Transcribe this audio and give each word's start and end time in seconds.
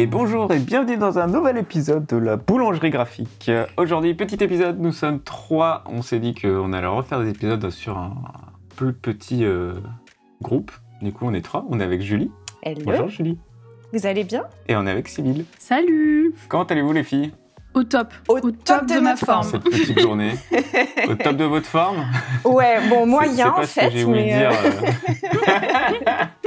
Et 0.00 0.06
bonjour 0.06 0.52
et 0.52 0.60
bienvenue 0.60 0.96
dans 0.96 1.18
un 1.18 1.26
nouvel 1.26 1.58
épisode 1.58 2.06
de 2.06 2.16
la 2.16 2.36
boulangerie 2.36 2.90
graphique. 2.90 3.50
Aujourd'hui, 3.76 4.14
petit 4.14 4.36
épisode, 4.36 4.78
nous 4.78 4.92
sommes 4.92 5.20
trois. 5.20 5.82
On 5.86 6.02
s'est 6.02 6.20
dit 6.20 6.36
qu'on 6.36 6.72
allait 6.72 6.86
refaire 6.86 7.20
des 7.20 7.30
épisodes 7.30 7.68
sur 7.70 7.98
un 7.98 8.12
plus 8.76 8.92
petit 8.92 9.44
euh, 9.44 9.72
groupe. 10.40 10.70
Du 11.02 11.12
coup, 11.12 11.26
on 11.26 11.34
est 11.34 11.42
trois. 11.42 11.66
On 11.68 11.80
est 11.80 11.82
avec 11.82 12.00
Julie. 12.00 12.30
Hello. 12.62 12.82
Bonjour 12.84 13.08
Julie. 13.08 13.38
Vous 13.92 14.06
allez 14.06 14.22
bien? 14.22 14.44
Et 14.68 14.76
on 14.76 14.86
est 14.86 14.90
avec 14.92 15.08
Sybille. 15.08 15.44
Salut 15.58 16.32
Comment 16.48 16.62
allez-vous 16.62 16.92
les 16.92 17.02
filles? 17.02 17.32
Au 17.74 17.82
top. 17.82 18.12
Au, 18.28 18.38
top, 18.38 18.86
de, 18.86 19.00
ma 19.00 19.16
forme. 19.16 19.42
Cette 19.42 19.64
petite 19.64 19.98
journée. 19.98 20.32
Au 21.08 21.14
top 21.16 21.36
de 21.36 21.44
votre 21.44 21.66
forme? 21.66 22.06
Ouais, 22.44 22.78
bon, 22.88 23.04
moyen 23.04 23.34
c'est 23.34 23.42
en 23.42 23.52
pas 23.52 23.66
ce 23.66 23.74
que 23.74 23.80
fait, 23.80 23.90
j'ai 23.90 24.06
mais, 24.06 24.24
dire. 24.24 24.50
euh, 24.52 24.70
euh. 25.48 26.24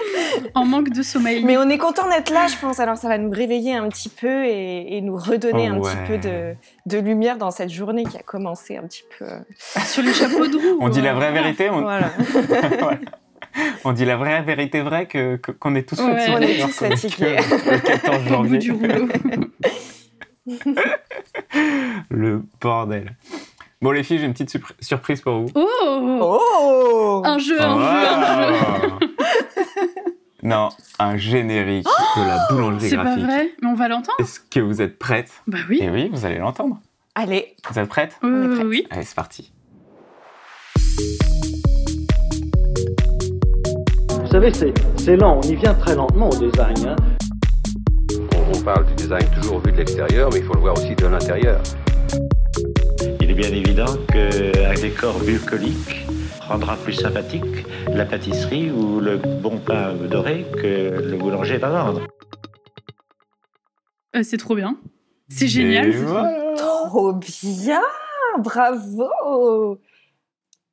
En 0.55 0.65
manque 0.65 0.89
de 0.89 1.01
sommeil. 1.01 1.43
mais 1.43 1.57
on 1.57 1.69
est 1.69 1.77
content 1.77 2.07
d'être 2.09 2.29
là, 2.31 2.47
je 2.47 2.55
pense. 2.57 2.79
Alors 2.79 2.97
ça 2.97 3.07
va 3.07 3.17
nous 3.17 3.29
réveiller 3.31 3.73
un 3.75 3.87
petit 3.89 4.09
peu 4.09 4.45
et, 4.45 4.97
et 4.97 5.01
nous 5.01 5.15
redonner 5.15 5.69
Oh, 5.71 5.73
un 5.75 5.77
ouais. 5.79 5.91
petit 5.91 5.97
peu 6.07 6.17
de, 6.17 6.55
de 6.85 6.97
lumière 6.99 7.37
dans 7.37 7.51
cette 7.51 7.69
journée 7.69 8.03
qui 8.03 8.17
a 8.17 8.21
commencé 8.23 8.77
un 8.77 8.83
petit 8.83 9.03
peu. 9.17 9.25
euh, 9.25 9.39
Sur 9.85 10.03
les 10.03 10.13
chapeaux 10.13 10.47
de 10.47 10.57
roue. 10.57 10.77
On 10.81 10.89
dit 10.89 11.01
la 11.01 11.13
vraie 11.13 11.31
vérité. 11.31 11.69
On, 11.69 11.81
Voilà. 11.81 12.11
Voilà. 12.79 12.97
On 13.83 13.91
dit 13.91 14.05
la 14.05 14.15
vraie 14.15 14.41
vérité 14.43 14.81
vraie 14.81 15.07
que 15.07 15.35
qu'on 15.35 15.75
est 15.75 15.87
tous 15.87 15.99
Ouais. 16.01 16.15
fatigués. 16.27 16.35
On 16.37 16.41
est 16.41 16.61
tous 16.65 16.73
fatigués. 16.73 17.35
Le 17.71 17.79
14 17.79 18.15
Au 18.15 18.19
bout 18.21 18.29
janvier. 18.29 18.57
du 18.59 18.71
rouleau. 18.71 19.07
Le 22.09 22.43
bordel. 22.61 23.15
Bon 23.81 23.91
les 23.91 24.03
filles, 24.03 24.19
j'ai 24.19 24.25
une 24.25 24.33
petite 24.33 24.51
surpri- 24.51 24.73
surprise 24.79 25.21
pour 25.21 25.39
vous. 25.41 25.47
Oh, 25.55 26.19
Oh 26.21 27.21
Un 27.25 27.37
jeu, 27.39 27.59
un 27.61 27.79
jeu, 27.79 28.07
un 28.07 28.79
jeu. 28.81 29.07
Non, 30.43 30.69
un 30.97 31.17
générique 31.17 31.85
de 32.17 32.21
la 32.27 32.47
boulangerie 32.49 32.89
C'est 32.89 32.95
pas 32.95 33.03
graphique. 33.03 33.23
vrai, 33.25 33.51
mais 33.61 33.67
on 33.69 33.75
va 33.75 33.87
l'entendre 33.87 34.17
Est-ce 34.19 34.39
que 34.39 34.59
vous 34.59 34.81
êtes 34.81 34.97
prête? 34.97 35.29
Bah 35.47 35.59
oui. 35.69 35.79
Eh 35.81 35.89
oui, 35.89 36.09
vous 36.11 36.25
allez 36.25 36.37
l'entendre. 36.39 36.79
Allez, 37.13 37.55
Vous 37.69 37.77
êtes 37.77 37.87
prête? 37.89 38.17
Euh, 38.23 38.45
est 38.51 38.55
prête. 38.55 38.67
oui. 38.67 38.87
Allez, 38.89 39.03
c'est 39.05 39.15
parti. 39.15 39.51
Vous 44.19 44.27
savez, 44.31 44.53
c'est 44.53 44.73
c'est 44.97 45.15
lent, 45.17 45.39
on 45.43 45.47
y 45.47 45.55
vient 45.55 45.73
très 45.73 45.95
lentement 45.95 46.29
au 46.29 46.35
design. 46.37 46.75
hein. 46.87 46.95
On, 48.35 48.57
on 48.57 48.61
parle 48.61 48.85
du 48.87 48.93
design 48.95 49.25
toujours 49.41 49.59
vu 49.59 49.71
de 49.71 49.77
l'extérieur, 49.77 50.29
mais 50.33 50.39
il 50.39 50.45
faut 50.45 50.53
le 50.53 50.61
voir 50.61 50.77
aussi 50.77 50.95
de 50.95 51.05
l'intérieur. 51.05 51.61
Il 53.19 53.29
est 53.29 53.33
bien 53.33 53.49
évident 53.51 53.93
qu'un 54.11 54.73
décor 54.81 55.19
bucolique 55.19 56.07
rendra 56.51 56.75
plus 56.77 56.93
sympathique 56.93 57.65
la 57.87 58.05
pâtisserie 58.05 58.71
ou 58.71 58.99
le 58.99 59.17
bon 59.17 59.57
pain 59.59 59.93
doré 59.93 60.45
que 60.53 61.01
le 61.01 61.17
boulanger 61.17 61.57
va 61.57 61.69
vendre. 61.69 62.01
Euh, 64.15 64.23
c'est 64.23 64.37
trop 64.37 64.55
bien. 64.55 64.77
C'est 65.29 65.47
génial. 65.47 65.91
Trop- 65.93 66.03
voilà. 66.07 66.53
trop 66.57 67.13
bien 67.13 67.81
Bravo 68.39 69.79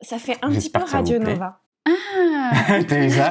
Ça 0.01 0.19
fait 0.19 0.37
un 0.43 0.51
petit 0.51 0.71
peu 0.71 0.83
Radio. 0.83 1.19
Nova. 1.19 1.61
Ah, 1.87 2.83
T'as 2.87 3.01
vu 3.01 3.11
ça 3.11 3.31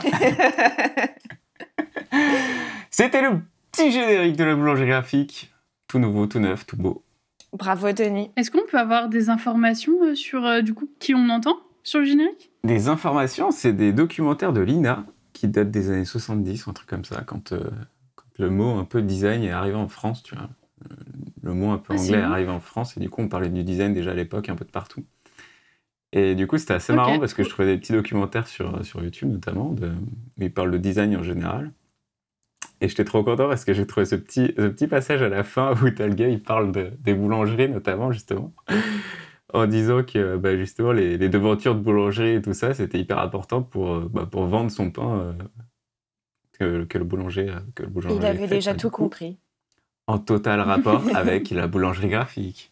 C'était 2.89 3.21
le 3.21 3.41
petit 3.71 3.91
générique 3.91 4.37
de 4.37 4.43
la 4.43 4.55
boulangerie 4.55 4.87
graphique. 4.87 5.51
Tout 5.87 5.99
nouveau, 5.99 6.25
tout 6.27 6.39
neuf, 6.39 6.65
tout 6.65 6.77
beau. 6.77 7.03
Bravo 7.53 7.91
Denis. 7.91 8.31
Est-ce 8.35 8.51
qu'on 8.51 8.65
peut 8.69 8.77
avoir 8.77 9.07
des 9.09 9.29
informations 9.29 9.93
euh, 10.03 10.15
sur 10.15 10.45
euh, 10.45 10.61
du 10.61 10.73
coup 10.73 10.89
qui 10.99 11.15
on 11.15 11.29
entend? 11.29 11.57
Sur 11.87 11.99
le 11.99 12.05
générique? 12.05 12.51
Des 12.63 12.89
informations, 12.89 13.51
c'est 13.51 13.71
des 13.73 13.93
documentaires 13.93 14.51
de 14.51 14.59
l'INA 14.61 15.05
qui 15.33 15.47
datent 15.47 15.71
des 15.71 15.89
années 15.89 16.05
70, 16.05 16.67
un 16.67 16.73
truc 16.73 16.89
comme 16.89 17.05
ça, 17.05 17.21
quand, 17.25 17.53
euh, 17.53 17.69
quand 18.15 18.25
le 18.39 18.49
mot 18.49 18.77
un 18.77 18.83
peu 18.83 19.01
design 19.01 19.43
est 19.43 19.51
arrivé 19.51 19.75
en 19.75 19.87
France, 19.87 20.21
tu 20.23 20.35
vois. 20.35 20.49
Euh, 20.91 20.95
Le 21.43 21.53
mot 21.53 21.71
un 21.71 21.77
peu 21.77 21.93
Ah, 21.93 21.97
anglais 22.01 22.17
est 22.17 22.21
arrivé 22.21 22.49
en 22.51 22.59
France 22.59 22.97
et 22.97 22.99
du 22.99 23.09
coup 23.09 23.21
on 23.21 23.29
parlait 23.29 23.49
du 23.49 23.63
design 23.63 23.93
déjà 23.93 24.11
à 24.11 24.13
l'époque 24.15 24.49
un 24.49 24.55
peu 24.55 24.65
de 24.65 24.69
partout. 24.71 25.05
Et 26.11 26.35
du 26.35 26.45
coup 26.45 26.57
c'était 26.57 26.73
assez 26.73 26.93
marrant 26.93 27.19
parce 27.19 27.33
que 27.33 27.43
je 27.43 27.49
trouvais 27.49 27.67
des 27.73 27.79
petits 27.79 27.93
documentaires 27.93 28.47
sur, 28.47 28.83
sur 28.85 29.01
YouTube 29.03 29.29
notamment, 29.31 29.71
de, 29.71 29.87
où 29.87 30.41
ils 30.43 30.53
parlent 30.53 30.71
de 30.71 30.77
design 30.77 31.15
en 31.15 31.23
général. 31.23 31.71
Et 32.81 32.89
j'étais 32.89 33.05
trop 33.05 33.23
content 33.23 33.47
parce 33.47 33.63
que 33.65 33.73
j'ai 33.73 33.87
trouvé 33.87 34.05
ce 34.05 34.15
petit, 34.15 34.53
ce 34.57 34.67
petit 34.67 34.87
passage 34.87 35.21
à 35.21 35.29
la 35.29 35.43
fin 35.43 35.73
où 35.81 35.89
t'as 35.89 36.07
le 36.07 36.13
gars, 36.15 36.27
il 36.27 36.43
parle 36.43 36.71
de- 36.71 36.91
des 36.99 37.13
boulangeries 37.13 37.69
notamment 37.69 38.11
justement 38.11 38.53
en 39.53 39.65
disant 39.65 40.03
que 40.03 40.37
bah, 40.37 40.57
justement 40.57 40.91
les, 40.91 41.17
les 41.17 41.29
devantures 41.29 41.75
de 41.75 41.79
boulangerie 41.79 42.35
et 42.35 42.41
tout 42.41 42.53
ça, 42.53 42.73
c'était 42.73 42.99
hyper 42.99 43.19
important 43.19 43.61
pour, 43.61 43.93
euh, 43.93 44.09
bah, 44.11 44.27
pour 44.29 44.45
vendre 44.45 44.71
son 44.71 44.91
pain 44.91 45.19
euh, 45.19 45.33
que, 46.53 46.83
que 46.85 46.97
le 46.97 47.03
boulanger 47.03 47.49
euh, 47.49 47.59
que 47.75 47.83
le 47.83 47.89
boulanger 47.89 48.15
Il 48.15 48.25
avait 48.25 48.47
fait, 48.47 48.55
déjà 48.55 48.73
tout 48.73 48.89
coup, 48.89 49.03
compris. 49.03 49.37
En 50.07 50.19
total 50.19 50.59
rapport 50.61 51.03
avec 51.15 51.49
la 51.51 51.67
boulangerie 51.67 52.09
graphique. 52.09 52.71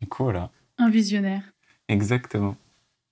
Du 0.00 0.08
coup, 0.08 0.24
voilà. 0.24 0.50
Un 0.78 0.90
visionnaire. 0.90 1.42
Exactement. 1.88 2.56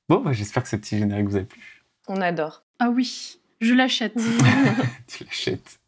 Bon, 0.08 0.20
bah, 0.20 0.32
j'espère 0.32 0.62
que 0.62 0.68
ce 0.68 0.76
petit 0.76 0.98
générique 0.98 1.28
vous 1.28 1.36
a 1.36 1.44
plu. 1.44 1.84
On 2.08 2.20
adore. 2.20 2.62
Ah 2.78 2.90
oui, 2.90 3.38
je 3.60 3.72
l'achète. 3.72 4.14
Tu 5.06 5.24
l'achètes. 5.24 5.78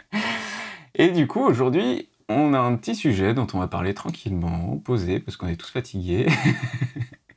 Et 0.95 1.11
du 1.11 1.27
coup, 1.27 1.41
aujourd'hui, 1.41 2.09
on 2.29 2.55
a 2.55 2.59
un 2.59 2.77
petit 2.77 2.95
sujet 2.95 3.35
dont 3.35 3.47
on 3.55 3.59
va 3.59 3.69
parler 3.69 3.95
tranquillement, 3.95 4.79
posé, 4.79 5.21
parce 5.21 5.37
qu'on 5.37 5.49
est 5.49 5.57
tous 5.57 5.71
fatigués, 5.71 6.27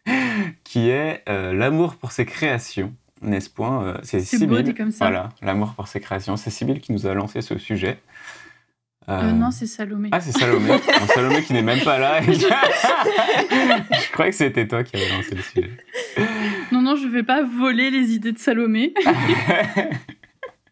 qui 0.63 0.89
est 0.89 1.23
euh, 1.29 1.53
l'amour 1.53 1.95
pour 1.95 2.11
ses 2.11 2.25
créations. 2.25 2.93
N'est-ce 3.21 3.49
point 3.49 3.83
euh, 3.83 3.97
C'est 4.03 4.19
dit 4.19 4.73
comme 4.73 4.91
ça. 4.91 5.05
Voilà, 5.05 5.29
l'amour 5.41 5.73
pour 5.73 5.87
ses 5.87 5.99
créations. 5.99 6.37
C'est 6.37 6.49
Sybille 6.49 6.79
qui 6.79 6.93
nous 6.93 7.05
a 7.05 7.13
lancé 7.13 7.41
ce 7.41 7.57
sujet. 7.57 7.99
Euh, 9.09 9.21
Euh, 9.23 9.31
non, 9.31 9.49
c'est 9.49 9.65
Salomé. 9.65 10.09
Ah, 10.11 10.21
c'est 10.21 10.31
Salomé. 10.31 10.67
Bon, 10.99 11.07
Salomé 11.07 11.41
qui 11.41 11.53
n'est 11.53 11.63
même 11.63 11.81
pas 11.81 11.97
là. 11.97 12.21
je 12.27 14.11
croyais 14.11 14.31
que 14.31 14.37
c'était 14.37 14.67
toi 14.67 14.83
qui 14.83 14.95
avais 14.95 15.09
lancé 15.09 15.35
le 15.35 15.41
sujet. 15.41 15.71
Non, 16.71 16.81
non, 16.81 16.95
je 16.95 17.07
vais 17.07 17.23
pas 17.23 17.43
voler 17.43 17.89
les 17.89 18.13
idées 18.13 18.31
de 18.31 18.37
Salomé. 18.37 18.93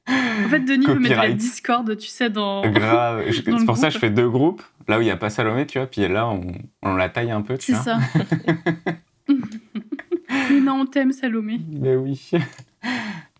En 0.07 0.49
fait, 0.49 0.59
Denis 0.61 0.85
veut 0.85 0.99
mettre 0.99 1.15
la. 1.21 1.31
Discord, 1.33 1.97
tu 1.97 2.07
sais, 2.07 2.29
dans. 2.29 2.61
Grave. 2.71 3.25
C'est 3.31 3.65
pour 3.65 3.77
ça 3.77 3.87
que 3.87 3.93
je 3.93 3.99
fais 3.99 4.09
deux 4.09 4.29
groupes. 4.29 4.61
Là 4.87 4.97
où 4.99 5.01
il 5.01 5.05
n'y 5.05 5.11
a 5.11 5.17
pas 5.17 5.29
Salomé, 5.29 5.65
tu 5.65 5.79
vois, 5.79 5.87
puis 5.87 6.07
là, 6.07 6.27
on, 6.29 6.41
on 6.81 6.95
la 6.95 7.09
taille 7.09 7.31
un 7.31 7.41
peu, 7.41 7.57
tu 7.57 7.73
C'est 7.73 7.73
vois. 7.73 7.83
ça. 7.83 7.99
Mais 10.49 10.59
non, 10.61 10.81
on 10.81 10.85
t'aime, 10.85 11.11
Salomé. 11.11 11.59
Mais 11.69 11.95
oui. 11.95 12.31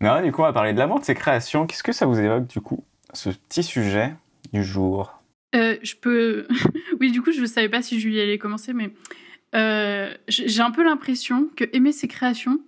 non, 0.00 0.22
du 0.22 0.30
coup, 0.32 0.42
on 0.42 0.44
va 0.44 0.52
parler 0.52 0.72
de 0.72 0.78
l'amour 0.78 1.00
de 1.00 1.04
ses 1.04 1.14
créations. 1.14 1.66
Qu'est-ce 1.66 1.82
que 1.82 1.92
ça 1.92 2.06
vous 2.06 2.18
évoque, 2.20 2.46
du 2.46 2.60
coup, 2.60 2.84
ce 3.14 3.30
petit 3.30 3.62
sujet 3.62 4.14
du 4.52 4.62
jour? 4.62 5.22
Euh, 5.54 5.76
je 5.82 5.94
peux. 5.94 6.46
oui, 7.00 7.10
du 7.10 7.22
coup, 7.22 7.32
je 7.32 7.40
ne 7.40 7.46
savais 7.46 7.68
pas 7.70 7.80
si 7.80 7.98
Julie 7.98 8.20
allait 8.20 8.38
commencer, 8.38 8.74
mais 8.74 8.90
euh, 9.54 10.12
j'ai 10.28 10.48
j'ai 10.48 10.60
un 10.60 10.70
peu 10.70 10.84
l'impression 10.84 11.48
que 11.56 11.64
aimer 11.72 11.92
ses 11.92 12.08
créations, 12.08 12.60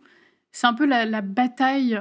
c'est 0.52 0.66
un 0.66 0.72
peu 0.74 0.86
la, 0.86 1.04
la 1.04 1.20
bataille 1.20 2.00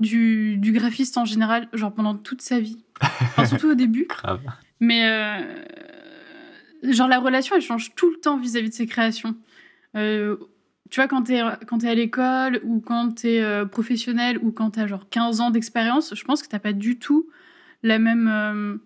du, 0.00 0.56
du 0.56 0.72
graphiste 0.72 1.16
en 1.18 1.24
général, 1.24 1.68
genre 1.72 1.92
pendant 1.92 2.16
toute 2.16 2.42
sa 2.42 2.60
vie. 2.60 2.84
Enfin, 3.00 3.46
surtout 3.46 3.70
au 3.70 3.74
début. 3.74 4.06
Grave. 4.08 4.40
Mais 4.80 5.04
euh, 5.04 6.92
genre 6.92 7.08
la 7.08 7.18
relation, 7.18 7.54
elle 7.56 7.62
change 7.62 7.94
tout 7.94 8.10
le 8.10 8.16
temps 8.16 8.38
vis-à-vis 8.38 8.70
de 8.70 8.74
ses 8.74 8.86
créations. 8.86 9.36
Euh, 9.96 10.36
tu 10.90 11.00
vois, 11.00 11.08
quand 11.08 11.24
tu 11.24 11.34
es, 11.34 11.42
quand 11.66 11.84
es 11.84 11.88
à 11.88 11.94
l'école 11.94 12.60
ou 12.64 12.80
quand 12.80 13.20
tu 13.20 13.28
es 13.28 13.66
professionnel 13.66 14.38
ou 14.42 14.50
quand 14.50 14.72
tu 14.72 14.80
as 14.80 14.86
genre 14.86 15.08
15 15.08 15.40
ans 15.40 15.50
d'expérience, 15.50 16.14
je 16.14 16.24
pense 16.24 16.42
que 16.42 16.48
tu 16.48 16.58
pas 16.58 16.72
du 16.72 16.98
tout 16.98 17.28
la 17.82 17.98
même 17.98 18.28
euh, 18.28 18.76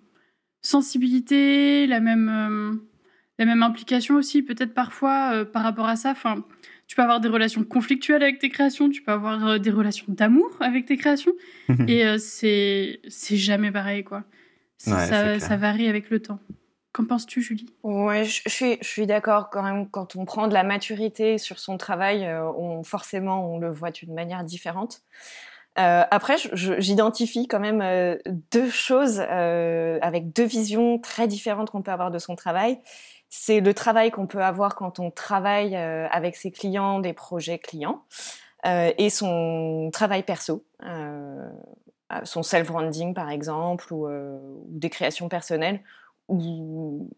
sensibilité, 0.62 1.86
la 1.86 2.00
même, 2.00 2.28
euh, 2.28 2.76
la 3.38 3.44
même 3.44 3.62
implication 3.62 4.16
aussi, 4.16 4.42
peut-être 4.42 4.74
parfois 4.74 5.32
euh, 5.34 5.44
par 5.44 5.62
rapport 5.62 5.86
à 5.86 5.96
ça. 5.96 6.10
Enfin, 6.10 6.44
tu 6.86 6.96
peux 6.96 7.02
avoir 7.02 7.20
des 7.20 7.28
relations 7.28 7.64
conflictuelles 7.64 8.22
avec 8.22 8.38
tes 8.38 8.48
créations, 8.48 8.88
tu 8.88 9.02
peux 9.02 9.12
avoir 9.12 9.46
euh, 9.46 9.58
des 9.58 9.70
relations 9.70 10.06
d'amour 10.08 10.50
avec 10.60 10.86
tes 10.86 10.96
créations, 10.96 11.32
et 11.88 12.04
euh, 12.04 12.18
c'est 12.18 13.00
c'est 13.08 13.36
jamais 13.36 13.70
pareil, 13.70 14.04
quoi. 14.04 14.24
Ouais, 14.86 15.38
ça, 15.40 15.56
varie 15.56 15.88
avec 15.88 16.10
le 16.10 16.20
temps. 16.20 16.40
Qu'en 16.92 17.06
penses-tu, 17.06 17.40
Julie? 17.40 17.66
Ouais, 17.82 18.24
je, 18.24 18.42
je 18.44 18.50
suis, 18.50 18.76
je 18.82 18.86
suis 18.86 19.06
d'accord 19.06 19.48
quand 19.50 19.62
même. 19.62 19.88
Quand 19.88 20.14
on 20.14 20.24
prend 20.24 20.46
de 20.46 20.54
la 20.54 20.62
maturité 20.62 21.38
sur 21.38 21.58
son 21.58 21.78
travail, 21.78 22.24
euh, 22.24 22.44
on, 22.52 22.82
forcément, 22.82 23.52
on 23.52 23.58
le 23.58 23.70
voit 23.70 23.90
d'une 23.90 24.12
manière 24.12 24.44
différente. 24.44 25.02
Euh, 25.78 26.04
après, 26.10 26.36
j'identifie 26.52 27.48
quand 27.48 27.58
même 27.58 27.80
euh, 27.82 28.16
deux 28.52 28.70
choses 28.70 29.20
euh, 29.28 29.98
avec 30.02 30.32
deux 30.32 30.44
visions 30.44 30.98
très 30.98 31.26
différentes 31.26 31.70
qu'on 31.70 31.82
peut 31.82 31.90
avoir 31.90 32.12
de 32.12 32.18
son 32.18 32.36
travail. 32.36 32.78
C'est 33.36 33.60
le 33.60 33.74
travail 33.74 34.12
qu'on 34.12 34.28
peut 34.28 34.44
avoir 34.44 34.76
quand 34.76 35.00
on 35.00 35.10
travaille 35.10 35.74
euh, 35.74 36.06
avec 36.12 36.36
ses 36.36 36.52
clients, 36.52 37.00
des 37.00 37.12
projets 37.12 37.58
clients, 37.58 38.04
euh, 38.64 38.92
et 38.96 39.10
son 39.10 39.90
travail 39.92 40.22
perso, 40.22 40.64
euh, 40.84 41.50
son 42.22 42.44
self-branding 42.44 43.12
par 43.12 43.30
exemple, 43.30 43.92
ou, 43.92 44.06
ou 44.06 44.64
des 44.68 44.88
créations 44.88 45.28
personnelles 45.28 45.82
où 46.28 47.10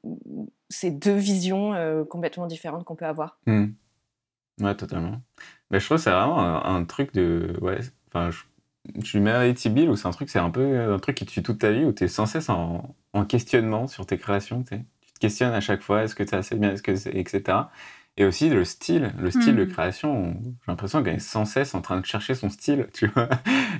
c'est 0.70 0.90
deux 0.90 1.14
visions 1.14 1.74
complètement 2.08 2.46
différentes 2.46 2.84
qu'on 2.84 2.96
peut 2.96 3.04
avoir. 3.04 3.38
Hmm. 3.46 3.66
Ouais, 4.60 4.74
totalement. 4.74 5.20
Mais 5.70 5.80
je 5.80 5.84
trouve 5.84 5.98
que 5.98 6.02
c'est 6.02 6.10
vraiment 6.10 6.64
un, 6.64 6.84
truc 6.86 7.12
de. 7.12 7.56
Ouais, 7.60 7.78
enfin, 8.08 8.30
je- 8.30 9.18
mets 9.18 9.30
un 9.30 9.52
Bill 9.70 9.90
où 9.90 9.96
c'est 9.96 10.08
un 10.08 10.12
truc, 10.12 10.30
c'est 10.30 10.38
un 10.38 10.50
peu 10.50 10.92
un 10.94 10.98
truc 10.98 11.18
qui 11.18 11.26
te 11.26 11.30
suit 11.30 11.42
toute 11.42 11.58
ta 11.58 11.70
vie, 11.72 11.84
où 11.84 11.92
tu 11.92 12.04
es 12.04 12.08
sans 12.08 12.24
cesse 12.24 12.48
en, 12.48 12.96
en 13.12 13.24
questionnement 13.26 13.86
sur 13.86 14.06
tes 14.06 14.16
créations. 14.16 14.64
Tu 14.64 14.76
te 15.16 15.20
questionnes 15.20 15.52
à 15.54 15.60
chaque 15.60 15.82
fois, 15.82 16.04
est-ce 16.04 16.14
que 16.14 16.24
c'est 16.26 16.36
assez 16.36 16.56
bien, 16.56 16.72
est-ce 16.72 16.82
que 16.82 16.94
c'est, 16.96 17.14
etc. 17.16 17.70
Et 18.18 18.24
aussi 18.24 18.48
le 18.48 18.64
style, 18.64 19.12
le 19.18 19.30
style 19.30 19.56
de 19.56 19.64
Mm. 19.64 19.68
création. 19.68 20.34
J'ai 20.42 20.50
l'impression 20.68 21.02
qu'elle 21.02 21.16
est 21.16 21.18
sans 21.18 21.44
cesse 21.44 21.74
en 21.74 21.82
train 21.82 22.00
de 22.00 22.06
chercher 22.06 22.34
son 22.34 22.48
style, 22.50 22.88
tu 22.94 23.06
vois. 23.08 23.28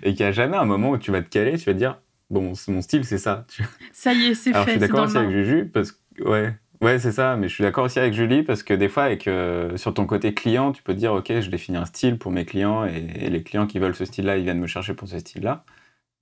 Et 0.02 0.14
qu'il 0.14 0.24
n'y 0.24 0.28
a 0.28 0.32
jamais 0.32 0.56
un 0.56 0.66
moment 0.66 0.90
où 0.90 0.98
tu 0.98 1.10
vas 1.10 1.22
te 1.22 1.28
caler, 1.28 1.56
tu 1.58 1.64
vas 1.66 1.72
te 1.72 1.78
dire, 1.78 2.00
bon, 2.30 2.54
c'est 2.54 2.70
mon 2.72 2.82
style, 2.82 3.04
c'est 3.04 3.18
ça. 3.18 3.46
tu 3.50 3.62
vois. 3.62 3.70
Ça 3.92 4.12
y 4.12 4.26
est, 4.26 4.34
c'est 4.34 4.52
Alors 4.52 4.64
je 4.66 4.72
fait, 4.72 4.72
suis 4.72 4.80
d'accord 4.80 5.04
aussi 5.04 5.16
avec. 5.18 5.30
Juju, 5.30 5.66
parce 5.72 5.92
que, 5.92 6.22
ouais, 6.24 6.54
ouais 6.82 6.98
c'est 6.98 7.12
ça, 7.12 7.36
mais 7.36 7.48
je 7.48 7.54
suis 7.54 7.62
d'accord 7.64 7.84
aussi 7.84 7.98
avec 7.98 8.12
Julie, 8.12 8.42
parce 8.42 8.62
que 8.62 8.74
des 8.74 8.88
fois, 8.88 9.04
avec, 9.04 9.26
euh, 9.26 9.76
sur 9.78 9.94
ton 9.94 10.04
côté 10.06 10.34
client, 10.34 10.72
tu 10.72 10.82
peux 10.82 10.92
te 10.92 10.98
dire, 10.98 11.14
ok, 11.14 11.40
je 11.40 11.48
définis 11.50 11.78
un 11.78 11.86
style 11.86 12.18
pour 12.18 12.30
mes 12.30 12.44
clients, 12.44 12.84
et, 12.84 12.96
et 13.16 13.30
les 13.30 13.42
clients 13.42 13.66
qui 13.66 13.78
veulent 13.78 13.94
ce 13.96 14.04
style-là, 14.04 14.36
ils 14.36 14.44
viennent 14.44 14.60
me 14.60 14.66
chercher 14.66 14.92
pour 14.94 15.08
ce 15.08 15.18
style-là. 15.18 15.64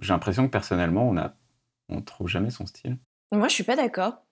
J'ai 0.01 0.13
l'impression 0.13 0.47
que 0.47 0.53
personnellement, 0.53 1.09
on 1.09 1.17
a, 1.17 1.35
on 1.89 2.01
trouve 2.01 2.29
jamais 2.29 2.51
son 2.51 2.67
style. 2.67 2.99
Moi, 3.33 3.49
je 3.49 3.55
suis 3.55 3.65
pas 3.65 3.77
d'accord. 3.77 4.23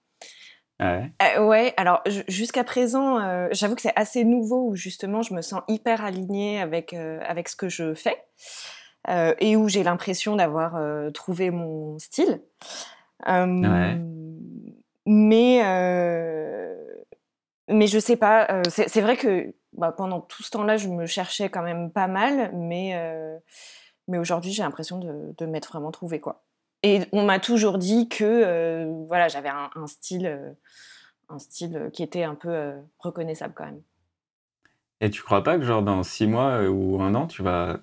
Ouais. 0.82 1.12
Euh, 1.23 1.46
ouais, 1.46 1.75
alors 1.76 2.02
ju- 2.06 2.25
jusqu'à 2.29 2.64
présent, 2.64 3.19
euh, 3.20 3.49
j'avoue 3.52 3.75
que 3.76 3.82
c'est 3.82 3.96
assez 3.96 4.25
nouveau 4.25 4.69
où 4.69 4.75
justement 4.75 5.23
je 5.23 5.32
me 5.34 5.43
sens 5.43 5.62
hyper 5.69 6.05
alignée 6.05 6.61
avec, 6.61 6.93
euh, 6.93 7.20
avec 7.26 7.49
ce 7.49 7.56
que 7.56 7.69
je 7.69 7.94
fais 7.94 8.17
et 9.38 9.56
où 9.56 9.69
j'ai 9.69 9.82
l'impression 9.82 10.37
d'avoir 10.37 10.79
trouvé 11.12 11.50
mon 11.50 11.99
style. 11.99 12.40
Ouais. 13.26 13.99
Mais, 15.06 15.61
mais 17.69 17.87
je 17.88 17.99
sais 17.99 18.17
pas, 18.17 18.62
c'est 18.69 19.00
vrai 19.00 19.17
que 19.17 19.55
bah, 19.73 19.90
pendant 19.90 20.20
tout 20.20 20.43
ce 20.43 20.50
temps-là, 20.50 20.76
je 20.76 20.88
me 20.88 21.06
cherchais 21.06 21.49
quand 21.49 21.62
même 21.62 21.90
pas 21.90 22.06
mal, 22.06 22.52
mais, 22.55 22.94
mais 24.06 24.19
aujourd'hui, 24.19 24.52
j'ai 24.52 24.62
l'impression 24.62 24.99
de, 24.99 25.35
de 25.37 25.46
m'être 25.46 25.70
vraiment 25.73 25.90
trouvée, 25.90 26.20
quoi. 26.20 26.44
Et 26.82 27.00
on 27.12 27.25
m'a 27.25 27.38
toujours 27.38 27.79
dit 27.79 28.08
que 28.08 28.25
euh, 28.25 28.87
voilà, 29.06 29.29
j'avais 29.29 29.49
un, 29.49 29.70
un 29.76 29.87
style, 29.87 30.26
euh, 30.26 30.50
un 31.29 31.38
style 31.38 31.90
qui 31.93 32.02
était 32.02 32.25
un 32.25 32.34
peu 32.34 32.49
euh, 32.49 32.81
reconnaissable 32.99 33.55
quand 33.56 33.67
même. 33.67 33.82
Et 35.00 35.11
tu 35.11 35.23
crois 35.23 35.43
pas 35.43 35.58
que 35.58 35.64
genre 35.64 35.82
dans 35.82 36.02
six 36.02 36.26
mois 36.26 36.62
ou 36.69 37.00
un 37.00 37.14
an, 37.14 37.26
tu 37.26 37.43
vas, 37.43 37.81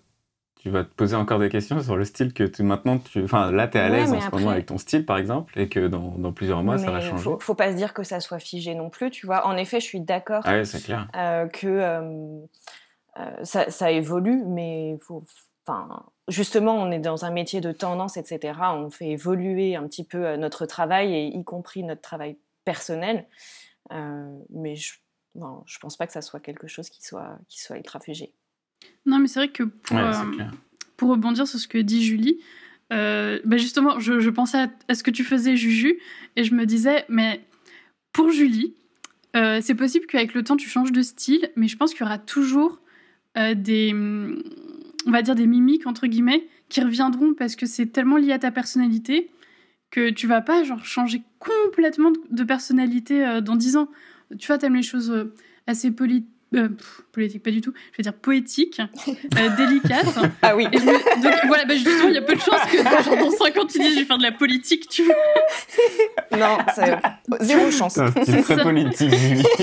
tu 0.57 0.69
vas 0.69 0.84
te 0.84 0.94
poser 0.94 1.16
encore 1.16 1.40
des 1.40 1.50
questions 1.50 1.81
sur 1.81 1.96
le 1.98 2.06
style 2.06 2.34
que 2.34 2.44
tu, 2.44 2.63
maintenant 2.63 2.98
tu, 2.98 3.24
enfin 3.24 3.51
là 3.51 3.68
t'es 3.68 3.80
à 3.80 3.90
Ouais, 3.90 3.98
l'aise 3.98 4.13
en 4.13 4.19
ce 4.22 4.28
après- 4.28 4.40
moment 4.40 4.51
avec 4.51 4.66
ton 4.66 4.78
style 4.78 5.06
par 5.06 5.18
exemple, 5.18 5.57
et 5.60 5.68
que 5.69 5.88
dans, 5.88 6.16
dans 6.18 6.31
plusieurs 6.31 6.63
mois 6.63 6.78
ça 6.78 6.92
va 6.92 7.02
changer. 7.02 7.24
faut, 7.24 7.40
faut 7.40 7.56
pas 7.56 7.72
se 7.72 7.78
dire 7.78 7.94
que 7.94 8.04
ça 8.04 8.19
soit 8.22 8.40
figé 8.40 8.74
non 8.75 8.90
plus, 8.90 9.12
tu 9.12 9.25
vois. 9.25 9.45
En 9.48 9.57
effet, 9.57 9.80
je 9.81 9.86
suis 9.86 10.00
d'accord 10.02 10.44
Ah 10.45 10.54
ouais, 10.54 10.66
c'est 10.66 10.81
clair. 10.81 11.07
que 11.54 12.42
ça, 13.44 13.69
ça 13.69 13.92
évolue, 13.92 14.44
mais 14.48 14.98
faut, 15.02 15.25
enfin, 15.68 16.06
justement, 16.30 16.76
on 16.76 16.92
est 16.92 17.00
dans 17.00 17.26
un 17.26 17.31
métier 17.31 17.62
de 17.62 17.72
tendance, 17.72 18.18
etc. 18.18 18.54
On 18.74 18.90
fait 18.90 19.10
évoluer 19.10 19.76
un 19.76 19.88
petit 19.88 20.04
peu 20.04 20.26
euh, 20.26 20.38
notre 20.38 20.66
travail, 20.66 21.14
et 21.14 21.26
y 21.28 21.44
compris 21.44 21.84
notre 21.84 22.02
travail 22.02 22.38
personnel. 22.66 23.28
Euh, 23.92 24.38
mais 24.50 24.76
je, 24.76 24.94
non, 25.36 25.64
je 25.66 25.80
pense 25.80 25.98
pas 25.98 26.08
que 26.08 26.14
ça 26.14 26.22
soit 26.22 26.40
quelque 26.40 26.68
chose 26.68 26.90
qui 26.90 27.04
soit, 27.04 27.38
qui 27.48 27.62
soit 27.62 27.78
ultra 27.78 28.00
figé. 28.00 28.34
Non, 29.06 29.20
mais 29.20 29.28
c'est 29.28 29.40
vrai 29.40 29.50
que 29.50 29.64
pour, 29.64 29.98
Ouais, 29.98 30.04
euh, 30.04 30.44
pour 30.98 31.10
rebondir 31.10 31.48
sur 31.48 31.60
ce 31.60 31.68
que 31.68 31.78
dit 31.78 32.04
Julie, 32.04 32.40
euh, 32.92 33.40
bah 33.46 33.58
justement, 33.58 34.00
je, 34.00 34.20
je 34.20 34.30
pensais 34.30 34.58
à, 34.58 34.70
à 34.88 34.96
ce 34.96 35.04
que 35.04 35.12
tu 35.12 35.24
faisais, 35.24 35.56
Juju, 35.56 36.00
et 36.36 36.44
je 36.44 36.54
me 36.54 36.66
disais, 36.66 37.06
mais 37.10 37.42
pour 38.12 38.31
Julie, 38.31 38.76
euh, 39.36 39.60
c'est 39.62 39.76
possible 39.76 40.08
qu'avec 40.08 40.34
le 40.34 40.44
temps, 40.44 40.58
tu 40.58 40.70
changes 40.70 40.92
de 40.92 41.02
style, 41.02 41.52
mais 41.56 41.68
je 41.68 41.78
pense 41.78 41.94
qu'il 41.94 42.02
y 42.02 42.04
aura 42.04 42.18
toujours 42.18 42.80
euh, 43.38 43.54
des, 43.54 43.92
hum, 43.92 44.42
on 45.06 45.12
va 45.12 45.22
dire, 45.22 45.36
des 45.36 45.48
mimiques, 45.48 45.88
entre 45.88 46.07
guillemets, 46.07 46.48
qui 46.69 46.81
reviendront 46.81 47.34
parce 47.34 47.56
que 47.56 47.66
c'est 47.66 47.88
tellement 47.88 48.18
lié 48.18 48.31
à 48.31 48.40
ta 48.40 48.51
personnalité 48.51 49.31
que 49.92 50.10
tu 50.12 50.28
vas 50.28 50.42
pas 50.42 50.63
genre 50.63 50.86
changer 50.86 51.24
complètement 51.40 52.12
de- 52.30 52.44
personnalité 52.44 53.25
euh, 53.25 53.42
dans 53.42 53.56
10 53.56 53.78
ans. 53.78 53.90
Tu 54.38 54.48
vois, 54.48 54.57
t'aimes 54.57 54.75
les 54.75 54.84
choses 54.84 55.10
euh, 55.12 55.34
assez 55.68 55.92
poli 55.92 56.28
euh, 56.56 56.69
pff, 56.69 57.01
politiques, 57.12 57.44
pas 57.44 57.51
du 57.51 57.62
tout, 57.62 57.74
je 57.92 57.98
vais 57.98 58.04
dire 58.04 58.13
poétiques, 58.13 58.81
euh, 59.07 59.50
délicates. 59.57 60.18
Ah 60.42 60.56
oui. 60.56 60.68
Je 60.74 60.80
me- 60.80 61.24
Donc 61.24 61.34
voilà, 61.48 61.66
bah, 61.66 61.75
justement, 61.75 62.07
il 62.10 62.16
y 62.16 62.18
a 62.18 62.22
peu 62.22 62.36
de 62.36 62.40
chances 62.40 62.66
que 62.72 62.78
genre, 62.78 63.18
dans 63.18 63.31
5 63.31 63.57
ans, 63.57 63.66
tu 63.66 63.80
dises 63.80 63.94
je 63.96 64.00
vais 64.00 64.06
faire 64.06 64.18
de 64.18 64.24
la 64.24 64.31
politique, 64.31 64.88
tu 64.90 65.04
vois. 65.04 65.16
non, 66.38 66.57
c'est 66.75 66.96
zéro 67.46 67.69
chance. 67.72 68.00
C'est 68.25 68.42
très 68.42 68.56
ça. 68.56 68.63
politique, 68.63 69.13
Julie. 69.13 69.44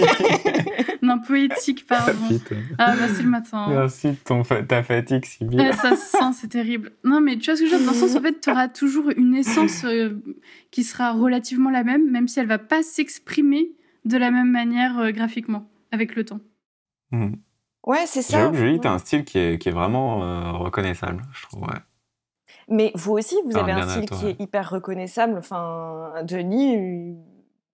Non, 1.03 1.21
poétique, 1.21 1.87
pardon. 1.87 2.15
Putain. 2.29 2.57
Ah 2.79 2.97
bah 2.97 3.07
c'est 3.15 3.23
le 3.23 3.29
matin. 3.29 3.67
Merci 3.69 4.09
de 4.09 4.17
ton 4.25 4.43
fa- 4.43 4.63
ta 4.65 4.83
fatigue, 4.83 5.25
Sybille. 5.25 5.61
Ouais, 5.61 5.73
ça 5.73 5.95
se 5.95 6.11
sent, 6.11 6.33
c'est 6.33 6.49
terrible. 6.49 6.91
Non, 7.05 7.21
mais 7.21 7.37
tu 7.37 7.45
vois 7.49 7.57
ce 7.57 7.63
que 7.63 7.69
je 7.69 7.73
veux 7.75 7.79
dire? 7.79 7.87
Dans 7.87 7.93
le 7.93 7.99
sens, 8.09 8.17
en 8.17 8.21
fait, 8.23 8.41
tu 8.41 8.51
auras 8.51 8.67
toujours 8.67 9.11
une 9.17 9.37
essence 9.37 9.85
euh, 9.85 10.11
qui 10.73 10.83
sera 10.83 11.13
relativement 11.13 11.71
la 11.71 11.85
même, 11.85 12.11
même 12.11 12.27
si 12.27 12.41
elle 12.41 12.49
va 12.49 12.59
pas 12.59 12.83
s'exprimer 12.83 13.71
de 14.05 14.17
la 14.17 14.33
même 14.33 14.51
manière 14.51 14.99
euh, 14.99 15.11
graphiquement, 15.13 15.71
avec 15.93 16.17
le 16.17 16.25
temps. 16.25 16.41
Hmm. 17.11 17.35
Ouais, 17.85 18.05
c'est 18.07 18.23
ça. 18.23 18.39
J'avoue 18.39 18.53
que 18.53 18.57
Julie, 18.59 18.73
Ouais. 18.75 18.81
t'as 18.81 18.91
un 18.91 18.99
style 18.99 19.25
qui 19.25 19.39
est, 19.39 19.59
qui 19.61 19.69
est 19.69 19.73
vraiment 19.73 20.23
euh, 20.25 20.53
reconnaissable, 20.53 21.23
je 21.33 21.43
trouve. 21.47 21.63
Ouais. 21.63 21.79
Mais 22.69 22.91
vous 22.97 23.13
aussi, 23.13 23.37
vous 23.45 23.53
Enfin, 23.53 23.61
avez 23.63 23.73
un 23.73 23.89
style 23.89 24.07
toi, 24.07 24.19
qui 24.19 24.25
ouais. 24.25 24.31
est 24.33 24.41
hyper 24.43 24.69
reconnaissable. 24.71 25.39
Enfin, 25.39 26.13
Denis, 26.25 26.77
euh, 26.77 27.15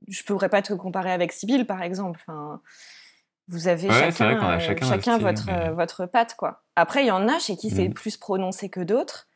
je 0.09 0.23
pourrais 0.25 0.51
pas 0.51 0.61
te 0.61 0.75
comparer 0.75 1.13
avec 1.13 1.33
Sybille, 1.33 1.65
par 1.65 1.83
exemple. 1.83 2.21
Enfin, 2.27 2.61
vous 3.49 3.69
avez 3.69 3.89
Ouais, 3.89 3.95
chacun, 3.95 4.25
vrai 4.27 4.37
qu'on 4.37 4.47
a 4.47 4.57
euh, 4.57 4.59
chacun 4.61 4.99
style, 5.15 5.23
votre, 5.23 5.47
mais- 5.47 5.69
euh, 5.69 5.73
votre 5.73 6.05
patte, 6.07 6.35
quoi. 6.37 6.63
Après, 6.77 7.05
il 7.05 7.07
y 7.07 7.11
en 7.11 7.27
a 7.29 7.39
chez 7.39 7.57
qui 7.57 7.71
c'est 7.71 7.89
Mhm. 7.89 7.95
plus 7.95 8.17
prononcé 8.19 8.69
que 8.69 8.81
d'autres. 8.81 9.29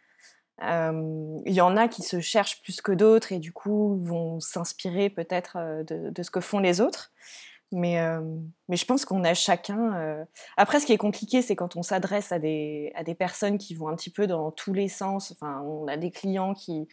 Euh, 0.63 1.39
Il 1.45 1.53
y 1.53 1.61
en 1.61 1.77
a 1.77 1.87
qui 1.89 2.03
se 2.03 2.21
cherchent 2.21 2.63
plus 2.63 2.81
que 2.81 2.93
d'autres 2.93 3.31
et 3.33 3.39
du 3.39 3.53
coup 3.53 4.01
vont 4.03 4.41
s'inspirer 4.41 5.11
peut-être 5.11 5.57
euh, 5.59 5.83
de, 5.85 6.09
de 6.11 6.23
ce 6.23 6.31
que 6.31 6.41
font 6.41 6.59
les 6.61 6.81
autres. 6.81 7.13
Mais, 7.79 8.01
euh, 8.01 8.23
mais 8.69 8.77
je 8.77 8.87
pense 8.87 9.05
qu'on 9.05 9.23
a 9.23 9.35
chacun. 9.35 9.95
euh, 9.97 10.25
Après, 10.57 10.81
ce 10.81 10.87
qui 10.87 10.95
est 10.95 10.97
compliqué, 10.99 11.43
c'est 11.43 11.57
quand 11.57 11.77
on 11.77 11.83
s'adresse 11.83 12.33
à 12.33 12.39
des, 12.39 12.91
à 12.95 13.05
des 13.05 13.15
personnes 13.15 13.59
qui 13.59 13.75
vont 13.75 13.89
un 13.89 13.97
petit 13.97 14.09
peu 14.11 14.27
dans 14.27 14.51
tous 14.51 14.73
les 14.73 14.89
sens. 14.89 15.31
Enfin, 15.33 15.61
on 15.63 15.87
a 15.87 15.99
des 15.99 16.11
clients 16.11 16.55
qui 16.55 16.89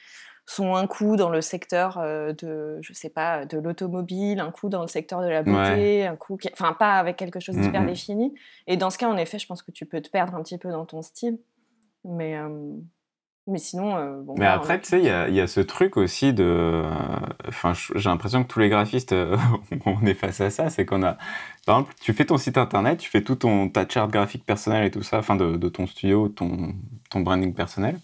sont 0.46 0.76
un 0.76 0.86
coup 0.88 1.16
dans 1.16 1.30
le 1.30 1.40
secteur 1.40 2.00
euh, 2.00 2.34
de, 2.34 2.80
je 2.82 2.92
sais 2.92 3.10
pas, 3.10 3.46
de 3.46 3.58
l'automobile, 3.58 4.42
un 4.42 4.52
coup 4.52 4.68
dans 4.68 4.82
le 4.82 4.90
secteur 4.90 5.22
de 5.22 5.28
la 5.30 5.42
beauté, 5.70 6.06
un 6.06 6.18
coup, 6.18 6.36
qui- 6.36 6.50
enfin, 6.52 6.74
pas 6.74 6.96
avec 7.00 7.16
quelque 7.16 7.40
chose 7.40 7.56
d'hyper 7.56 7.82
Mhm. 7.84 7.88
défini. 7.88 8.34
Et 8.68 8.76
dans 8.76 8.90
ce 8.90 8.98
cas, 8.98 9.08
en 9.08 9.16
effet, 9.16 9.40
je 9.40 9.48
pense 9.48 9.64
que 9.64 9.72
tu 9.72 9.86
peux 9.86 10.02
te 10.02 10.10
perdre 10.10 10.36
un 10.36 10.44
petit 10.44 10.58
peu 10.58 10.70
dans 10.70 10.86
ton 10.86 11.02
style. 11.02 11.40
Mais, 12.04 12.36
euh, 12.38 12.50
mais 13.48 13.58
sinon, 13.60 13.96
euh, 13.98 14.22
bon. 14.22 14.36
Mais 14.38 14.46
après, 14.46 14.80
tu 14.82 14.88
sais, 14.90 15.00
il 15.00 15.06
y 15.06 15.10
a, 15.10 15.30
y 15.30 15.42
a 15.42 15.48
ce 15.48 15.60
truc 15.60 15.98
aussi 15.98 16.34
de. 16.34 16.44
euh, 16.44 16.90
Enfin, 17.48 17.74
j'ai 17.74 18.10
l'impression 18.10 18.44
que 18.44 18.48
tous 18.48 18.60
les 18.60 18.70
graphistes, 18.70 19.12
euh, 19.14 19.38
on 19.86 20.06
est 20.06 20.14
face 20.14 20.42
à 20.42 20.50
ça. 20.50 20.70
C'est 20.70 20.86
qu'on 20.86 21.04
a. 21.04 21.18
Par 21.66 21.78
exemple, 21.78 21.94
tu 22.02 22.14
fais 22.14 22.26
ton 22.26 22.38
site 22.38 22.58
internet, 22.58 23.00
tu 23.00 23.10
fais 23.10 23.22
tout 23.22 23.36
ton, 23.36 23.70
ta 23.70 23.88
charte 23.88 24.12
graphique 24.12 24.46
personnelle 24.46 24.86
et 24.86 24.92
tout 24.92 25.04
ça, 25.04 25.20
enfin, 25.20 25.36
de, 25.36 25.56
de 25.58 25.70
ton 25.70 25.88
studio, 25.88 26.30
ton, 26.30 26.74
ton 27.10 27.20
branding 27.22 27.54
personnel. 27.54 28.00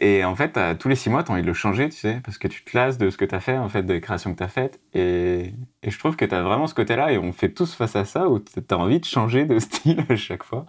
Et 0.00 0.24
en 0.24 0.36
fait, 0.36 0.58
tous 0.78 0.88
les 0.88 0.94
six 0.94 1.10
mois, 1.10 1.24
tu 1.24 1.30
as 1.30 1.34
envie 1.34 1.42
de 1.42 1.46
le 1.48 1.54
changer, 1.54 1.88
tu 1.88 1.96
sais, 1.96 2.20
parce 2.24 2.38
que 2.38 2.46
tu 2.46 2.62
te 2.64 2.76
lasses 2.76 2.98
de 2.98 3.10
ce 3.10 3.16
que 3.16 3.24
tu 3.24 3.34
as 3.34 3.40
fait, 3.40 3.58
en 3.58 3.68
fait, 3.68 3.82
des 3.82 4.00
créations 4.00 4.32
que 4.32 4.38
tu 4.38 4.44
as 4.44 4.48
faites. 4.48 4.80
Et, 4.94 5.54
et 5.82 5.90
je 5.90 5.98
trouve 5.98 6.14
que 6.16 6.24
tu 6.24 6.34
as 6.34 6.42
vraiment 6.42 6.68
ce 6.68 6.74
côté-là, 6.74 7.12
et 7.12 7.18
on 7.18 7.32
fait 7.32 7.50
tous 7.52 7.74
face 7.74 7.96
à 7.96 8.04
ça, 8.04 8.28
où 8.28 8.38
tu 8.38 8.60
as 8.70 8.78
envie 8.78 9.00
de 9.00 9.04
changer 9.04 9.44
de 9.44 9.58
style 9.60 10.04
à 10.08 10.14
chaque 10.16 10.44
fois. 10.44 10.66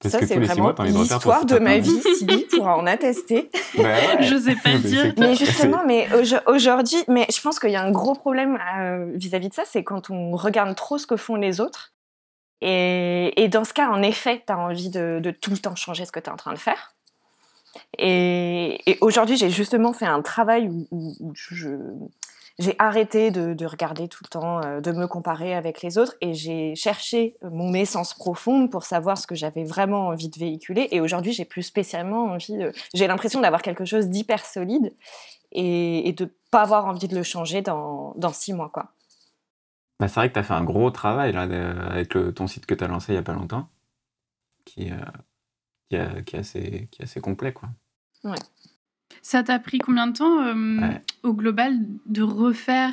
Parce 0.00 0.12
ça, 0.12 0.20
que 0.20 0.26
c'est 0.26 0.34
vraiment 0.54 0.68
l'histoire 1.02 1.44
de 1.44 1.58
ma 1.58 1.76
vie. 1.78 2.02
Sylvie 2.18 2.44
pourra 2.46 2.76
en 2.76 2.86
attester. 2.86 3.50
Bah 3.76 3.82
ouais. 4.16 4.16
Je 4.22 4.36
sais 4.38 4.56
pas 4.56 4.76
dire. 4.78 5.14
Mais 5.18 5.34
justement, 5.34 5.82
mais 5.86 6.08
aujo- 6.14 6.40
aujourd'hui, 6.46 7.04
mais 7.08 7.26
je 7.30 7.40
pense 7.40 7.58
qu'il 7.58 7.70
y 7.70 7.76
a 7.76 7.82
un 7.82 7.90
gros 7.90 8.14
problème 8.14 8.58
euh, 8.78 9.10
vis-à-vis 9.14 9.50
de 9.50 9.54
ça, 9.54 9.64
c'est 9.66 9.84
quand 9.84 10.08
on 10.10 10.36
regarde 10.36 10.74
trop 10.74 10.96
ce 10.98 11.06
que 11.06 11.16
font 11.16 11.34
les 11.36 11.60
autres. 11.60 11.92
Et, 12.62 13.42
et 13.42 13.48
dans 13.48 13.64
ce 13.64 13.72
cas, 13.74 13.88
en 13.88 14.02
effet, 14.02 14.42
tu 14.46 14.52
as 14.52 14.58
envie 14.58 14.90
de, 14.90 15.18
de 15.22 15.30
tout 15.30 15.50
le 15.50 15.58
temps 15.58 15.76
changer 15.76 16.04
ce 16.06 16.12
que 16.12 16.20
tu 16.20 16.26
es 16.26 16.32
en 16.32 16.36
train 16.36 16.52
de 16.52 16.58
faire. 16.58 16.94
Et, 17.98 18.80
et 18.90 18.98
aujourd'hui, 19.00 19.36
j'ai 19.36 19.50
justement 19.50 19.92
fait 19.92 20.06
un 20.06 20.22
travail 20.22 20.68
où, 20.68 20.86
où- 20.90 21.16
où 21.20 21.32
je, 21.34 21.68
j'ai 22.60 22.76
arrêté 22.78 23.30
de, 23.32 23.54
de 23.54 23.66
regarder 23.66 24.06
tout 24.06 24.22
le 24.22 24.28
temps, 24.28 24.62
euh, 24.62 24.80
de 24.80 24.92
me 24.92 25.06
comparer 25.08 25.54
avec 25.54 25.82
les 25.82 25.98
autres, 25.98 26.14
et 26.20 26.34
j'ai 26.34 26.76
cherché 26.76 27.34
mon 27.42 27.74
essence 27.74 28.14
profonde 28.14 28.70
pour 28.70 28.84
savoir 28.84 29.18
ce 29.18 29.26
que 29.26 29.34
j'avais 29.34 29.64
vraiment 29.64 30.08
envie 30.08 30.28
de 30.28 30.38
véhiculer. 30.38 30.86
Et 30.92 31.00
aujourd'hui, 31.00 31.32
j'ai 31.32 31.44
plus 31.44 31.62
spécialement 31.64 32.24
envie 32.24 32.56
de... 32.56 32.70
J'ai 32.94 33.06
l'impression 33.08 33.40
d'avoir 33.40 33.62
quelque 33.62 33.84
chose 33.84 34.08
d'hyper 34.08 34.44
solide 34.44 34.94
et, 35.52 36.08
et 36.08 36.12
de 36.12 36.32
pas 36.52 36.62
avoir 36.62 36.86
envie 36.86 37.08
de 37.08 37.16
le 37.16 37.22
changer 37.24 37.62
dans, 37.62 38.12
dans 38.16 38.32
six 38.32 38.52
mois, 38.52 38.68
quoi. 38.68 38.92
Bah, 39.98 40.08
c'est 40.08 40.14
vrai 40.14 40.28
que 40.28 40.34
tu 40.34 40.38
as 40.38 40.44
fait 40.44 40.54
un 40.54 40.64
gros 40.64 40.90
travail 40.90 41.32
là, 41.32 41.42
avec 41.42 42.14
le- 42.14 42.32
ton 42.32 42.46
site 42.46 42.66
que 42.66 42.74
tu 42.74 42.84
as 42.84 42.88
lancé 42.88 43.12
il 43.12 43.16
n'y 43.16 43.20
a 43.20 43.22
pas 43.22 43.34
longtemps, 43.34 43.68
qui, 44.64 44.90
euh, 44.92 44.96
qui, 45.88 45.96
a- 45.96 46.22
qui 46.22 46.36
est 46.36 46.38
assez, 46.38 46.88
qui 46.90 47.02
est 47.02 47.04
assez 47.04 47.20
complet. 47.20 47.52
Quoi. 47.52 47.68
Ça 49.22 49.42
t'a 49.42 49.58
pris 49.58 49.78
combien 49.78 50.06
de 50.06 50.16
temps 50.16 50.42
euh, 50.42 50.80
Ouais. 50.80 51.02
au 51.22 51.32
global 51.34 51.74
de 52.06 52.22
refaire 52.22 52.92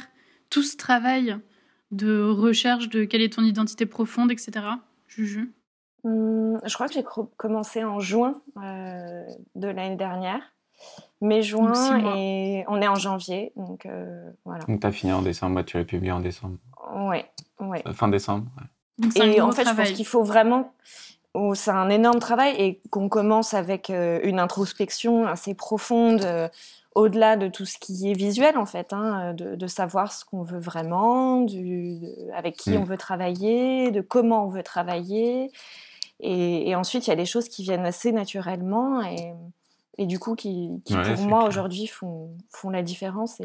tout 0.50 0.64
ce 0.64 0.76
travail 0.78 1.38
de 1.92 2.22
recherche 2.22 2.90
de 2.90 3.06
quelle 3.06 3.22
est 3.22 3.34
ton 3.34 3.44
identité 3.44 3.86
profonde, 3.86 4.32
etc. 4.32 4.52
Juju? 5.08 5.54
Hum, 6.04 6.60
je 6.66 6.74
crois 6.74 6.88
que 6.88 6.94
j'ai 6.94 7.04
commencé 7.38 7.84
en 7.84 8.00
juin 8.00 8.34
euh, 8.62 9.24
de 9.56 9.68
l'année 9.68 9.96
dernière. 9.96 10.42
Mai, 11.22 11.42
juin, 11.42 11.74
et 12.16 12.64
on 12.68 12.80
est 12.82 12.88
en 12.88 12.96
janvier. 12.96 13.52
Donc 13.56 13.86
euh, 13.88 14.30
voilà. 14.46 14.64
Donc 14.66 14.80
t'as 14.82 14.92
fini 14.92 15.12
en 15.12 15.22
décembre, 15.24 15.64
tu 15.64 15.78
l'as 15.78 15.84
publié 15.86 16.12
en 16.12 16.20
décembre. 16.20 16.58
Ouais, 16.94 17.26
ouais. 17.60 17.82
Euh, 17.88 17.94
Fin 17.94 18.08
décembre. 18.10 18.46
ouais. 18.58 18.64
Donc 19.00 19.18
Et 19.18 19.42
en 19.42 19.52
fait, 19.52 19.66
je 19.68 19.74
pense 19.74 19.92
qu'il 19.92 20.06
faut 20.06 20.24
vraiment. 20.24 20.74
Oh, 21.38 21.54
c'est 21.56 21.72
un 21.72 21.90
énorme 21.90 22.20
travail 22.20 22.56
et 22.58 22.82
qu'on 22.90 23.10
commence 23.10 23.54
avec 23.54 23.90
euh, 23.90 24.20
une 24.24 24.40
introspection 24.40 25.26
assez 25.28 25.54
profonde, 25.54 26.24
euh, 26.24 26.48
au-delà 26.96 27.38
de 27.38 27.48
tout 27.48 27.66
ce 27.66 27.78
qui 27.78 28.10
est 28.10 28.14
visuel, 28.16 28.58
en 28.58 28.66
fait, 28.66 28.92
hein, 28.92 29.34
de, 29.34 29.56
de 29.56 29.68
savoir 29.68 30.12
ce 30.12 30.26
qu'on 30.26 30.42
veut 30.42 30.60
vraiment, 30.60 31.42
du, 31.42 32.00
de- 32.00 32.32
avec 32.36 32.56
qui 32.58 32.72
Mm. 32.72 32.82
on 32.82 32.84
veut 32.84 32.98
travailler, 32.98 33.92
de 33.92 34.02
comment 34.02 34.46
on 34.46 34.50
veut 34.50 34.64
travailler. 34.64 35.52
Et, 36.20 36.70
et 36.70 36.76
ensuite, 36.76 37.06
il 37.06 37.12
y 37.12 37.14
a 37.14 37.16
des 37.16 37.28
choses 37.28 37.48
qui 37.50 37.62
viennent 37.62 37.86
assez 37.86 38.12
naturellement 38.12 39.04
et, 39.04 39.34
et 40.00 40.08
du 40.08 40.18
coup, 40.18 40.34
qui, 40.36 40.82
qui 40.86 40.96
Ouais, 40.96 41.04
pour 41.04 41.20
moi, 41.30 41.44
aujourd'hui, 41.46 41.86
font, 41.86 42.32
font 42.50 42.72
la 42.72 42.82
différence 42.82 43.40
et, 43.40 43.44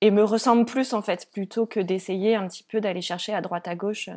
et 0.00 0.10
me 0.10 0.24
ressemblent 0.24 0.64
plus, 0.64 0.94
en 0.94 1.02
fait, 1.02 1.28
plutôt 1.30 1.66
que 1.66 1.80
d'essayer 1.80 2.34
un 2.36 2.48
petit 2.48 2.62
peu 2.62 2.80
d'aller 2.80 3.02
chercher 3.02 3.34
à 3.34 3.42
droite, 3.42 3.68
à 3.68 3.74
gauche 3.74 4.08
euh, 4.08 4.16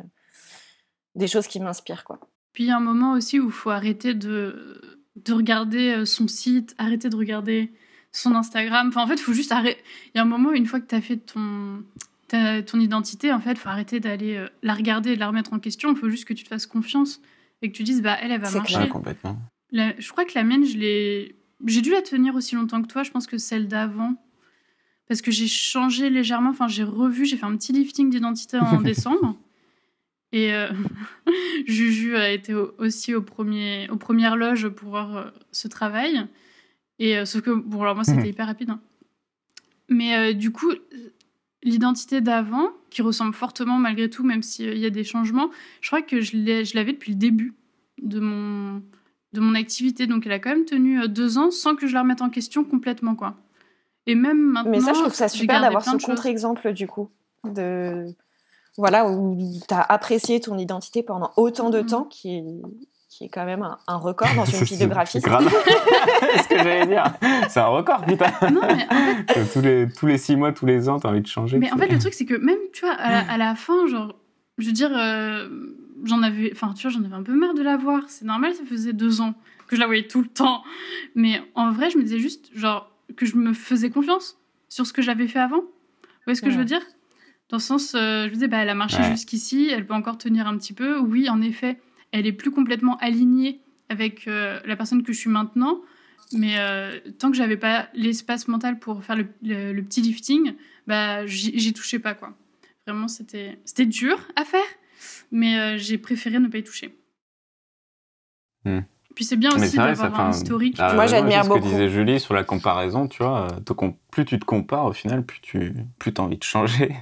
des 1.14 1.26
choses 1.28 1.46
qui 1.46 1.60
m'inspirent, 1.60 2.04
quoi. 2.04 2.18
Puis 2.58 2.64
il 2.64 2.66
y 2.66 2.70
a 2.72 2.76
un 2.76 2.80
moment 2.80 3.12
aussi 3.12 3.38
où 3.38 3.46
il 3.46 3.52
faut 3.52 3.70
arrêter 3.70 4.14
de, 4.14 4.80
de 5.14 5.32
regarder 5.32 5.90
euh, 5.90 6.04
son 6.04 6.26
site, 6.26 6.74
arrêter 6.76 7.08
de 7.08 7.14
regarder 7.14 7.70
son 8.10 8.34
Instagram. 8.34 8.88
Enfin, 8.88 9.00
en 9.04 9.06
fait, 9.06 9.14
il 9.14 9.22
faut 9.22 9.32
juste 9.32 9.52
arrêter. 9.52 9.78
Il 10.12 10.18
y 10.18 10.20
a 10.20 10.22
un 10.22 10.26
moment, 10.26 10.50
une 10.50 10.66
fois 10.66 10.80
que 10.80 10.88
tu 10.88 10.94
as 10.96 11.00
fait 11.00 11.18
ton, 11.18 11.84
ton 12.26 12.80
identité, 12.80 13.32
en 13.32 13.38
fait, 13.38 13.52
il 13.52 13.58
faut 13.58 13.68
arrêter 13.68 14.00
d'aller 14.00 14.34
euh, 14.38 14.48
la 14.64 14.74
regarder 14.74 15.10
et 15.12 15.14
de 15.14 15.20
la 15.20 15.28
remettre 15.28 15.52
en 15.52 15.60
question. 15.60 15.88
Il 15.92 15.96
faut 15.96 16.10
juste 16.10 16.24
que 16.24 16.34
tu 16.34 16.42
te 16.42 16.48
fasses 16.48 16.66
confiance 16.66 17.20
et 17.62 17.70
que 17.70 17.76
tu 17.76 17.84
dises, 17.84 18.02
bah, 18.02 18.16
elle, 18.20 18.32
elle 18.32 18.40
va 18.40 18.48
marcher. 18.58 18.76
Ouais, 18.78 18.88
complètement. 18.88 19.38
La- 19.70 19.94
je 19.96 20.10
crois 20.10 20.24
que 20.24 20.32
la 20.34 20.42
mienne, 20.42 20.64
je 20.64 20.76
l'ai. 20.78 21.36
J'ai 21.64 21.80
dû 21.80 21.92
la 21.92 22.02
tenir 22.02 22.34
aussi 22.34 22.56
longtemps 22.56 22.82
que 22.82 22.88
toi. 22.88 23.04
Je 23.04 23.12
pense 23.12 23.28
que 23.28 23.38
celle 23.38 23.68
d'avant. 23.68 24.16
Parce 25.06 25.22
que 25.22 25.30
j'ai 25.30 25.46
changé 25.46 26.10
légèrement. 26.10 26.50
Enfin, 26.50 26.66
j'ai 26.66 26.82
revu. 26.82 27.24
J'ai 27.24 27.36
fait 27.36 27.46
un 27.46 27.56
petit 27.56 27.70
lifting 27.72 28.10
d'identité 28.10 28.58
en 28.58 28.80
décembre. 28.82 29.36
Et 30.32 30.52
euh, 30.52 30.68
Juju 31.66 32.16
a 32.16 32.30
été 32.30 32.54
au- 32.54 32.74
aussi 32.78 33.14
au 33.14 33.22
premier, 33.22 33.88
aux 33.90 33.96
premières 33.96 34.36
loges 34.36 34.68
pour 34.68 34.90
voir 34.90 35.16
euh, 35.16 35.24
ce 35.52 35.68
travail. 35.68 36.26
Et 36.98 37.16
euh, 37.16 37.24
sauf 37.24 37.42
que, 37.42 37.50
bon, 37.50 37.82
alors 37.82 37.94
moi, 37.94 38.04
c'était 38.04 38.18
Mhm. 38.20 38.26
hyper 38.26 38.46
rapide. 38.46 38.70
hein. 38.70 38.80
Mais 39.88 40.16
euh, 40.16 40.32
du 40.34 40.50
coup, 40.50 40.70
l'identité 41.62 42.20
d'avant, 42.20 42.68
qui 42.90 43.02
ressemble 43.02 43.34
fortement 43.34 43.78
malgré 43.78 44.10
tout, 44.10 44.22
même 44.24 44.42
s'il 44.42 44.76
y 44.78 44.86
a 44.86 44.90
des 44.90 45.04
changements, 45.04 45.50
je 45.80 45.88
crois 45.88 46.02
que 46.02 46.20
je 46.20 46.74
l'avais 46.74 46.92
depuis 46.92 47.12
le 47.12 47.18
début 47.18 47.54
de 48.02 48.20
mon, 48.20 48.82
de 49.32 49.40
mon 49.40 49.54
activité. 49.54 50.06
Donc, 50.06 50.26
elle 50.26 50.32
a 50.32 50.38
quand 50.38 50.50
même 50.50 50.64
tenu 50.66 51.00
euh, 51.00 51.06
deux 51.08 51.38
ans 51.38 51.50
sans 51.50 51.74
que 51.74 51.86
je 51.86 51.94
la 51.94 52.02
remette 52.02 52.20
en 52.22 52.30
question 52.30 52.64
complètement, 52.64 53.14
quoi. 53.14 53.36
Et 54.06 54.14
même 54.14 54.40
maintenant. 54.40 54.70
Mais 54.70 54.80
ça, 54.80 54.92
je 54.92 55.00
trouve 55.00 55.14
ça 55.14 55.28
super 55.28 55.60
d'avoir 55.60 55.84
ce 55.84 55.96
contre-exemple, 56.04 56.72
du 56.72 56.86
coup. 56.86 57.08
De... 57.44 58.06
Voilà, 58.78 59.06
où 59.10 59.36
tu 59.68 59.74
as 59.74 59.80
apprécié 59.82 60.40
ton 60.40 60.56
identité 60.56 61.02
pendant 61.02 61.30
autant 61.36 61.68
de 61.70 61.80
Mhm. 61.80 61.86
temps, 61.86 62.04
qui 62.04 62.36
est, 62.36 62.44
qui 63.10 63.24
est 63.24 63.28
quand 63.28 63.44
même 63.44 63.62
un, 63.62 63.76
un 63.88 63.96
record 63.96 64.28
dans 64.36 64.44
une 64.44 64.62
vie 64.64 64.74
de 64.76 64.80
c'est 64.82 64.86
graphiste. 64.88 65.24
grave. 65.26 65.46
C'est 66.20 66.42
ce 66.44 66.48
que 66.48 66.56
j'allais 66.58 66.86
dire. 66.86 67.04
C'est 67.48 67.60
un 67.60 67.66
record, 67.66 68.04
putain. 68.06 68.30
Non, 68.50 68.60
mais 68.62 68.86
en 68.90 69.32
fait, 69.34 69.44
tous, 69.52 69.60
les, 69.60 69.88
tous 69.88 70.06
les 70.06 70.16
six 70.18 70.36
mois, 70.36 70.52
tous 70.52 70.64
les 70.66 70.88
ans, 70.88 70.98
t'as 71.00 71.08
envie 71.10 71.20
de 71.20 71.26
changer. 71.26 71.58
Mais 71.58 71.70
en 71.72 71.76
fait, 71.76 71.88
le 71.88 71.98
truc, 71.98 72.14
c'est 72.14 72.24
que 72.24 72.34
même, 72.34 72.58
tu 72.72 72.84
vois, 72.86 72.94
à 72.94 73.10
la, 73.10 73.32
à 73.32 73.36
la 73.36 73.54
fin, 73.56 73.86
genre, 73.88 74.14
je 74.58 74.66
veux 74.66 74.72
dire, 74.72 74.90
euh, 74.96 75.48
j'en 76.04 76.22
avais, 76.22 76.50
enfin, 76.52 76.72
tu 76.74 76.88
vois, 76.88 76.90
j'en 76.96 77.04
avais 77.04 77.14
un 77.14 77.22
peu 77.22 77.34
marre 77.34 77.54
de 77.54 77.62
la 77.62 77.76
voir. 77.76 78.02
C'est 78.08 78.24
normal, 78.24 78.54
ça 78.54 78.62
faisait 78.64 78.92
deux 78.92 79.20
ans 79.20 79.34
que 79.66 79.74
je 79.76 79.80
la 79.80 79.86
voyais 79.86 80.06
tout 80.06 80.22
le 80.22 80.28
temps. 80.28 80.62
Mais 81.16 81.42
en 81.56 81.72
vrai, 81.72 81.90
je 81.90 81.98
me 81.98 82.02
disais 82.04 82.18
juste, 82.20 82.50
genre, 82.54 82.90
que 83.16 83.26
je 83.26 83.36
me 83.36 83.52
faisais 83.54 83.90
confiance 83.90 84.38
sur 84.68 84.86
ce 84.86 84.92
que 84.92 85.02
j'avais 85.02 85.26
fait 85.26 85.40
avant. 85.40 85.60
Vous 85.62 86.24
voyez 86.24 86.36
ce 86.36 86.42
que 86.42 86.50
je 86.50 86.58
veux 86.58 86.64
dire? 86.64 86.80
Dans 87.50 87.56
le 87.56 87.62
sens, 87.62 87.94
euh, 87.94 88.24
je 88.24 88.28
me 88.28 88.34
disais, 88.34 88.48
bah, 88.48 88.58
elle 88.58 88.68
a 88.68 88.74
marché 88.74 88.98
Ouais. 88.98 89.10
jusqu'ici, 89.10 89.70
elle 89.72 89.86
peut 89.86 89.94
encore 89.94 90.18
tenir 90.18 90.46
un 90.46 90.56
petit 90.58 90.74
peu. 90.74 90.98
Oui, 90.98 91.28
en 91.30 91.40
effet, 91.40 91.78
elle 92.12 92.26
est 92.26 92.32
plus 92.32 92.50
complètement 92.50 92.96
alignée 92.98 93.60
avec 93.88 94.28
euh, 94.28 94.60
la 94.66 94.76
personne 94.76 95.02
que 95.02 95.12
je 95.12 95.18
suis 95.18 95.30
maintenant. 95.30 95.80
Mais 96.32 96.58
euh, 96.58 96.98
tant 97.18 97.30
que 97.30 97.36
j'avais 97.38 97.56
pas 97.56 97.88
l'espace 97.94 98.48
mental 98.48 98.78
pour 98.78 99.02
faire 99.02 99.16
le, 99.16 99.28
le- 99.42 99.72
le 99.72 99.82
petit 99.82 100.02
lifting, 100.02 100.54
bah, 100.86 101.24
j'y 101.26 101.72
touchais 101.72 101.98
pas, 101.98 102.12
quoi. 102.14 102.36
Vraiment, 102.86 103.08
c'était 103.08 103.58
c'était 103.64 103.86
dur 103.86 104.18
à 104.36 104.44
faire, 104.44 104.60
mais 105.30 105.58
euh, 105.58 105.78
j'ai 105.78 105.96
préféré 105.96 106.38
ne 106.38 106.48
pas 106.48 106.58
y 106.58 106.64
toucher. 106.64 106.94
Hmm. 108.64 108.80
Puis 109.14 109.24
c'est 109.24 109.36
bien 109.36 109.54
aussi 109.54 109.76
d'avoir 109.76 110.20
un 110.20 110.26
un- 110.26 110.30
historique. 110.30 110.76
Ah, 110.78 110.94
Moi, 110.94 111.06
j'admire 111.06 111.38
c'est 111.38 111.44
ce 111.44 111.48
que 111.48 111.54
beaucoup. 111.54 111.66
disait 111.68 111.88
Julie 111.88 112.20
sur 112.20 112.34
la 112.34 112.44
comparaison, 112.44 113.08
tu 113.08 113.22
vois. 113.22 113.48
te 113.64 113.72
plus 114.10 114.24
tu 114.24 114.38
te 114.38 114.44
compares, 114.44 114.84
au 114.84 114.92
final, 114.92 115.24
plus 115.24 115.40
tu 115.40 115.74
plus 115.98 116.12
as 116.18 116.20
envie 116.20 116.36
de 116.38 116.44
changer. 116.44 116.94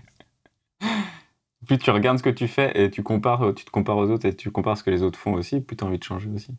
Plus 1.66 1.78
tu 1.78 1.90
regardes 1.90 2.18
ce 2.18 2.22
que 2.22 2.30
tu 2.30 2.48
fais 2.48 2.72
et 2.80 2.90
tu 2.90 3.02
compares, 3.02 3.54
tu 3.54 3.64
te 3.64 3.70
compares 3.70 3.96
aux 3.96 4.10
autres 4.10 4.26
et 4.26 4.36
tu 4.36 4.50
compares 4.50 4.78
ce 4.78 4.84
que 4.84 4.90
les 4.90 5.02
autres 5.02 5.18
font 5.18 5.34
aussi, 5.34 5.60
plus 5.60 5.76
tu 5.76 5.84
as 5.84 5.86
envie 5.86 5.98
de 5.98 6.04
changer 6.04 6.30
aussi. 6.30 6.52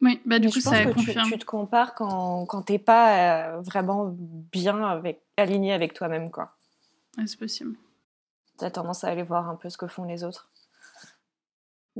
Oui, 0.00 0.20
bah 0.26 0.40
du 0.40 0.46
Mais 0.46 0.52
coup, 0.52 0.58
je 0.58 0.64
pense 0.64 0.74
ça 0.74 0.84
que 0.84 0.88
tu, 0.90 0.94
confirme. 0.94 1.30
tu 1.30 1.38
te 1.38 1.44
compares 1.44 1.94
quand, 1.94 2.44
quand 2.46 2.62
t'es 2.62 2.78
pas 2.78 3.54
euh, 3.54 3.60
vraiment 3.60 4.12
bien 4.50 4.82
avec, 4.82 5.22
aligné 5.36 5.72
avec 5.72 5.94
toi-même, 5.94 6.30
quoi. 6.30 6.56
Ouais, 7.16 7.26
c'est 7.26 7.38
possible. 7.38 7.76
T'as 8.58 8.70
tendance 8.70 9.04
à 9.04 9.08
aller 9.08 9.22
voir 9.22 9.48
un 9.48 9.54
peu 9.54 9.70
ce 9.70 9.76
que 9.78 9.86
font 9.86 10.04
les 10.04 10.24
autres. 10.24 10.48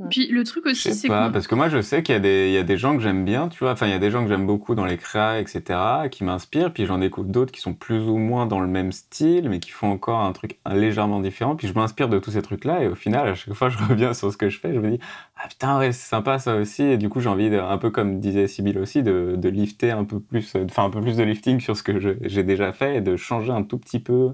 Puis 0.09 0.27
le 0.27 0.43
truc 0.43 0.65
aussi, 0.65 0.91
c'est 0.91 1.07
pas, 1.07 1.27
qu'on- 1.27 1.33
parce 1.33 1.45
que 1.45 1.53
moi 1.53 1.69
je 1.69 1.79
sais 1.79 2.01
qu'il 2.01 2.13
y, 2.13 2.15
a 2.15 2.19
des- 2.19 2.47
il 2.47 2.53
y 2.53 2.57
a 2.57 2.63
des 2.63 2.77
gens 2.77 2.95
que 2.97 3.03
j'aime 3.03 3.23
bien, 3.23 3.47
tu 3.47 3.59
vois. 3.59 3.73
Enfin, 3.73 3.85
il 3.85 3.91
y 3.91 3.95
a 3.95 3.99
des 3.99 4.09
gens 4.09 4.23
que 4.23 4.27
j'aime 4.29 4.47
beaucoup 4.47 4.73
dans 4.73 4.85
les 4.85 4.97
créas, 4.97 5.39
etc., 5.39 6.09
qui 6.09 6.23
m'inspirent, 6.23 6.73
puis 6.73 6.87
j'en 6.87 6.97
découvre 6.97 7.27
d'autres 7.27 7.51
qui 7.51 7.61
sont 7.61 7.75
plus 7.75 7.99
ou 8.09 8.17
moins 8.17 8.47
dans 8.47 8.59
le 8.59 8.65
même 8.67 8.91
style, 8.91 9.49
mais 9.49 9.59
qui 9.59 9.69
font 9.69 9.91
encore 9.91 10.21
un 10.21 10.31
truc 10.31 10.57
légèrement 10.67 11.19
différent. 11.19 11.55
Puis 11.55 11.67
je 11.67 11.73
m'inspire 11.75 12.09
de 12.09 12.17
tous 12.17 12.31
ces 12.31 12.41
trucs-là, 12.41 12.81
et 12.83 12.87
au 12.87 12.95
final, 12.95 13.27
à 13.27 13.35
chaque 13.35 13.53
fois, 13.53 13.69
je 13.69 13.77
reviens 13.87 14.15
sur 14.15 14.31
ce 14.31 14.37
que 14.37 14.49
je 14.49 14.59
fais, 14.59 14.73
je 14.73 14.79
me 14.79 14.89
dis, 14.89 14.99
ah 15.37 15.47
putain, 15.47 15.77
ouais, 15.77 15.91
c'est 15.91 16.09
sympa 16.09 16.39
ça 16.39 16.55
aussi. 16.55 16.81
Et 16.81 16.97
du 16.97 17.07
coup, 17.09 17.19
j'ai 17.21 17.29
envie, 17.29 17.51
de- 17.51 17.59
un 17.59 17.77
peu 17.77 17.91
comme 17.91 18.19
disait 18.19 18.47
Sybille 18.47 18.79
aussi, 18.79 19.03
de, 19.03 19.35
de 19.37 19.49
lifter 19.49 19.91
un 19.91 20.05
peu 20.05 20.19
plus, 20.19 20.55
enfin 20.55 20.85
un 20.85 20.89
peu 20.89 21.01
plus 21.01 21.17
de 21.17 21.23
lifting 21.23 21.59
sur 21.59 21.77
ce 21.77 21.83
que 21.83 21.99
je- 21.99 22.17
j'ai 22.23 22.41
déjà 22.43 22.73
fait, 22.73 22.95
et 22.97 23.01
de 23.01 23.15
changer 23.15 23.51
un 23.51 23.61
tout 23.61 23.77
petit 23.77 23.99
peu. 23.99 24.31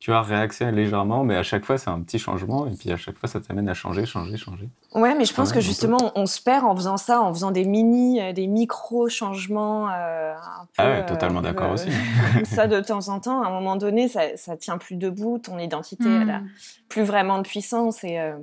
Tu 0.00 0.12
vois, 0.12 0.22
réaxer 0.22 0.70
légèrement, 0.70 1.24
mais 1.24 1.34
à 1.34 1.42
chaque 1.42 1.64
fois, 1.64 1.76
c'est 1.76 1.90
un 1.90 2.00
petit 2.02 2.20
changement, 2.20 2.68
et 2.68 2.74
puis 2.76 2.92
à 2.92 2.96
chaque 2.96 3.18
fois, 3.18 3.28
ça 3.28 3.40
t'amène 3.40 3.68
à 3.68 3.74
changer, 3.74 4.06
changer, 4.06 4.36
changer. 4.36 4.68
Ouais, 4.94 5.16
mais 5.16 5.24
je 5.24 5.34
pense 5.34 5.48
Ouais, 5.48 5.56
que 5.56 5.60
justement, 5.60 6.12
on 6.14 6.24
se 6.26 6.40
perd 6.40 6.64
en 6.64 6.76
faisant 6.76 6.96
ça, 6.96 7.20
en 7.20 7.34
faisant 7.34 7.50
des 7.50 7.64
mini, 7.64 8.20
euh, 8.22 8.32
des 8.32 8.46
micro 8.46 9.08
changements. 9.08 9.88
euh, 9.90 10.34
Ah 10.76 10.86
ouais, 10.88 11.02
euh, 11.02 11.06
totalement 11.08 11.40
peu, 11.40 11.46
d'accord 11.48 11.70
euh, 11.70 11.74
aussi. 11.74 11.88
comme 12.34 12.44
ça 12.44 12.66
de 12.68 12.78
temps 12.80 13.08
en 13.08 13.18
temps. 13.18 13.42
À 13.42 13.48
un 13.48 13.50
moment 13.50 13.74
donné, 13.74 14.06
ça, 14.06 14.36
ça 14.36 14.56
tient 14.56 14.78
plus 14.78 14.94
debout. 14.94 15.40
Ton 15.40 15.58
identité, 15.58 16.08
elle 16.08 16.30
a 16.30 16.38
Hmm. 16.40 16.48
plus 16.88 17.02
vraiment 17.02 17.38
de 17.38 17.42
puissance 17.42 18.04
et 18.04 18.20
euh, 18.20 18.36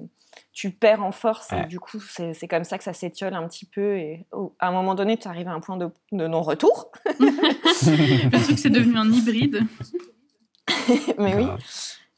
tu 0.51 0.71
perds 0.71 1.03
en 1.05 1.13
force. 1.13 1.51
Ouais. 1.51 1.63
Et 1.63 1.65
du 1.67 1.79
coup, 1.79 2.01
c'est 2.01 2.33
c'est 2.33 2.49
comme 2.49 2.65
ça 2.65 2.77
que 2.77 2.83
ça 2.83 2.91
s'étiole 2.91 3.33
un 3.33 3.47
petit 3.47 3.65
peu. 3.65 3.95
Et 3.97 4.25
oh, 4.33 4.53
à 4.59 4.67
un 4.67 4.71
moment 4.73 4.93
donné, 4.93 5.15
tu 5.15 5.29
arrives 5.29 5.47
à 5.47 5.53
un 5.53 5.61
point 5.61 5.77
de, 5.77 5.87
de 6.11 6.27
non-retour. 6.27 6.91
le 7.19 8.43
truc, 8.43 8.59
c'est 8.59 8.69
devenu 8.69 8.97
un 8.97 9.09
hybride. 9.09 9.61
mais 11.17 11.35
oui. 11.35 11.47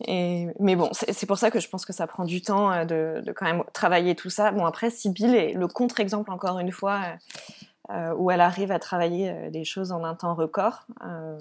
Et, 0.05 0.47
mais 0.59 0.75
bon, 0.75 0.89
c'est 0.91 1.25
pour 1.25 1.39
ça 1.39 1.49
que 1.49 1.59
je 1.59 1.67
pense 1.69 1.85
que 1.85 1.93
ça 1.93 2.05
prend 2.05 2.23
du 2.23 2.41
temps 2.41 2.71
euh, 2.71 2.85
de, 2.85 3.21
de 3.25 3.31
quand 3.31 3.45
même 3.45 3.63
travailler 3.73 4.15
tout 4.15 4.29
ça. 4.29 4.51
Bon, 4.51 4.65
après, 4.65 4.91
Sybille 4.91 5.35
est 5.35 5.53
le 5.53 5.67
contre-exemple, 5.67 6.29
encore 6.29 6.59
une 6.59 6.71
fois, 6.71 7.01
euh, 7.01 7.93
euh, 7.93 8.13
où 8.15 8.29
elle 8.29 8.41
arrive 8.41 8.71
à 8.71 8.77
travailler 8.77 9.49
des 9.49 9.63
choses 9.63 9.91
en 9.91 10.03
un 10.03 10.13
temps 10.13 10.35
record. 10.35 10.85
Euh, 11.03 11.39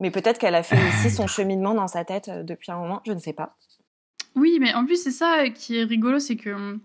mais 0.00 0.10
peut-être 0.10 0.38
qu'elle 0.38 0.54
a 0.54 0.62
fait 0.62 0.78
aussi 0.88 1.10
son 1.10 1.26
cheminement 1.26 1.74
dans 1.74 1.88
sa 1.88 2.04
tête 2.04 2.30
depuis 2.30 2.72
un 2.72 2.78
moment, 2.78 3.02
je 3.06 3.12
ne 3.12 3.18
sais 3.18 3.34
pas. 3.34 3.54
Oui, 4.34 4.58
mais 4.60 4.72
en 4.72 4.86
plus, 4.86 5.02
c'est 5.02 5.10
ça 5.10 5.50
qui 5.50 5.78
est 5.78 5.84
rigolo, 5.84 6.20
c'est 6.20 6.36
que 6.36 6.50
hum, 6.50 6.80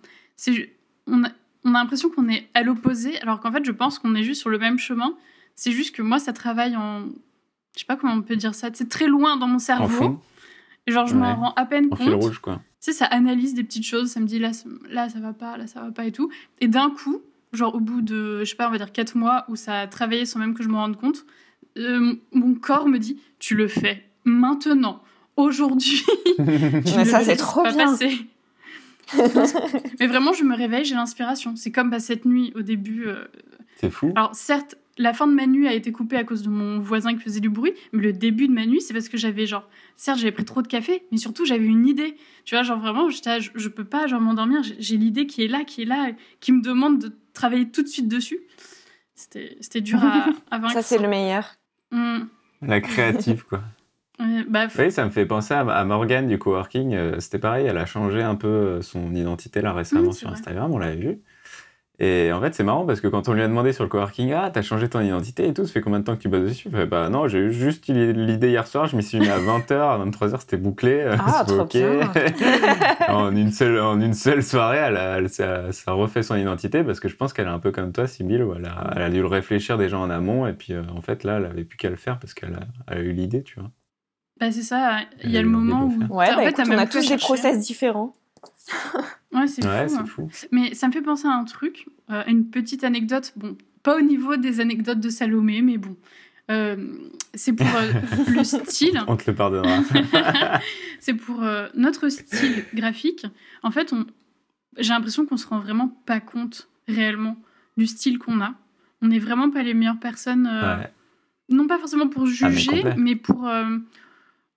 on 1.08 1.24
a, 1.24 1.30
on 1.64 1.76
a 1.76 1.80
l'impression 1.80 2.10
qu'on 2.10 2.28
est 2.28 2.50
à 2.54 2.62
l'opposé, 2.62 3.18
alors 3.22 3.40
qu'en 3.40 3.54
fait, 3.54 3.64
je 3.64 3.72
pense 3.72 4.00
qu'on 4.00 4.16
est 4.16 4.24
juste 4.24 4.42
sur 4.42 4.50
le 4.50 4.60
même 4.60 4.80
chemin. 4.80 5.16
C'est 5.56 5.72
juste 5.72 5.96
que 5.96 6.02
moi, 6.02 6.20
ça 6.20 6.34
travaille 6.34 6.76
en. 6.76 7.06
Je 7.76 7.80
sais 7.82 7.86
pas 7.86 7.96
comment 7.98 8.14
on 8.14 8.22
peut 8.22 8.36
dire 8.36 8.56
ça, 8.56 8.70
c'est 8.74 8.90
très 8.90 9.08
loin 9.08 9.38
dans 9.38 9.48
mon 9.48 9.56
En 9.56 9.60
cerveau. 9.60 9.88
fond, 9.90 10.20
genre, 10.88 11.08
je 11.08 11.16
m'en 11.16 11.28
Ouais. 11.28 11.34
rends 11.34 11.54
à 11.56 11.66
peine 11.66 11.88
en 11.92 11.96
fil 11.96 12.12
compte. 12.12 12.24
rouge, 12.24 12.40
quoi. 12.40 12.56
Tu 12.82 12.92
sais, 12.92 12.94
ça 12.94 13.06
analyse 13.06 13.54
des 13.54 13.64
petites 13.64 13.86
choses, 13.86 14.12
ça 14.12 14.20
me 14.20 14.26
dit 14.28 14.40
là, 14.40 14.54
ça- 14.54 14.70
là, 14.90 15.10
ça 15.10 15.20
va 15.20 15.34
pas, 15.34 15.58
là, 15.58 15.68
ça 15.68 15.82
va 15.82 15.92
pas 15.92 16.06
et 16.06 16.12
tout. 16.12 16.30
Et 16.62 16.68
d'un 16.68 16.90
coup, 16.92 17.22
genre 17.54 17.76
au 17.76 17.80
bout 17.80 18.02
de, 18.02 18.40
je 18.44 18.50
sais 18.50 18.56
pas, 18.56 18.68
on 18.68 18.72
va 18.72 18.78
dire 18.78 18.92
4 18.92 19.16
mois 19.18 19.46
où 19.50 19.56
ça 19.56 19.80
a 19.82 19.88
travaillé 19.88 20.26
sans 20.26 20.40
même 20.40 20.54
que 20.54 20.64
je 20.64 20.70
me 20.70 20.76
rende 20.76 20.96
compte, 20.98 21.26
euh, 21.78 22.14
mon 22.32 22.54
corps 22.56 22.88
me 22.88 22.98
dit, 23.00 23.20
tu 23.40 23.56
le 23.56 23.68
fais 23.68 24.06
maintenant, 24.24 25.02
aujourd'hui. 25.36 26.04
Ça, 26.86 27.24
c'est 27.24 27.36
trop 27.36 27.64
pas 27.64 27.72
bien. 27.74 27.86
passer. 27.88 28.26
Mais 30.00 30.08
vraiment, 30.08 30.34
je 30.34 30.44
me 30.44 30.56
réveille, 30.56 30.86
j'ai 30.86 30.96
l'inspiration. 30.96 31.56
C'est 31.56 31.72
comme 31.72 31.90
bah, 31.90 32.00
cette 32.00 32.26
nuit 32.26 32.52
au 32.56 32.62
début. 32.62 33.08
euh, 33.08 33.26
C'est 33.78 33.90
fou. 33.92 34.12
Alors 34.16 34.34
certes, 34.36 34.76
la 34.98 35.14
fin 35.14 35.28
de 35.28 35.34
ma 35.34 35.46
nuit 35.48 35.68
a 35.68 35.74
été 35.74 35.92
coupée 35.92 36.18
à 36.18 36.24
cause 36.24 36.42
de 36.44 36.50
mon 36.50 36.80
voisin 36.80 37.14
qui 37.16 37.20
faisait 37.22 37.40
du 37.42 37.50
bruit, 37.50 37.74
mais 37.92 38.02
le 38.04 38.14
début 38.14 38.48
de 38.48 38.54
ma 38.54 38.66
nuit, 38.66 38.82
c'est 38.82 38.94
parce 38.94 39.10
que 39.10 39.18
j'avais 39.18 39.46
genre, 39.46 39.68
certes, 39.96 40.20
j'avais 40.20 40.32
pris 40.32 40.46
trop 40.46 40.62
de 40.62 40.68
café, 40.68 41.04
mais 41.12 41.18
surtout 41.18 41.46
j'avais 41.46 41.66
une 41.66 41.88
idée. 41.88 42.16
Tu 42.46 42.56
vois, 42.56 42.64
genre 42.64 42.80
vraiment, 42.80 43.08
là, 43.26 43.40
je, 43.40 43.50
je 43.56 43.70
peux 43.70 43.84
pas 43.84 44.08
genre 44.08 44.22
m'endormir. 44.22 44.62
J'ai- 44.80 44.98
l'idée 44.98 45.28
qui 45.28 45.44
est 45.44 45.48
là, 45.48 45.64
qui 45.66 45.82
est 45.82 45.86
là, 45.86 46.12
qui 46.40 46.52
me 46.54 46.62
demande 46.62 47.00
de 47.00 47.12
travailler 47.34 47.70
tout 47.70 47.82
de 47.84 47.88
suite 47.88 48.08
dessus. 48.08 48.40
C'était 49.16 49.58
c'était 49.62 49.82
dur 49.82 50.00
à, 50.04 50.28
à 50.52 50.60
vaincre. 50.60 50.74
Ça, 50.74 50.82
c'est 50.82 50.98
le 50.98 51.08
meilleur. 51.08 51.56
Hum, 51.92 52.28
La 52.62 52.82
créative, 52.82 53.46
quoi. 53.46 53.62
bah, 54.48 54.68
Oui, 54.78 54.92
ça 54.92 55.06
me 55.06 55.10
fait 55.10 55.26
penser 55.26 55.54
à, 55.54 55.62
à 55.62 55.86
Morgane 55.86 56.28
du 56.28 56.40
coworking. 56.40 56.94
euh, 56.94 57.20
C'était 57.20 57.40
pareil, 57.40 57.66
elle 57.68 57.78
a 57.78 57.86
changé 57.86 58.22
un 58.22 58.36
peu 58.36 58.48
euh, 58.48 58.82
son 58.82 59.14
identité 59.14 59.62
là 59.62 59.74
récemment 59.74 60.10
Mm, 60.10 60.14
sur 60.14 60.28
vrai. 60.30 60.34
Instagram, 60.40 60.72
on 60.74 60.78
l'avait 60.78 60.96
vu. 60.96 61.20
Et 61.98 62.32
en 62.34 62.42
fait, 62.42 62.54
c'est 62.54 62.64
marrant 62.64 62.86
parce 62.86 63.00
que 63.00 63.08
quand 63.08 63.30
on 63.30 63.34
lui 63.34 63.42
a 63.42 63.48
demandé 63.48 63.72
sur 63.72 63.84
le 63.84 63.90
coworking, 63.90 64.34
ah, 64.34 64.50
t'as 64.52 64.62
changé 64.62 64.90
ton 64.90 65.00
identité 65.00 65.48
et 65.48 65.54
tout, 65.54 65.66
ça 65.66 65.72
fait 65.72 65.82
combien 65.82 66.00
de 66.00 66.04
temps 66.04 66.16
que 66.16 66.22
tu 66.22 66.28
bosses 66.28 66.50
dessus? 66.50 66.70
Bah 66.70 67.08
non, 67.10 67.30
j'ai 67.30 67.40
eu 67.40 67.54
juste 67.54 67.88
eu 67.88 68.12
l'idée 68.12 68.50
hier 68.50 68.68
soir, 68.68 68.88
je 68.88 68.98
m'y 68.98 69.04
suis 69.04 69.18
mis 69.18 69.30
à 69.30 69.40
20h, 69.40 69.74
à 69.74 70.06
23h, 70.06 70.42
c'était 70.42 70.58
bouclé. 70.58 71.06
Ah, 71.18 71.44
c'est 71.48 71.54
trop 71.54 71.64
ok. 71.64 71.72
bien. 71.72 72.12
en, 73.08 73.34
une 73.34 73.52
seule, 73.52 73.80
en 73.80 74.00
une 74.02 74.14
seule 74.14 74.44
soirée, 74.44 74.78
elle 74.78 74.98
a, 74.98 75.18
elle, 75.20 75.30
ça, 75.30 75.92
refait 75.94 76.24
son 76.24 76.36
identité 76.36 76.84
parce 76.84 77.00
que 77.00 77.08
je 77.08 77.16
pense 77.16 77.32
qu'elle 77.32 77.48
est 77.48 77.52
un 77.52 77.60
peu 77.60 77.72
comme 77.72 77.94
toi, 77.94 78.08
Sybille, 78.08 78.44
où 78.44 78.54
elle 78.56 78.66
a, 78.66 78.92
elle 78.98 79.02
a 79.02 79.10
dû 79.10 79.22
le 79.22 79.28
réfléchir 79.28 79.78
déjà 79.78 79.98
en 79.98 80.10
amont 80.10 80.48
et 80.48 80.54
puis 80.54 80.74
euh, 80.74 80.84
en 80.94 81.02
fait, 81.02 81.24
là, 81.24 81.38
elle 81.38 81.46
avait 81.46 81.64
plus 81.64 81.78
qu'à 81.78 81.90
le 81.90 81.96
faire 81.96 82.20
parce 82.20 82.34
qu'elle 82.34 82.56
a, 82.56 82.92
elle 82.92 82.98
a 82.98 83.02
eu 83.02 83.14
l'idée, 83.14 83.42
tu 83.42 83.58
vois. 83.58 83.72
bah, 84.42 84.52
c'est 84.52 84.64
ça, 84.64 85.00
il 85.24 85.32
y 85.32 85.38
a 85.38 85.42
le 85.42 85.48
moment 85.48 85.86
où. 85.86 86.14
Ouais, 86.14 86.30
en 86.30 86.36
bah 86.36 86.44
fait, 86.44 86.50
écoute, 86.50 86.66
on 86.70 86.78
a 86.78 86.88
tous 86.88 87.08
des 87.08 87.18
process 87.18 87.60
différents. 87.60 88.14
Ouais, 89.36 89.48
c'est 89.48 89.66
Ouais, 89.66 89.88
fou. 89.88 89.96
hein. 90.00 90.06
fou. 90.06 90.30
Mais 90.52 90.74
ça 90.74 90.88
me 90.88 90.92
fait 90.94 91.02
penser 91.02 91.28
à 91.28 91.32
un 91.32 91.44
truc, 91.44 91.88
euh, 92.10 92.24
une 92.28 92.50
petite 92.50 92.84
anecdote, 92.84 93.34
bon, 93.36 93.58
pas 93.84 93.98
au 93.98 94.02
niveau 94.02 94.36
des 94.38 94.60
anecdotes 94.62 95.00
de 95.00 95.10
Salomé, 95.10 95.62
mais 95.62 95.78
bon, 95.78 95.96
Euh, 96.52 96.76
c'est 97.34 97.54
pour 97.54 97.66
euh, 97.76 97.92
le 98.36 98.44
style, 98.44 99.02
On 99.08 99.18
te 99.18 99.30
le 99.32 99.36
pardonnera. 99.36 99.80
c'est 101.00 101.16
pour 101.16 101.42
euh, 101.44 101.68
notre 101.74 102.08
style 102.10 102.64
graphique. 102.74 103.26
En 103.64 103.72
fait, 103.72 103.94
on, 103.94 104.06
j'ai 104.78 104.94
l'impression 104.94 105.26
qu'on 105.26 105.38
se 105.38 105.48
rend 105.48 105.60
vraiment 105.60 105.88
pas 106.06 106.20
compte 106.20 106.70
réellement 106.88 107.36
du 107.78 107.88
style 107.88 108.20
qu'on 108.20 108.42
a. 108.42 108.54
On 109.02 109.08
n'est 109.08 109.18
vraiment 109.20 109.50
pas 109.50 109.64
les 109.64 109.74
meilleures 109.74 110.00
personnes, 110.00 110.46
Ouais. 110.48 110.88
non 111.50 111.66
pas 111.66 111.80
forcément 111.80 112.08
pour 112.10 112.24
Ah, 112.24 112.26
mais 112.50 112.52
juger, 112.52 112.82
complet. 112.84 112.96
mais, 112.98 113.16
pour, 113.16 113.42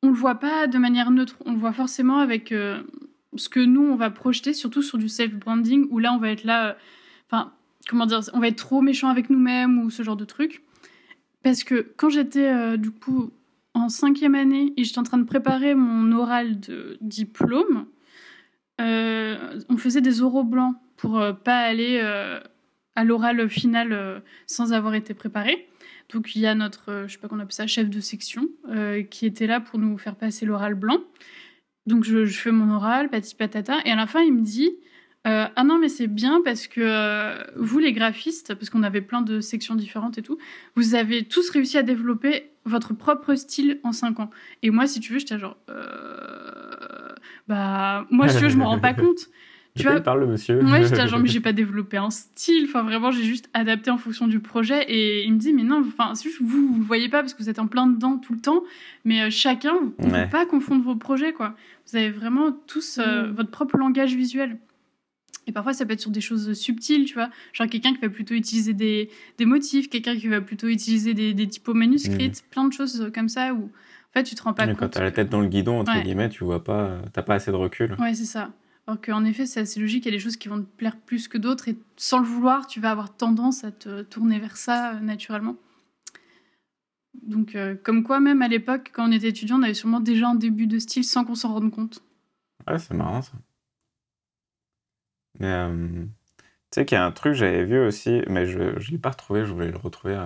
on 0.02 0.08
le 0.08 0.14
voit 0.14 0.34
pas 0.36 0.66
de 0.66 0.76
manière 0.78 1.10
neutre. 1.10 1.36
On 1.46 1.52
le 1.52 1.58
voit 1.58 1.72
forcément 1.72 2.18
avec 2.18 2.52
ce 3.36 3.48
que 3.48 3.60
nous 3.60 3.82
on 3.82 3.96
va 3.96 4.10
projeter, 4.10 4.54
surtout 4.54 4.82
sur 4.82 4.98
du 4.98 5.08
self 5.08 5.34
branding, 5.34 5.86
où 5.90 5.98
là 5.98 6.12
on 6.12 6.18
va 6.18 6.30
être 6.30 6.44
là, 6.44 6.76
enfin 7.28 7.52
comment 7.88 8.06
dire, 8.06 8.20
on 8.32 8.40
va 8.40 8.48
être 8.48 8.56
trop 8.56 8.80
méchant 8.80 9.08
avec 9.08 9.30
nous-mêmes 9.30 9.78
ou 9.78 9.90
ce 9.90 10.02
genre 10.02 10.16
de 10.16 10.24
truc. 10.24 10.62
Parce 11.42 11.64
que 11.64 11.92
quand 11.96 12.10
j'étais 12.10 12.48
euh, 12.48 12.76
du 12.76 12.90
coup 12.90 13.30
en 13.74 13.88
cinquième 13.88 14.34
année 14.34 14.72
et 14.76 14.84
j'étais 14.84 14.98
en 14.98 15.04
train 15.04 15.18
de 15.18 15.24
préparer 15.24 15.74
mon 15.74 16.12
oral 16.12 16.58
de 16.60 16.98
diplôme, 17.00 17.86
euh, 18.80 19.58
on 19.68 19.76
faisait 19.76 20.00
des 20.00 20.22
oraux 20.22 20.44
blancs 20.44 20.76
pour 20.96 21.18
euh, 21.18 21.32
pas 21.32 21.58
aller 21.58 22.00
à 22.00 23.04
l'oral 23.04 23.48
final 23.48 24.22
sans 24.46 24.72
avoir 24.72 24.94
été 24.94 25.14
préparé. 25.14 25.68
Donc 26.10 26.34
il 26.34 26.40
y 26.40 26.46
a 26.46 26.54
notre, 26.54 27.04
je 27.06 27.12
sais 27.12 27.18
pas 27.18 27.28
qu'on 27.28 27.38
appelle 27.38 27.52
ça, 27.52 27.66
chef 27.66 27.88
de 27.88 28.00
section, 28.00 28.48
qui 29.10 29.24
était 29.24 29.46
là 29.46 29.60
pour 29.60 29.78
nous 29.78 29.96
faire 29.98 30.16
passer 30.16 30.46
l'oral 30.46 30.74
blanc. 30.74 30.98
Donc 31.88 32.04
je, 32.04 32.26
je 32.26 32.38
fais 32.38 32.52
mon 32.52 32.74
oral, 32.74 33.08
pati 33.08 33.34
patata, 33.34 33.78
et 33.84 33.90
à 33.90 33.96
la 33.96 34.06
fin 34.06 34.20
il 34.20 34.32
me 34.32 34.42
dit 34.42 34.70
euh, 35.26 35.46
ah 35.56 35.64
non 35.64 35.78
mais 35.78 35.88
c'est 35.88 36.06
bien 36.06 36.40
parce 36.44 36.68
que 36.68 36.80
euh, 36.80 37.42
vous 37.56 37.78
les 37.80 37.92
graphistes, 37.92 38.54
parce 38.54 38.70
qu'on 38.70 38.82
avait 38.82 39.00
plein 39.00 39.20
de 39.20 39.40
sections 39.40 39.74
différentes 39.74 40.16
et 40.16 40.22
tout, 40.22 40.38
vous 40.76 40.94
avez 40.94 41.24
tous 41.24 41.50
réussi 41.50 41.76
à 41.76 41.82
développer 41.82 42.52
votre 42.64 42.94
propre 42.94 43.34
style 43.34 43.80
en 43.82 43.92
5 43.92 44.20
ans. 44.20 44.30
Et 44.62 44.70
moi 44.70 44.86
si 44.86 45.00
tu 45.00 45.12
veux 45.12 45.18
j'étais 45.18 45.38
genre 45.38 45.56
euh, 45.70 47.14
bah 47.48 48.06
moi 48.10 48.28
si 48.28 48.36
tu 48.36 48.44
veux 48.44 48.48
je 48.48 48.56
m'en 48.56 48.68
rends 48.68 48.80
pas 48.80 48.94
compte. 48.94 49.28
Tu 49.82 49.86
vois, 49.86 50.00
parle 50.00 50.20
le 50.20 50.26
monsieur. 50.26 50.60
moi, 50.62 50.82
j'étais 50.82 51.06
genre, 51.08 51.18
mais 51.20 51.28
j'ai 51.28 51.40
pas 51.40 51.52
développé 51.52 51.96
un 51.96 52.10
style. 52.10 52.64
Enfin, 52.68 52.82
vraiment, 52.82 53.10
j'ai 53.10 53.24
juste 53.24 53.48
adapté 53.54 53.90
en 53.90 53.98
fonction 53.98 54.26
du 54.26 54.40
projet. 54.40 54.84
Et 54.88 55.24
il 55.24 55.32
me 55.32 55.38
dit, 55.38 55.52
mais 55.52 55.62
non, 55.62 55.82
enfin, 55.86 56.12
juste 56.20 56.38
vous, 56.40 56.68
vous 56.72 56.78
le 56.78 56.84
voyez 56.84 57.08
pas 57.08 57.20
parce 57.20 57.34
que 57.34 57.42
vous 57.42 57.48
êtes 57.48 57.58
en 57.58 57.66
plein 57.66 57.86
dedans 57.86 58.18
tout 58.18 58.32
le 58.34 58.40
temps. 58.40 58.62
Mais 59.04 59.22
euh, 59.22 59.30
chacun, 59.30 59.74
on 59.98 60.10
Ouais. 60.10 60.24
peut 60.24 60.30
pas 60.30 60.46
confondre 60.46 60.82
vos 60.84 60.96
projets, 60.96 61.32
quoi. 61.32 61.54
Vous 61.90 61.96
avez 61.96 62.10
vraiment 62.10 62.52
tous 62.66 62.98
euh, 62.98 63.28
Mm. 63.28 63.30
votre 63.32 63.50
propre 63.50 63.76
langage 63.78 64.14
visuel. 64.14 64.58
Et 65.46 65.52
parfois, 65.52 65.72
ça 65.72 65.86
peut 65.86 65.94
être 65.94 66.00
sur 66.00 66.10
des 66.10 66.20
choses 66.20 66.52
subtiles, 66.52 67.06
tu 67.06 67.14
vois. 67.14 67.30
Genre 67.54 67.66
quelqu'un 67.68 67.94
qui 67.94 68.00
va 68.02 68.10
plutôt 68.10 68.34
utiliser 68.34 68.74
des, 68.74 69.08
des 69.38 69.46
motifs, 69.46 69.88
quelqu'un 69.88 70.14
qui 70.14 70.28
va 70.28 70.42
plutôt 70.42 70.66
utiliser 70.68 71.14
des, 71.14 71.32
des 71.32 71.46
typos 71.48 71.72
manuscrites, 71.72 72.44
plein 72.50 72.64
de 72.68 72.72
choses 72.74 73.10
comme 73.14 73.30
ça 73.30 73.54
où, 73.54 73.64
en 73.64 74.12
fait, 74.12 74.24
tu 74.24 74.34
te 74.34 74.42
rends 74.42 74.52
pas 74.52 74.66
Mais 74.66 74.72
compte. 74.72 74.80
Quand 74.80 74.88
t'as 74.90 75.02
la 75.02 75.10
tête 75.10 75.30
dans 75.30 75.40
le 75.40 75.48
guidon, 75.48 75.80
entre 75.80 75.94
Ouais. 75.94 76.02
guillemets, 76.02 76.28
tu 76.28 76.44
vois 76.44 76.62
pas, 76.62 76.98
t'as 77.14 77.22
pas 77.22 77.34
assez 77.36 77.50
de 77.50 77.56
recul. 77.56 77.96
Ouais, 77.98 78.12
c'est 78.12 78.26
ça. 78.26 78.50
Alors 78.88 79.02
qu'en 79.02 79.26
effet, 79.26 79.44
c'est 79.44 79.60
assez 79.60 79.80
logique, 79.80 80.06
il 80.06 80.08
y 80.08 80.14
a 80.14 80.16
des 80.16 80.18
choses 80.18 80.38
qui 80.38 80.48
vont 80.48 80.62
te 80.62 80.76
plaire 80.78 80.96
plus 80.96 81.28
que 81.28 81.36
d'autres, 81.36 81.68
et 81.68 81.76
sans 81.98 82.20
le 82.20 82.24
vouloir, 82.24 82.66
tu 82.66 82.80
vas 82.80 82.90
avoir 82.90 83.14
tendance 83.14 83.62
à 83.62 83.70
te 83.70 84.00
tourner 84.00 84.38
vers 84.38 84.56
ça 84.56 84.94
euh, 84.94 85.00
naturellement. 85.00 85.56
Donc, 87.22 87.54
euh, 87.54 87.76
comme 87.76 88.02
quoi, 88.02 88.18
même 88.18 88.40
à 88.40 88.48
l'époque, 88.48 88.90
quand 88.94 89.06
on 89.06 89.12
était 89.12 89.28
étudiant, 89.28 89.58
on 89.58 89.62
avait 89.62 89.74
sûrement 89.74 90.00
déjà 90.00 90.28
un 90.28 90.34
début 90.34 90.66
de 90.66 90.78
style 90.78 91.04
sans 91.04 91.26
qu'on 91.26 91.34
s'en 91.34 91.52
rende 91.52 91.70
compte. 91.70 92.02
Ouais, 92.66 92.78
c'est 92.78 92.94
marrant 92.94 93.20
ça. 93.20 93.32
Mais 95.38 95.52
euh, 95.52 96.06
tu 96.70 96.80
sais 96.80 96.86
qu'il 96.86 96.96
y 96.96 96.98
a 96.98 97.04
un 97.04 97.12
truc 97.12 97.34
que 97.34 97.38
j'avais 97.40 97.64
vu 97.64 97.78
aussi, 97.78 98.22
mais 98.26 98.46
je 98.46 98.58
ne 98.58 98.90
l'ai 98.90 98.96
pas 98.96 99.10
retrouvé, 99.10 99.44
je 99.44 99.52
voulais 99.52 99.70
le 99.70 99.76
retrouver 99.76 100.18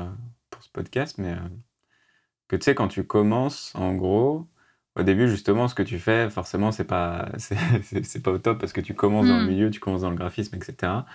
pour 0.50 0.62
ce 0.62 0.70
podcast, 0.70 1.18
mais 1.18 1.34
que 2.46 2.54
tu 2.54 2.62
sais, 2.62 2.76
quand 2.76 2.86
tu 2.86 3.02
commences, 3.02 3.74
en 3.74 3.96
gros, 3.96 4.46
au 4.96 5.02
début, 5.02 5.28
justement, 5.28 5.68
ce 5.68 5.74
que 5.74 5.82
tu 5.82 5.98
fais, 5.98 6.28
forcément, 6.30 6.72
c'est 6.72 6.84
pas, 6.84 7.28
c'est, 7.38 8.22
pas 8.22 8.30
au 8.32 8.38
top 8.38 8.58
parce 8.60 8.72
que 8.72 8.80
tu 8.80 8.94
commences 8.94 9.28
dans 9.28 9.38
le 9.38 9.44
Mm. 9.44 9.48
milieu, 9.48 9.70
tu 9.70 9.80
commences 9.80 10.02
dans 10.02 10.10
le 10.10 10.16
graphisme, 10.16 10.56
etc. 10.56 11.06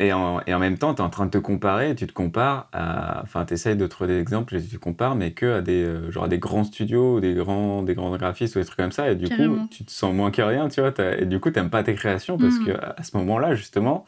Et 0.00 0.12
en, 0.12 0.40
et 0.46 0.54
en 0.54 0.60
même 0.60 0.78
temps, 0.78 0.94
tu 0.94 1.02
es 1.02 1.04
en 1.04 1.10
train 1.10 1.26
de 1.26 1.30
te 1.32 1.38
comparer, 1.38 1.90
et 1.90 1.94
tu 1.96 2.06
te 2.06 2.12
compares 2.12 2.68
à. 2.72 3.20
Enfin, 3.24 3.44
tu 3.44 3.54
essayes 3.54 3.76
de 3.76 3.86
trouver 3.88 4.08
des 4.14 4.20
exemples 4.20 4.54
et 4.56 4.62
tu 4.62 4.68
te 4.68 4.76
compares, 4.78 5.16
mais 5.16 5.32
que 5.32 5.54
à 5.54 5.60
des, 5.62 5.82
euh, 5.84 6.10
genre 6.12 6.24
à 6.24 6.28
des 6.28 6.38
grands 6.38 6.62
studios, 6.64 7.18
des 7.20 7.34
grands, 7.34 7.82
des 7.82 7.94
grands 7.94 8.16
graphistes 8.16 8.54
ou 8.56 8.60
des 8.60 8.64
trucs 8.64 8.78
comme 8.78 8.92
ça. 8.92 9.10
Et 9.10 9.16
du 9.16 9.28
Carrément. 9.28 9.56
coup, 9.56 9.68
tu 9.70 9.84
te 9.84 9.90
sens 9.90 10.14
moins 10.14 10.30
que 10.30 10.42
rien, 10.42 10.68
tu 10.68 10.80
vois. 10.80 10.92
Et 11.18 11.26
du 11.26 11.40
coup, 11.40 11.50
tu 11.50 11.62
pas 11.68 11.82
tes 11.82 11.94
créations 11.96 12.38
parce 12.38 12.58
Mhm. 12.58 12.64
que 12.64 12.70
à 12.96 13.02
ce 13.02 13.16
moment-là, 13.16 13.54
justement, 13.56 14.04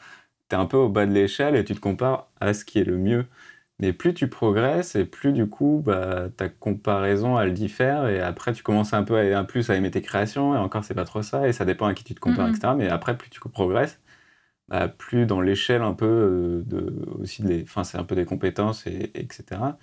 tu 0.48 0.56
es 0.56 0.58
un 0.58 0.66
peu 0.66 0.76
au 0.76 0.88
bas 0.88 1.06
de 1.06 1.12
l'échelle 1.12 1.56
et 1.56 1.64
tu 1.64 1.74
te 1.74 1.80
compares 1.80 2.28
à 2.40 2.54
ce 2.54 2.64
qui 2.64 2.78
est 2.80 2.84
le 2.84 2.98
mieux. 2.98 3.26
Mais 3.80 3.94
plus 3.94 4.12
tu 4.12 4.28
progresses 4.28 4.94
et 4.94 5.06
plus 5.06 5.32
du 5.32 5.48
coup, 5.48 5.82
bah, 5.84 6.28
ta 6.36 6.50
comparaison, 6.50 7.40
elle 7.40 7.54
diffère. 7.54 8.06
Et 8.08 8.20
après, 8.20 8.52
tu 8.52 8.62
commences 8.62 8.92
un 8.92 9.02
peu 9.04 9.16
à, 9.18 9.38
un 9.38 9.44
plus 9.44 9.70
à 9.70 9.74
aimer 9.76 9.90
tes 9.90 10.02
créations. 10.02 10.54
Et 10.54 10.58
encore, 10.58 10.84
c'est 10.84 10.94
pas 10.94 11.06
trop 11.06 11.22
ça. 11.22 11.48
Et 11.48 11.52
ça 11.54 11.64
dépend 11.64 11.86
à 11.86 11.94
qui 11.94 12.04
tu 12.04 12.14
te 12.14 12.20
compares, 12.20 12.48
etc. 12.50 12.74
Mais 12.76 12.88
après, 12.88 13.16
plus 13.16 13.30
tu 13.30 13.40
progresses, 13.40 13.98
bah, 14.68 14.88
plus 14.88 15.26
dans 15.26 15.40
l'échelle 15.40 15.82
un 15.82 15.94
peu 15.94 16.06
euh, 16.06 16.62
de, 16.66 16.94
aussi, 17.20 17.42
de 17.42 17.62
enfin, 17.62 17.82
c'est 17.84 17.98
un 17.98 18.04
peu 18.04 18.14
des 18.14 18.26
compétences, 18.26 18.86
et, 18.86 19.10
etc. 19.14 19.78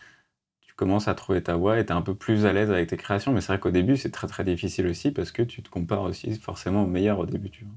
Tu 0.62 0.74
commences 0.76 1.08
à 1.08 1.16
trouver 1.16 1.42
ta 1.42 1.56
voie 1.56 1.80
et 1.80 1.86
tu 1.86 1.92
es 1.92 1.96
un 1.96 2.04
peu 2.04 2.14
plus 2.16 2.46
à 2.46 2.54
l'aise 2.54 2.70
avec 2.72 2.90
tes 2.90 2.98
créations. 2.98 3.32
Mais 3.34 3.42
c'est 3.42 3.48
vrai 3.54 3.60
qu'au 3.60 3.72
début, 3.72 3.98
c'est 3.98 4.12
très 4.12 4.28
très 4.28 4.44
difficile 4.44 4.88
aussi 4.88 5.12
parce 5.12 5.32
que 5.32 5.42
tu 5.42 5.64
te 5.64 5.70
compares 5.70 6.04
aussi 6.04 6.36
forcément 6.36 6.84
au 6.84 6.88
meilleur 6.88 7.18
au 7.20 7.26
début, 7.26 7.50
tu 7.50 7.66
vois. 7.66 7.74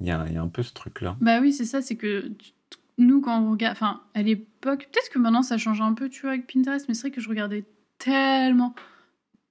Il 0.00 0.06
y 0.06 0.10
a, 0.10 0.26
y 0.28 0.36
a 0.36 0.42
un 0.42 0.48
peu 0.48 0.62
ce 0.62 0.72
truc-là. 0.72 1.16
Bah 1.20 1.38
oui, 1.40 1.52
c'est 1.52 1.64
ça, 1.66 1.80
c'est 1.82 1.96
que 1.96 2.28
tu- 2.28 2.52
nous, 2.98 3.20
quand 3.20 3.40
on 3.40 3.50
regarde. 3.50 3.76
Enfin, 3.76 4.02
à 4.14 4.22
l'époque, 4.22 4.88
peut-être 4.92 5.10
que 5.10 5.18
maintenant 5.18 5.42
ça 5.42 5.58
change 5.58 5.80
un 5.80 5.94
peu, 5.94 6.08
tu 6.08 6.22
vois, 6.22 6.30
avec 6.30 6.52
Pinterest, 6.52 6.86
mais 6.88 6.94
c'est 6.94 7.08
vrai 7.08 7.10
que 7.10 7.20
je 7.20 7.28
regardais 7.28 7.64
tellement 7.98 8.74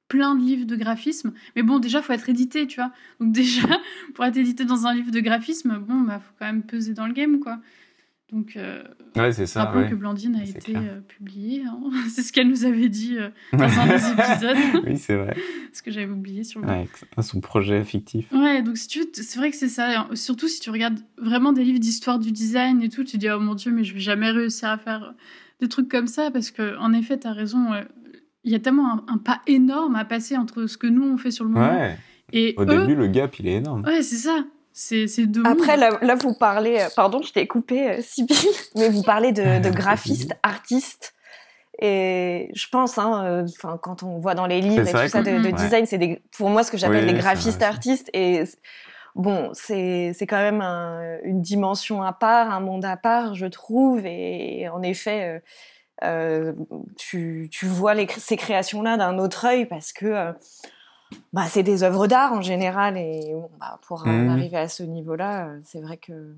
plein 0.07 0.35
de 0.35 0.41
livres 0.41 0.65
de 0.65 0.75
graphisme. 0.75 1.31
Mais 1.55 1.63
bon, 1.63 1.79
déjà, 1.79 2.01
faut 2.01 2.11
être 2.11 2.27
édité, 2.27 2.67
tu 2.67 2.81
vois. 2.81 2.91
Donc, 3.19 3.31
déjà, 3.33 3.67
pour 4.13 4.25
être 4.25 4.37
édité 4.37 4.65
dans 4.65 4.85
un 4.85 4.93
livre 4.93 5.11
de 5.11 5.19
graphisme, 5.21 5.77
bon, 5.79 6.01
bah, 6.01 6.19
faut 6.19 6.33
quand 6.37 6.45
même 6.45 6.63
peser 6.63 6.93
dans 6.93 7.07
le 7.07 7.13
game, 7.13 7.39
quoi. 7.39 7.59
Donc, 8.31 8.53
euh, 8.55 8.81
Ouais, 9.17 9.33
c'est 9.33 9.45
ça. 9.45 9.65
rappelons 9.65 9.83
ouais. 9.83 9.89
que 9.89 9.95
Blandine 9.95 10.35
a 10.37 10.43
été 10.45 10.73
euh, 10.75 11.01
publiée. 11.01 11.63
hein. 11.67 11.79
c'est 12.09 12.21
ce 12.21 12.31
qu'elle 12.31 12.47
nous 12.47 12.63
avait 12.63 12.87
dit 12.87 13.17
euh, 13.17 13.29
dans 13.53 13.63
un 13.63 13.87
des 13.87 13.93
épisodes. 13.95 14.83
oui, 14.85 14.97
c'est 14.97 15.15
vrai. 15.17 15.35
ce 15.73 15.81
que 15.81 15.91
j'avais 15.91 16.11
oublié 16.11 16.43
sur 16.45 16.61
le 16.61 16.67
Ouais, 16.67 16.87
son 17.21 17.41
projet 17.41 17.83
fictif. 17.83 18.31
Ouais, 18.31 18.61
donc 18.61 18.77
si 18.77 18.87
tu 18.87 19.03
c'est 19.13 19.37
vrai 19.37 19.51
que 19.51 19.57
c'est 19.57 19.67
ça. 19.67 20.07
Surtout 20.13 20.47
si 20.47 20.61
tu 20.61 20.69
regardes 20.69 20.99
vraiment 21.17 21.51
des 21.51 21.63
livres 21.65 21.79
d'histoire 21.79 22.19
du 22.19 22.31
design 22.31 22.81
et 22.81 22.87
tout, 22.89 23.03
tu 23.03 23.13
te 23.13 23.17
dis 23.17 23.29
oh 23.29 23.39
mon 23.39 23.53
dieu, 23.55 23.71
mais 23.71 23.83
je 23.83 23.93
vais 23.93 23.99
jamais 23.99 24.31
réussir 24.31 24.69
à 24.69 24.77
faire 24.77 25.13
des 25.59 25.67
trucs 25.67 25.89
comme 25.89 26.07
ça 26.07 26.31
parce 26.31 26.51
que 26.51 26.77
en 26.77 26.93
effet, 26.93 27.17
t'as 27.17 27.33
raison. 27.33 27.73
euh, 27.73 27.81
Il 28.45 28.51
y 28.51 28.55
a 28.55 28.59
tellement 28.59 28.93
un, 28.93 29.03
un 29.13 29.17
pas 29.17 29.41
énorme 29.45 29.95
à 29.95 30.05
passer 30.05 30.37
entre 30.37 30.67
ce 30.67 30.77
que 30.77 30.87
nous 30.87 31.03
on 31.03 31.17
fait 31.17 31.31
sur 31.31 31.43
le 31.43 31.51
moment 31.51 31.69
Ouais. 31.69 31.97
et 32.31 32.53
Au 32.57 32.63
eux. 32.63 32.65
début, 32.65 32.95
le 32.95 33.07
gap, 33.07 33.37
il 33.39 33.47
est 33.47 33.55
énorme. 33.57 33.83
Ouais, 33.85 34.01
c'est 34.01 34.15
ça. 34.15 34.45
C'est 34.73 35.05
deux 35.27 35.45
Après, 35.45 35.77
là, 35.77 35.97
là, 36.01 36.15
vous 36.15 36.33
parlez, 36.33 36.79
euh, 36.79 36.87
pardon, 36.95 37.21
je 37.21 37.31
t'ai 37.33 37.45
coupé, 37.47 37.89
euh, 37.91 38.01
Sybille, 38.01 38.37
mais 38.75 38.89
vous 38.89 39.03
parlez 39.03 39.31
de, 39.31 39.59
de 39.59 39.69
graphistes, 39.75 40.33
artistes. 40.43 41.13
Et 41.81 42.49
je 42.53 42.67
pense, 42.71 42.97
hein, 42.97 43.23
euh, 43.25 43.77
quand 43.81 44.03
on 44.03 44.19
voit 44.19 44.35
dans 44.35 44.45
les 44.45 44.61
livres 44.61 44.87
et 44.87 44.91
tout 44.91 45.07
ça 45.09 45.21
de, 45.23 45.39
de 45.39 45.45
Ouais. 45.47 45.51
design, 45.53 45.85
c'est 45.85 45.97
des- 45.97 46.21
pour 46.37 46.49
moi 46.49 46.63
ce 46.63 46.71
que 46.71 46.77
j'appelle 46.77 47.05
Oui, 47.05 47.11
les 47.11 47.19
c'est 47.19 47.21
vrai 47.21 47.33
graphistes 47.33 47.61
artistes. 47.63 48.09
Et 48.13 48.43
bon, 49.15 49.49
c'est 49.53 50.13
c'est 50.13 50.27
quand 50.27 50.37
même 50.37 50.61
un- 50.61 51.17
une 51.23 51.41
dimension 51.41 52.03
à 52.03 52.13
part, 52.13 52.51
un 52.51 52.59
monde 52.59 52.85
à 52.85 52.97
part, 52.97 53.33
je 53.35 53.47
trouve. 53.47 54.05
Et 54.05 54.69
en 54.69 54.83
effet, 54.83 55.23
euh, 55.23 55.39
euh, 56.03 56.53
tu, 56.97 57.47
tu 57.51 57.65
vois 57.65 57.93
les, 57.95 58.07
ces 58.07 58.37
créations-là 58.37 58.97
d'un 58.97 59.17
autre 59.17 59.45
œil 59.45 59.65
parce 59.65 59.91
que 59.91 60.05
euh, 60.05 60.31
bah, 61.33 61.45
c'est 61.47 61.63
des 61.63 61.83
œuvres 61.83 62.07
d'art 62.07 62.33
en 62.33 62.41
général. 62.41 62.97
Et 62.97 63.31
bon, 63.33 63.49
bah, 63.59 63.79
pour 63.87 64.03
en 64.03 64.07
Mhm. 64.07 64.29
arriver 64.29 64.57
à 64.57 64.67
ce 64.69 64.83
niveau-là, 64.83 65.47
euh, 65.47 65.59
c'est 65.63 65.81
vrai 65.81 65.97
que 65.97 66.35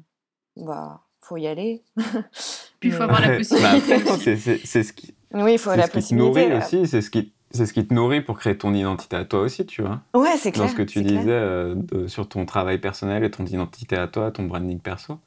bah, 0.57 1.01
faut 1.21 1.37
y 1.37 1.47
aller. 1.47 1.83
Puis 2.79 2.89
il 2.89 2.91
faut 2.91 3.03
avoir 3.03 3.21
la 3.21 3.37
possibilité. 3.37 3.99
Bah, 4.03 4.17
c'est- 4.17 4.35
c'est 4.37 4.59
c'est 4.65 4.83
ce 4.83 4.93
qui, 4.93 5.15
Oui, 5.33 5.53
il 5.53 5.57
faut 5.57 5.71
c'est 5.71 5.77
la 5.77 5.83
ce 5.83 5.87
qui 5.87 5.93
te 5.93 5.99
possibilité. 5.99 6.47
nourrit 6.47 6.53
aussi, 6.57 6.87
c'est 6.87 7.01
ce 7.01 7.09
qui, 7.09 7.33
c'est 7.51 7.65
ce 7.65 7.73
qui 7.73 7.87
te 7.87 7.93
nourrit 7.93 8.21
pour 8.21 8.37
créer 8.37 8.57
ton 8.57 8.73
identité 8.73 9.15
à 9.15 9.25
toi 9.25 9.39
aussi, 9.41 9.65
tu 9.65 9.81
vois. 9.81 10.01
Ouais, 10.13 10.35
c'est 10.37 10.51
clair. 10.51 10.65
Dans 10.65 10.69
ce 10.71 10.75
que 10.75 10.83
tu 10.83 11.01
disais 11.01 11.29
euh, 11.31 11.75
de- 11.75 12.07
sur 12.07 12.27
ton 12.27 12.45
travail 12.45 12.77
personnel 12.79 13.23
et 13.23 13.31
ton 13.31 13.45
identité 13.45 13.95
à 13.95 14.07
toi, 14.07 14.31
ton 14.31 14.43
branding 14.45 14.79
perso. 14.79 15.19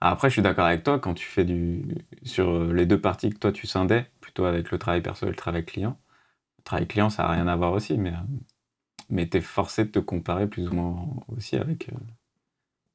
Après, 0.00 0.28
je 0.28 0.34
suis 0.34 0.42
d'accord 0.42 0.66
avec 0.66 0.82
toi 0.84 0.98
quand 0.98 1.14
tu 1.14 1.26
fais 1.26 1.44
du 1.44 1.84
sur 2.24 2.48
euh, 2.50 2.72
les 2.72 2.86
deux 2.86 3.00
parties 3.00 3.30
que 3.30 3.38
toi 3.38 3.52
tu 3.52 3.66
scindais, 3.66 4.06
plutôt 4.20 4.44
avec 4.44 4.70
le 4.70 4.78
travail 4.78 5.00
perso 5.02 5.26
et 5.26 5.30
le 5.30 5.36
travail 5.36 5.64
client. 5.64 5.96
Le 6.58 6.64
travail 6.64 6.86
client, 6.88 7.10
ça 7.10 7.24
n'a 7.24 7.30
rien 7.30 7.48
à 7.48 7.56
voir 7.56 7.72
aussi, 7.72 7.98
mais 7.98 8.12
euh, 9.10 9.14
mais 9.14 9.26
t'es 9.26 9.40
forcé 9.40 9.84
de 9.84 9.90
te 9.90 9.98
comparer 9.98 10.46
plus 10.46 10.68
ou 10.68 10.72
moins 10.72 11.06
aussi 11.36 11.56
avec 11.56 11.88
euh, 11.88 11.96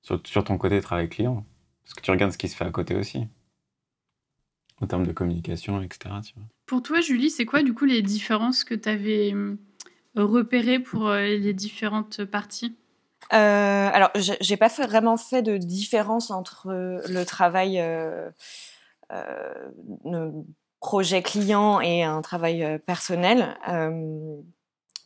sur, 0.02 0.22
sur 0.26 0.44
ton 0.44 0.58
côté 0.58 0.82
travail 0.82 1.10
client, 1.10 1.46
parce 1.84 1.94
que 1.94 2.02
tu 2.02 2.12
regardes 2.12 2.32
ce 2.32 2.38
qui 2.38 2.48
se 2.50 2.56
fait 2.56 2.66
à 2.66 2.72
côté 2.72 2.96
aussi, 2.96 3.28
en 4.82 4.88
termes 4.88 5.06
de 5.06 5.12
communication, 5.14 5.82
etc. 5.82 6.16
tu 6.26 6.34
vois. 6.36 6.46
Pour 6.66 6.82
toi, 6.82 7.02
Julie, 7.02 7.30
c'est 7.30 7.46
quoi 7.46 7.64
du 7.64 7.74
coup 7.74 7.86
les 7.86 8.02
différences 8.02 8.64
que 8.64 8.76
tu 8.76 8.90
avais 8.90 9.34
repérées 10.16 10.80
pour 10.80 11.08
euh, 11.08 11.22
les 11.22 11.54
différentes 11.54 12.24
parties? 12.26 12.76
Euh, 13.34 13.90
alors, 13.94 14.12
j'ai 14.16 14.58
pas 14.58 14.70
fait- 14.70 14.86
vraiment 14.86 15.18
fait 15.18 15.42
de 15.42 15.58
différence 15.58 16.30
entre 16.30 16.68
euh, 16.68 17.02
le 17.08 17.24
travail 17.26 17.80
euh, 17.80 18.30
euh, 19.12 20.32
projet 20.80 21.22
client 21.22 21.80
et 21.80 22.04
un 22.04 22.22
travail 22.22 22.64
euh, 22.64 22.78
personnel. 22.78 23.58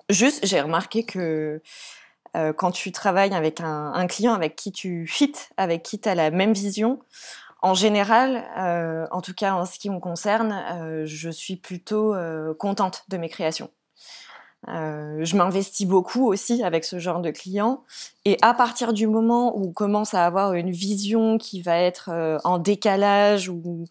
Juste, 0.09 0.45
j'ai 0.45 0.61
remarqué 0.61 1.03
que 1.03 1.61
euh, 2.35 2.53
quand 2.53 2.71
tu 2.71 2.91
travailles 2.91 3.33
avec 3.33 3.61
un, 3.61 3.91
un 3.93 4.07
client 4.07 4.33
avec 4.33 4.55
qui 4.55 4.71
tu 4.71 5.05
fit, 5.07 5.33
avec 5.57 5.83
qui 5.83 5.99
tu 5.99 6.07
as 6.07 6.15
la 6.15 6.31
même 6.31 6.53
vision, 6.53 6.99
en 7.61 7.73
général, 7.73 8.45
euh, 8.57 9.07
en 9.11 9.21
tout 9.21 9.33
cas 9.33 9.53
en 9.53 9.65
ce 9.65 9.79
qui 9.79 9.89
me 9.89 9.99
concerne, 9.99 10.53
euh, 10.71 11.05
je 11.05 11.29
suis 11.29 11.55
plutôt 11.55 12.13
euh, 12.13 12.53
contente 12.53 13.03
de 13.09 13.17
mes 13.17 13.29
créations. 13.29 13.69
Euh, 14.69 15.19
je 15.23 15.35
m'investis 15.35 15.87
beaucoup 15.87 16.27
aussi 16.27 16.63
avec 16.63 16.83
ce 16.83 16.99
genre 16.99 17.21
de 17.21 17.31
clients. 17.31 17.83
Et 18.25 18.37
à 18.41 18.53
partir 18.53 18.93
du 18.93 19.07
moment 19.07 19.57
où 19.57 19.69
on 19.69 19.71
commence 19.71 20.13
à 20.13 20.25
avoir 20.25 20.53
une 20.53 20.71
vision 20.71 21.37
qui 21.37 21.61
va 21.61 21.77
être 21.77 22.09
euh, 22.11 22.37
en 22.43 22.57
décalage 22.57 23.49
ou, 23.49 23.85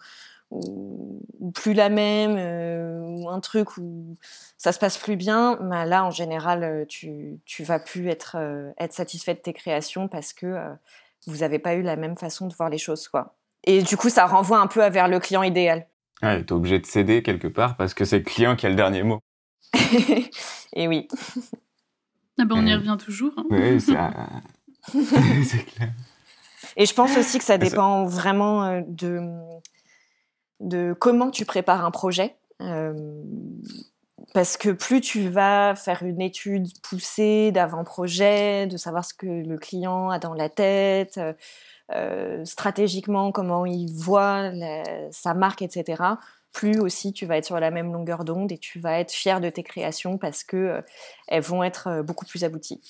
ou, 0.50 1.20
ou 1.40 1.50
plus 1.50 1.72
la 1.74 1.88
même, 1.88 2.36
euh, 2.38 2.98
ou 3.00 3.28
un 3.28 3.40
truc 3.40 3.76
où 3.78 4.16
ça 4.58 4.72
se 4.72 4.78
passe 4.78 4.96
plus 4.98 5.16
bien, 5.16 5.58
bah 5.60 5.84
là, 5.84 6.04
en 6.04 6.10
général, 6.10 6.62
euh, 6.64 6.84
tu, 6.86 7.38
tu 7.44 7.64
vas 7.64 7.78
plus 7.78 8.08
être, 8.08 8.36
euh, 8.38 8.70
être 8.78 8.92
satisfait 8.92 9.34
de 9.34 9.40
tes 9.40 9.52
créations 9.52 10.08
parce 10.08 10.32
que 10.32 10.46
euh, 10.46 10.72
vous 11.26 11.38
n'avez 11.38 11.58
pas 11.58 11.74
eu 11.74 11.82
la 11.82 11.96
même 11.96 12.16
façon 12.16 12.46
de 12.46 12.54
voir 12.54 12.70
les 12.70 12.78
choses. 12.78 13.08
quoi. 13.08 13.34
Et 13.64 13.82
du 13.82 13.96
coup, 13.96 14.08
ça 14.08 14.26
renvoie 14.26 14.58
un 14.58 14.68
peu 14.68 14.82
à 14.82 14.90
vers 14.90 15.08
le 15.08 15.18
client 15.20 15.42
idéal. 15.42 15.86
Ouais, 16.22 16.42
t'es 16.44 16.52
obligé 16.52 16.78
de 16.78 16.86
céder 16.86 17.22
quelque 17.22 17.48
part 17.48 17.76
parce 17.76 17.92
que 17.92 18.04
c'est 18.04 18.18
le 18.18 18.24
client 18.24 18.54
qui 18.56 18.66
a 18.66 18.68
le 18.70 18.76
dernier 18.76 19.02
mot. 19.02 19.20
Et 20.74 20.88
oui. 20.88 21.08
ah 22.38 22.44
ben, 22.44 22.52
On 22.56 22.66
y 22.66 22.74
revient 22.74 22.96
toujours. 22.98 23.32
hein. 23.36 23.44
Oui, 23.50 23.80
c'est 23.80 23.92
c'est 25.44 25.64
clair. 25.64 25.90
Et 26.76 26.86
je 26.86 26.94
pense 26.94 27.16
aussi 27.16 27.38
que 27.38 27.44
ça 27.44 27.54
ça- 27.54 27.58
dépend 27.58 28.04
vraiment 28.04 28.80
de, 28.86 29.20
de 30.60 30.94
comment 30.98 31.30
tu 31.30 31.44
prépares 31.44 31.84
un 31.84 31.90
projet. 31.90 32.36
Euh, 32.62 32.94
parce 34.34 34.56
que 34.56 34.70
plus 34.70 35.00
tu 35.00 35.28
vas 35.28 35.74
faire 35.74 36.02
une 36.02 36.20
étude 36.20 36.68
poussée 36.82 37.52
d'avant-projet, 37.52 38.66
de 38.66 38.76
savoir 38.76 39.04
ce 39.04 39.14
que 39.14 39.26
le 39.26 39.58
client 39.58 40.10
a 40.10 40.18
dans 40.18 40.34
la 40.34 40.48
tête, 40.48 41.18
euh, 41.18 41.32
euh, 41.92 42.44
stratégiquement 42.44 43.30
comment 43.30 43.66
il 43.66 43.92
voit 43.92 44.50
sa 45.10 45.34
marque, 45.34 45.62
etc., 45.62 46.02
plus 46.52 46.80
aussi 46.80 47.12
tu 47.12 47.26
vas 47.26 47.36
être 47.36 47.44
sur 47.44 47.60
la 47.60 47.70
même 47.70 47.92
longueur 47.92 48.24
d'onde 48.24 48.50
et 48.50 48.56
tu 48.56 48.78
vas 48.78 48.98
être 48.98 49.12
fier 49.12 49.42
de 49.42 49.50
tes 49.50 49.62
créations 49.62 50.16
parce 50.16 50.42
que 50.42 50.80
elles 51.28 51.42
vont 51.42 51.62
être 51.62 52.00
beaucoup 52.00 52.24
plus 52.24 52.44
abouties. 52.44 52.80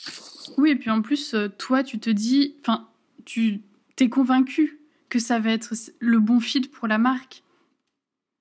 Oui, 0.57 0.71
et 0.71 0.77
puis 0.77 0.89
en 0.89 1.03
plus, 1.03 1.35
toi, 1.59 1.83
tu 1.83 1.99
te 1.99 2.09
dis, 2.09 2.55
enfin, 2.61 2.87
tu 3.25 3.63
t'es 3.97 4.09
convaincu 4.09 4.79
que 5.09 5.19
ça 5.19 5.41
va 5.41 5.51
être 5.51 5.75
le 5.99 6.21
bon 6.21 6.39
fit 6.39 6.61
pour 6.61 6.87
la 6.87 6.99
marque. 6.99 7.43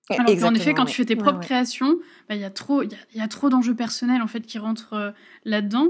Alors 0.09 0.29
Exactement, 0.29 0.61
effet, 0.61 0.73
quand 0.73 0.83
ouais. 0.83 0.89
tu 0.91 0.95
fais 0.97 1.05
tes 1.05 1.15
Ouais, 1.15 1.21
propres 1.23 1.39
ouais. 1.39 1.45
créations, 1.45 1.95
bah, 2.29 2.35
il 2.35 2.41
y 2.41 2.43
a 2.45 2.49
trop, 2.51 2.83
il 2.83 2.91
y 2.91 2.95
a, 2.95 2.97
il 3.13 3.17
y 3.19 3.21
a 3.21 3.27
trop 3.27 3.49
d'enjeux 3.49 3.75
personnels 3.75 4.21
en 4.21 4.27
fait 4.27 4.41
qui 4.41 4.59
rentrent 4.59 4.93
euh, 4.93 5.11
là-dedans. 5.45 5.89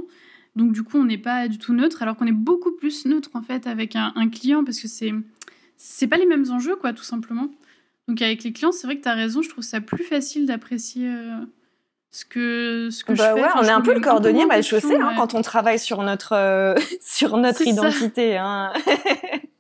Donc 0.56 0.72
du 0.72 0.84
coup, 0.84 0.98
on 0.98 1.04
n'est 1.04 1.18
pas 1.18 1.48
du 1.50 1.58
tout 1.58 1.74
neutre, 1.74 2.02
alors 2.02 2.16
qu'on 2.16 2.26
est 2.28 2.32
beaucoup 2.32 2.72
plus 2.72 3.06
neutre 3.06 3.30
en 3.34 3.42
fait 3.42 3.68
avec 3.68 3.96
un, 3.98 4.14
un 4.16 4.30
client 4.30 4.64
parce 4.64 4.80
que 4.80 4.88
c'est 4.88 5.14
c'est 5.78 6.08
pas 6.08 6.16
les 6.18 6.26
mêmes 6.26 6.50
enjeux 6.52 6.78
quoi, 6.78 6.94
tout 6.94 7.04
simplement. 7.04 7.50
Donc 8.08 8.22
avec 8.22 8.44
les 8.46 8.54
clients, 8.54 8.72
c'est 8.72 8.88
vrai 8.88 8.96
que 8.98 9.02
tu 9.04 9.10
as 9.10 9.14
raison, 9.16 9.42
je 9.42 9.50
trouve 9.50 9.64
ça 9.66 9.82
plus 9.82 10.04
facile 10.06 10.46
d'apprécier 10.46 11.10
euh, 11.10 11.40
ce 12.12 12.24
que 12.24 12.90
ce 12.92 13.04
que 13.04 13.12
Bah 13.14 13.32
je 13.32 13.34
fais. 13.34 13.42
ouais, 13.42 13.50
Enfin, 13.50 13.60
on 13.60 13.64
je 13.64 13.68
est 13.68 13.72
un 13.72 13.82
peu 13.82 13.94
le 13.94 14.00
cordonnier 14.00 14.46
en 14.46 14.48
mal 14.48 14.64
chaussé 14.64 14.96
hein, 14.96 15.10
ouais. 15.10 15.16
quand 15.18 15.34
on 15.34 15.42
travaille 15.42 15.80
sur 15.80 16.02
notre, 16.04 16.34
euh, 16.34 16.76
sur 17.02 17.36
notre 17.38 17.58
C'est 17.58 17.66
ça. 17.66 17.70
identité. 17.72 18.38
Hein. 18.38 18.72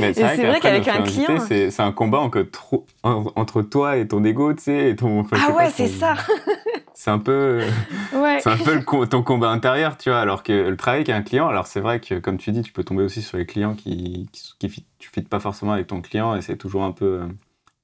Mais 0.00 0.12
c'est 0.12 0.22
vrai 0.36 0.60
qu'avec 0.60 0.86
un 0.88 1.02
client- 1.02 1.38
c'est 1.40 1.80
un 1.80 1.92
combat 1.92 2.18
entre, 2.18 2.42
trop- 2.42 2.86
en- 3.02 3.32
entre 3.36 3.62
toi 3.62 3.96
et 3.96 4.06
ton 4.06 4.22
ego, 4.24 4.52
tu 4.54 4.64
sais, 4.64 4.90
et 4.90 4.96
ton. 4.96 5.20
enfin, 5.20 5.36
Ah 5.40 5.52
ouais, 5.54 5.70
c'est 5.70 5.88
ça. 5.88 6.14
C'est 6.98 7.10
un 7.10 7.18
peu, 7.18 7.60
Ouais. 8.14 8.40
c'est 8.40 8.48
un 8.48 8.56
peu 8.56 8.74
le 8.74 9.06
ton 9.06 9.22
combat 9.22 9.50
intérieur, 9.50 9.98
tu 9.98 10.08
vois. 10.08 10.18
Alors 10.18 10.42
que 10.42 10.52
le 10.52 10.76
travail 10.78 11.00
avec 11.00 11.10
un 11.10 11.20
client, 11.22 11.46
alors 11.46 11.66
c'est 11.66 11.80
vrai 11.80 12.00
que 12.00 12.18
comme 12.18 12.38
tu 12.38 12.52
dis, 12.52 12.62
tu 12.62 12.72
peux 12.72 12.84
tomber 12.84 13.02
aussi 13.02 13.20
sur 13.20 13.36
les 13.36 13.44
clients 13.44 13.74
qui, 13.74 14.28
qui, 14.32 14.54
qui 14.58 14.68
fit- 14.70 14.86
tu 14.98 15.10
fites 15.10 15.28
pas 15.28 15.38
forcément 15.38 15.72
avec 15.72 15.86
ton 15.88 16.00
client 16.00 16.34
et 16.34 16.40
c'est 16.40 16.56
toujours 16.56 16.84
un 16.84 16.92
peu, 16.92 17.20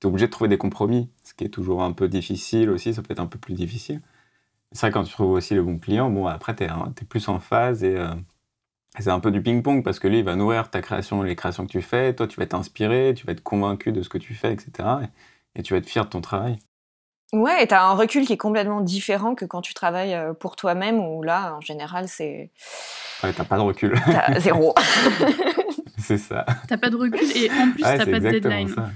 tu 0.01 0.07
es 0.07 0.09
obligé 0.09 0.27
de 0.27 0.31
trouver 0.31 0.49
des 0.49 0.57
compromis, 0.57 1.11
ce 1.25 1.35
qui 1.35 1.45
est 1.45 1.51
toujours 1.51 1.83
un 1.83 1.93
peu 1.93 2.09
difficile 2.09 2.71
aussi. 2.71 2.95
Ça 2.95 3.03
peut 3.03 3.13
être 3.13 3.21
un 3.21 3.27
peu 3.27 3.39
plus 3.39 3.53
difficile. 3.55 4.01
C'est 4.73 4.81
vrai 4.87 4.91
quand 4.93 5.05
tu 5.05 5.13
trouves 5.13 5.33
aussi 5.33 5.55
le 5.55 5.63
bon 5.63 5.79
client, 5.79 6.09
bon 6.09 6.27
après 6.27 6.57
tu 6.57 6.65
es, 6.65 6.69
plus 7.09 7.29
en 7.29 7.39
phase 7.39 7.85
et 7.85 7.95
euh, 7.95 8.09
c'est 8.99 9.11
un 9.11 9.21
peu 9.21 9.31
du 9.31 9.43
ping-pong 9.43 9.83
parce 9.83 9.99
que 9.99 10.09
lui, 10.09 10.19
il 10.19 10.25
va 10.25 10.37
nourrir 10.37 10.71
ta 10.71 10.83
création, 10.83 11.23
les 11.23 11.35
créations 11.35 11.67
que 11.67 11.73
tu 11.73 11.81
fais. 11.83 12.15
Toi, 12.15 12.27
tu 12.27 12.37
vas 12.37 12.45
être 12.45 12.55
inspiré, 12.55 13.15
tu 13.17 13.27
vas 13.27 13.33
être 13.33 13.43
convaincu 13.43 13.91
de 13.91 14.03
ce 14.03 14.09
que 14.09 14.19
tu 14.19 14.35
fais, 14.35 14.53
etc. 14.53 14.89
Et, 15.57 15.63
tu 15.63 15.73
vas 15.73 15.79
être 15.79 15.89
fier 15.89 16.05
de 16.05 16.11
ton 16.11 16.21
travail. 16.21 16.59
Ouais, 17.33 17.63
et 17.63 17.67
t'as 17.67 17.83
un 17.85 17.95
recul 17.95 18.27
qui 18.27 18.35
est 18.35 18.39
complètement 18.39 18.83
différent 18.83 19.35
que 19.35 19.47
quand 19.47 19.63
tu 19.63 19.73
travailles 19.73 20.15
euh, 20.15 20.35
pour 20.35 20.57
toi-même, 20.57 21.01
où 21.01 21.23
là, 21.23 21.55
en 21.55 21.63
général, 21.63 22.07
c'est 22.07 22.51
Ouais, 23.23 23.33
t'as 23.33 23.45
pas 23.45 23.57
de 23.57 23.63
recul. 23.63 23.99
t'as 24.05 24.39
zéro. 24.41 24.75
c'est 25.99 26.19
ça. 26.19 26.45
T'as 26.69 26.77
pas 26.77 26.91
de 26.91 26.97
recul 26.97 27.25
et 27.35 27.51
en 27.51 27.73
plus 27.73 27.83
Ouais, 27.83 27.97
t'as 27.97 28.05
pas 28.05 28.21
de 28.21 28.31
deadline. 28.31 28.69
ça. 28.69 28.91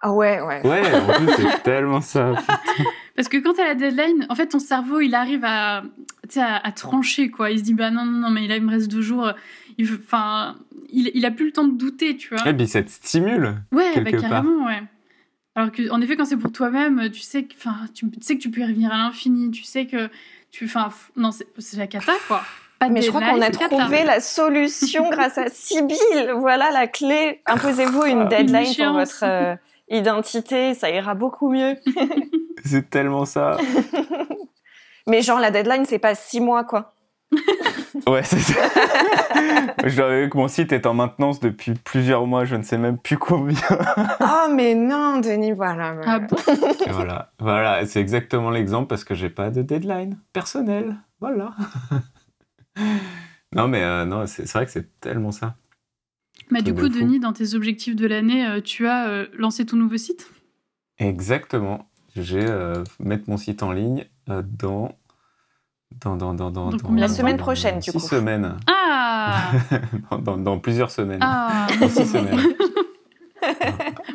ah 0.00 0.12
ouais, 0.12 0.40
ouais. 0.40 0.66
Ouais, 0.66 0.94
en 0.94 1.12
plus, 1.12 1.32
c'est 1.36 1.62
tellement 1.62 2.00
ça. 2.00 2.32
Parce 3.16 3.28
que 3.28 3.36
quand 3.36 3.54
t'as 3.54 3.64
la 3.64 3.74
deadline, 3.74 4.26
en 4.28 4.34
fait, 4.34 4.48
ton 4.48 4.58
cerveau, 4.58 5.00
il 5.00 5.14
arrive 5.14 5.44
à, 5.44 5.84
à, 6.36 6.66
à 6.66 6.72
trancher, 6.72 7.30
quoi. 7.30 7.50
Il 7.50 7.58
se 7.60 7.64
dit, 7.64 7.74
bah 7.74 7.90
non, 7.90 8.04
non, 8.04 8.18
non, 8.20 8.30
mais 8.30 8.46
là, 8.48 8.56
il 8.56 8.62
me 8.62 8.70
reste 8.70 8.90
deux 8.90 9.02
jours. 9.02 9.30
Enfin, 9.80 10.56
il, 10.90 11.10
il 11.14 11.24
a 11.24 11.30
plus 11.30 11.46
le 11.46 11.52
temps 11.52 11.66
de 11.66 11.76
douter, 11.76 12.16
tu 12.16 12.34
vois. 12.34 12.48
Et 12.48 12.54
puis, 12.54 12.66
ça 12.66 12.82
te 12.82 12.90
stimule. 12.90 13.54
Ouais, 13.72 14.00
bah, 14.00 14.10
part. 14.10 14.20
carrément, 14.20 14.66
ouais. 14.66 14.82
Alors 15.54 15.70
que, 15.70 15.88
en 15.90 16.00
effet, 16.00 16.16
quand 16.16 16.24
c'est 16.24 16.36
pour 16.36 16.50
toi-même, 16.50 17.10
tu 17.10 17.20
sais 17.20 17.44
que, 17.44 17.54
enfin, 17.56 17.76
tu, 17.94 18.10
tu 18.10 18.18
sais 18.20 18.36
que 18.36 18.42
tu 18.42 18.50
peux 18.50 18.60
y 18.62 18.64
revenir 18.64 18.92
à 18.92 18.96
l'infini. 18.98 19.52
Tu 19.52 19.62
sais 19.62 19.86
que 19.86 20.08
tu, 20.50 20.64
enfin, 20.64 20.88
non, 21.16 21.30
c'est 21.58 21.76
la 21.76 21.86
cata, 21.86 22.12
quoi. 22.26 22.42
Pas 22.80 22.88
Mais 22.88 23.02
je 23.02 23.08
crois 23.10 23.20
qu'on 23.20 23.40
a 23.40 23.50
cata. 23.50 23.68
trouvé 23.68 24.02
la 24.04 24.18
solution 24.18 25.08
grâce 25.10 25.38
à 25.38 25.48
Sibyl. 25.48 26.32
Voilà 26.38 26.72
la 26.72 26.88
clé. 26.88 27.40
Imposez-vous 27.46 28.04
une 28.06 28.26
deadline 28.26 28.62
pour 28.64 28.70
échéance. 28.72 28.96
votre 29.12 29.24
euh, 29.24 29.54
identité, 29.88 30.74
ça 30.74 30.90
ira 30.90 31.14
beaucoup 31.14 31.50
mieux. 31.50 31.76
C'est 32.64 32.88
tellement 32.90 33.24
ça. 33.24 33.56
Mais 35.06 35.20
genre, 35.20 35.38
la 35.38 35.50
deadline, 35.50 35.84
c'est 35.84 35.98
pas 35.98 36.14
six 36.14 36.40
mois, 36.40 36.64
quoi. 36.64 36.94
Ouais, 38.08 38.22
c'est 38.24 38.40
ça. 38.40 38.60
je 39.84 39.96
dois 39.96 40.06
avouer 40.06 40.28
que 40.28 40.36
mon 40.36 40.48
site 40.48 40.72
est 40.72 40.84
en 40.84 40.94
maintenance 40.94 41.38
depuis 41.38 41.74
plusieurs 41.74 42.26
mois, 42.26 42.44
je 42.44 42.56
ne 42.56 42.62
sais 42.62 42.76
même 42.76 42.98
plus 42.98 43.16
combien. 43.16 43.56
Oh, 44.20 44.52
mais 44.52 44.74
non, 44.74 45.20
Denis, 45.20 45.52
voilà. 45.52 45.90
Ah 45.90 45.94
voilà. 45.94 46.18
bon? 46.18 46.36
Et 46.86 46.90
voilà, 46.90 47.32
voilà, 47.38 47.86
c'est 47.86 48.00
exactement 48.00 48.50
l'exemple 48.50 48.88
parce 48.88 49.04
que 49.04 49.14
j'ai 49.14 49.30
pas 49.30 49.50
de 49.50 49.62
deadline 49.62 50.18
personnel. 50.32 50.96
Voilà. 51.20 51.52
non, 53.54 53.68
mais 53.68 53.82
euh, 53.82 54.04
non, 54.04 54.26
c'est 54.26 54.50
vrai 54.52 54.66
que 54.66 54.72
c'est 54.72 55.00
tellement 55.00 55.30
ça. 55.30 55.54
Bah, 56.50 56.60
du 56.60 56.74
coup, 56.74 56.88
de. 56.88 56.94
Denis, 57.00 57.20
dans 57.20 57.32
tes 57.32 57.54
objectifs 57.54 57.96
de 57.96 58.06
l'année, 58.06 58.46
euh, 58.46 58.60
tu 58.60 58.86
as 58.86 59.08
euh, 59.08 59.26
lancé 59.36 59.64
ton 59.66 59.76
nouveau 59.76 59.96
site? 59.96 60.30
Exactement. 60.98 61.88
J'ai 62.16 62.44
euh, 62.44 62.84
mettre 63.00 63.24
mon 63.28 63.36
site 63.36 63.62
en 63.62 63.72
ligne 63.72 64.04
euh, 64.28 64.42
dans 64.44 64.92
dans 66.00 66.16
dans 66.16 66.34
dans 66.34 66.50
dans, 66.50 66.70
Dans 66.70 66.78
combien 66.78 67.06
de 67.06 67.10
dans 67.10 67.14
semaines 67.16 67.36
prochaines, 67.36 67.78
du 67.80 67.90
six 67.90 67.98
coup 67.98 68.06
semaines. 68.06 68.56
Ah 68.68 69.50
Ah, 69.70 69.78
dans, 70.10 70.18
dans- 70.18 70.38
dans 70.38 70.58
plusieurs 70.58 70.90
semaines. 70.90 71.20
ah. 71.22 71.66
Dans 71.80 71.88
six 71.88 72.06
semaines. 72.06 72.40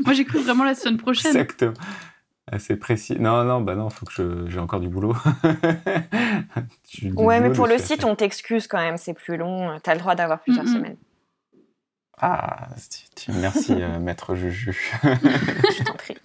Moi, 0.05 0.13
j'ai 0.13 0.25
cru 0.25 0.39
vraiment 0.39 0.63
la 0.63 0.75
semaine 0.75 0.97
prochaine. 0.97 1.29
Exactement. 1.31 1.73
Assez 2.51 2.75
précis. 2.77 3.15
Non, 3.19 3.43
non, 3.43 3.61
bah 3.61 3.75
non, 3.75 3.89
faut 3.91 4.05
que 4.07 4.13
je- 4.13 4.49
j'ai 4.49 4.59
encore 4.59 4.79
du 4.79 4.87
boulot. 4.89 5.15
Du 6.99 7.11
Ouais, 7.13 7.39
mais 7.41 7.51
pour 7.51 7.67
le 7.67 7.77
site, 7.77 8.03
on 8.05 8.15
t'excuse 8.15 8.67
quand 8.67 8.79
même, 8.79 8.97
c'est 8.97 9.13
plus 9.13 9.37
long. 9.37 9.77
T'as 9.83 9.93
le 9.93 9.99
droit 9.99 10.15
d'avoir 10.15 10.39
plusieurs 10.41 10.65
Mhm. 10.65 10.73
semaines. 10.73 10.97
Ah, 12.21 12.67
merci, 13.29 13.73
euh, 13.81 13.99
maître 13.99 14.35
Juju. 14.35 14.73
Je 15.03 15.83
t'en 15.83 15.93
prie. 15.93 16.17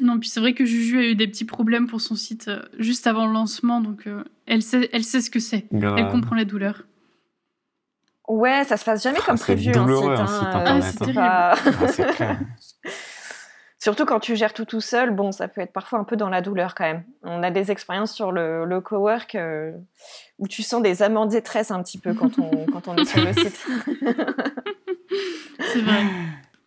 Non, 0.00 0.18
puis 0.20 0.28
c'est 0.28 0.40
vrai 0.40 0.52
que 0.52 0.64
Juju 0.66 0.98
a 0.98 1.02
eu 1.04 1.14
des 1.14 1.26
petits 1.26 1.44
problèmes 1.46 1.86
pour 1.86 2.00
son 2.02 2.16
site 2.16 2.48
euh, 2.48 2.62
juste 2.78 3.06
avant 3.06 3.26
le 3.26 3.32
lancement, 3.32 3.80
donc 3.80 4.06
euh, 4.06 4.24
elle, 4.46 4.62
sait, 4.62 4.90
elle 4.92 5.04
sait 5.04 5.20
ce 5.22 5.30
que 5.30 5.40
c'est. 5.40 5.66
Elle 5.72 6.08
comprend 6.08 6.34
la 6.36 6.44
douleur. 6.44 6.82
Ouais, 8.28 8.64
ça 8.64 8.76
se 8.76 8.84
passe 8.84 9.04
jamais 9.04 9.18
Ah, 9.22 9.24
comme 9.26 9.36
c'est 9.36 9.54
prévu 9.54 9.70
douloureux, 9.70 10.14
un 10.16 10.20
un 10.22 10.26
site. 10.26 10.42
hein, 10.42 10.58
internet, 10.58 10.84
hein. 10.84 11.04
c'est 11.06 11.14
pas- 11.14 11.54
Ah, 11.54 11.88
c'est 11.88 12.14
clair. 12.14 12.40
Surtout 13.86 14.04
quand 14.04 14.18
tu 14.18 14.34
gères 14.34 14.52
tout 14.52 14.64
tout 14.64 14.80
seul, 14.80 15.14
bon, 15.14 15.30
ça 15.30 15.46
peut 15.46 15.60
être 15.60 15.72
parfois 15.72 16.00
un 16.00 16.02
peu 16.02 16.16
dans 16.16 16.28
la 16.28 16.42
douleur 16.42 16.74
quand 16.74 16.82
même. 16.82 17.04
On 17.22 17.44
a 17.44 17.52
des 17.52 17.70
expériences 17.70 18.12
sur 18.12 18.32
le, 18.32 18.64
le 18.64 18.80
cowork 18.80 19.36
euh, 19.36 19.70
où 20.40 20.48
tu 20.48 20.64
sens 20.64 20.82
des 20.82 21.04
amants 21.04 21.24
de 21.26 21.30
détresse 21.30 21.70
un 21.70 21.80
petit 21.84 21.98
peu 22.00 22.12
quand 22.12 22.36
on, 22.40 22.66
quand 22.72 22.88
on 22.88 22.96
est 22.96 23.04
sur 23.04 23.24
le 23.24 23.32
site. 23.32 23.64
C'est 25.72 25.82
vrai. 25.82 26.02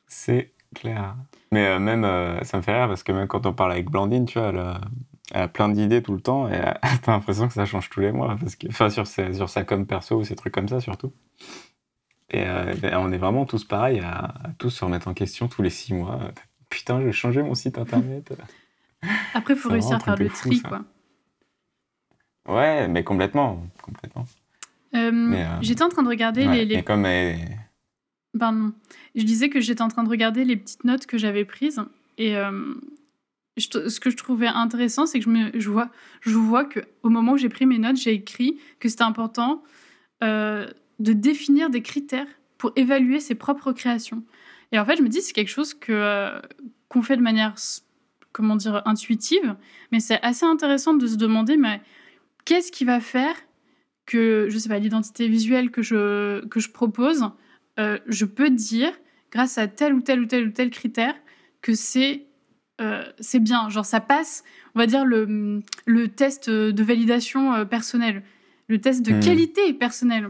C'est 0.07 0.53
clair. 0.73 1.17
Mais 1.51 1.67
euh, 1.67 1.77
même, 1.79 2.05
euh, 2.05 2.41
ça 2.43 2.55
me 2.55 2.61
fait 2.61 2.71
rire 2.73 2.87
parce 2.87 3.03
que 3.03 3.11
même 3.11 3.27
quand 3.27 3.45
on 3.45 3.51
parle 3.51 3.73
avec 3.73 3.89
Blandine, 3.89 4.25
tu 4.25 4.39
vois, 4.39 4.47
elle 4.47 4.57
a, 4.59 4.79
elle 5.33 5.41
a 5.41 5.47
plein 5.49 5.67
d'idées 5.67 6.01
tout 6.01 6.13
le 6.13 6.21
temps 6.21 6.47
et 6.47 6.53
euh, 6.55 6.71
t'as 7.03 7.11
l'impression 7.11 7.49
que 7.49 7.53
ça 7.53 7.65
change 7.65 7.89
tous 7.89 7.99
les 7.99 8.13
mois. 8.13 8.37
Parce 8.39 8.55
que, 8.55 8.67
enfin, 8.69 8.89
sur, 8.89 9.05
ses- 9.07 9.33
sur 9.33 9.49
sa 9.49 9.65
com 9.65 9.85
perso 9.85 10.15
ou 10.15 10.23
ces 10.23 10.37
trucs 10.37 10.53
comme 10.53 10.69
ça 10.69 10.79
surtout. 10.79 11.11
Et 12.31 12.45
euh, 12.47 12.73
ben, 12.81 12.95
on 12.97 13.11
est 13.11 13.17
vraiment 13.17 13.45
tous 13.45 13.65
pareils 13.65 13.99
à, 13.99 14.19
à 14.19 14.49
tous 14.57 14.69
se 14.69 14.85
remettre 14.85 15.09
en 15.09 15.13
question 15.13 15.49
tous 15.49 15.61
les 15.63 15.69
six 15.69 15.93
mois. 15.93 16.19
Putain, 16.69 17.01
j'ai 17.01 17.11
changé 17.11 17.41
mon 17.41 17.55
site 17.55 17.77
internet. 17.77 18.33
Après, 19.33 19.53
il 19.53 19.59
faut 19.59 19.69
réussir 19.69 19.95
à 19.95 19.99
faire 19.99 20.15
le 20.17 20.29
fou, 20.29 20.49
tri, 20.49 20.57
ça. 20.57 20.69
quoi. 20.69 20.83
Ouais, 22.47 22.87
mais 22.87 23.03
complètement. 23.03 23.63
complètement. 23.81 24.25
Euh, 24.95 25.11
euh, 25.33 25.57
J'étais 25.61 25.83
en 25.83 25.89
train 25.89 26.03
de 26.03 26.07
regarder 26.09 26.47
Ouais, 26.47 26.65
les, 26.65 26.83
comme 26.83 27.05
elle- 27.05 27.57
Pardon. 28.37 28.73
Je 29.15 29.23
disais 29.23 29.49
que 29.49 29.59
j'étais 29.59 29.81
en 29.81 29.87
train 29.87 30.03
de 30.03 30.09
regarder 30.09 30.43
les 30.45 30.55
petites 30.55 30.83
notes 30.83 31.05
que 31.05 31.17
j'avais 31.17 31.45
prises. 31.45 31.81
Et 32.17 32.35
euh, 32.37 32.73
je- 33.57 33.87
ce 33.89 33.99
que 33.99 34.09
je 34.09 34.17
trouvais 34.17 34.47
intéressant, 34.47 35.05
c'est 35.05 35.19
que 35.19 35.25
je, 35.25 35.29
me, 35.29 35.51
je, 35.59 35.69
vois, 35.69 35.89
je 36.21 36.31
vois 36.35 36.65
qu'au 36.65 37.09
moment 37.09 37.33
où 37.33 37.37
j'ai 37.37 37.49
pris 37.49 37.65
mes 37.65 37.77
notes, 37.79 37.97
j'ai 37.97 38.13
écrit 38.13 38.59
que 38.79 38.89
c'était 38.89 39.03
important 39.03 39.63
de 40.21 41.13
définir 41.13 41.69
des 41.69 41.81
critères 41.81 42.27
pour 42.57 42.73
évaluer 42.75 43.19
ses 43.21 43.35
propres 43.35 43.71
créations. 43.71 44.21
Et 44.71 44.79
en 44.79 44.85
fait, 44.85 44.97
je 44.97 45.01
me 45.01 45.09
dis, 45.09 45.21
c'est 45.21 45.33
quelque 45.33 45.49
chose 45.49 45.73
que, 45.73 45.91
euh, 45.91 46.39
qu'on 46.89 47.01
fait 47.01 47.17
de 47.17 47.21
manière, 47.21 47.55
comment 48.31 48.55
dire, 48.55 48.81
intuitive. 48.85 49.55
Mais 49.91 49.99
c'est 49.99 50.21
assez 50.21 50.45
intéressant 50.45 50.93
de 50.93 51.07
se 51.07 51.15
demander, 51.15 51.57
mais 51.57 51.81
qu'est-ce 52.45 52.71
qui 52.71 52.85
va 52.85 52.99
faire 52.99 53.35
que, 54.05 54.47
je 54.49 54.57
sais 54.57 54.69
pas, 54.69 54.79
l'identité 54.79 55.27
visuelle 55.27 55.71
que 55.71 55.81
je, 55.81 56.45
que 56.47 56.59
je 56.59 56.69
propose, 56.69 57.23
euh, 57.79 57.97
je 58.07 58.25
peux 58.25 58.49
dire, 58.49 58.91
grâce 59.31 59.57
à 59.57 59.67
tel 59.67 59.93
ou 59.93 60.01
tel 60.01 60.19
ou 60.21 60.25
tel 60.25 60.47
ou 60.47 60.51
tel 60.51 60.69
critère, 60.71 61.15
que 61.61 61.73
c'est 61.73 62.25
euh, 62.81 63.03
c'est 63.19 63.39
bien. 63.41 63.67
Genre, 63.67 63.85
ça 63.85 63.99
passe, 63.99 64.43
on 64.73 64.79
va 64.79 64.85
dire, 64.87 65.03
le, 65.03 65.61
le 65.85 66.07
test 66.07 66.49
de 66.49 66.83
validation 66.83 67.65
personnelle, 67.65 68.23
le 68.69 68.79
test 68.79 69.01
de 69.05 69.11
Hmm. 69.11 69.19
qualité 69.19 69.73
personnelle. 69.73 70.29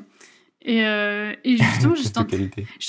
Et, 0.62 0.86
euh, 0.86 1.34
et 1.44 1.58
justement, 1.58 1.94
de 1.94 2.20
en, 2.20 2.22
en 2.22 2.26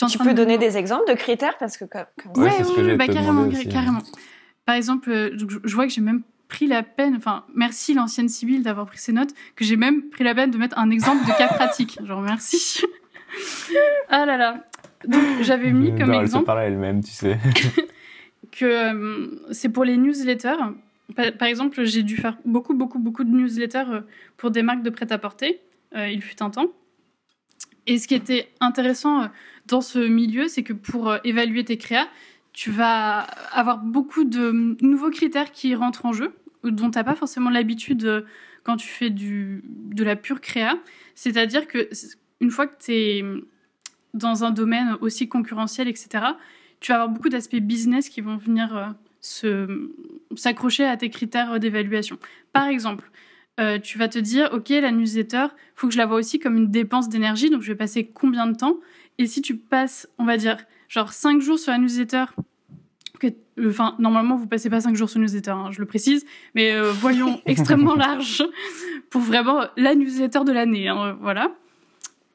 tu 0.09 0.17
train 0.19 0.25
peux 0.25 0.31
de- 0.33 0.37
donner 0.37 0.59
des 0.59 0.77
exemples 0.77 1.09
de 1.09 1.15
critères 1.17 1.57
parce 1.59 1.77
que 1.77 1.85
comme, 1.85 2.05
comme 2.23 2.43
Ouais, 2.43 2.51
Ouais, 2.51 2.65
ce 2.65 2.73
que 2.75 2.81
ouais, 2.81 2.97
bah, 2.97 3.07
carrément, 3.07 3.49
carrément. 3.71 4.03
Par 4.67 4.75
exemple, 4.75 5.11
euh, 5.11 5.31
je, 5.37 5.59
je 5.65 5.75
vois 5.75 5.87
que 5.87 5.93
j'ai 5.93 6.01
même 6.01 6.23
pris 6.49 6.67
la 6.67 6.83
peine, 6.83 7.15
enfin, 7.17 7.45
merci 7.55 7.95
l'ancienne 7.95 8.29
Sibylle 8.29 8.63
d'avoir 8.65 8.87
pris 8.87 8.99
ces 8.99 9.13
notes, 9.13 9.31
que 9.55 9.65
j'ai 9.65 9.77
même 9.77 10.11
pris 10.11 10.25
la 10.25 10.35
peine 10.35 10.51
de 10.51 10.59
mettre 10.59 10.77
un 10.79 10.91
exemple 10.91 11.25
de 11.25 11.37
cas 11.39 11.47
pratique. 11.49 11.99
Genre, 12.05 12.21
merci. 12.21 12.83
ah 14.09 14.27
là 14.27 14.37
là. 14.37 14.65
Donc, 15.07 15.23
j'avais 15.43 15.71
mis 15.73 15.91
comme 15.97 16.09
Non, 16.09 16.15
elle 16.15 16.19
se 16.21 16.23
exemple 16.25 16.47
parle 16.47 16.59
à 16.59 16.65
elle-même, 16.65 17.03
tu 17.03 17.13
sais. 17.13 17.39
que 18.53 18.65
euh, 18.65 19.29
c'est 19.53 19.69
pour 19.69 19.85
les 19.85 19.97
newsletters. 19.97 20.57
Par, 21.17 21.33
par 21.39 21.49
exemple, 21.49 21.85
j'ai 21.85 22.03
dû 22.03 22.17
faire 22.17 22.37
beaucoup, 22.45 22.75
beaucoup, 22.75 22.99
beaucoup 22.99 23.25
de 23.25 23.31
newsletters 23.31 23.85
euh, 23.91 24.01
pour 24.37 24.51
des 24.51 24.63
marques 24.63 24.83
de 24.83 24.91
prêt-à-porter. 24.91 25.61
Euh, 25.97 26.09
il 26.09 26.21
fut 26.23 26.43
un 26.43 26.51
temps. 26.51 26.67
Et 27.91 27.99
ce 27.99 28.07
qui 28.07 28.15
était 28.15 28.49
intéressant 28.61 29.23
euh, 29.23 29.27
dans 29.67 29.81
ce 29.81 29.99
milieu, 29.99 30.47
c'est 30.47 30.63
que 30.63 30.73
pour 30.73 31.11
euh, 31.11 31.19
évaluer 31.25 31.65
tes 31.65 31.77
créas, 31.77 32.07
tu 32.53 32.71
vas 32.71 33.23
avoir 33.51 33.79
beaucoup 33.79 34.23
de 34.23 34.77
nouveaux 34.81 35.11
critères 35.11 35.51
qui 35.51 35.75
rentrent 35.75 36.07
en 36.07 36.13
jeu, 36.13 36.33
dont 36.63 36.89
tu 36.89 36.99
n'as 36.99 37.03
pas 37.03 37.17
forcément 37.17 37.51
l'habitude 37.51 38.05
euh, 38.05 38.23
quand 38.63 38.77
tu 38.77 38.87
fais 38.87 39.11
du, 39.11 39.65
de 39.65 40.05
la 40.05 40.15
pure 40.15 40.41
créa. 40.41 40.79
C'est-à-dire 41.17 41.67
que 41.67 41.89
une 42.41 42.53
fois 42.53 42.69
que 42.69 42.81
tu 42.81 42.93
es 42.93 43.25
dans 44.15 44.45
un 44.45 44.53
domaine 44.53 44.97
aussi 45.01 45.29
concurrentiel, 45.29 45.89
etc., 45.89 46.27
tu 46.79 46.93
vas 46.93 47.03
avoir 47.03 47.09
beaucoup 47.09 47.29
d'aspects 47.29 47.57
business 47.57 48.09
qui 48.09 48.21
vont 48.21 48.37
venir 48.37 48.95
se- 49.21 49.91
s'accrocher 50.37 50.85
à 50.85 50.97
tes 50.97 51.11
critères 51.11 51.59
d'évaluation. 51.59 52.19
Par 52.53 52.69
exemple, 52.69 53.11
euh, 53.61 53.79
tu 53.79 53.99
vas 53.99 54.09
te 54.09 54.19
dire, 54.19 54.49
OK, 54.53 54.71
la 54.71 54.91
newsletter, 54.91 55.47
faut 55.75 55.87
que 55.87 55.93
je 55.93 55.99
la 55.99 56.07
vois 56.07 56.17
aussi 56.17 56.39
comme 56.39 56.57
une 56.57 56.71
dépense 56.71 57.09
d'énergie, 57.09 57.51
donc 57.51 57.63
je 57.63 57.69
vais 57.73 57.77
passer 57.77 58.07
combien 58.07 58.47
de 58.47 58.57
temps? 58.57 58.77
Et 59.19 59.27
si 59.27 59.43
tu 59.43 59.57
passes, 59.57 60.09
on 60.19 60.25
va 60.25 60.37
dire, 60.37 60.57
genre 60.89 61.13
5 61.13 61.41
jours 61.41 61.59
sur 61.59 61.73
la 61.73 61.79
newsletter, 61.79 62.25
que- 63.19 63.27
euh, 63.59 63.69
enfin, 63.69 63.97
normalement, 63.99 64.37
vous 64.37 64.47
passez 64.47 64.71
pas 64.71 64.81
5 64.81 64.97
jours 64.97 65.11
sur 65.11 65.19
la 65.19 65.25
newsletter, 65.27 65.51
hein, 65.51 65.69
je 65.73 65.79
le 65.81 65.87
précise, 65.87 66.25
mais 66.55 66.73
euh, 66.73 66.91
voyons 66.93 67.41
extrêmement 67.47 67.95
large 67.97 68.43
pour 69.11 69.21
vraiment 69.21 69.65
la 69.77 69.95
newsletter 69.95 70.41
de 70.47 70.53
l'année, 70.53 70.89
hein, 70.89 71.19
voilà. 71.21 71.53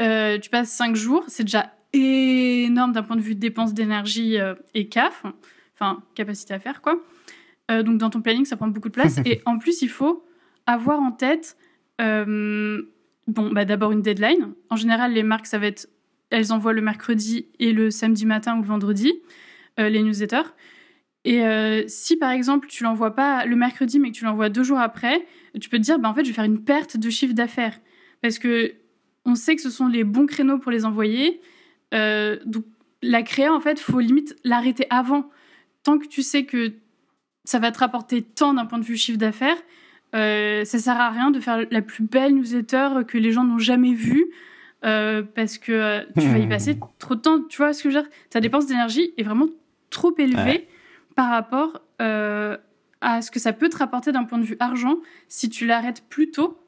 Euh, 0.01 0.37
tu 0.37 0.49
passes 0.49 0.69
5 0.71 0.95
jours, 0.95 1.23
c'est 1.27 1.43
déjà 1.45 1.71
énorme 1.93 2.91
d'un 2.91 3.03
point 3.03 3.15
de 3.15 3.21
vue 3.21 3.35
dépense 3.35 3.73
d'énergie 3.73 4.35
et 4.73 4.89
CAF, 4.89 5.23
enfin 5.73 6.03
capacité 6.13 6.53
à 6.53 6.59
faire 6.59 6.81
quoi. 6.81 6.97
Donc 7.69 7.97
dans 7.99 8.09
ton 8.09 8.21
planning, 8.21 8.43
ça 8.43 8.57
prend 8.57 8.67
beaucoup 8.67 8.89
de 8.89 8.93
place. 8.93 9.17
et 9.25 9.41
en 9.45 9.57
plus, 9.57 9.81
il 9.81 9.87
faut 9.87 10.24
avoir 10.65 10.99
en 10.99 11.11
tête, 11.11 11.57
euh, 12.01 12.81
bon, 13.27 13.51
bah, 13.51 13.65
d'abord 13.65 13.91
une 13.91 14.01
deadline. 14.01 14.53
En 14.69 14.75
général, 14.75 15.13
les 15.13 15.23
marques, 15.23 15.45
ça 15.45 15.57
va 15.57 15.67
être, 15.67 15.87
elles 16.29 16.51
envoient 16.51 16.73
le 16.73 16.81
mercredi 16.81 17.47
et 17.59 17.71
le 17.71 17.91
samedi 17.91 18.25
matin 18.25 18.57
ou 18.57 18.61
le 18.61 18.67
vendredi, 18.67 19.13
euh, 19.79 19.89
les 19.89 20.01
newsletters. 20.01 20.53
Et 21.23 21.43
euh, 21.43 21.83
si 21.87 22.17
par 22.17 22.29
exemple 22.29 22.67
tu 22.67 22.83
l'envoies 22.83 23.15
pas 23.15 23.47
le 23.47 23.55
mercredi 23.55 23.97
mais 23.97 24.11
que 24.11 24.15
tu 24.15 24.25
l'envoies 24.25 24.49
deux 24.49 24.61
jours 24.61 24.77
après, 24.77 25.25
tu 25.59 25.69
peux 25.69 25.77
te 25.77 25.81
dire 25.81 25.97
bah, 25.97 26.07
en 26.07 26.13
fait 26.13 26.23
je 26.23 26.29
vais 26.29 26.35
faire 26.35 26.43
une 26.43 26.63
perte 26.63 26.97
de 26.97 27.09
chiffre 27.09 27.33
d'affaires 27.33 27.79
parce 28.21 28.37
que 28.37 28.75
on 29.25 29.33
sait 29.33 29.55
que 29.55 29.63
ce 29.63 29.71
sont 29.71 29.87
les 29.87 30.03
bons 30.03 30.27
créneaux 30.27 30.59
pour 30.59 30.71
les 30.71 30.85
envoyer. 30.85 31.41
Donc 31.91 32.65
la 33.01 33.23
créa 33.23 33.51
en 33.51 33.59
fait 33.59 33.79
faut 33.79 33.99
limite 33.99 34.35
l'arrêter 34.43 34.85
avant. 34.91 35.31
Tant 35.81 35.97
que 35.97 36.07
tu 36.07 36.21
sais 36.21 36.45
que 36.45 36.73
ça 37.43 37.57
va 37.57 37.71
te 37.71 37.79
rapporter 37.79 38.21
tant 38.21 38.53
d'un 38.53 38.67
point 38.67 38.77
de 38.77 38.83
vue 38.83 38.97
chiffre 38.97 39.17
d'affaires, 39.17 39.57
euh, 40.15 40.63
ça 40.65 40.79
sert 40.79 40.99
à 40.99 41.09
rien 41.09 41.29
de 41.31 41.39
faire 41.39 41.65
la 41.69 41.81
plus 41.81 42.03
belle 42.03 42.33
newsletter 42.35 42.89
que 43.07 43.17
les 43.17 43.31
gens 43.31 43.43
n'ont 43.43 43.59
jamais 43.59 43.93
vue. 43.93 44.25
euh, 44.85 45.23
parce 45.23 45.57
que 45.57 45.71
euh, 45.71 46.01
tu 46.19 46.27
vas 46.27 46.37
y 46.37 46.47
passer 46.47 46.77
trop 46.99 47.15
de 47.15 47.21
temps. 47.21 47.41
Tu 47.49 47.57
vois 47.57 47.73
ce 47.73 47.83
que 47.83 47.89
je 47.89 47.95
veux 47.97 48.01
dire? 48.03 48.11
Ta 48.29 48.39
dépense 48.39 48.67
d'énergie 48.67 49.13
est 49.17 49.23
vraiment 49.23 49.47
trop 49.89 50.13
élevée 50.17 50.41
Ouais. 50.43 50.67
par 51.15 51.29
rapport 51.29 51.81
euh, 52.01 52.55
à 53.01 53.21
ce 53.21 53.31
que 53.31 53.39
ça 53.39 53.51
peut 53.53 53.69
te 53.69 53.77
rapporter 53.77 54.11
d'un 54.11 54.23
point 54.25 54.37
de 54.37 54.43
vue 54.43 54.57
argent 54.59 54.97
si 55.27 55.49
tu 55.49 55.65
l'arrêtes 55.65 56.03
plus 56.09 56.29
tôt, 56.31 56.59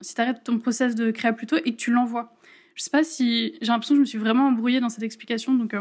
si 0.00 0.14
tu 0.14 0.20
arrêtes 0.20 0.42
ton 0.44 0.58
process 0.58 0.94
de 0.94 1.10
créa 1.10 1.32
plus 1.32 1.46
tôt 1.46 1.56
et 1.64 1.72
que 1.72 1.76
tu 1.76 1.90
l'envoies. 1.92 2.34
Je 2.74 2.82
sais 2.82 2.90
pas 2.90 3.04
si 3.04 3.54
j'ai 3.60 3.68
l'impression 3.68 3.94
que 3.94 3.98
je 3.98 4.00
me 4.00 4.06
suis 4.06 4.18
vraiment 4.18 4.46
embrouillée 4.48 4.80
dans 4.80 4.88
cette 4.88 5.04
explication, 5.04 5.54
donc 5.54 5.74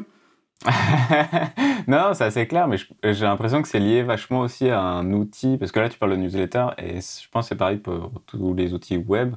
non, 1.87 2.13
c'est 2.13 2.23
assez 2.25 2.47
clair, 2.47 2.67
mais 2.67 2.77
j'ai 3.03 3.25
l'impression 3.25 3.61
que 3.61 3.67
c'est 3.67 3.79
lié 3.79 4.03
vachement 4.03 4.41
aussi 4.41 4.69
à 4.69 4.81
un 4.81 5.11
outil, 5.13 5.57
parce 5.57 5.71
que 5.71 5.79
là 5.79 5.89
tu 5.89 5.97
parles 5.97 6.11
de 6.11 6.17
newsletter, 6.17 6.67
et 6.77 6.99
je 7.01 7.29
pense 7.31 7.45
que 7.45 7.49
c'est 7.49 7.55
pareil 7.57 7.77
pour 7.77 8.11
tous 8.27 8.53
les 8.53 8.73
outils 8.73 8.97
web, 8.97 9.35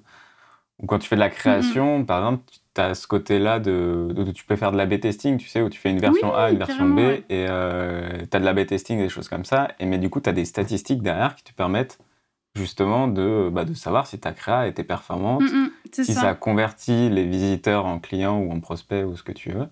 où 0.81 0.87
quand 0.87 0.99
tu 0.99 1.09
fais 1.09 1.17
de 1.17 1.21
la 1.21 1.31
création, 1.31 2.05
par 2.05 2.19
exemple, 2.19 2.45
tu 2.75 2.81
as 2.81 2.95
ce 2.95 3.07
côté-là 3.07 3.59
de, 3.61 4.09
de- 4.15 4.33
tu 4.33 4.45
peux 4.45 4.57
faire 4.57 4.73
de 4.73 4.77
l'A-B 4.77 5.01
testing, 5.01 5.37
tu 5.39 5.49
sais, 5.49 5.63
où 5.63 5.69
tu 5.71 5.79
fais 5.79 5.91
une 5.91 6.01
version 6.01 6.33
Oui, 6.33 6.39
A, 6.39 6.51
une 6.51 6.59
version 6.59 6.89
B, 6.89 6.99
ouais. 6.99 7.25
et 7.31 7.47
tu 7.47 7.51
as 8.37 8.41
de 8.41 8.45
l'A-B 8.45 8.67
testing, 8.67 8.99
des 8.99 9.09
choses 9.09 9.29
comme 9.29 9.45
ça, 9.45 9.69
et 9.79 9.87
mais 9.87 9.99
du 9.99 10.11
coup 10.11 10.21
tu 10.21 10.29
as 10.29 10.33
des 10.33 10.45
statistiques 10.45 11.03
derrière 11.03 11.37
qui 11.37 11.45
te 11.45 11.53
permettent 11.53 11.99
justement 12.57 13.09
de, 13.09 13.49
bah, 13.53 13.65
de 13.65 13.75
savoir 13.75 14.07
si 14.07 14.19
ta 14.21 14.33
créa 14.33 14.69
était 14.69 14.85
performante, 14.85 15.43
mm, 15.43 15.67
si 16.05 16.13
ça. 16.15 16.21
ça. 16.21 16.35
convertit 16.35 17.09
les 17.09 17.25
visiteurs 17.25 17.87
en 17.87 17.99
clients 17.99 18.39
ou 18.39 18.53
en 18.53 18.61
prospects 18.61 19.05
ou 19.05 19.17
ce 19.17 19.23
que 19.23 19.33
tu 19.33 19.51
veux. 19.51 19.69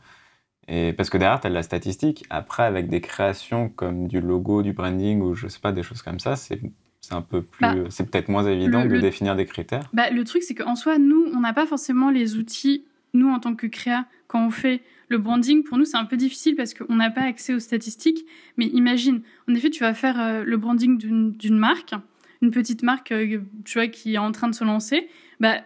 Et 0.68 0.92
parce 0.92 1.10
que 1.10 1.18
derrière, 1.18 1.40
tu 1.40 1.46
as 1.46 1.50
de 1.50 1.54
la 1.54 1.62
statistique. 1.62 2.24
Après, 2.30 2.62
avec 2.62 2.88
des 2.88 3.00
créations 3.00 3.68
comme 3.68 4.06
du 4.08 4.20
logo, 4.20 4.62
du 4.62 4.72
branding 4.72 5.20
ou 5.20 5.34
je 5.34 5.48
sais 5.48 5.58
pas, 5.60 5.72
des 5.72 5.82
choses 5.82 6.02
comme 6.02 6.20
ça, 6.20 6.36
c'est 6.36 6.60
c'est 7.00 7.14
un 7.14 7.22
peu 7.22 7.42
plus, 7.42 7.66
Bah, 7.66 7.74
c'est 7.90 8.08
peut-être 8.08 8.28
moins 8.28 8.46
évident 8.46 8.82
le- 8.84 8.88
de 8.88 8.94
le- 8.94 9.00
définir 9.00 9.34
des 9.34 9.44
critères. 9.44 9.90
Bah, 9.92 10.10
le 10.10 10.22
truc, 10.22 10.44
c'est 10.44 10.54
qu'en 10.54 10.76
soi, 10.76 10.98
nous, 10.98 11.24
on 11.34 11.40
n'a 11.40 11.52
pas 11.52 11.66
forcément 11.66 12.10
les 12.10 12.36
outils, 12.36 12.84
nous, 13.12 13.28
en 13.28 13.40
tant 13.40 13.56
que 13.56 13.66
créa, 13.66 14.06
quand 14.28 14.46
on 14.46 14.50
fait 14.50 14.82
le 15.08 15.18
branding, 15.18 15.64
pour 15.64 15.78
nous, 15.78 15.84
c'est 15.84 15.96
un 15.96 16.04
peu 16.04 16.16
difficile 16.16 16.54
parce 16.54 16.74
qu'on 16.74 16.94
n'a 16.94 17.10
pas 17.10 17.22
accès 17.22 17.54
aux 17.54 17.58
statistiques. 17.58 18.24
Mais 18.56 18.66
imagine, 18.66 19.22
en 19.50 19.54
effet, 19.54 19.68
tu 19.70 19.80
vas 19.82 19.94
faire 19.94 20.18
euh, 20.20 20.44
le 20.44 20.56
branding 20.56 20.96
d'une 20.96 21.32
d'une 21.32 21.58
marque, 21.58 21.92
une 22.40 22.52
petite 22.52 22.84
marque, 22.84 23.10
euh, 23.10 23.40
tu 23.64 23.78
vois, 23.78 23.88
qui 23.88 24.14
est 24.14 24.18
en 24.18 24.30
train 24.30 24.48
de 24.48 24.54
se 24.54 24.62
lancer, 24.62 25.08
bah, 25.40 25.56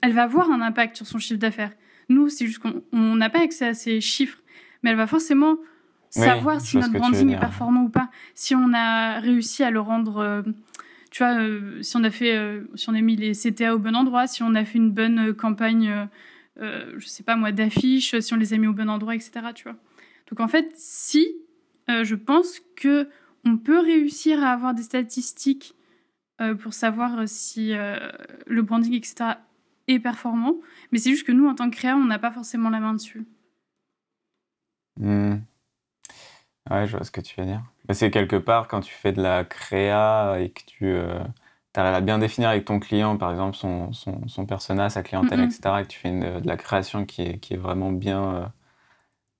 elle 0.00 0.12
va 0.12 0.24
avoir 0.24 0.50
un 0.50 0.60
impact 0.60 0.96
sur 0.96 1.06
son 1.06 1.18
chiffre 1.18 1.38
d'affaires. 1.38 1.72
Nous, 2.10 2.28
c'est 2.28 2.44
juste 2.46 2.58
qu'on 2.58 2.82
on 2.92 3.14
n'a 3.14 3.30
pas 3.30 3.40
accès 3.40 3.68
à 3.68 3.74
ces 3.74 4.00
chiffres, 4.00 4.38
mais 4.82 4.90
elle 4.90 4.96
va 4.96 5.06
forcément 5.06 5.56
savoir 6.10 6.60
si 6.60 6.76
notre 6.76 6.92
branding 6.92 7.30
est 7.30 7.38
performant 7.38 7.84
ou 7.84 7.88
pas, 7.88 8.10
si 8.34 8.54
on 8.56 8.72
a 8.74 9.20
réussi 9.20 9.62
à 9.62 9.70
le 9.70 9.78
rendre, 9.78 10.18
euh, 10.18 10.42
tu 11.12 11.22
vois, 11.22 11.40
euh, 11.40 11.80
si 11.82 11.96
on 11.96 12.02
a 12.02 12.10
fait, 12.10 12.36
euh, 12.36 12.64
si 12.74 12.90
on 12.90 12.94
a 12.94 13.00
mis 13.00 13.14
les 13.14 13.32
CTA 13.32 13.76
au 13.76 13.78
bon 13.78 13.94
endroit, 13.94 14.26
si 14.26 14.42
on 14.42 14.56
a 14.56 14.64
fait 14.64 14.78
une 14.78 14.90
bonne 14.90 15.34
campagne, 15.34 16.08
je 16.58 17.06
sais 17.06 17.22
pas 17.22 17.36
moi, 17.36 17.52
d'affiches, 17.52 18.18
si 18.18 18.34
on 18.34 18.36
les 18.36 18.52
a 18.52 18.58
mis 18.58 18.66
au 18.66 18.72
bon 18.72 18.90
endroit, 18.90 19.14
etc. 19.14 19.30
Tu 19.54 19.62
vois. 19.62 19.76
Donc 20.28 20.40
en 20.40 20.48
fait, 20.48 20.72
si 20.74 21.28
je 21.88 22.14
pense 22.16 22.60
que 22.76 23.08
on 23.44 23.56
peut 23.56 23.78
réussir 23.78 24.42
à 24.42 24.50
avoir 24.50 24.74
des 24.74 24.82
statistiques 24.82 25.74
pour 26.60 26.74
savoir 26.74 27.22
si 27.26 27.72
le 27.72 28.62
branding, 28.62 28.94
etc. 28.94 29.36
est 29.90 30.00
performant, 30.00 30.56
mais 30.92 30.98
c'est 30.98 31.10
juste 31.10 31.26
que 31.26 31.32
nous, 31.32 31.48
en 31.48 31.54
tant 31.54 31.70
que 31.70 31.76
créa, 31.76 31.96
on 31.96 32.04
n'a 32.04 32.18
pas 32.18 32.30
forcément 32.32 32.70
la 32.70 32.80
main 32.80 32.94
dessus. 32.94 33.26
Hmm. 34.98 35.38
Ouais, 36.70 36.86
je 36.86 36.96
vois 36.96 37.04
ce 37.04 37.10
que 37.10 37.20
tu 37.20 37.40
veux 37.40 37.46
dire. 37.46 37.62
C'est 37.92 38.10
quelque 38.10 38.36
part 38.36 38.68
quand 38.68 38.80
tu 38.80 38.92
fais 38.92 39.12
de 39.12 39.20
la 39.22 39.44
créa 39.44 40.36
et 40.40 40.50
que 40.50 40.60
tu 40.66 40.96
arrives 41.74 41.94
à 41.94 42.00
bien 42.00 42.18
définir 42.18 42.50
avec 42.50 42.64
ton 42.64 42.78
client, 42.78 43.16
par 43.16 43.30
exemple, 43.30 43.56
son, 43.56 43.92
son, 43.92 44.28
son 44.28 44.46
persona, 44.46 44.90
sa 44.90 45.02
clientèle, 45.02 45.40
etc., 45.40 45.80
et 45.80 45.84
que 45.84 45.88
tu 45.88 45.98
fais 45.98 46.08
une- 46.10 46.40
de 46.40 46.46
la 46.46 46.56
création 46.56 47.04
qui 47.06 47.22
est, 47.22 47.38
qui 47.38 47.54
est 47.54 47.56
vraiment 47.56 47.90
bien, 47.92 48.34
euh, 48.34 48.46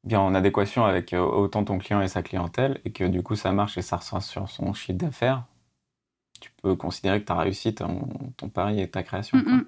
bien 0.04 0.20
en 0.20 0.34
adéquation 0.34 0.84
avec 0.84 1.12
euh, 1.12 1.20
autant 1.20 1.64
ton 1.64 1.78
client 1.78 2.00
et 2.00 2.08
sa 2.08 2.22
clientèle, 2.22 2.80
et 2.84 2.92
que 2.92 3.04
du 3.04 3.22
coup 3.22 3.36
ça 3.36 3.52
marche 3.52 3.78
et 3.78 3.82
ça 3.82 3.96
ressort 3.98 4.22
sur 4.22 4.48
son 4.48 4.72
chiffre 4.72 4.98
d'affaires, 4.98 5.44
tu 6.40 6.50
peux 6.62 6.74
considérer 6.74 7.20
que 7.20 7.26
tu 7.26 7.32
as 7.32 7.36
réussi 7.38 7.74
ton, 7.74 8.08
ton 8.36 8.48
pari 8.48 8.80
et 8.80 8.90
ta 8.90 9.02
création. 9.02 9.38
Mm. 9.38 9.64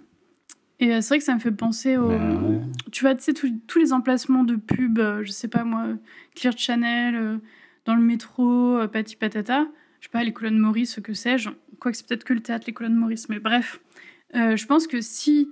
Et 0.83 0.92
euh, 0.95 1.01
c'est 1.01 1.09
vrai 1.11 1.18
que 1.18 1.25
ça 1.25 1.35
me 1.35 1.38
fait 1.38 1.53
penser 1.53 1.97
au. 1.97 2.09
Ouais. 2.09 2.61
Tu 2.90 3.05
vois, 3.05 3.14
tu 3.14 3.23
sais, 3.23 3.33
tous- 3.33 3.79
les 3.79 3.92
emplacements 3.92 4.42
de 4.42 4.57
pub, 4.57 4.99
euh, 4.99 5.23
je 5.25 5.31
sais 5.31 5.47
pas 5.49 5.62
moi, 5.64 5.85
Clear 6.35 6.55
Channel, 6.59 7.14
euh, 7.14 7.37
dans 7.85 7.95
le 7.95 8.03
métro, 8.03 8.79
Pati 8.92 9.14
Patata, 9.16 9.66
je 10.01 10.07
sais 10.07 10.11
pas, 10.11 10.25
les 10.25 10.33
colonnes 10.33 10.59
Maurice, 10.59 10.99
que 11.03 11.14
sais-je. 11.14 11.51
Quoique 11.79 11.97
c'est 11.97 12.07
peut-être 12.07 12.25
que 12.25 12.35
le 12.35 12.40
théâtre, 12.40 12.64
les 12.66 12.73
colonnes 12.73 12.97
Maurice, 12.97 13.29
mais 13.29 13.38
bref. 13.38 13.81
Euh, 14.35 14.57
je 14.57 14.66
pense 14.66 14.87
que 14.88 15.01
si 15.01 15.49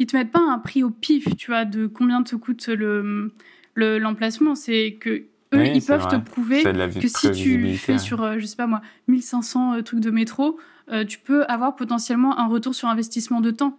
ils 0.00 0.06
te 0.06 0.16
mettent 0.16 0.32
pas 0.32 0.40
un 0.40 0.58
prix 0.58 0.82
au 0.82 0.90
pif, 0.90 1.24
tu 1.36 1.50
vois, 1.52 1.64
de 1.64 1.86
combien 1.86 2.22
te 2.24 2.34
coûte 2.36 2.66
le 2.68 3.32
le- 3.76 3.98
l'emplacement, 3.98 4.54
c'est 4.56 4.94
que 5.00 5.10
eux, 5.10 5.26
Oui, 5.52 5.70
ils 5.74 5.82
peuvent 5.82 6.06
te 6.08 6.16
prouver 6.16 6.62
que 7.00 7.08
si 7.08 7.30
tu 7.32 7.76
fais 7.76 7.92
ouais. 7.92 7.98
sur, 7.98 8.38
je 8.40 8.46
sais 8.46 8.56
pas 8.56 8.66
moi, 8.68 8.82
1500 9.08 9.74
euh, 9.74 9.82
trucs 9.82 10.00
de 10.00 10.10
métro, 10.10 10.58
euh, 10.90 11.04
tu 11.04 11.18
peux 11.20 11.44
avoir 11.46 11.74
potentiellement 11.76 12.38
un 12.38 12.46
retour 12.46 12.74
sur 12.74 12.88
investissement 12.88 13.40
de 13.40 13.50
temps. 13.52 13.78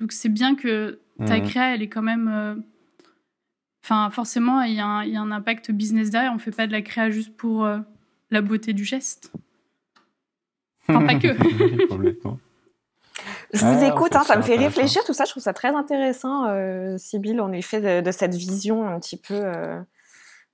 Donc 0.00 0.12
c'est 0.12 0.28
bien 0.28 0.54
que 0.54 1.00
ta 1.26 1.38
Mhm. 1.38 1.42
créa, 1.46 1.74
elle 1.74 1.82
est 1.82 1.88
quand 1.88 2.02
même. 2.02 2.28
euh, 2.28 2.54
Enfin, 3.84 4.10
forcément, 4.10 4.62
il 4.62 4.74
y, 4.74 4.80
a 4.80 4.86
un- 4.86 5.04
il 5.04 5.12
y 5.12 5.16
a 5.16 5.20
un 5.20 5.30
impact 5.30 5.70
business 5.70 6.10
derrière. 6.10 6.32
On 6.32 6.38
fait 6.40 6.50
pas 6.50 6.66
de 6.66 6.72
la 6.72 6.82
créa 6.82 7.08
juste 7.10 7.36
pour 7.36 7.64
euh, 7.64 7.78
la 8.32 8.40
beauté 8.40 8.72
du 8.72 8.84
geste. 8.84 9.32
Enfin, 10.88 11.02
pas 11.06 11.14
que. 11.14 11.28
Complètement. 11.88 12.40
Je 13.52 13.64
vous 13.64 13.78
ouais, 13.78 13.88
écoute, 13.88 14.14
hein, 14.16 14.22
ça 14.24 14.34
ça 14.34 14.36
me 14.36 14.42
fait 14.42 14.56
réfléchir, 14.56 15.04
tout 15.04 15.12
ça, 15.14 15.24
je 15.24 15.30
trouve 15.30 15.42
ça 15.42 15.52
très 15.52 15.68
intéressant, 15.68 16.46
euh, 16.48 16.98
Sybille, 16.98 17.38
en 17.40 17.52
effet, 17.52 17.80
de, 17.80 18.04
de 18.04 18.10
cette 18.10 18.34
vision 18.34 18.86
un 18.86 18.98
petit 18.98 19.16
peu 19.16 19.34
euh, 19.34 19.80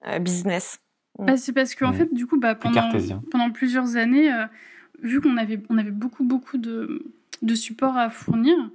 euh, 0.07 0.19
business. 0.19 0.79
Bah, 1.19 1.37
c'est 1.39 1.53
parce 1.55 1.75
qu'en 1.75 1.89
Mhm. 1.89 1.95
fait, 1.95 2.15
du 2.15 2.27
coup, 2.27 2.39
bah, 2.39 2.55
pendant, 2.55 2.83
pendant 3.31 3.51
plusieurs 3.51 3.97
années, 3.97 4.31
euh, 4.33 4.45
vu 5.03 5.21
qu'on 5.23 5.39
avait, 5.39 5.61
on 5.71 5.79
avait 5.79 5.91
beaucoup, 5.91 6.23
beaucoup 6.25 6.59
de, 6.59 7.03
de 7.41 7.55
supports 7.55 7.97
à 7.97 8.11
fournir, 8.11 8.57
euh, 8.59 8.69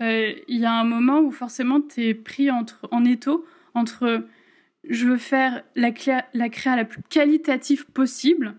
il 0.00 0.58
y 0.58 0.64
a 0.64 0.72
un 0.72 0.84
moment 0.84 1.20
où 1.20 1.30
forcément 1.30 1.80
tu 1.80 2.02
es 2.02 2.14
pris 2.14 2.50
entre, 2.50 2.88
en 2.90 3.04
étau 3.04 3.44
entre 3.74 4.24
je 4.88 5.06
veux 5.06 5.18
faire 5.18 5.62
la, 5.76 5.90
clé- 5.90 6.24
la 6.32 6.48
créa 6.48 6.74
la 6.74 6.84
plus 6.86 7.02
qualitative 7.10 7.84
possible, 7.86 8.56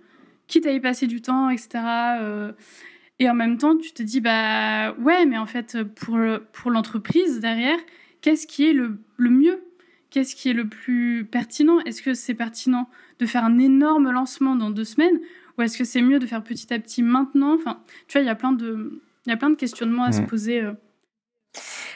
quitte 0.47 0.67
à 0.67 0.71
y 0.71 0.79
passer 0.79 1.07
du 1.07 1.21
temps, 1.21 1.49
etc. 1.49 1.69
euh, 2.21 2.51
et 3.19 3.29
en 3.29 3.33
même 3.33 3.57
temps, 3.57 3.75
tu 3.77 3.91
te 3.91 4.03
dis, 4.03 4.21
bah 4.21 4.93
ouais, 4.99 5.25
mais 5.25 5.37
en 5.37 5.45
fait, 5.47 5.83
pour, 5.83 6.17
le- 6.17 6.43
pour 6.53 6.69
l'entreprise 6.71 7.39
derrière, 7.39 7.77
qu'est-ce 8.21 8.45
qui 8.47 8.67
est 8.67 8.73
le, 8.73 8.99
le 9.17 9.29
mieux? 9.31 9.63
Qu'est-ce 10.11 10.35
qui 10.35 10.49
est 10.49 10.53
le 10.53 10.67
plus 10.67 11.25
pertinent? 11.25 11.79
Est-ce 11.85 12.01
que 12.01 12.13
c'est 12.13 12.33
pertinent 12.33 12.89
de 13.19 13.25
faire 13.25 13.43
un 13.45 13.57
énorme 13.59 14.11
lancement 14.11 14.55
dans 14.55 14.69
deux 14.69 14.83
semaines? 14.83 15.19
Ou 15.57 15.61
est-ce 15.63 15.77
que 15.77 15.83
c'est 15.85 16.01
mieux 16.01 16.19
de 16.19 16.25
faire 16.25 16.43
petit 16.43 16.71
à 16.73 16.79
petit 16.79 17.01
maintenant? 17.01 17.53
Enfin, 17.55 17.79
tu 18.07 18.13
vois, 18.17 18.21
il 18.21 18.27
y 18.27 18.29
a 18.29 18.35
plein 18.35 18.51
de, 18.53 19.01
questionnements 19.57 20.03
à 20.03 20.11
se 20.11 20.21
Mm. 20.21 20.27
poser. 20.27 20.61
euh. 20.61 20.73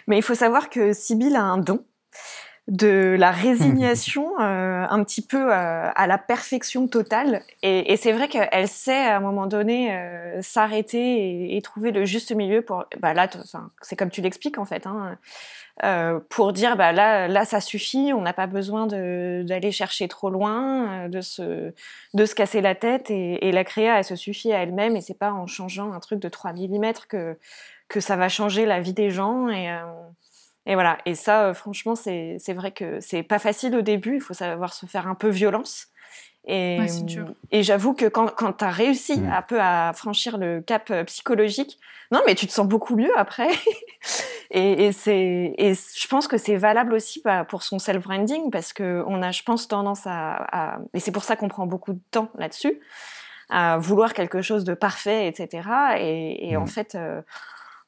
Mais 0.08 0.18
il 0.18 0.22
faut 0.22 0.36
savoir 0.36 0.70
que 0.70 0.94
Sybille 0.94 1.36
a 1.36 1.44
un 1.44 1.58
don 1.58 1.84
de 2.68 3.16
la 3.18 3.32
résignation 3.32 4.40
euh, 4.40 4.86
un 4.90 5.04
petit 5.04 5.22
peu 5.22 5.54
euh, 5.54 5.90
à 5.94 6.08
la 6.08 6.18
perfection 6.18 6.88
totale. 6.88 7.42
Et, 7.62 7.94
et 7.94 7.98
c'est 7.98 8.12
vrai 8.12 8.28
qu'elle 8.28 8.68
sait 8.68 9.06
à 9.06 9.18
un 9.18 9.20
moment 9.20 9.48
donné 9.48 9.96
euh, 9.96 10.42
s'arrêter 10.42 11.54
et, 11.54 11.58
et 11.58 11.62
trouver 11.62 11.92
le 11.92 12.06
juste 12.06 12.34
milieu 12.34 12.62
pour... 12.62 12.86
Bah 13.00 13.14
là, 13.14 13.30
c'est 13.82 13.96
comme 13.96 14.10
tu 14.10 14.22
l'expliques 14.22 14.58
en 14.58 14.66
fait. 14.66 14.88
Hein, 14.88 15.18
euh, 15.84 16.22
pour 16.30 16.54
dire 16.54 16.78
bah 16.78 16.94
là 16.94 17.28
là 17.28 17.44
ça 17.44 17.60
suffit 17.60 18.14
on 18.14 18.22
n'a 18.22 18.32
pas 18.32 18.48
besoin 18.48 18.88
d'aller 18.88 19.74
chercher 19.74 20.08
trop 20.08 20.30
loin 20.30 21.04
euh, 21.04 21.08
de 21.10 21.20
se 21.20 21.74
de 22.14 22.26
se 22.26 22.34
casser 22.34 22.62
la 22.62 22.76
tête 22.76 23.12
et, 23.12 23.46
et 23.46 23.52
la 23.52 23.66
créa 23.66 23.98
elle 23.98 24.06
se 24.06 24.16
suffit 24.16 24.54
à 24.54 24.64
elle-même 24.64 24.96
et 24.96 25.02
c'est 25.02 25.20
pas 25.20 25.34
en 25.34 25.48
changeant 25.48 25.92
un 25.92 26.00
truc 26.00 26.22
de 26.22 26.30
3 26.30 26.54
mm 26.54 26.94
que 27.10 27.38
que 27.96 28.02
ça 28.02 28.16
va 28.18 28.28
changer 28.30 28.66
la 28.66 28.80
vie 28.82 28.94
des 28.94 29.10
gens 29.10 29.48
et 29.50 29.72
euh, 29.72 29.80
et 30.66 30.74
voilà 30.76 30.98
et 31.06 31.16
ça 31.16 31.46
euh, 31.46 31.54
franchement 31.54 31.96
c'est 31.96 32.36
c'est 32.40 32.54
vrai 32.54 32.72
que 32.72 33.00
c'est 33.00 33.24
pas 33.24 33.40
facile 33.40 33.74
au 33.76 33.82
début 33.82 34.16
il 34.16 34.22
faut 34.22 34.34
savoir 34.34 34.74
se 34.74 34.86
faire 34.86 35.08
un 35.08 35.16
peu 35.16 35.30
violence 35.30 35.88
et, 36.48 36.78
Ouais, 36.80 37.04
dur. 37.04 37.28
et 37.52 37.64
j'avoue 37.64 37.94
que 37.96 38.06
quand, 38.16 38.28
quand 38.36 38.54
tu 38.60 38.64
as 38.66 38.70
réussi 38.70 39.20
Mm. 39.22 39.32
un 39.40 39.42
peu 39.42 39.60
à 39.60 39.94
franchir 39.96 40.38
le 40.38 40.62
cap 40.62 40.92
euh, 40.92 41.04
psychologique, 41.06 41.80
non, 42.12 42.22
mais 42.28 42.36
tu 42.36 42.46
te 42.46 42.52
sens 42.52 42.68
beaucoup 42.68 42.96
mieux 42.96 43.10
après. 43.18 43.48
et 44.52 44.86
et, 44.86 44.92
c'est, 44.92 45.56
et 45.58 45.74
je 45.74 46.08
pense 46.08 46.28
que 46.28 46.38
c'est 46.38 46.56
valable 46.58 46.94
aussi 46.94 47.22
bah, 47.26 47.46
pour 47.46 47.64
son 47.64 47.80
self-branding 47.80 48.52
parce 48.52 48.74
qu'on 48.74 49.24
a, 49.24 49.32
je 49.32 49.42
pense, 49.42 49.68
tendance 49.68 50.06
à. 50.06 50.36
à- 50.52 50.78
et 50.94 51.00
c'est 51.00 51.12
pour 51.12 51.24
ça 51.24 51.36
qu'on 51.36 51.48
prend 51.48 51.66
beaucoup 51.66 51.94
de 51.94 52.02
temps 52.12 52.30
là-dessus, 52.38 52.80
à 53.50 53.78
vouloir 53.80 54.14
quelque 54.14 54.44
chose 54.44 54.66
de 54.66 54.76
parfait, 54.76 55.28
etc. 55.28 55.50
Et, 56.00 56.50
et 56.52 56.58
en 56.58 56.66
Mm. 56.66 56.68
fait. 56.68 56.94
euh, 56.94 57.22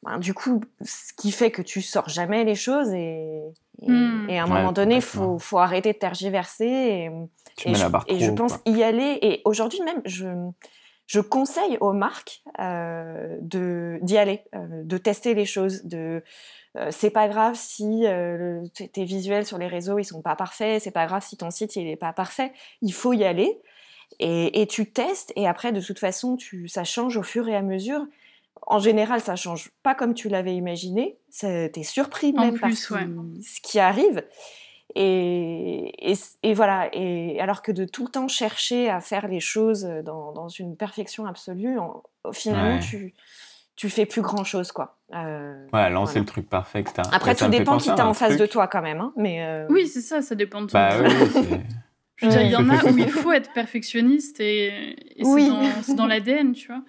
ben, 0.03 0.19
du 0.19 0.33
coup, 0.33 0.61
ce 0.83 1.13
qui 1.13 1.31
fait 1.31 1.51
que 1.51 1.61
tu 1.61 1.81
sors 1.81 2.09
jamais 2.09 2.43
les 2.43 2.55
choses 2.55 2.91
et, 2.93 3.41
et, 3.81 3.87
Mm. 3.91 4.29
et 4.29 4.39
à 4.39 4.43
un 4.43 4.47
Ouais, 4.47 4.53
moment 4.53 4.71
donné, 4.71 5.01
faut, 5.01 5.39
faut 5.39 5.57
arrêter 5.59 5.93
de 5.93 5.97
tergiverser 5.97 6.65
et, 6.65 7.11
Tu 7.57 7.69
et 7.69 7.73
mets 7.73 7.77
je, 7.77 7.83
la 7.83 7.89
barre 7.89 8.05
et 8.07 8.19
trop 8.19 8.25
je 8.25 8.31
pense 8.31 8.53
quoi. 8.53 8.61
y 8.65 8.83
aller. 8.83 9.17
Et 9.21 9.41
aujourd'hui 9.45 9.81
même, 9.81 10.01
je, 10.05 10.27
je 11.07 11.19
conseille 11.19 11.77
aux 11.81 11.93
marques 11.93 12.43
euh, 12.59 13.37
de 13.41 13.99
d'y 14.01 14.17
aller, 14.17 14.43
euh, 14.55 14.83
de 14.83 14.97
tester 14.97 15.33
les 15.33 15.45
choses. 15.45 15.83
De 15.85 16.23
euh, 16.77 16.89
c'est 16.91 17.11
pas 17.11 17.27
grave 17.29 17.55
si 17.55 18.05
euh, 18.07 18.37
le- 18.63 18.69
tes 18.69 18.89
tes 18.89 19.05
visuels 19.05 19.45
sur 19.45 19.57
les 19.57 19.67
réseaux 19.67 19.99
ils 19.99 20.05
sont 20.05 20.21
pas 20.21 20.35
parfaits. 20.35 20.81
C'est 20.83 20.91
pas 20.91 21.05
grave 21.07 21.23
si 21.25 21.37
ton 21.37 21.51
site 21.51 21.75
il 21.75 21.87
est 21.87 21.95
pas 21.97 22.13
parfait. 22.13 22.53
Il 22.81 22.93
faut 22.93 23.13
y 23.13 23.23
aller 23.25 23.59
et, 24.19 24.61
et 24.61 24.67
tu 24.67 24.91
testes. 24.91 25.33
Et 25.35 25.47
après, 25.47 25.71
de 25.71 25.81
toute 25.81 25.99
façon, 25.99 26.37
tu, 26.37 26.67
ça 26.67 26.83
change 26.83 27.17
au 27.17 27.23
fur 27.23 27.47
et 27.49 27.55
à 27.55 27.61
mesure. 27.61 28.05
En 28.65 28.79
général, 28.79 29.21
ça 29.21 29.35
change 29.35 29.69
pas 29.83 29.95
comme 29.95 30.13
tu 30.13 30.29
l'avais 30.29 30.55
imaginé. 30.55 31.17
T'es 31.39 31.83
surpris 31.83 32.33
En 32.37 32.41
même 32.45 32.59
par 32.59 32.69
plus, 32.69 32.75
ce 32.77 32.87
qui, 32.87 32.93
ouais. 32.93 33.07
ce 33.43 33.61
qui 33.61 33.79
arrive. 33.79 34.23
Et, 34.95 36.11
et, 36.11 36.15
et 36.43 36.53
voilà. 36.53 36.89
Et 36.93 37.39
alors 37.39 37.61
que 37.61 37.71
de 37.71 37.85
tout 37.85 38.05
le 38.05 38.11
temps 38.11 38.27
chercher 38.27 38.89
à 38.89 38.99
faire 39.01 39.27
les 39.27 39.39
choses 39.39 39.83
dans, 40.03 40.31
dans 40.31 40.47
une 40.47 40.75
perfection 40.75 41.25
absolue, 41.25 41.77
en- 41.77 42.03
finalement, 42.31 42.75
Ouais. 42.75 42.79
tu 42.79 43.13
tu 43.75 43.89
fais 43.91 44.07
plus 44.07 44.23
grand 44.23 44.43
chose, 44.43 44.71
quoi. 44.71 44.97
Euh, 45.13 45.67
Ouais, 45.71 45.87
lancer 45.91 46.13
voilà. 46.13 46.19
le 46.21 46.25
truc 46.25 46.49
parfait, 46.49 46.79
etc. 46.79 47.03
Après, 47.11 47.35
tout 47.35 47.47
dépend 47.47 47.77
qui 47.77 47.91
un 47.91 48.07
en 48.07 48.15
face 48.15 48.35
de 48.35 48.47
toi, 48.47 48.67
quand 48.67 48.81
même. 48.81 48.99
hein, 49.01 49.13
mais 49.17 49.43
euh, 49.43 49.67
Oui, 49.69 49.85
c'est 49.87 50.01
ça, 50.01 50.23
ça 50.23 50.33
dépend 50.33 50.63
de 50.63 50.71
Bah 50.71 50.97
oui, 50.99 51.07
oui, 51.07 51.29
c'est- 51.31 51.61
Je 52.15 52.25
veux 52.25 52.31
dire, 52.31 52.41
il 52.41 52.49
y 52.49 52.55
en 52.55 52.67
a 52.71 52.83
où 52.91 52.97
il 52.97 53.07
faut 53.11 53.31
être 53.31 53.53
perfectionniste 53.53 54.39
et, 54.39 54.95
et 55.21 55.23
Oui. 55.25 55.43
c'est 55.43 55.49
dans, 55.51 55.81
c'est 55.83 55.93
dans 55.95 56.07
l'ADN, 56.07 56.53
tu 56.53 56.69
vois. 56.69 56.81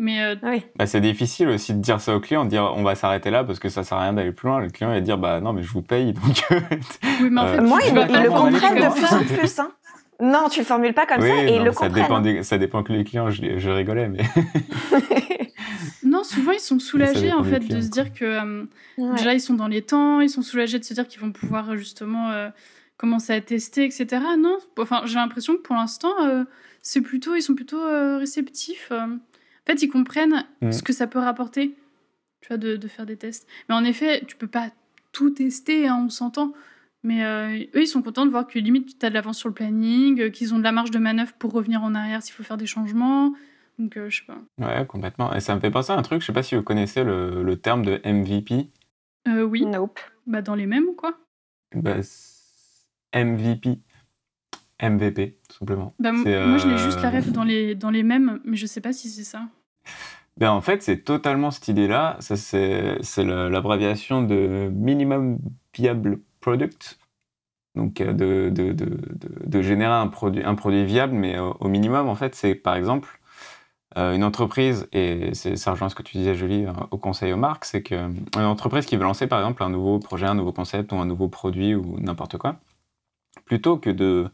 Mais 0.00 0.22
euh, 0.22 0.36
oui. 0.44 0.62
Bah, 0.76 0.86
c'est 0.86 1.00
difficile 1.00 1.48
aussi 1.48 1.74
de 1.74 1.80
dire 1.80 2.00
ça 2.00 2.14
au 2.14 2.20
client, 2.20 2.44
de 2.44 2.50
dire 2.50 2.72
on 2.76 2.84
va 2.84 2.94
s'arrêter 2.94 3.30
là 3.30 3.42
parce 3.42 3.58
que 3.58 3.68
ça 3.68 3.82
sert 3.82 3.98
à 3.98 4.02
rien 4.02 4.12
d'aller 4.12 4.30
plus 4.30 4.46
loin. 4.48 4.60
Le 4.60 4.68
client 4.70 4.90
va 4.90 5.00
dire 5.00 5.18
bah 5.18 5.40
non 5.40 5.52
mais 5.52 5.62
je 5.64 5.72
vous 5.72 5.82
paye 5.82 6.12
donc. 6.12 6.44
oui, 6.50 7.28
mais 7.30 7.40
en 7.40 7.46
Euh, 7.46 7.54
fait, 7.56 7.60
Moi, 7.62 7.80
tu 7.82 7.88
ils, 7.88 7.94
le 7.94 8.28
comprennent 8.30 8.74
de 8.76 8.94
plus 8.94 9.12
en 9.12 9.24
plus. 9.36 9.58
Hein. 9.58 9.72
Non, 10.20 10.48
tu 10.48 10.60
le 10.60 10.64
formules 10.64 10.94
pas 10.94 11.04
comme 11.06 11.20
oui, 11.22 11.28
ça 11.28 11.44
et 11.44 11.56
ils 11.56 11.62
le 11.64 11.72
ça 11.72 11.86
comprennent. 11.88 12.02
dépend 12.04 12.20
des- 12.20 12.42
ça 12.44 12.58
dépend 12.58 12.82
que 12.84 12.92
les 12.92 13.02
clients. 13.04 13.30
Je, 13.30 13.58
je 13.58 13.70
rigolais 13.70 14.08
mais 14.08 14.22
Non, 16.04 16.24
souvent 16.24 16.52
ils 16.52 16.60
sont 16.60 16.78
soulagés 16.78 17.32
en 17.32 17.42
fait 17.44 17.60
de 17.60 17.80
se 17.80 17.88
dire 17.88 18.12
que 18.12 18.24
euh, 18.24 18.64
Ouais. 18.98 19.14
déjà 19.16 19.34
ils 19.34 19.40
sont 19.40 19.54
dans 19.54 19.68
les 19.68 19.82
temps, 19.82 20.20
ils 20.20 20.30
sont 20.30 20.42
soulagés 20.42 20.78
de 20.78 20.84
se 20.84 20.94
dire 20.94 21.06
qu'ils 21.06 21.20
vont 21.20 21.30
pouvoir 21.32 21.70
euh, 21.70 21.76
justement 21.76 22.30
euh, 22.30 22.48
commencer 22.96 23.32
à 23.32 23.40
tester, 23.40 23.84
etc. 23.84 24.06
Non, 24.38 24.58
enfin 24.78 25.02
j'ai 25.04 25.14
l'impression 25.16 25.54
que 25.56 25.60
pour 25.62 25.76
l'instant 25.76 26.12
euh, 26.24 26.44
c'est 26.82 27.00
plutôt, 27.00 27.34
ils 27.34 27.42
sont 27.42 27.54
plutôt 27.54 27.80
euh, 27.82 28.18
réceptifs. 28.18 28.90
En 29.68 29.72
fait, 29.72 29.82
ils 29.82 29.88
comprennent 29.88 30.46
Mm. 30.62 30.72
ce 30.72 30.82
que 30.82 30.92
ça 30.92 31.06
peut 31.06 31.18
rapporter, 31.18 31.76
tu 32.40 32.48
vois, 32.48 32.56
de, 32.56 32.76
de 32.76 32.88
faire 32.88 33.04
des 33.06 33.16
tests. 33.16 33.46
Mais 33.68 33.74
en 33.74 33.84
effet, 33.84 34.22
tu 34.26 34.36
peux 34.36 34.46
pas 34.46 34.70
tout 35.12 35.30
tester, 35.30 35.86
hein, 35.88 36.02
on 36.06 36.08
s'entend. 36.08 36.52
Mais 37.04 37.24
euh, 37.24 37.58
eux, 37.74 37.82
ils 37.82 37.86
sont 37.86 38.02
contents 38.02 38.26
de 38.26 38.30
voir 38.30 38.46
que 38.46 38.58
limite 38.58 38.98
tu 38.98 39.06
as 39.06 39.08
de 39.10 39.14
l'avance 39.14 39.38
sur 39.38 39.48
le 39.48 39.54
planning, 39.54 40.20
euh, 40.20 40.30
qu'ils 40.30 40.52
ont 40.54 40.58
de 40.58 40.62
la 40.64 40.72
marge 40.72 40.90
de 40.90 40.98
manœuvre 40.98 41.32
pour 41.38 41.52
revenir 41.52 41.82
en 41.82 41.94
arrière 41.94 42.22
s'il 42.22 42.34
faut 42.34 42.42
faire 42.42 42.56
des 42.56 42.66
changements. 42.66 43.34
Donc 43.78 43.96
euh, 43.96 44.10
je 44.10 44.18
sais 44.20 44.26
pas. 44.26 44.38
Ouais, 44.58 44.84
complètement. 44.86 45.32
Et 45.34 45.40
ça 45.40 45.54
me 45.54 45.60
fait 45.60 45.70
penser 45.70 45.92
à 45.92 45.96
un 45.96 46.02
truc, 46.02 46.20
je 46.22 46.26
sais 46.26 46.32
pas 46.32 46.42
si 46.42 46.56
vous 46.56 46.62
connaissez 46.62 47.04
le, 47.04 47.42
le 47.44 47.56
terme 47.56 47.84
de 47.84 48.00
MVP. 48.04 48.68
Euh, 49.28 49.42
oui, 49.42 49.64
Nope. 49.64 50.00
bah 50.26 50.42
dans 50.42 50.54
les 50.56 50.66
mêmes 50.66 50.96
quoi. 50.96 51.16
Bah, 51.74 51.96
MVP. 53.14 53.78
MVP, 54.80 55.38
tout 55.48 55.56
simplement. 55.58 55.94
Bah, 55.98 56.12
Moi, 56.12 56.22
je 56.58 56.66
l'ai 56.68 56.74
euh, 56.74 56.78
juste 56.78 57.00
la 57.02 57.10
ref 57.10 57.30
dans 57.32 57.42
les, 57.44 57.74
dans 57.74 57.90
les 57.90 58.02
mêmes, 58.04 58.40
mais 58.44 58.56
je 58.56 58.64
sais 58.66 58.80
pas 58.80 58.92
si 58.92 59.08
c'est 59.08 59.24
ça. 59.24 59.48
Ben, 60.38 60.50
en 60.52 60.60
fait, 60.60 60.82
c'est 60.82 60.98
totalement 60.98 61.50
cette 61.50 61.68
idée-là. 61.68 62.16
Ça, 62.20 62.36
c'est, 62.36 63.24
l'abréviation 63.24 64.22
de 64.22 64.70
Minimum 64.72 65.38
Viable 65.74 66.20
Product. 66.40 66.98
Donc, 67.74 68.00
euh, 68.00 68.12
de, 68.12 68.50
de, 68.50 68.72
de, 68.72 68.98
de, 69.46 69.62
générer 69.62 69.92
un 69.92 70.08
produit, 70.08 70.42
un 70.44 70.54
produit 70.54 70.84
viable, 70.84 71.14
mais 71.14 71.38
au, 71.38 71.68
minimum, 71.68 72.08
en 72.08 72.14
fait, 72.14 72.34
c'est 72.34 72.54
par 72.54 72.74
exemple 72.74 73.20
euh, 73.96 74.14
une 74.14 74.24
entreprise, 74.24 74.88
et 74.92 75.34
ça 75.34 75.70
rejoint 75.72 75.88
ce 75.88 75.94
que 75.94 76.02
tu 76.02 76.16
disais, 76.16 76.34
Julie, 76.34 76.66
euh, 76.66 76.72
au 76.90 76.98
conseil 76.98 77.32
aux 77.32 77.36
marques, 77.36 77.64
c'est 77.64 77.82
qu'une 77.82 78.26
entreprise 78.36 78.86
qui 78.86 78.96
veut 78.96 79.04
lancer, 79.04 79.26
par 79.26 79.40
exemple, 79.40 79.62
un 79.62 79.70
nouveau 79.70 79.98
projet, 79.98 80.26
un 80.26 80.34
nouveau 80.34 80.52
concept 80.52 80.92
ou 80.92 80.96
un 80.96 81.06
nouveau 81.06 81.28
produit 81.28 81.74
ou 81.74 81.98
n'importe 82.00 82.36
quoi, 82.38 82.56
plutôt 83.44 83.76
que 83.76 83.90
de 83.90 84.30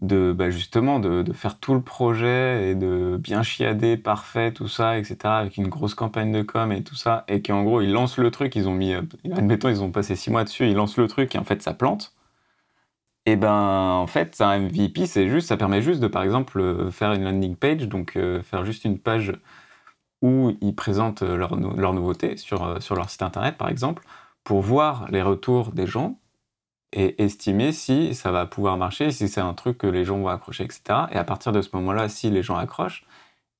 de 0.00 0.32
bah, 0.32 0.50
justement 0.50 0.98
de, 0.98 1.32
faire 1.32 1.58
tout 1.58 1.74
le 1.74 1.82
projet 1.82 2.70
et 2.70 2.74
de 2.74 3.18
bien 3.20 3.42
chiader 3.42 3.96
parfait 3.96 4.52
tout 4.52 4.68
ça 4.68 4.98
etc 4.98 5.18
avec 5.24 5.56
une 5.56 5.68
grosse 5.68 5.94
campagne 5.94 6.32
de 6.32 6.42
com 6.42 6.72
et 6.72 6.82
tout 6.82 6.96
ça 6.96 7.24
et 7.28 7.42
qu'en 7.42 7.62
gros 7.62 7.80
ils 7.80 7.92
lancent 7.92 8.18
le 8.18 8.30
truc 8.30 8.56
ils 8.56 8.68
ont 8.68 8.74
mis 8.74 8.94
euh, 8.94 9.02
admettons 9.32 9.68
ils 9.68 9.82
ont 9.82 9.90
passé 9.92 10.16
six 10.16 10.30
mois 10.30 10.44
dessus 10.44 10.66
ils 10.66 10.74
lancent 10.74 10.96
le 10.96 11.06
truc 11.08 11.34
et 11.34 11.38
en 11.38 11.44
fait 11.44 11.62
ça 11.62 11.74
plante. 11.74 12.14
Et 13.24 13.36
ben 13.36 13.52
en 13.52 14.06
fait 14.08 14.40
un 14.40 14.58
MVP 14.58 15.06
c'est 15.06 15.28
juste 15.28 15.48
ça 15.48 15.56
permet 15.56 15.82
juste 15.82 16.00
de 16.00 16.08
par 16.08 16.22
exemple 16.24 16.60
euh, 16.60 16.90
faire 16.90 17.12
une 17.12 17.22
landing 17.24 17.54
page 17.56 17.88
donc 17.88 18.16
euh, 18.16 18.42
faire 18.42 18.64
juste 18.64 18.84
une 18.84 18.98
page 18.98 19.32
où 20.22 20.56
ils 20.60 20.74
présentent 20.74 21.22
leurs 21.22 21.54
leurs 21.56 21.94
nouveautés 21.94 22.36
sur, 22.36 22.82
sur 22.82 22.96
leur 22.96 23.10
site 23.10 23.22
internet 23.22 23.56
par 23.56 23.68
exemple 23.68 24.04
pour 24.44 24.60
voir 24.62 25.06
les 25.10 25.22
retours 25.22 25.72
des 25.72 25.86
gens 25.86 26.18
et 26.92 27.22
estimer 27.22 27.72
si 27.72 28.14
ça 28.14 28.30
va 28.32 28.46
pouvoir 28.46 28.76
marcher, 28.76 29.10
si 29.10 29.28
c'est 29.28 29.40
un 29.40 29.54
truc 29.54 29.78
que 29.78 29.86
les 29.86 30.04
gens 30.04 30.18
vont 30.18 30.28
accrocher, 30.28 30.64
etc. 30.64 30.82
Et 31.12 31.16
à 31.16 31.24
partir 31.24 31.52
de 31.52 31.62
ce 31.62 31.70
moment-là, 31.74 32.08
si 32.08 32.30
les 32.30 32.42
gens 32.42 32.56
accrochent, 32.56 33.06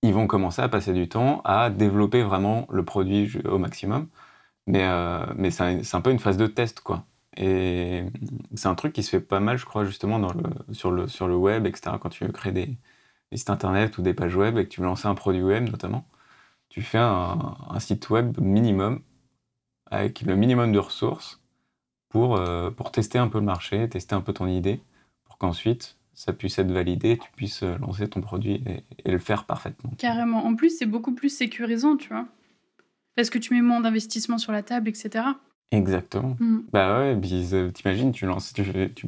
ils 0.03 0.15
vont 0.15 0.27
commencer 0.27 0.63
à 0.63 0.69
passer 0.69 0.93
du 0.93 1.09
temps 1.09 1.43
à 1.45 1.71
développer 1.71 2.23
vraiment 2.23 2.67
le 2.71 2.85
produit 2.85 3.33
au 3.47 3.59
maximum. 3.59 4.09
Mais, 4.67 4.87
euh, 4.87 5.27
mais 5.37 5.51
c'est 5.51 5.65
un, 5.65 5.99
un 5.99 6.01
peu 6.03 6.11
une 6.13 6.19
phase 6.21 6.37
de 6.39 6.47
test, 6.47 6.81
quoi. 6.83 7.07
Et 7.37 8.05
c'est 8.55 8.69
un 8.69 8.75
truc 8.75 8.93
qui 8.93 9.03
se 9.03 9.11
fait 9.11 9.21
pas 9.21 9.41
mal, 9.41 9.59
je 9.59 9.65
crois, 9.67 9.85
justement, 9.85 10.19
dans 10.19 10.33
le, 10.33 10.75
sur, 10.75 10.91
le, 10.91 11.09
sur 11.09 11.29
le 11.29 11.37
web, 11.37 11.67
etc. 11.67 11.97
Quand 12.01 12.11
tu 12.11 12.31
créer 12.33 12.53
des, 12.53 12.67
des 13.31 13.37
sites 13.39 13.51
internet 13.51 13.99
ou 13.99 14.03
des 14.03 14.15
pages 14.15 14.37
web 14.37 14.59
et 14.59 14.65
que 14.65 14.71
tu 14.71 14.81
veux 14.81 14.87
lancer 14.87 15.09
un 15.09 15.15
produit 15.15 15.43
web, 15.43 15.69
notamment, 15.71 16.07
tu 16.69 16.83
fais 16.83 16.99
un 16.99 17.81
site 17.81 18.11
web 18.11 18.39
minimum, 18.41 19.03
avec 19.91 20.23
le 20.23 20.37
minimum 20.37 20.73
de 20.73 20.79
ressources, 20.79 21.42
pour, 22.13 22.37
euh, 22.37 22.71
pour 22.71 22.93
tester 22.93 23.19
un 23.19 23.29
peu 23.29 23.39
le 23.39 23.45
marché, 23.45 23.89
tester 23.89 24.15
un 24.15 24.21
peu 24.21 24.33
ton 24.33 24.47
idée, 24.47 24.81
pour 25.25 25.39
qu'ensuite 25.39 25.97
ça 26.15 26.33
puisse 26.35 26.59
être 26.59 26.71
validé, 26.71 27.17
tu 27.19 27.31
puisses 27.35 27.63
euh, 27.63 27.77
lancer 27.79 28.07
ton 28.09 28.21
produit 28.21 28.63
et, 28.67 28.85
et 29.07 29.11
le 29.11 29.19
faire 29.19 29.45
parfaitement. 29.45 29.91
Carrément. 29.99 30.45
En 30.45 30.55
plus, 30.55 30.77
c'est 30.79 30.87
beaucoup 30.87 31.15
plus 31.15 31.31
sécurisant, 31.35 31.97
tu 31.97 32.11
vois. 32.11 32.27
Parce 33.17 33.31
que 33.31 33.39
tu 33.39 33.55
mets 33.55 33.63
moins 33.63 33.81
d'investissement 33.81 34.37
sur 34.39 34.53
la 34.53 34.63
table, 34.63 34.89
etc. 34.91 35.25
Exactement. 35.71 36.37
Mm. 36.39 36.59
Bah 36.71 36.99
ouais, 37.01 37.17
puis 37.17 37.49
euh, 37.55 37.71
t'imagines, 37.71 38.13
tu 38.13 38.27
lances, 38.27 38.53
tu, 38.53 38.63
fais- 38.63 38.93
tu, 38.93 39.07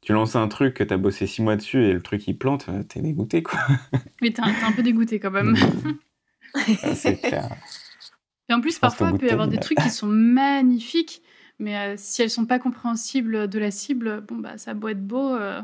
tu 0.00 0.12
lances 0.12 0.34
un 0.34 0.48
truc 0.48 0.74
que 0.74 0.84
t'as 0.84 0.96
bossé 0.96 1.28
six 1.28 1.42
mois 1.42 1.54
dessus 1.54 1.84
et 1.84 1.92
le 1.92 2.02
truc 2.02 2.26
il 2.26 2.36
plante, 2.36 2.68
t'es 2.88 3.00
dégoûté 3.00 3.44
quoi. 3.44 3.60
Mais 4.20 4.30
t'es 4.32 4.42
un, 4.42 4.52
un 4.66 4.72
peu 4.72 4.82
dégoûté 4.82 5.20
quand 5.20 5.30
même. 5.30 5.54
Ah, 6.82 6.94
c'est 6.94 7.16
clair. 7.16 7.48
Et 8.48 8.52
en 8.52 8.60
plus, 8.60 8.78
parfois, 8.78 9.10
il 9.12 9.18
peut 9.18 9.26
y 9.26 9.30
avoir 9.30 9.48
des 9.48 9.56
tel- 9.56 9.64
trucs 9.64 9.78
qui 9.78 9.88
sont 9.90 10.06
magnifiques, 10.06 11.22
mais 11.62 11.76
euh, 11.78 11.94
si 11.96 12.22
elles 12.22 12.30
sont 12.30 12.46
pas 12.46 12.58
compréhensibles 12.58 13.48
de 13.48 13.58
la 13.58 13.70
cible, 13.70 14.20
bon, 14.20 14.36
bah, 14.36 14.58
ça 14.58 14.72
a 14.72 14.74
beau 14.74 14.88
être 14.88 15.06
beau. 15.06 15.34
euh, 15.34 15.62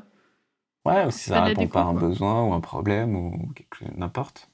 Ouais, 0.85 1.05
ou 1.05 1.11
si 1.11 1.29
ça 1.29 1.43
répond 1.43 1.63
déco, 1.63 1.73
pas 1.75 1.81
à 1.83 1.85
un 1.85 1.95
besoin 1.95 2.45
ou 2.45 2.53
un 2.55 2.61
problème 2.61 3.15
ou 3.17 3.53
quelque 3.55 3.85
n'importe. 3.97 4.49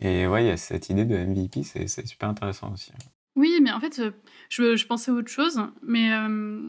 Et 0.00 0.26
ouais, 0.26 0.44
il 0.44 0.48
y 0.48 0.50
a 0.50 0.56
cette 0.56 0.90
idée 0.90 1.04
de 1.04 1.16
MVP, 1.16 1.62
c'est 1.62 1.86
super 2.06 2.28
intéressant 2.28 2.72
aussi. 2.72 2.92
Oui, 3.36 3.60
mais 3.62 3.70
en 3.72 3.80
fait, 3.80 3.98
euh, 4.00 4.10
je, 4.48 4.74
je 4.76 4.86
pensais 4.86 5.10
à 5.10 5.14
autre 5.14 5.30
chose, 5.30 5.60
mais, 5.82 6.12
euh, 6.12 6.60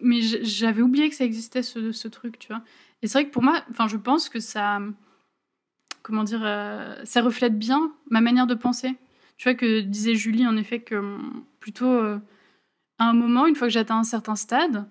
mais 0.00 0.20
j'avais 0.22 0.82
oublié 0.82 1.08
que 1.10 1.14
ça 1.14 1.24
existait, 1.24 1.62
ce, 1.62 1.92
ce 1.92 2.08
truc, 2.08 2.38
tu 2.38 2.48
vois. 2.48 2.62
Et 3.02 3.06
c'est 3.08 3.18
vrai 3.18 3.26
que 3.26 3.32
pour 3.32 3.42
moi, 3.42 3.62
enfin, 3.70 3.88
je 3.88 3.96
pense 3.96 4.28
que 4.28 4.40
ça, 4.40 4.80
comment 6.02 6.24
dire, 6.24 6.40
ça 7.04 7.22
reflète 7.22 7.58
bien 7.58 7.92
ma 8.10 8.20
manière 8.20 8.46
de 8.46 8.54
penser. 8.54 8.94
Tu 9.36 9.48
vois, 9.48 9.54
que 9.54 9.80
disait 9.80 10.14
Julie, 10.14 10.46
en 10.46 10.56
effet, 10.56 10.80
que 10.80 10.94
hum, 10.96 11.44
plutôt 11.60 12.00
à 13.02 13.08
un 13.10 13.12
moment, 13.14 13.46
une 13.46 13.56
fois 13.56 13.66
que 13.68 13.72
j'atteins 13.72 13.98
un 13.98 14.04
certain 14.04 14.36
stade, 14.36 14.86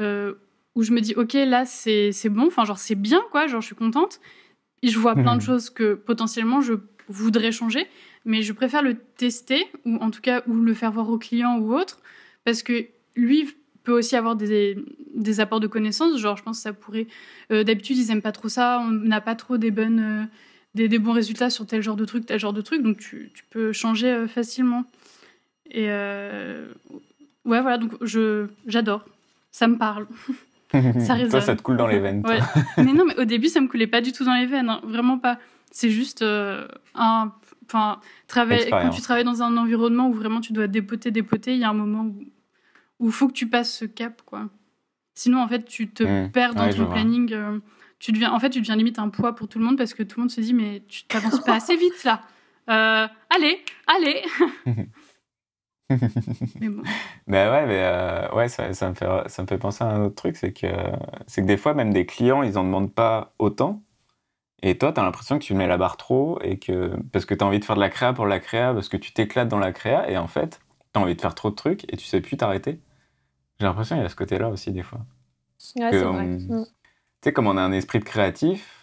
euh, 0.00 0.34
où 0.74 0.82
je 0.82 0.92
me 0.92 1.00
dis, 1.00 1.14
ok, 1.14 1.32
là, 1.34 1.64
c'est 1.64 2.12
bon, 2.28 2.46
enfin, 2.46 2.64
genre, 2.64 2.78
c'est 2.78 2.94
bien, 2.94 3.20
quoi, 3.30 3.46
genre, 3.46 3.60
je 3.60 3.66
suis 3.66 3.74
contente. 3.76 4.20
Et 4.82 4.88
je 4.88 4.98
vois 4.98 5.14
plein 5.16 5.34
de 5.36 5.40
Mhm. 5.40 5.46
choses 5.46 5.70
que 5.70 5.94
potentiellement 5.94 6.60
je 6.60 6.74
voudrais 7.08 7.50
changer, 7.52 7.86
mais 8.24 8.42
je 8.42 8.52
préfère 8.52 8.82
le 8.82 8.94
tester, 8.94 9.66
ou 9.84 9.96
en 9.96 10.10
tout 10.10 10.20
cas, 10.20 10.42
ou 10.46 10.54
le 10.54 10.74
faire 10.74 10.92
voir 10.92 11.08
au 11.10 11.18
client 11.18 11.58
ou 11.58 11.74
autre, 11.74 12.00
parce 12.44 12.62
que 12.62 12.86
lui 13.16 13.48
peut 13.82 13.92
aussi 13.92 14.14
avoir 14.14 14.36
des, 14.36 14.76
des 15.14 15.40
apports 15.40 15.60
de 15.60 15.66
connaissances. 15.66 16.18
Genre, 16.20 16.36
je 16.36 16.42
pense 16.44 16.58
que 16.58 16.62
ça 16.62 16.72
pourrait. 16.72 17.06
euh, 17.50 17.64
D'habitude, 17.64 17.96
ils 17.96 18.10
aiment 18.12 18.22
pas 18.22 18.32
trop 18.32 18.48
ça, 18.48 18.78
on 18.86 18.90
n'a 18.90 19.20
pas 19.20 19.34
trop 19.34 19.56
des, 19.58 19.72
bonnes, 19.72 20.00
euh, 20.00 20.24
des, 20.74 20.86
des 20.88 20.98
bons 21.00 21.12
résultats 21.12 21.50
sur 21.50 21.66
tel 21.66 21.82
genre 21.82 21.96
de 21.96 22.04
truc, 22.04 22.24
tel 22.26 22.38
genre 22.38 22.52
de 22.52 22.60
truc, 22.62 22.82
donc 22.82 22.98
tu, 22.98 23.30
tu 23.34 23.44
peux 23.50 23.72
changer 23.72 24.26
facilement. 24.28 24.84
Et 25.70 25.86
euh, 25.88 26.68
ouais, 27.48 27.60
voilà, 27.60 27.78
donc 27.78 27.92
je 28.02 28.46
j'adore. 28.66 29.04
Ça 29.50 29.66
me 29.66 29.76
parle. 29.76 30.06
Ça 30.72 31.14
résonne. 31.14 31.30
Toi, 31.30 31.40
ça 31.40 31.56
te 31.56 31.62
coule 31.62 31.78
dans 31.78 31.86
les 31.86 31.98
veines. 31.98 32.22
toi. 32.22 32.34
Ouais. 32.34 32.40
mais 32.84 32.92
non, 32.92 33.06
mais 33.06 33.18
au 33.18 33.24
début, 33.24 33.48
ça 33.48 33.60
me 33.62 33.68
coulait 33.68 33.86
pas 33.86 34.02
du 34.02 34.12
tout 34.12 34.24
dans 34.24 34.34
les 34.34 34.44
veines, 34.44 34.68
hein. 34.68 34.80
vraiment 34.84 35.18
pas. 35.18 35.38
C'est 35.70 35.88
juste 35.90 36.20
euh, 36.22 36.68
un. 36.94 37.32
Enfin, 37.66 38.00
travail- 38.26 38.68
quand 38.70 38.90
tu 38.90 39.00
travailles 39.02 39.24
dans 39.24 39.42
un 39.42 39.56
environnement 39.56 40.08
où 40.08 40.12
vraiment 40.12 40.40
tu 40.42 40.52
dois 40.52 40.66
dépoter, 40.66 41.10
dépoter, 41.10 41.54
il 41.54 41.60
y 41.60 41.64
a 41.64 41.70
un 41.70 41.74
moment 41.74 42.10
où 42.98 43.06
il 43.06 43.12
faut 43.12 43.28
que 43.28 43.32
tu 43.32 43.46
passes 43.48 43.72
ce 43.74 43.84
cap, 43.86 44.20
quoi. 44.26 44.48
Sinon, 45.14 45.40
en 45.42 45.48
fait, 45.48 45.64
tu 45.64 45.88
te 45.88 46.02
Mmh. 46.04 46.30
perds 46.32 46.54
dans 46.54 46.64
Ouais, 46.66 46.74
ton 46.74 46.86
planning. 46.86 47.32
euh, 47.32 47.58
tu 47.98 48.12
deviens, 48.12 48.32
en 48.32 48.38
fait, 48.38 48.50
tu 48.50 48.60
deviens 48.60 48.76
limite 48.76 48.98
un 48.98 49.08
poids 49.08 49.34
pour 49.34 49.48
tout 49.48 49.58
le 49.58 49.64
monde 49.64 49.76
parce 49.78 49.92
que 49.94 50.02
tout 50.02 50.18
le 50.18 50.22
monde 50.24 50.30
se 50.30 50.40
dit, 50.40 50.52
mais 50.54 50.82
tu 50.88 51.04
t'avances 51.04 51.40
pas 51.40 51.54
assez 51.56 51.76
vite 51.76 52.04
là. 52.04 52.20
Euh, 52.70 53.06
allez, 53.34 53.58
allez. 53.86 54.22
mais 56.60 56.68
bon. 56.68 56.82
Ben 57.26 57.50
ouais, 57.50 57.66
mais 57.66 57.82
euh, 57.82 58.30
ouais, 58.34 58.48
ça, 58.48 58.72
ça 58.74 58.88
me 58.90 58.94
fait, 58.94 59.06
ça 59.28 59.42
me 59.42 59.46
fait 59.46 59.58
penser 59.58 59.84
à 59.84 59.88
un 59.88 60.04
autre 60.04 60.14
truc, 60.14 60.36
c'est 60.36 60.52
que, 60.52 60.66
c'est 61.26 61.42
que 61.42 61.46
des 61.46 61.56
fois, 61.56 61.74
même 61.74 61.92
des 61.92 62.06
clients, 62.06 62.42
ils 62.42 62.58
en 62.58 62.64
demandent 62.64 62.92
pas 62.94 63.32
autant. 63.38 63.82
Et 64.62 64.78
toi, 64.78 64.92
tu 64.92 65.00
as 65.00 65.04
l'impression 65.04 65.38
que 65.38 65.44
tu 65.44 65.54
mets 65.54 65.66
la 65.66 65.76
barre 65.78 65.96
trop, 65.96 66.38
et 66.42 66.58
que, 66.58 66.96
parce 67.12 67.26
que 67.26 67.34
tu 67.34 67.44
as 67.44 67.46
envie 67.46 67.60
de 67.60 67.64
faire 67.64 67.76
de 67.76 67.80
la 67.80 67.90
créa 67.90 68.12
pour 68.12 68.26
la 68.26 68.40
créa, 68.40 68.74
parce 68.74 68.88
que 68.88 68.96
tu 68.96 69.12
t'éclates 69.12 69.48
dans 69.48 69.58
la 69.58 69.72
créa, 69.72 70.10
et 70.10 70.16
en 70.18 70.26
fait, 70.28 70.60
tu 70.94 70.98
as 70.98 71.02
envie 71.02 71.14
de 71.14 71.20
faire 71.20 71.34
trop 71.34 71.50
de 71.50 71.54
trucs, 71.54 71.84
et 71.92 71.96
tu 71.96 72.06
sais 72.06 72.20
plus 72.20 72.36
t'arrêter. 72.36 72.80
J'ai 73.60 73.66
l'impression 73.66 73.96
qu'il 73.96 74.02
y 74.02 74.06
a 74.06 74.10
ce 74.10 74.16
côté-là 74.16 74.48
aussi, 74.48 74.72
des 74.72 74.82
fois. 74.82 75.00
Ouais, 75.76 75.90
Que 75.90 75.98
c'est 75.98 76.04
on- 76.06 76.12
vrai. 76.12 76.24
Mm. 76.26 76.64
Tu 76.64 76.70
sais, 77.24 77.32
comme 77.32 77.46
on 77.48 77.56
a 77.56 77.62
un 77.62 77.72
esprit 77.72 77.98
de 77.98 78.04
créatif, 78.04 78.77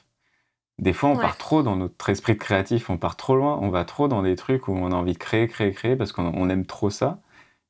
des 0.80 0.94
fois, 0.94 1.10
on 1.10 1.16
Ouais. 1.16 1.22
part 1.22 1.38
trop 1.38 1.64
dans 1.64 1.76
notre 1.76 2.10
esprit 2.10 2.34
de 2.34 2.40
créatif, 2.40 2.90
on 2.90 2.98
part 2.98 3.16
trop 3.16 3.36
loin, 3.36 3.58
on 3.62 3.70
va 3.70 3.86
trop 3.86 4.08
dans 4.08 4.22
des 4.22 4.36
trucs 4.36 4.68
où 4.68 4.74
on 4.74 4.92
a 4.92 4.96
envie 4.96 5.14
de 5.14 5.18
créer, 5.18 5.48
créer, 5.48 5.72
créer, 5.72 5.96
parce 5.96 6.12
qu'on 6.12 6.34
on 6.36 6.50
aime 6.50 6.66
trop 6.66 6.90
ça. 6.90 7.20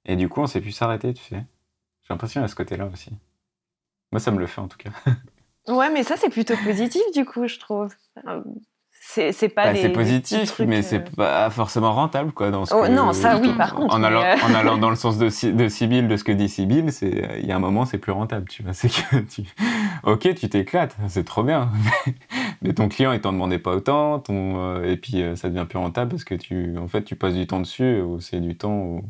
Et 0.06 0.16
du 0.16 0.30
coup, 0.30 0.42
on 0.42 0.48
sait 0.48 0.62
plus 0.62 0.72
s'arrêter, 0.72 1.14
tu 1.14 1.24
sais. 1.24 1.36
J'ai 2.04 2.14
l'impression 2.14 2.40
qu'il 2.40 2.44
y 2.44 2.46
a 2.46 2.48
ce 2.50 2.56
côté-là 2.56 2.88
aussi. 2.92 3.12
Moi, 4.12 4.20
ça 4.20 4.32
me 4.32 4.40
le 4.40 4.48
fait 4.48 4.62
en 4.62 4.68
tout 4.68 4.78
cas. 4.78 4.90
Ouais, 5.68 5.90
mais 5.90 6.04
ça, 6.04 6.16
c'est 6.16 6.30
plutôt 6.30 6.56
positif, 6.58 7.02
du 7.12 7.26
coup, 7.26 7.48
je 7.48 7.58
trouve. 7.58 7.92
Euh, 8.28 8.40
C'est 9.02 9.50
pas 9.50 9.66
Bah, 9.66 9.74
les- 9.74 9.90
positif, 9.90 10.46
trucs, 10.52 10.68
mais 10.68 10.80
euh, 10.80 10.82
c'est 10.84 11.16
pas 11.16 11.50
forcément 11.50 11.92
rentable, 11.94 12.32
quoi. 12.34 12.52
Dans 12.52 12.66
ce 12.68 12.76
Oh, 12.76 12.84
que- 12.84 12.88
non, 12.90 13.14
ça, 13.14 13.38
oui, 13.40 13.52
par 13.54 13.74
contre, 13.74 13.96
En 13.96 14.04
allant, 14.04 14.22
mais, 14.22 14.44
euh, 14.44 14.46
en 14.46 14.54
allant 14.54 14.78
dans 14.78 14.92
le 14.92 14.96
sens 15.06 15.18
de, 15.18 15.26
de 15.52 15.68
Sibyl, 15.70 16.08
de 16.08 16.18
ce 16.18 16.24
que 16.24 16.32
dit 16.32 16.50
Sibyl, 16.50 16.92
c'est 16.94 17.40
il 17.40 17.48
y 17.48 17.52
a 17.52 17.56
un 17.56 17.60
moment, 17.60 17.86
c'est 17.88 17.98
plus 17.98 18.12
rentable, 18.12 18.48
tu 18.48 18.62
vois. 18.62 18.74
C'est 18.78 18.90
que 18.90 19.18
tu, 19.22 19.42
ok, 20.04 20.36
tu 20.36 20.50
t'éclates, 20.50 20.96
c'est 21.08 21.24
trop 21.26 21.42
bien, 21.44 21.72
mais, 22.68 22.74
ton 22.74 22.90
client, 22.90 23.12
il 23.12 23.22
t'en 23.22 23.34
demandait 23.34 23.60
pas 23.60 23.76
autant, 23.76 24.20
ton, 24.20 24.78
euh, 24.78 24.84
et 24.84 24.98
puis 24.98 25.22
euh, 25.22 25.36
ça 25.36 25.50
devient 25.50 25.66
plus 25.68 25.78
rentable 25.78 26.12
parce 26.12 26.24
que 26.24 26.36
tu, 26.36 26.78
en 26.78 26.88
fait, 26.88 27.04
tu 27.04 27.16
passes 27.16 27.34
du 27.34 27.48
temps 27.48 27.60
dessus, 27.60 28.02
c'est 28.20 28.40
du 28.40 28.58
temps 28.58 28.78
où 28.78 29.02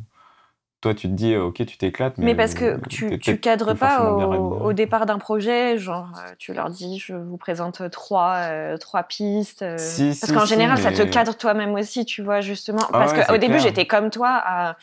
toi, 0.85 0.93
tu 0.93 1.07
te 1.07 1.13
dis, 1.13 1.33
euh, 1.33 1.45
ok, 1.45 1.65
tu 1.65 1.77
t'éclates, 1.77 2.19
mais, 2.19 2.25
Mais 2.25 2.35
parce 2.35 2.53
que 2.53 2.79
tu, 2.89 3.17
tu 3.17 3.39
cadres 3.39 3.73
pas 3.73 4.03
au, 4.11 4.71
départ 4.71 5.07
d'un 5.07 5.17
projet, 5.17 5.79
genre 5.79 6.09
tu 6.37 6.53
leur 6.53 6.69
dis 6.69 6.99
je 6.99 7.15
vous 7.15 7.37
présente 7.37 7.89
trois, 7.89 8.35
euh, 8.35 8.77
trois 8.77 9.01
pistes. 9.01 9.65
Si, 9.79 10.05
parce 10.05 10.19
si, 10.19 10.33
qu'en 10.33 10.41
si, 10.41 10.49
général, 10.49 10.77
ça 10.77 10.91
te 10.91 11.01
cadre 11.01 11.35
toi-même 11.35 11.73
aussi, 11.73 12.05
tu 12.05 12.21
vois, 12.21 12.41
justement. 12.41 12.83
Ah 12.89 12.99
parce 12.99 13.13
ouais, 13.13 13.25
qu'au 13.25 13.37
début, 13.37 13.59
j'étais 13.59 13.87
comme 13.87 14.11
toi 14.11 14.29
à, 14.29 14.75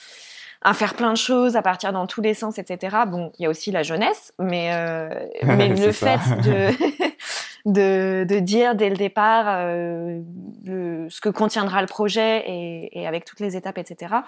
à 0.62 0.75
faire 0.75 0.95
plein 0.95 1.12
de 1.12 1.16
choses, 1.16 1.55
à 1.55 1.62
partir 1.62 1.93
dans 1.93 2.07
tous 2.07 2.20
les 2.20 2.35
sens, 2.35 2.59
etc. 2.59 2.97
Bon, 3.07 3.31
il 3.39 3.43
y 3.43 3.47
a 3.47 3.49
aussi 3.49 3.70
la 3.70 3.85
jeunesse, 3.85 4.33
mais, 4.41 4.70
euh, 4.73 5.09
mais 5.45 5.68
le 5.68 5.93
ça. 5.93 6.18
fait 6.18 6.41
de, 6.41 7.07
de, 7.66 8.24
de 8.28 8.38
dire 8.40 8.74
dès 8.74 8.90
le 8.90 8.96
départ 8.96 9.44
euh, 9.48 10.20
le- 10.64 11.08
ce 11.10 11.20
que 11.20 11.28
contiendra 11.28 11.80
le 11.80 11.86
projet 11.86 12.42
et, 12.46 13.00
et 13.00 13.06
avec 13.06 13.24
toutes 13.24 13.40
les 13.40 13.56
étapes, 13.56 13.78
etc., 13.78 14.22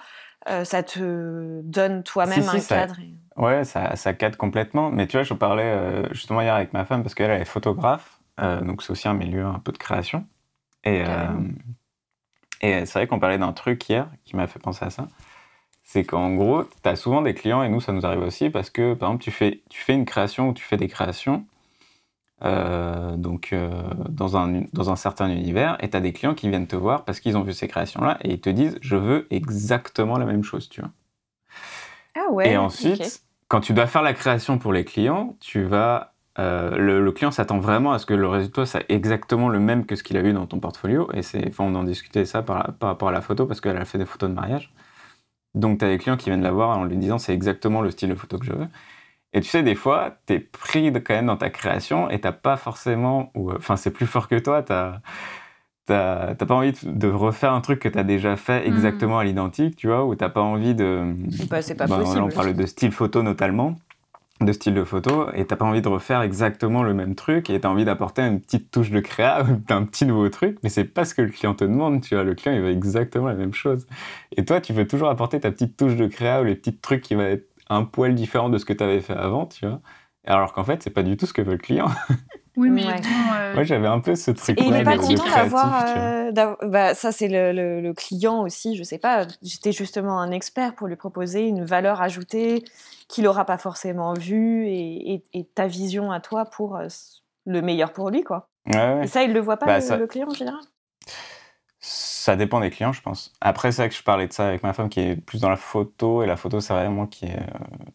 euh, 0.49 0.63
ça 0.63 0.83
te 0.83 1.61
donne 1.63 2.03
toi-même 2.03 2.43
Si, 2.43 2.49
si, 2.49 2.55
un 2.57 2.59
ça- 2.59 2.75
cadre. 2.77 2.99
et- 3.01 3.15
Ouais, 3.37 3.65
ça, 3.65 3.95
ça 3.97 4.13
cadre 4.13 4.37
complètement. 4.37 4.91
Mais 4.91 5.07
tu 5.07 5.17
vois, 5.17 5.23
je 5.23 5.33
parlais 5.33 5.63
euh, 5.63 6.07
justement 6.13 6.41
hier 6.41 6.55
avec 6.55 6.71
ma 6.71 6.85
femme 6.85 7.03
parce 7.03 7.13
qu'elle 7.15 7.31
elle 7.31 7.41
est 7.41 7.45
photographe, 7.45 8.19
donc 8.37 8.81
c'est 8.81 8.91
aussi 8.91 9.07
un 9.09 9.13
milieu 9.13 9.43
un 9.45 9.59
peu 9.59 9.71
de 9.73 9.77
création. 9.77 10.25
Et, 10.85 11.03
et 12.61 12.85
c'est 12.85 12.99
vrai 12.99 13.07
qu'on 13.07 13.19
parlait 13.19 13.37
d'un 13.37 13.51
truc 13.53 13.87
hier 13.89 14.07
qui 14.23 14.35
m'a 14.35 14.47
fait 14.47 14.59
penser 14.59 14.85
à 14.85 14.89
ça. 14.89 15.07
C'est 15.83 16.03
qu'en 16.03 16.33
gros, 16.33 16.63
tu 16.63 16.89
as 16.89 16.95
souvent 16.95 17.21
des 17.21 17.33
clients, 17.33 17.61
et 17.61 17.69
nous, 17.69 17.79
ça 17.81 17.91
nous 17.91 18.05
arrive 18.05 18.21
aussi, 18.21 18.49
parce 18.49 18.69
que 18.69 18.93
par 18.93 19.09
exemple, 19.09 19.23
tu 19.23 19.31
fais, 19.31 19.61
tu 19.69 19.81
fais 19.81 19.93
une 19.93 20.05
création 20.05 20.49
ou 20.49 20.53
tu 20.53 20.63
fais 20.63 20.77
des 20.77 20.87
créations 20.87 21.45
euh, 22.43 23.15
donc, 23.17 23.51
euh, 23.53 23.69
dans, 24.09 24.37
un, 24.37 24.63
dans 24.73 24.89
un 24.91 24.95
certain 24.95 25.29
univers, 25.29 25.77
et 25.83 25.89
tu 25.89 25.97
as 25.97 26.01
des 26.01 26.13
clients 26.13 26.35
qui 26.35 26.49
viennent 26.49 26.67
te 26.67 26.75
voir 26.75 27.05
parce 27.05 27.19
qu'ils 27.19 27.37
ont 27.37 27.43
vu 27.43 27.53
ces 27.53 27.67
créations-là 27.67 28.17
et 28.23 28.33
ils 28.33 28.41
te 28.41 28.49
disent 28.49 28.77
Je 28.81 28.95
veux 28.97 29.27
exactement 29.31 30.17
la 30.17 30.25
même 30.25 30.43
chose, 30.43 30.69
tu 30.69 30.81
vois. 30.81 30.91
Ah 32.15 32.31
ouais. 32.31 32.51
Et 32.51 32.57
ensuite, 32.57 33.23
quand 33.47 33.61
tu 33.61 33.73
dois 33.73 33.87
faire 33.87 34.01
la 34.01 34.13
création 34.13 34.57
pour 34.57 34.73
les 34.73 34.85
clients, 34.85 35.35
tu 35.39 35.63
vas. 35.63 36.13
euh, 36.39 36.75
le, 36.77 37.01
le 37.03 37.11
client 37.11 37.31
s'attend 37.31 37.59
vraiment 37.59 37.93
à 37.93 37.99
ce 37.99 38.05
que 38.05 38.13
le 38.13 38.27
résultat 38.27 38.65
soit 38.65 38.83
exactement 38.89 39.49
le 39.49 39.59
même 39.59 39.85
que 39.85 39.95
ce 39.95 40.03
qu'il 40.03 40.17
a 40.17 40.21
eu 40.21 40.33
dans 40.33 40.45
ton 40.47 40.59
portfolio. 40.59 41.09
Et 41.13 41.21
c'est, 41.23 41.47
enfin, 41.47 41.63
on 41.65 41.75
en 41.75 41.83
discutait 41.83 42.25
ça 42.25 42.41
par, 42.43 42.73
par 42.77 42.89
rapport 42.89 43.09
à 43.09 43.11
la 43.11 43.21
photo 43.21 43.45
parce 43.45 43.61
qu'elle 43.61 43.77
a 43.77 43.85
fait 43.85 43.97
des 43.97 44.05
photos 44.05 44.29
de 44.29 44.35
mariage. 44.35 44.73
Donc, 45.55 45.79
tu 45.79 45.85
as 45.85 45.89
des 45.89 45.97
clients 45.97 46.17
qui 46.17 46.29
viennent 46.29 46.43
la 46.43 46.51
voir 46.51 46.77
en 46.77 46.85
lui 46.85 46.97
disant 46.97 47.17
c'est 47.19 47.33
exactement 47.33 47.81
le 47.81 47.91
style 47.91 48.09
de 48.09 48.15
photo 48.15 48.37
que 48.39 48.45
je 48.45 48.53
veux. 48.53 48.67
Et 49.35 49.41
tu 49.41 49.49
sais, 49.49 49.63
des 49.63 49.75
fois, 49.75 50.15
tu 50.27 50.33
es 50.33 50.39
pris 50.39 50.91
de- 50.91 50.99
quand 50.99 51.13
même 51.13 51.25
dans 51.27 51.37
ta 51.37 51.49
création 51.49 52.09
et 52.09 52.19
t'as 52.21 52.31
pas 52.31 52.55
forcément. 52.57 53.31
ou, 53.35 53.51
euh, 53.51 53.55
Enfin, 53.57 53.75
c'est 53.75 53.91
plus 53.91 54.07
fort 54.07 54.27
que 54.29 54.39
toi. 54.39 54.63
T'as 54.63 55.01
t'as 55.85 56.33
t'as 56.35 56.45
pas 56.45 56.55
envie 56.55 56.73
de, 56.83 57.07
refaire 57.09 57.53
un 57.53 57.61
truc 57.61 57.79
que 57.79 57.89
tu 57.89 57.99
as 57.99 58.03
déjà 58.03 58.37
fait 58.37 58.65
exactement 58.67 59.19
à 59.19 59.23
l'identique, 59.23 59.75
tu 59.75 59.87
vois, 59.87 60.05
ou 60.05 60.15
t'as 60.15 60.29
pas 60.29 60.41
envie 60.41 60.73
de. 60.73 61.13
Bah, 61.49 61.61
c'est 61.61 61.75
pas 61.75 61.87
Ben, 61.87 61.97
possible. 61.97 62.19
Là, 62.19 62.25
on 62.25 62.29
parle 62.29 62.55
de 62.55 62.65
style 62.65 62.91
photo 62.91 63.21
notamment, 63.23 63.75
de 64.41 64.51
style 64.53 64.73
de 64.73 64.83
photo, 64.83 65.27
et 65.33 65.45
t'as 65.45 65.57
pas 65.57 65.65
envie 65.65 65.81
de 65.81 65.87
refaire 65.89 66.21
exactement 66.21 66.81
le 66.83 66.93
même 66.93 67.13
truc, 67.15 67.49
et 67.49 67.59
t'as 67.59 67.69
envie 67.69 67.85
d'apporter 67.85 68.21
une 68.23 68.39
petite 68.41 68.71
touche 68.71 68.89
de 68.89 68.99
créa, 69.01 69.43
ou 69.47 69.61
un 69.73 69.83
petit 69.83 70.05
nouveau 70.05 70.29
truc, 70.29 70.57
mais 70.63 70.69
c'est 70.69 70.85
pas 70.85 71.05
ce 71.05 71.13
que 71.13 71.21
le 71.21 71.29
client 71.29 71.53
te 71.53 71.65
demande, 71.65 72.01
tu 72.01 72.15
vois. 72.15 72.23
Le 72.23 72.35
client, 72.35 72.55
il 72.55 72.61
veut 72.61 72.71
exactement 72.71 73.27
la 73.27 73.35
même 73.35 73.53
chose. 73.53 73.85
Et 74.35 74.43
toi, 74.45 74.61
tu 74.61 74.73
veux 74.73 74.87
toujours 74.87 75.09
apporter 75.09 75.39
ta 75.41 75.51
petite 75.51 75.77
touche 75.77 75.95
de 75.97 76.07
créa 76.07 76.41
ou 76.41 76.45
les 76.45 76.55
petits 76.55 76.75
trucs 76.77 77.01
qui 77.01 77.15
vont 77.15 77.21
être 77.21 77.47
un 77.69 77.83
poil 77.83 78.15
différent 78.15 78.49
de 78.49 78.57
ce 78.57 78.65
que 78.65 78.73
tu 78.73 78.83
avais 78.83 79.01
fait 79.01 79.13
avant, 79.13 79.45
tu 79.45 79.65
vois. 79.67 79.81
Alors 80.25 80.53
qu'en 80.53 80.63
fait, 80.63 80.81
c'est 80.83 80.89
pas 80.89 81.03
du 81.03 81.17
tout 81.17 81.25
ce 81.25 81.33
que 81.33 81.41
veut 81.41 81.53
le 81.53 81.57
client. 81.57 81.87
Oui, 82.57 82.69
mais 82.69 82.85
Ouais. 82.85 83.01
euh, 83.01 83.53
Moi, 83.53 83.63
j'avais 83.63 83.87
un 83.87 83.99
peu 83.99 84.15
ce 84.15 84.31
truc 84.31 84.57
Et 84.57 84.63
il 84.63 84.71
n'est 84.71 84.83
pas 84.85 84.95
content 84.95 85.25
d'avoir. 85.25 85.85
euh, 85.97 86.31
bah, 86.63 86.95
ça, 86.95 87.11
c'est 87.11 87.27
le, 87.27 87.51
le- 87.51 87.81
le 87.81 87.93
client 87.93 88.41
aussi, 88.43 88.77
je 88.77 88.83
sais 88.83 88.97
pas. 88.97 89.27
J'étais 89.41 89.73
justement 89.73 90.21
un 90.21 90.31
expert 90.31 90.73
pour 90.75 90.87
lui 90.87 90.95
proposer 90.95 91.45
une 91.47 91.65
valeur 91.65 92.01
ajoutée 92.01 92.63
qu'il 93.09 93.25
n'aura 93.25 93.43
pas 93.43 93.57
forcément 93.57 94.13
vue 94.13 94.67
et, 94.67 95.15
et- 95.15 95.23
et 95.33 95.43
ta 95.45 95.67
vision 95.67 96.11
à 96.11 96.21
toi 96.21 96.45
pour 96.45 96.77
euh, 96.77 96.87
le 97.45 97.61
meilleur 97.61 97.91
pour 97.91 98.09
lui, 98.09 98.23
quoi. 98.23 98.47
Ouais, 98.65 98.73
ouais. 98.75 99.03
Et 99.03 99.07
ça, 99.07 99.23
il 99.23 99.33
le 99.33 99.41
voit 99.41 99.57
pas, 99.57 99.67
Bah, 99.67 99.79
le, 99.81 99.81
ça- 99.85 99.97
le 99.97 100.07
client 100.07 100.29
en 100.29 100.33
général? 100.33 100.61
Ça 102.25 102.35
dépend 102.35 102.59
des 102.59 102.71
clients, 102.71 102.91
je 102.91 103.01
pense. 103.03 103.33
Après, 103.39 103.71
c'est 103.71 103.83
vrai 103.83 103.89
que 103.89 103.95
je 103.95 104.01
parlais 104.01 104.27
de 104.27 104.33
ça 104.33 104.47
avec 104.47 104.63
ma 104.63 104.73
femme 104.73 104.89
qui 104.89 104.99
est 104.99 105.15
plus 105.15 105.41
dans 105.41 105.49
la 105.49 105.57
photo, 105.57 106.23
et 106.23 106.25
la 106.25 106.37
photo, 106.37 106.59
c'est 106.59 106.73
vraiment 106.73 107.05
qui 107.05 107.25
est. 107.25 107.37
euh, 107.39 107.45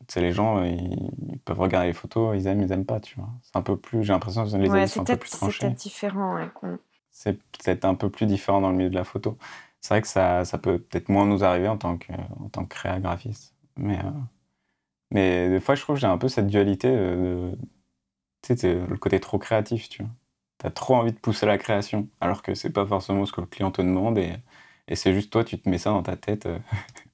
Tu 0.07 0.15
sais, 0.15 0.21
les 0.21 0.33
gens, 0.33 0.59
euh, 0.59 0.69
ils, 0.69 1.11
ils 1.33 1.39
peuvent 1.41 1.59
regarder 1.59 1.89
les 1.89 1.93
photos, 1.93 2.37
ils 2.39 2.47
aiment, 2.47 2.63
ils 2.63 2.71
aiment 2.71 2.85
pas, 2.87 3.01
tu 3.01 3.17
vois. 3.17 3.29
C'est 3.43 3.57
un 3.57 3.63
peu 3.63 3.77
plus. 3.77 4.05
J'ai 4.05 4.13
l'impression 4.13 4.45
que 4.49 4.57
les 4.57 4.69
Ouais, 4.69 4.87
c'est 4.87 5.01
sont 5.01 5.03
un 5.03 5.05
peu 5.05 5.17
plus 5.17 5.31
c'est 5.31 5.39
tranchés. 5.39 5.67
peut-être 5.67 5.75
différent. 5.75 6.35
ouais. 6.37 6.49
C'est 7.13 7.35
peut-être 7.43 7.85
un 7.85 7.95
peu 7.95 8.11
plus 8.11 8.27
différent 8.27 8.61
dans 8.61 8.71
le 8.71 8.77
milieu 8.77 8.91
de 8.91 8.95
la 8.95 9.05
photo. 9.05 9.39
C'est 9.81 9.95
vrai 9.95 10.03
que 10.03 10.09
ça, 10.09 10.45
ça 10.45 10.59
peut 10.59 10.79
peut-être 10.79 11.09
moins 11.09 11.27
nous 11.27 11.45
arriver 11.45 11.69
en 11.69 11.79
tant 11.79 11.97
que, 11.99 12.13
en 12.41 12.49
tant 12.51 12.65
que 12.65 12.69
créa 12.75 13.01
graphiste. 13.01 13.55
Mais, 13.77 13.99
euh, 13.99 14.11
mais 15.11 15.49
des 15.51 15.61
fois, 15.61 15.75
je 15.75 15.83
trouve 15.83 15.97
que 15.97 16.01
j'ai 16.01 16.07
un 16.07 16.19
peu 16.19 16.29
cette 16.29 16.47
dualité 16.47 16.89
de. 16.91 16.97
de- 17.53 17.59
tu 18.43 18.49
sais, 18.55 18.57
c'est 18.59 18.75
le 18.87 18.97
côté 18.99 19.21
trop 19.21 19.39
créatif, 19.39 19.89
tu 19.91 20.03
vois. 20.05 20.13
T'as 20.61 20.71
trop 20.71 20.97
envie 20.97 21.13
de 21.13 21.19
pousser 21.19 21.47
la 21.47 21.59
création, 21.59 22.09
alors 22.21 22.43
que 22.43 22.55
c'est 22.55 22.71
pas 22.71 22.87
forcément 22.87 23.27
ce 23.27 23.33
que 23.33 23.41
le 23.43 23.49
client 23.49 23.73
te 23.73 23.83
demande 23.83 24.19
et, 24.19 24.35
et 24.89 24.97
c'est 24.97 25.15
juste 25.15 25.33
toi, 25.33 25.45
tu 25.45 25.59
te 25.61 25.69
mets 25.69 25.79
ça 25.79 25.91
dans 25.91 26.05
ta 26.05 26.17
tête 26.17 26.47
euh, 26.47 26.59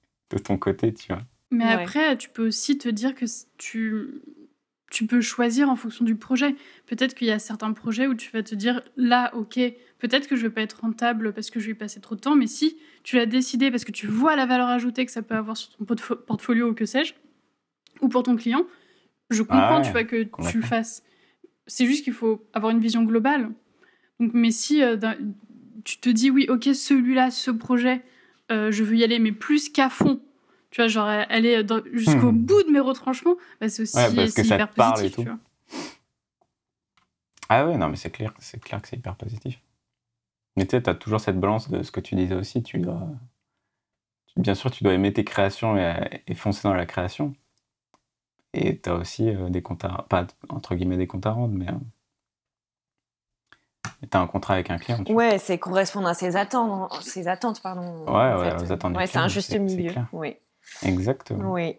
de 0.30 0.38
ton 0.38 0.59
côté, 0.59 0.94
tu 0.94 1.12
vois. 1.12 1.22
Mais 1.53 1.66
Ouais. 1.66 1.74
après, 1.74 2.18
tu 2.18 2.28
peux 2.28 2.47
aussi 2.49 2.76
te 2.78 2.88
dire 2.88 3.14
que 3.14 3.24
tu, 3.59 4.20
tu 4.90 5.07
peux 5.07 5.20
choisir 5.20 5.70
en 5.70 5.76
fonction 5.76 6.05
du 6.05 6.16
projet. 6.16 6.57
Peut-être 6.86 7.14
qu'il 7.14 7.28
y 7.28 7.32
a 7.32 7.38
certains 7.38 7.72
projets 7.72 8.09
où 8.09 8.14
tu 8.14 8.30
vas 8.32 8.42
te 8.42 8.55
dire, 8.57 8.82
là, 8.97 9.32
ok, 9.34 9.59
peut-être 9.99 10.28
que 10.28 10.36
je 10.36 10.42
vais 10.42 10.51
pas 10.51 10.62
être 10.62 10.80
rentable 10.80 11.32
parce 11.32 11.51
que 11.51 11.61
je 11.61 11.66
vais 11.66 11.72
y 11.72 11.76
passer 11.76 12.01
trop 12.01 12.16
de 12.16 12.20
temps, 12.20 12.36
mais 12.36 12.49
si 12.49 12.78
tu 13.05 13.16
l'as 13.16 13.26
décidé 13.26 13.70
parce 13.70 13.84
que 13.84 13.92
tu 13.92 14.09
vois 14.09 14.36
la 14.36 14.47
valeur 14.47 14.68
ajoutée 14.68 15.07
que 15.07 15.12
ça 15.12 15.22
peut 15.22 15.36
avoir 15.36 15.57
sur 15.57 15.70
ton 15.76 15.84
portfo- 15.84 16.16
portfolio 16.16 16.70
ou 16.70 16.74
que 16.74 16.86
sais-je, 16.86 17.14
ou 18.01 18.09
pour 18.09 18.22
ton 18.22 18.36
client, 18.36 18.66
je 19.30 19.42
comprends, 19.42 19.80
ouais, 19.80 19.82
tu 19.82 19.92
vois, 19.92 20.05
que 20.05 20.24
tu 20.40 20.59
le 20.59 20.62
fasses. 20.64 21.03
C'est 21.66 21.86
juste 21.86 22.04
qu'il 22.04 22.12
faut 22.12 22.44
avoir 22.52 22.70
une 22.72 22.80
vision 22.80 23.02
globale. 23.04 23.50
Donc, 24.20 24.30
mais 24.34 24.50
si 24.50 24.82
euh, 24.82 24.96
tu 25.84 25.98
te 25.98 26.08
dis, 26.08 26.30
oui, 26.30 26.46
ok, 26.48 26.64
celui-là, 26.74 27.30
ce 27.30 27.50
projet, 27.50 28.02
euh, 28.50 28.70
je 28.70 28.84
veux 28.84 28.96
y 28.96 29.04
aller, 29.04 29.18
mais 29.18 29.32
plus 29.32 29.68
qu'à 29.68 29.90
fond, 29.90 30.20
tu 30.70 30.80
vois, 30.80 30.88
genre 30.88 31.06
aller 31.06 31.64
jusqu'au 31.92 32.32
Hmm. 32.32 32.38
bout 32.38 32.62
de 32.64 32.70
mes 32.70 32.80
retranchements, 32.80 33.36
bah, 33.60 33.68
c'est 33.68 33.82
aussi 33.82 33.96
Ouais, 33.96 34.14
parce 34.14 34.34
que 34.34 34.42
c'est 34.42 34.48
ça 34.48 34.54
hyper 34.54 34.68
te 34.70 34.76
parle 34.76 35.00
et 35.00 35.10
positif, 35.10 35.16
tout. 35.16 35.22
tu 35.22 35.28
vois. 35.28 35.38
Ah 37.48 37.66
ouais, 37.66 37.76
non, 37.76 37.88
mais 37.88 37.96
c'est 37.96 38.10
clair, 38.10 38.32
c'est 38.38 38.60
clair 38.62 38.82
que 38.82 38.88
c'est 38.88 38.96
hyper 38.96 39.14
positif. 39.16 39.60
Mais 40.56 40.64
tu 40.66 40.70
sais, 40.72 40.82
t'as 40.82 40.94
toujours 40.94 41.20
cette 41.20 41.38
balance 41.38 41.70
de 41.70 41.82
ce 41.82 41.90
que 41.92 42.00
tu 42.00 42.14
disais 42.14 42.34
aussi. 42.34 42.62
Tu 42.62 42.78
dois, 42.78 43.08
bien 44.36 44.54
sûr, 44.54 44.70
tu 44.70 44.82
dois 44.84 44.94
aimer 44.94 45.12
tes 45.12 45.24
créations 45.24 45.76
et, 45.76 46.22
et 46.26 46.34
foncer 46.34 46.62
dans 46.66 46.74
la 46.74 46.86
création. 46.86 47.34
Et 48.59 48.78
t'as 48.78 48.94
aussi 48.94 49.28
euh, 49.28 49.48
des 49.50 49.62
comptes 49.62 49.84
à, 49.84 50.07
pas 50.09 50.26
entre 50.48 50.74
guillemets 50.74 50.96
des 50.96 51.07
comptes 51.07 51.26
à 51.26 51.30
rendre, 51.32 51.54
mais 51.54 51.68
euh, 51.68 51.72
mais 54.02 54.09
t'as 54.09 54.20
un 54.20 54.26
contrat 54.26 54.54
avec 54.54 54.70
un 54.70 54.78
client. 54.78 55.02
tu. 55.04 55.12
Ouais, 55.12 55.38
c'est 55.38 55.59
correspondre 55.59 56.09
à 56.09 56.14
ses 56.14 56.36
attentes, 56.36 56.92
ses 57.02 57.28
attentes 57.28 57.62
pardon. 57.62 58.04
Ouais, 58.07 58.11
en 58.12 58.38
ouais, 58.40 58.50
fait. 58.50 58.62
aux 58.64 58.72
attentes 58.72 58.92
du 58.92 58.98
Ouais, 58.98 59.07
c'est 59.07 59.18
un 59.18 59.28
juste 59.28 59.59
milieu. 59.59 59.92
Oui. 60.12 60.34
Exactement. 60.82 61.52
oui. 61.52 61.76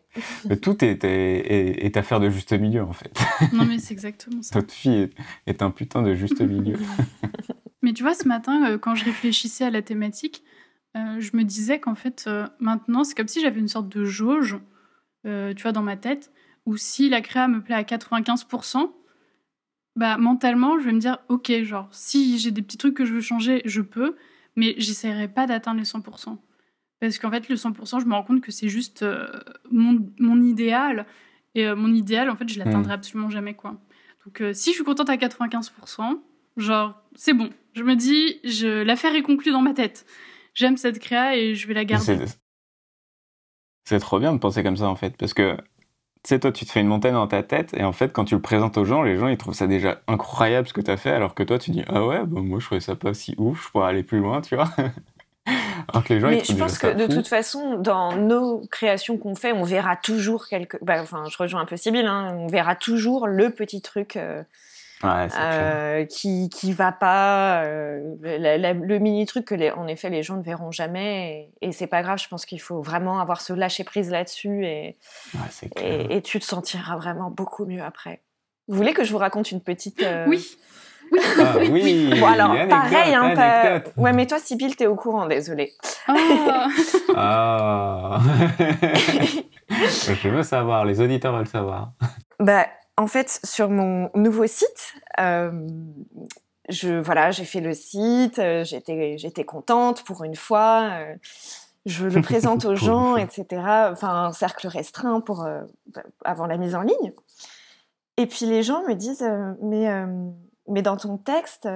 Mais 0.50 0.56
Tout 0.56 0.84
est, 0.84 1.04
est, 1.04 1.08
est- 1.08 1.86
est 1.86 1.98
affaire 1.98 2.20
de 2.22 2.30
juste 2.30 2.54
milieu 2.54 2.84
en 2.84 2.94
fait. 2.94 3.20
Non, 3.54 3.66
mais 3.66 3.80
c'est 3.80 3.94
exactement 3.94 4.42
ça. 4.42 4.56
Notre 4.56 4.74
fille 4.74 5.02
est, 5.02 5.14
est 5.46 5.62
un 5.62 5.72
putain 5.72 6.02
de 6.04 6.16
juste 6.16 6.42
milieu. 6.42 6.78
Mais 7.84 7.94
tu 7.94 8.02
vois, 8.04 8.16
ce 8.16 8.28
matin, 8.28 8.72
euh, 8.72 8.78
quand 8.80 8.96
je 8.96 9.06
réfléchissais 9.06 9.64
à 9.66 9.70
la 9.70 9.82
thématique, 9.84 10.44
euh, 10.98 11.20
je 11.20 11.38
me 11.38 11.44
disais 11.44 11.80
qu'en 11.80 11.94
fait, 11.96 12.26
euh, 12.28 12.48
maintenant, 12.60 13.04
c'est 13.04 13.16
comme 13.16 13.28
si 13.28 13.40
j'avais 13.40 13.60
une 13.60 13.68
sorte 13.68 13.88
de 13.88 14.04
jauge, 14.04 14.58
euh, 15.26 15.54
tu 15.54 15.62
vois, 15.62 15.74
dans 15.74 15.84
ma 15.84 15.96
tête, 15.96 16.32
où 16.68 16.76
si 16.76 17.08
la 17.08 17.22
créa 17.22 17.48
me 17.48 17.62
plaît 17.62 17.76
à 17.76 17.84
95%, 17.84 18.92
bah, 19.96 20.18
mentalement, 20.18 20.78
je 20.78 20.86
vais 20.86 20.92
me 20.92 21.00
dire, 21.00 21.18
ok, 21.30 21.64
genre, 21.64 21.88
si 21.92 22.38
j'ai 22.38 22.52
des 22.52 22.62
petits 22.62 22.78
trucs 22.78 22.94
que 22.94 23.06
je 23.06 23.14
veux 23.14 23.22
changer, 23.22 23.62
je 23.64 23.82
peux, 23.82 24.18
mais 24.58 24.76
j'essaierai 24.78 25.30
pas 25.30 25.48
d'atteindre 25.48 25.80
les 25.80 25.86
100%. 25.86 26.38
Parce 27.00 27.20
qu'en 27.20 27.32
fait, 27.32 27.48
le 27.48 27.56
100%, 27.56 28.02
je 28.02 28.06
me 28.06 28.14
rends 28.14 28.24
compte 28.24 28.42
que 28.42 28.52
c'est 28.52 28.68
juste 28.68 29.04
euh, 29.04 29.28
mon, 29.72 30.06
mon 30.20 30.42
idéal. 30.42 31.06
Et 31.56 31.66
euh, 31.66 31.76
mon 31.76 31.94
idéal, 31.94 32.30
en 32.30 32.36
fait, 32.36 32.50
je 32.50 32.60
l'atteindrai 32.60 32.94
absolument 32.94 33.30
jamais, 33.30 33.54
quoi. 33.54 33.80
Donc, 34.26 34.42
euh, 34.42 34.52
si 34.54 34.72
je 34.72 34.76
suis 34.76 34.84
contente 34.84 35.10
à 35.10 35.16
95%, 35.16 36.20
genre, 36.58 37.02
c'est 37.16 37.34
bon. 37.34 37.50
Je 37.76 37.84
me 37.84 37.96
dis, 37.96 38.42
je, 38.44 38.84
l'affaire 38.84 39.16
est 39.16 39.22
conclue 39.22 39.54
dans 39.54 39.62
ma 39.62 39.74
tête. 39.74 40.06
J'aime 40.54 40.76
cette 40.76 41.00
créa 41.00 41.38
et 41.38 41.56
je 41.56 41.66
vais 41.66 41.74
la 41.74 41.86
garder. 41.86 42.26
C'est 43.86 44.00
trop 44.00 44.20
bien 44.20 44.34
de 44.34 44.38
penser 44.38 44.64
comme 44.64 44.76
ça 44.76 44.90
en 44.90 44.98
fait, 44.98 45.16
parce 45.16 45.34
que 45.34 45.56
tu 46.24 46.30
sais, 46.30 46.40
toi, 46.40 46.52
tu 46.52 46.66
te 46.66 46.72
fais 46.72 46.82
une 46.82 46.88
montagne 46.88 47.14
dans 47.14 47.28
ta 47.28 47.44
tête, 47.44 47.74
et 47.76 47.84
en 47.84 47.94
fait, 47.94 48.12
quand 48.14 48.26
tu 48.26 48.36
le 48.36 48.42
présentes 48.42 48.78
aux 48.78 48.86
gens, 48.86 49.02
les 49.04 49.18
gens 49.18 49.28
ils 49.28 49.38
trouvent 49.38 49.54
ça 49.54 49.68
déjà 49.68 50.02
incroyable 50.08 50.68
ce 50.68 50.74
que 50.74 50.82
tu 50.82 50.92
as 50.92 50.98
fait, 50.98 51.12
alors 51.12 51.34
que 51.36 51.44
toi, 51.44 51.60
tu 51.60 51.72
dis 51.72 51.84
Ah 51.88 52.06
ouais, 52.06 52.20
bah, 52.26 52.42
moi 52.42 52.60
je 52.60 52.66
trouvais 52.66 52.82
ça 52.82 52.96
pas 52.96 53.14
si 53.14 53.36
ouf, 53.38 53.66
je 53.68 53.72
pourrais 53.72 53.90
aller 53.90 54.04
plus 54.04 54.20
loin, 54.20 54.42
tu 54.42 54.56
vois. 54.56 54.70
alors 55.94 56.04
que 56.04 56.14
les 56.14 56.20
gens 56.20 56.30
Mais 56.30 56.44
je 56.44 56.54
pense 56.54 56.78
que 56.78 56.88
de 56.94 57.06
fou. 57.06 57.14
toute 57.14 57.28
façon, 57.28 57.78
dans 57.78 58.16
nos 58.16 58.62
créations 58.72 59.18
qu'on 59.18 59.36
fait, 59.36 59.54
on 59.54 59.64
verra 59.64 59.96
toujours 59.96 60.48
quelque. 60.48 60.78
bah, 60.82 61.02
enfin, 61.02 61.24
je 61.30 61.38
rejoins 61.38 61.62
un 61.62 61.66
peu 61.66 61.78
Sybille. 61.78 62.06
Hein, 62.06 62.36
on 62.38 62.48
verra 62.48 62.76
toujours 62.76 63.28
le 63.28 63.50
petit 63.52 63.82
truc 63.82 64.18
euh, 64.18 64.44
Ouais, 65.04 65.28
euh, 65.40 66.06
qui 66.06 66.50
qui 66.50 66.74
va 66.74 66.92
pas, 66.92 67.64
euh, 67.66 68.16
la- 68.22 68.58
la- 68.58 68.74
le 68.74 68.98
mini 68.98 69.28
truc 69.28 69.46
que 69.46 69.54
les, 69.54 69.70
en 69.70 69.86
effet 69.88 70.10
les 70.10 70.24
gens 70.24 70.38
ne 70.38 70.42
verront 70.42 70.72
jamais 70.72 71.52
et, 71.62 71.68
et 71.68 71.72
c'est 71.72 71.86
pas 71.86 72.02
grave. 72.02 72.18
Je 72.20 72.28
pense 72.28 72.46
qu'il 72.48 72.60
faut 72.60 72.82
vraiment 72.82 73.20
avoir 73.20 73.42
ce 73.42 73.54
lâcher 73.54 73.84
prise 73.84 74.10
là-dessus 74.10 74.66
et, 74.66 74.98
Ouais, 75.36 75.70
et, 75.84 76.16
et 76.18 76.22
tu 76.24 76.40
te 76.40 76.46
sentiras 76.46 76.96
vraiment 76.96 77.30
beaucoup 77.30 77.66
mieux 77.66 77.84
après. 77.84 78.22
Vous 78.68 78.76
voulez 78.76 78.94
que 78.94 79.04
je 79.04 79.12
vous 79.12 79.20
raconte 79.20 79.52
une 79.52 79.62
petite 79.62 80.02
euh, 80.02 80.26
Oui. 80.28 80.44
Ah 81.40 81.54
oui, 81.72 82.10
Bon 82.20 82.26
alors 82.26 82.52
anecdote, 82.52 82.70
pareil, 82.70 83.14
hein, 83.14 83.34
pas- 83.34 83.82
ouais 84.02 84.12
mais 84.14 84.26
toi 84.26 84.40
Sybille 84.40 84.76
t'es 84.76 84.88
au 84.88 84.96
courant, 84.96 85.26
désolée. 85.28 85.72
Ah. 87.16 88.20
Je 89.70 90.30
veux 90.30 90.44
savoir, 90.44 90.86
les 90.86 91.02
auditeurs 91.02 91.36
veulent 91.38 91.48
savoir. 91.48 91.92
Bah, 92.40 92.68
en 92.98 93.08
fait, 93.08 93.40
sur 93.44 93.70
mon 93.70 94.10
nouveau 94.16 94.48
site, 94.48 94.94
euh, 95.20 95.68
je 96.70 97.00
voilà, 97.00 97.32
j'ai 97.32 97.46
fait 97.46 97.62
le 97.62 97.74
site, 97.74 98.40
euh, 98.40 98.64
j'étais 98.64 99.18
j'étais 99.18 99.46
contente 99.46 100.04
pour 100.04 100.24
une 100.24 100.36
fois. 100.36 100.90
euh, 100.94 101.16
je 101.86 102.06
le 102.08 102.22
présente 102.24 102.66
aux 102.66 102.76
gens, 102.76 103.16
etc. 103.16 103.46
Enfin, 103.92 104.26
un 104.26 104.34
cercle 104.34 104.68
restreint 104.68 105.22
pour 105.22 105.46
euh, 105.46 105.62
bah, 105.88 106.04
avant 106.26 106.46
la 106.48 106.58
mise 106.58 106.76
en 106.76 106.82
ligne. 106.82 107.14
Et 108.18 108.26
puis 108.26 108.46
les 108.46 108.64
gens 108.64 108.84
me 108.88 108.96
disent, 108.96 109.24
mais 109.62 109.88
mais 110.68 110.82
dans 110.82 110.98
ton 110.98 111.18
texte, 111.18 111.70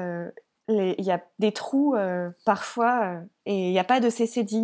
il 0.67 0.95
y 1.05 1.11
a 1.11 1.21
des 1.37 1.51
trous 1.51 1.95
parfois 2.45 3.17
et 3.45 3.67
il 3.67 3.71
n'y 3.71 3.79
a 3.79 3.83
pas 3.83 3.99
de 3.99 4.09
CCD. 4.09 4.57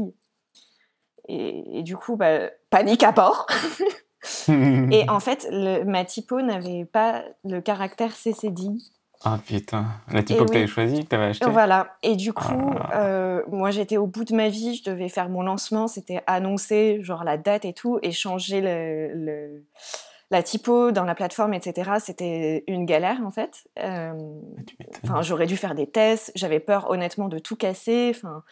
Et, 1.30 1.80
et 1.80 1.84
du 1.84 1.96
coup, 1.96 2.16
bah, 2.16 2.50
panique 2.72 3.04
à 3.04 3.12
bord. 3.12 3.46
Et 4.92 5.10
en 5.10 5.20
fait, 5.20 5.48
le- 5.52 5.84
ma 5.84 6.06
typo 6.06 6.42
n'avait 6.42 6.86
pas 6.86 7.24
le 7.46 7.62
caractère 7.62 8.14
CCD. 8.16 8.64
Ah 9.24 9.40
putain, 9.44 9.86
la 10.12 10.22
typo 10.22 10.46
que 10.46 10.50
t'avais 10.52 10.66
oui. 10.66 10.68
choisie, 10.68 11.04
que 11.04 11.10
t'avais 11.10 11.26
acheté 11.26 11.50
Voilà. 11.50 11.96
Et 12.04 12.16
du 12.16 12.34
coup, 12.34 12.74
Ah 12.80 12.90
là. 12.92 13.02
euh, 13.06 13.42
moi, 13.52 13.72
j'étais 13.72 13.98
au 13.98 14.06
bout 14.06 14.24
de 14.26 14.36
ma 14.36 14.50
vie. 14.50 14.76
Je 14.76 14.84
devais 14.90 15.10
faire 15.10 15.28
mon 15.30 15.42
lancement. 15.42 15.88
C'était 15.88 16.22
annoncé, 16.28 17.00
genre 17.02 17.24
la 17.24 17.36
date 17.38 17.66
et 17.66 17.74
tout, 17.74 17.98
et 18.04 18.12
changer 18.12 18.62
le, 18.62 19.14
le- 19.16 19.64
la 20.30 20.44
typo 20.44 20.92
dans 20.92 21.04
la 21.06 21.16
plateforme, 21.16 21.54
etc. 21.56 21.94
C'était 22.00 22.64
une 22.68 22.86
galère, 22.86 23.20
en 23.26 23.32
fait. 23.32 23.64
Euh. 23.80 24.14
Enfin, 25.04 25.24
j'aurais 25.24 25.48
dû 25.48 25.58
faire 25.58 25.74
des 25.74 25.88
tests. 25.88 26.32
J'avais 26.36 26.60
peur, 26.60 26.90
honnêtement, 26.92 27.28
de 27.28 27.40
tout 27.40 27.56
casser. 27.56 28.12
Enfin, 28.16 28.44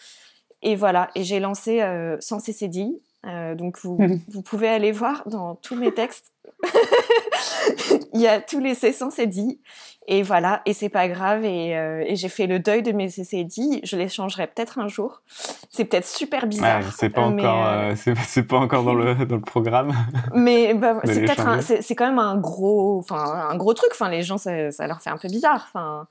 et 0.63 0.75
voilà. 0.75 1.09
Et 1.13 1.23
j'ai 1.23 1.39
lancé 1.39 1.81
euh, 1.83 2.17
sans 2.19 2.39
CCD. 2.39 2.87
Euh, 3.25 3.55
donc, 3.55 3.79
vous, 3.83 3.97
vous 4.27 4.41
pouvez 4.41 4.69
aller 4.69 4.91
voir 4.91 5.23
dans 5.27 5.55
tous 5.55 5.75
mes 5.75 5.93
textes. 5.93 6.31
Il 8.13 8.21
y 8.21 8.27
a 8.27 8.39
tous 8.39 8.59
les 8.59 8.75
CCD. 8.75 9.59
Et 10.07 10.21
voilà. 10.21 10.61
Et 10.65 10.73
c'est 10.73 10.89
pas 10.89 11.07
grave. 11.07 11.45
Et, 11.45 11.75
euh, 11.75 12.03
et 12.05 12.15
j'ai 12.15 12.29
fait 12.29 12.47
le 12.47 12.59
deuil 12.59 12.83
de 12.83 12.91
mes 12.91 13.09
CCD. 13.09 13.81
Je 13.83 13.95
les 13.97 14.07
changerai 14.07 14.47
peut-être 14.47 14.79
un 14.79 14.87
jour. 14.87 15.21
C'est 15.69 15.85
peut-être 15.85 16.07
super 16.07 16.47
bizarre. 16.47 16.81
Ouais, 16.81 16.89
c'est 16.95 17.09
pas 17.09 17.27
euh, 17.27 17.95
euh, 18.07 18.43
pas 18.43 18.57
encore 18.57 18.83
dans 18.83 18.93
le 18.93 19.15
dans 19.25 19.35
le 19.35 19.41
programme. 19.41 19.93
mais 20.33 20.73
bah, 20.73 20.99
c'est 21.05 21.21
peut-être 21.21 21.61
c'est 21.61 21.95
quand 21.95 22.07
même 22.07 22.19
un 22.19 22.37
gros, 22.37 22.99
enfin 22.99 23.47
un 23.49 23.55
gros 23.57 23.73
truc. 23.73 23.89
Enfin, 23.93 24.09
les 24.09 24.21
gens, 24.21 24.37
ça, 24.37 24.71
ça 24.71 24.87
leur 24.87 25.01
fait 25.01 25.09
un 25.09 25.17
peu 25.17 25.27
bizarre. 25.27 25.67
Enfin, 25.69 26.07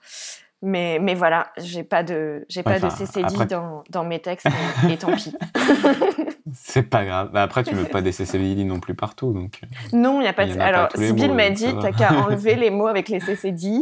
mais 0.62 0.98
mais 1.00 1.14
voilà, 1.14 1.52
j'ai 1.58 1.82
pas 1.84 2.02
de 2.02 2.44
j'ai 2.48 2.62
pas 2.62 2.78
de 2.78 2.88
CCD 2.88 3.24
après- 3.26 3.46
dans, 3.46 3.84
dans 3.90 4.04
mes 4.04 4.18
textes 4.20 4.46
et, 4.88 4.92
et 4.92 4.96
tant 4.96 5.14
pis. 5.14 5.34
C'est 6.54 6.82
pas 6.82 7.04
grave. 7.04 7.30
Bah, 7.32 7.42
après, 7.42 7.64
tu 7.64 7.74
mets 7.74 7.84
pas 7.84 8.02
des 8.02 8.12
CCD 8.12 8.64
non 8.64 8.78
plus 8.80 8.94
partout, 8.94 9.32
donc. 9.32 9.60
euh, 9.64 9.96
Non, 9.96 10.20
il 10.20 10.24
y 10.24 10.28
a 10.28 10.32
pas 10.32 10.44
y 10.44 10.54
de. 10.54 10.60
a 10.60 10.64
Alors, 10.66 10.88
Sybille 10.94 11.32
m'a 11.32 11.50
dit, 11.50 11.66
t'as 11.80 11.90
qu'à 11.92 12.12
enlever 12.24 12.54
les 12.54 12.70
mots 12.70 12.86
avec 12.86 13.08
les 13.08 13.20
CCD. 13.20 13.80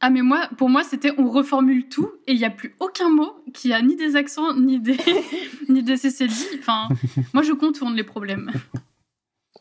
Ah 0.00 0.10
mais 0.10 0.22
moi, 0.22 0.48
pour 0.56 0.68
moi, 0.68 0.82
c'était 0.84 1.12
on 1.18 1.28
reformule 1.28 1.88
tout 1.88 2.10
et 2.26 2.32
il 2.32 2.38
n'y 2.38 2.44
a 2.44 2.50
plus 2.50 2.74
aucun 2.80 3.08
mot 3.08 3.32
qui 3.52 3.72
a 3.72 3.82
ni 3.82 3.96
des 3.96 4.14
accents 4.16 4.54
ni 4.54 4.78
des 4.80 4.96
ni 5.68 5.82
des 5.82 5.96
CCD. 5.96 6.32
Enfin, 6.60 6.88
moi 7.34 7.42
je 7.42 7.52
contourne 7.52 7.94
les 7.94 8.04
problèmes. 8.04 8.50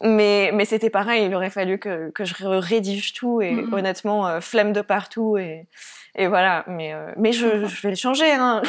Mais 0.04 0.52
mais 0.54 0.66
c'était 0.66 0.92
pareil. 0.92 1.26
Il 1.26 1.34
aurait 1.34 1.50
fallu 1.50 1.80
que 1.80 2.12
que 2.12 2.24
je 2.24 2.36
rédige 2.46 3.14
tout 3.14 3.42
et 3.42 3.66
honnêtement, 3.72 4.28
euh, 4.28 4.40
flemme 4.42 4.72
de 4.74 4.82
partout 4.82 5.38
et 5.38 5.68
et 6.18 6.28
voilà. 6.28 6.66
Mais 6.68 6.94
euh, 6.94 7.12
mais 7.18 7.32
je, 7.32 7.66
je 7.66 7.82
vais 7.82 7.90
le 7.92 7.96
changer. 7.96 8.32
Hein. 8.32 8.62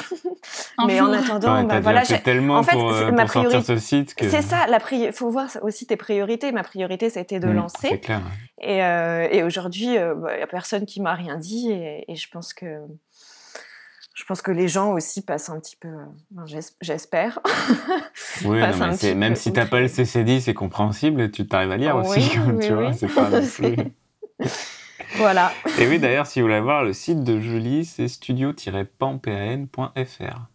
Mais 0.87 0.99
jour. 0.99 1.09
en 1.09 1.13
attendant, 1.13 1.57
Ouais, 1.57 1.65
bah, 1.65 1.81
voilà, 1.81 2.05
j'ai- 2.05 2.21
tellement 2.21 2.59
en 2.59 2.63
fait, 2.63 2.73
pour, 2.73 2.91
euh, 2.93 3.07
c'est 3.07 3.13
ma 3.13 3.27
pour 3.27 3.63
ce 3.65 3.77
site 3.79 4.15
que. 4.15 4.29
C'est 4.29 4.43
ça, 4.43 4.67
la 4.69 4.79
pri- 4.79 5.13
faut 5.13 5.31
voir 5.31 5.49
aussi 5.63 5.87
tes 5.87 5.97
priorités. 5.97 6.53
Ma 6.53 6.63
priorité, 6.63 7.11
c'était 7.11 7.41
de 7.41 7.49
Mm, 7.49 7.55
lancer. 7.55 7.89
C'est 7.91 7.99
clair. 7.99 8.21
Et, 8.61 8.85
euh, 8.85 9.27
et 9.31 9.43
aujourd'hui, 9.43 9.95
il 9.95 10.13
n'y 10.37 10.43
a 10.43 10.47
personne 10.47 10.87
qui 10.87 11.01
m'a 11.01 11.15
rien 11.15 11.37
dit. 11.37 11.71
Et, 11.73 12.05
et 12.11 12.17
je 12.17 12.29
pense 12.31 12.53
que 12.55 12.67
je 14.15 14.25
pense 14.25 14.43
que 14.43 14.51
les 14.51 14.67
gens 14.67 14.91
aussi 14.93 15.23
passent 15.23 15.49
un 15.49 15.61
petit 15.61 15.77
peu. 15.77 15.89
J'espère. 16.83 17.39
Oui, 18.45 18.59
non, 18.61 18.67
mais 18.81 18.97
petit 18.97 19.15
même 19.15 19.35
peu 19.35 19.39
si 19.39 19.53
t'as 19.53 19.61
outré. 19.63 19.71
pas 19.71 19.81
le 19.81 19.87
CCD, 19.89 20.41
c'est 20.41 20.55
compréhensible. 20.55 21.31
Tu 21.31 21.47
t'arrives 21.47 21.71
à 21.71 21.77
lire 21.77 21.95
aussi, 21.97 22.29
comme 22.35 22.57
oui, 22.57 22.67
tu 22.67 22.73
vois. 22.75 22.89
oui. 22.89 22.97
C'est 22.99 23.07
pas 23.15 23.31
non 23.31 23.41
C'est- 23.45 23.77
plus. 23.77 24.49
Voilà. 25.17 25.53
Et 25.79 25.87
oui, 25.87 25.99
d'ailleurs, 25.99 26.27
si 26.27 26.41
vous 26.41 26.47
voulez 26.47 26.61
voir 26.61 26.83
le 26.85 26.93
site 26.93 27.23
de 27.23 27.39
Julie, 27.41 27.85
c'est 27.85 28.09
studio-pan.fr. 28.09 29.21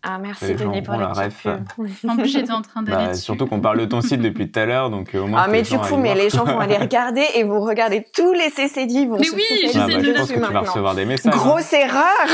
Ah, 0.04 0.18
merci 0.20 0.54
Denis 0.56 0.82
pour 0.82 0.96
la 0.96 1.14
ref. 1.14 1.48
En 2.08 2.18
plus, 2.18 2.28
j'étais 2.28 2.52
en 2.52 2.62
train 2.62 2.84
d'aller 2.84 3.06
Bah, 3.08 3.14
surtout 3.16 3.48
qu'on 3.48 3.60
parle 3.62 3.80
de 3.80 3.86
ton 3.86 4.02
site 4.02 4.22
depuis 4.22 4.52
tout 4.52 4.60
à 4.60 4.66
l'heure, 4.66 4.89
donc 4.89 5.16
euh, 5.16 5.22
au 5.22 5.28
moins. 5.28 5.44
Ah, 5.46 5.48
mais 5.50 5.62
du 5.62 5.78
coup, 5.78 5.98
mais 5.98 6.14
les 6.16 6.30
gens 6.30 6.44
vont 6.46 6.60
aller 6.60 6.78
regarder 6.78 7.26
et 7.36 7.44
vont 7.44 7.62
regarder 7.62 8.06
tous 8.14 8.34
les 8.34 8.50
CCD. 8.50 8.94
Ils 8.94 9.10
vont 9.10 9.18
Mais 9.18 9.24
se 9.26 9.36
oui, 9.36 9.41
j'essaie 9.62 9.80
Ah, 9.80 9.88
bah, 9.88 9.94
de 9.98 10.04
je 10.04 10.10
le 10.10 10.14
pense 10.16 10.32
que 10.32 10.39
tu 10.46 10.52
vas 10.54 10.60
recevoir 10.60 10.96
des 10.96 11.06
messages. 11.06 11.34
hein. 11.34 11.38
Grosse 11.38 11.74
erreur 11.74 12.28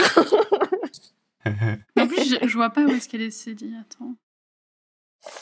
En 2.00 2.08
plus, 2.08 2.38
je, 2.42 2.48
je 2.48 2.54
vois 2.56 2.70
pas 2.70 2.82
où 2.82 2.90
est-ce 2.90 3.08
qu'elle 3.10 3.22
est 3.22 3.32
CCD. 3.32 3.68
Attends. 3.80 4.14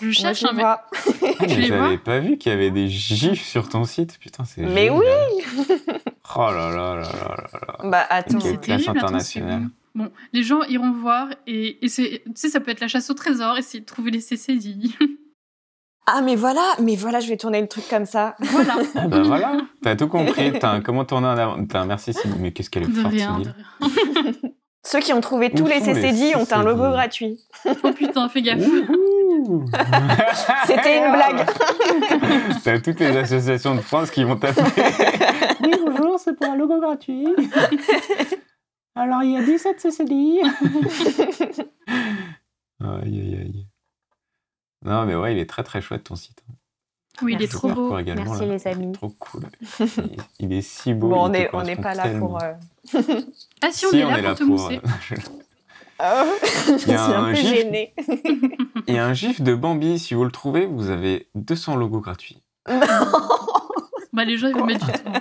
Je 0.02 0.10
cherche 0.12 0.40
je 0.42 0.48
un. 0.48 0.54
mais-. 0.54 0.64
Ah, 0.64 0.86
Tu 1.40 1.46
mais 1.48 1.62
j'avais 1.68 1.98
pas 1.98 2.20
vu 2.20 2.38
qu'il 2.38 2.52
y 2.52 2.56
avait 2.56 2.72
des 2.72 2.88
gifs 2.88 3.44
sur 3.44 3.70
ton 3.70 3.84
site. 3.86 4.18
Putain, 4.20 4.44
c'est. 4.46 4.62
Mais 4.62 4.88
génial. 4.88 5.02
oui 5.38 5.76
Oh 6.40 6.52
là 6.52 6.70
là 6.70 6.96
là 6.96 7.02
là 7.02 7.36
là 7.52 7.60
là. 7.84 7.90
Bah, 7.90 8.06
attends. 8.10 8.40
C'est 8.40 8.62
terrible, 8.62 8.90
internationale. 8.90 9.64
Bon, 9.96 10.12
les 10.34 10.44
gens 10.44 10.62
iront 10.64 10.92
voir 10.92 11.30
et, 11.48 11.84
et 11.84 11.88
c'est- 11.90 12.22
tu 12.26 12.32
sais, 12.36 12.50
ça 12.50 12.60
peut 12.60 12.70
être 12.70 12.82
la 12.82 12.88
chasse 12.88 13.10
au 13.10 13.16
trésor, 13.16 13.58
essayer 13.58 13.80
de 13.80 13.86
trouver 13.86 14.12
les 14.12 14.22
CCD. 14.22 14.76
Ah, 16.06 16.22
mais 16.22 16.36
voilà, 16.36 16.62
mais 16.80 16.96
voilà, 16.96 17.20
je 17.20 17.28
vais 17.30 17.38
tourner 17.38 17.60
le 17.60 17.68
truc 17.68 17.86
comme 17.90 18.06
ça. 18.06 18.36
voilà. 18.40 18.76
Ah 18.96 19.08
bah 19.08 19.24
voilà, 19.24 19.58
t'as 19.82 19.96
tout 19.96 20.08
compris. 20.08 20.54
T'as 20.60 20.70
un 20.74 20.82
comment 20.82 21.04
tourner 21.06 21.28
en 21.28 21.38
avant. 21.38 21.66
T'as 21.66 21.82
un 21.82 21.86
merci 21.86 22.14
Sylvie. 22.14 22.38
Mais 22.40 22.52
qu'est-ce 22.52 22.70
qu'elle 22.70 22.84
est 22.84 22.88
De 22.88 22.94
forte, 22.94 23.14
rien, 23.14 23.42
Sylvie. 23.82 24.40
Ceux 24.86 25.00
qui 25.02 25.12
ont 25.12 25.20
trouvé 25.20 25.50
tous 25.50 25.66
les 25.66 25.82
CCD 25.82 26.34
ont 26.36 26.48
un 26.50 26.64
logo 26.64 26.84
gratuit. 26.92 27.38
Oh 27.84 27.92
putain, 27.92 28.30
fais 28.30 28.42
gaffe. 28.42 28.60
C'était 30.66 30.98
une 31.00 31.12
blague. 31.12 31.46
T'as 32.64 32.80
toutes 32.80 33.00
les 33.02 33.18
associations 33.18 33.76
de 33.76 33.82
France 33.82 34.10
qui 34.12 34.24
vont 34.24 34.38
taper. 34.38 34.62
C'est 36.18 36.34
pour 36.36 36.46
un 36.48 36.56
logo 36.56 36.80
gratuit. 36.80 37.28
Alors, 38.96 39.22
il 39.24 39.32
y 39.32 39.38
a 39.38 39.44
17 39.44 39.80
CCD. 39.80 40.42
aïe, 42.80 43.20
aïe, 43.20 43.36
aïe. 43.42 43.68
Non, 44.84 45.06
mais 45.06 45.16
ouais, 45.16 45.34
il 45.34 45.40
est 45.40 45.50
très 45.50 45.64
très 45.64 45.82
chouette 45.82 46.04
ton 46.06 46.16
site. 46.16 46.44
Oui, 47.22 47.34
il 47.34 47.42
est 47.42 47.48
trop 47.52 47.70
beau. 47.70 47.90
Merci, 48.04 48.46
là. 48.46 48.54
les 48.54 48.68
amis. 48.68 48.92
Trop 48.92 49.10
cool. 49.20 49.46
Il, 49.80 50.18
il 50.40 50.54
est 50.54 50.62
si 50.62 50.94
beau. 50.94 51.10
Bon, 51.10 51.24
on 51.24 51.28
il 51.30 51.32
n'est 51.32 51.50
on 51.52 51.82
pas 51.82 51.96
là 51.96 52.04
tellement. 52.04 52.28
pour. 52.28 52.44
euh, 52.44 52.54
Ah 53.64 53.72
si, 53.72 53.88
on 53.88 53.90
Si, 53.90 53.98
est 53.98 54.22
là 54.22 54.30
pour 54.30 54.36
te 54.38 54.44
mousser. 54.44 54.80
Je 55.02 55.16
suis 55.16 55.16
Il 56.86 56.92
y 56.92 56.94
a 56.96 57.04
un 57.06 57.24
un 57.26 57.30
peu 57.32 57.36
gif. 57.36 57.48
gênée. 57.56 57.96
Il 58.88 58.94
y 58.94 59.00
a 59.00 59.06
un 59.08 59.14
gif 59.16 59.42
de 59.42 59.56
Bambi, 59.56 59.98
si 59.98 60.14
vous 60.14 60.26
le 60.26 60.32
trouvez, 60.32 60.68
vous 60.68 60.92
avez 60.92 61.28
200 61.34 61.76
logos 61.78 62.02
gratuits. 62.02 62.44
Bah, 62.68 64.24
les 64.24 64.38
gens, 64.38 64.48
ils 64.50 64.56
vont 64.56 64.66
mettre 64.66 64.86
du 64.86 64.92
temps. 64.92 65.12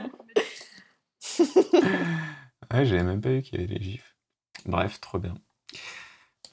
Ouais, 2.72 2.84
j'avais 2.84 3.04
même 3.04 3.20
pas 3.20 3.30
vu 3.30 3.42
qu'il 3.42 3.60
y 3.60 3.64
avait 3.64 3.72
les 3.74 3.82
gifs. 3.82 4.16
Bref, 4.64 5.00
trop 5.00 5.18
bien. 5.20 5.34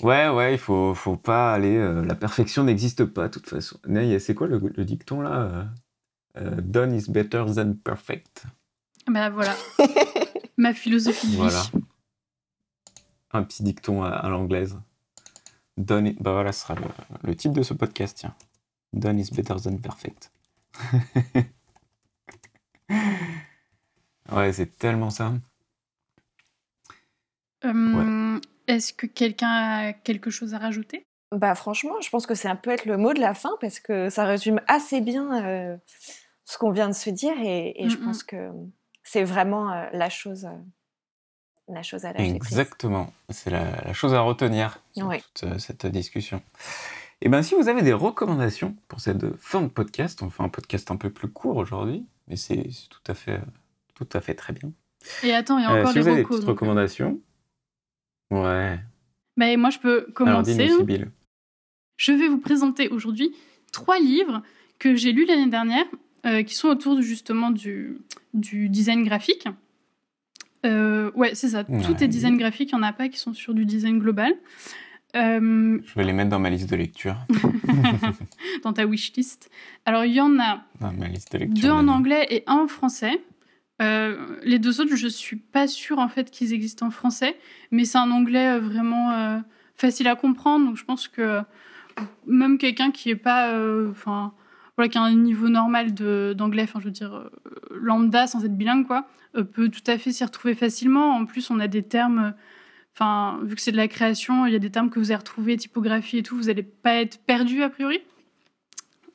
Ouais, 0.04 0.30
ouais, 0.30 0.54
il 0.54 0.60
faut, 0.60 0.94
faut 0.94 1.18
pas 1.18 1.54
aller. 1.54 1.76
euh, 1.76 2.06
la 2.06 2.14
perfection 2.16 2.64
n'existe 2.64 3.06
pas, 3.06 3.28
de 3.30 3.34
toute 3.34 3.50
façon. 3.50 3.80
C'est 4.20 4.36
quoi 4.36 4.48
le, 4.48 4.60
le 4.60 4.86
dicton 4.86 5.22
là 5.22 5.42
euh, 5.42 5.64
euh, 6.38 6.62
Done 6.62 6.94
is 6.94 7.10
better 7.10 7.46
than 7.56 7.74
perfect. 7.74 8.44
Bah 9.08 9.30
voilà. 9.32 9.56
Ma 10.58 10.74
philosophie 10.74 11.28
de 11.28 11.32
vie. 11.32 11.38
Voilà. 11.38 11.64
Un 13.32 13.44
petit 13.44 13.64
dicton 13.64 14.04
à, 14.04 14.10
à 14.10 14.30
l'anglaise. 14.30 14.78
Done 15.78 16.08
is- 16.08 16.18
Bah 16.20 16.34
voilà, 16.34 16.52
ce 16.52 16.62
sera 16.62 16.76
le, 16.76 16.84
le 17.24 17.36
titre 17.36 17.56
de 17.56 17.64
ce 17.64 17.74
podcast, 17.74 18.18
tiens. 18.20 18.36
Done 18.94 19.20
is 19.20 19.32
better 19.32 19.56
than 19.64 19.78
perfect. 19.78 20.32
ouais, 24.36 24.54
c'est 24.54 24.78
tellement 24.78 25.10
ça. 25.10 25.34
Euh, 27.66 28.40
Est-ce 28.68 28.94
que 28.94 29.08
quelqu'un 29.08 29.50
a 29.50 29.94
quelque 29.94 30.30
chose 30.30 30.54
à 30.54 30.58
rajouter? 30.58 31.06
Bah 31.32 31.56
franchement, 31.56 31.96
je 32.02 32.10
pense 32.10 32.26
que 32.28 32.36
ça 32.36 32.54
peut 32.56 32.70
être 32.72 32.86
le 32.86 32.98
mot 32.98 33.14
de 33.14 33.20
la 33.20 33.34
fin 33.34 33.52
parce 33.60 33.80
que 33.80 34.10
ça 34.10 34.26
résume 34.26 34.62
assez 34.68 35.02
bien 35.02 35.44
euh, 35.46 35.78
ce 36.46 36.58
qu'on 36.58 36.72
vient 36.72 36.88
de 36.90 36.94
se 36.94 37.10
dire 37.10 37.34
et, 37.42 37.82
et 37.84 37.90
je 37.90 37.98
Mm, 37.98 38.02
mm. 38.02 38.06
pense 38.06 38.24
que 38.24 38.52
c'est 39.04 39.24
vraiment 39.24 39.72
euh, 39.72 39.88
la 39.94 40.10
chose, 40.10 40.46
euh, 40.46 40.56
la 41.74 41.82
chose 41.82 42.06
à 42.06 42.14
prise. 42.14 42.34
Exactement. 42.34 43.12
C'est 43.30 43.50
la, 43.50 43.82
la 43.82 43.94
chose 43.94 44.14
à 44.14 44.22
retenir 44.22 44.80
Ouais. 44.98 45.22
toute 45.34 45.50
euh, 45.50 45.58
cette 45.58 45.86
discussion. 45.88 46.44
Et 47.22 47.30
bien, 47.30 47.42
si 47.42 47.56
vous 47.56 47.68
avez 47.70 47.82
des 47.82 47.94
recommandations 47.94 48.76
pour 48.88 49.00
cette 49.00 49.36
fin 49.38 49.62
de 49.62 49.68
podcast, 49.70 50.22
on 50.22 50.30
fait 50.30 50.44
un 50.44 50.50
podcast 50.50 50.92
un 50.92 50.98
peu 50.98 51.10
plus 51.10 51.30
court 51.30 51.56
aujourd'hui, 51.58 52.06
mais 52.28 52.36
c'est 52.36 52.70
c'est 52.70 52.90
tout 52.90 53.02
à 53.08 53.14
fait, 53.16 53.40
tout 53.96 54.08
à 54.14 54.22
fait 54.22 54.34
très 54.34 54.54
bien. 54.54 54.72
Et 55.24 55.34
attends, 55.34 55.58
il 55.60 55.64
y 55.64 55.66
a 55.66 55.72
Euh, 55.72 55.80
encore 55.82 55.92
si 55.92 56.00
vous 56.00 56.04
des 56.06 56.10
avez 56.12 56.22
des 56.22 56.28
petites 56.28 56.42
donc. 56.42 56.50
recommandations, 56.50 57.20
ouais. 58.32 58.80
Bah, 59.38 59.50
et 59.50 59.58
moi, 59.58 59.70
je 59.70 59.80
peux 59.80 60.02
Alors, 60.02 60.14
commencer. 60.44 60.56
dis-nous, 60.56 60.82
hein. 60.82 61.08
Je 61.98 62.12
vais 62.12 62.28
vous 62.28 62.40
présenter 62.40 62.90
aujourd'hui 62.90 63.36
trois 63.72 64.00
livres 64.00 64.42
que 64.80 64.96
j'ai 64.96 65.12
lus 65.12 65.26
l'année 65.26 65.50
dernière, 65.50 65.86
euh, 66.26 66.44
qui 66.44 66.56
sont 66.56 66.68
autour 66.70 67.02
justement 67.02 67.50
du, 67.52 67.98
du 68.34 68.70
design 68.70 69.04
graphique. 69.04 69.48
Euh, 70.66 71.12
ouais, 71.16 71.36
c'est 71.36 71.50
ça. 71.50 71.64
Tout 71.66 71.72
Ouais. 71.74 72.04
est 72.04 72.08
design 72.08 72.38
graphique. 72.38 72.70
Il 72.72 72.76
n'y 72.76 72.82
en 72.82 72.88
a 72.88 72.94
pas 72.94 73.10
qui 73.10 73.18
sont 73.20 73.34
sur 73.34 73.54
du 73.54 73.66
design 73.66 74.00
global. 74.00 74.34
Euh, 75.16 75.80
Je 75.86 75.94
vais 75.96 76.04
les 76.06 76.14
mettre 76.14 76.30
dans 76.30 76.40
ma 76.40 76.50
liste 76.50 76.70
de 76.70 76.76
lecture. 76.76 77.18
dans 78.64 78.74
ta 78.74 78.86
wishlist. 78.86 79.50
Alors, 79.86 80.06
il 80.06 80.14
y 80.14 80.22
en 80.22 80.40
a 80.40 80.64
Dans 80.80 80.92
ma 80.94 81.08
liste 81.08 81.34
de 81.34 81.40
lecture. 81.40 81.62
deux 81.62 81.70
en 81.72 81.88
anglais 81.88 82.26
et 82.30 82.44
un 82.48 82.56
en 82.60 82.68
français. 82.68 83.22
Euh, 83.82 84.38
les 84.44 84.60
deux 84.60 84.80
autres, 84.82 84.96
je 84.96 85.08
suis 85.08 85.36
pas 85.36 85.68
sûre 85.68 86.00
en 86.00 86.08
fait 86.08 86.30
qu'ils 86.30 86.54
existent 86.54 86.86
en 86.86 86.92
français, 86.92 87.36
mais 87.72 87.86
c'est 87.86 87.98
un 87.98 88.12
anglais 88.12 88.48
euh, 88.52 88.60
vraiment 88.60 89.12
euh, 89.12 89.40
facile 89.76 90.08
à 90.08 90.16
comprendre. 90.16 90.66
Donc 90.68 90.78
je 90.78 90.86
pense 90.86 91.08
que 91.08 91.42
même 92.28 92.58
quelqu'un 92.58 92.92
qui 92.92 93.10
est 93.10 93.16
pas, 93.16 93.50
euh, 93.52 93.92
voilà, 94.76 94.90
qui 94.90 94.98
a 94.98 95.02
un 95.02 95.16
niveau 95.16 95.50
normal 95.50 95.94
d'anglais, 95.94 96.64
enfin 96.64 96.80
je 96.80 96.86
veux 96.86 96.92
dire 96.92 97.30
lambda 97.72 98.28
sans 98.28 98.46
être 98.46 98.56
bilingue 98.56 98.86
quoi, 98.88 99.08
peut 99.54 99.70
tout 99.70 99.84
à 99.88 99.98
fait 99.98 100.12
s'y 100.12 100.24
retrouver 100.24 100.56
facilement. 100.56 101.12
En 101.16 101.26
plus, 101.26 101.50
on 101.50 101.60
a 101.60 101.68
des 101.68 101.84
termes. 101.84 102.34
Enfin, 102.96 103.40
vu 103.44 103.56
que 103.56 103.62
c'est 103.62 103.72
de 103.72 103.78
la 103.78 103.88
création, 103.88 104.46
il 104.46 104.54
y 104.54 104.56
a 104.56 104.60
des 104.60 104.70
termes 104.70 104.92
que 104.92 105.00
vous 105.00 105.08
allez 105.10 105.18
retrouver, 105.18 105.58
typographie 105.58 106.20
et 106.20 106.24
tout, 106.24 106.36
vous 106.38 106.44
n'allez 106.44 106.62
pas 106.62 106.94
être 107.02 107.20
perdu 107.26 107.64
a 107.64 107.70
priori. 107.70 108.00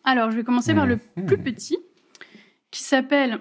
Alors, 0.03 0.33
je 0.33 0.37
vais 0.37 0.43
commencer 0.43 0.75
par 0.75 0.85
le 0.85 0.99
Mhm. 1.17 1.27
plus 1.27 1.39
petit, 1.39 1.79
qui 2.73 2.83
s'appelle 2.83 3.39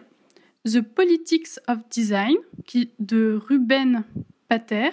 The 0.65 0.81
Politics 0.81 1.59
of 1.67 1.79
Design, 1.89 2.35
qui, 2.65 2.91
de 2.99 3.39
Ruben 3.47 4.03
Pater. 4.47 4.89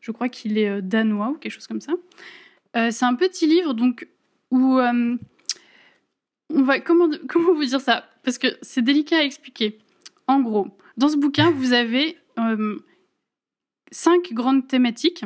Je 0.00 0.10
crois 0.10 0.28
qu'il 0.28 0.58
est 0.58 0.68
euh, 0.68 0.80
danois 0.80 1.30
ou 1.30 1.34
quelque 1.34 1.52
chose 1.52 1.66
comme 1.66 1.80
ça. 1.80 1.92
Euh, 2.76 2.90
c'est 2.90 3.04
un 3.04 3.14
petit 3.14 3.46
livre 3.46 3.74
donc 3.74 4.08
où 4.50 4.78
euh, 4.78 5.16
on 6.50 6.62
va 6.62 6.80
comment 6.80 7.08
comment 7.28 7.54
vous 7.54 7.64
dire 7.64 7.80
ça? 7.80 8.08
Parce 8.24 8.38
que 8.38 8.48
c'est 8.62 8.82
délicat 8.82 9.18
à 9.18 9.22
expliquer. 9.22 9.78
En 10.26 10.40
gros, 10.40 10.68
dans 10.96 11.08
ce 11.08 11.16
bouquin, 11.16 11.50
vous 11.50 11.72
avez 11.72 12.16
cinq 13.90 14.32
grandes 14.32 14.68
thématiques 14.68 15.24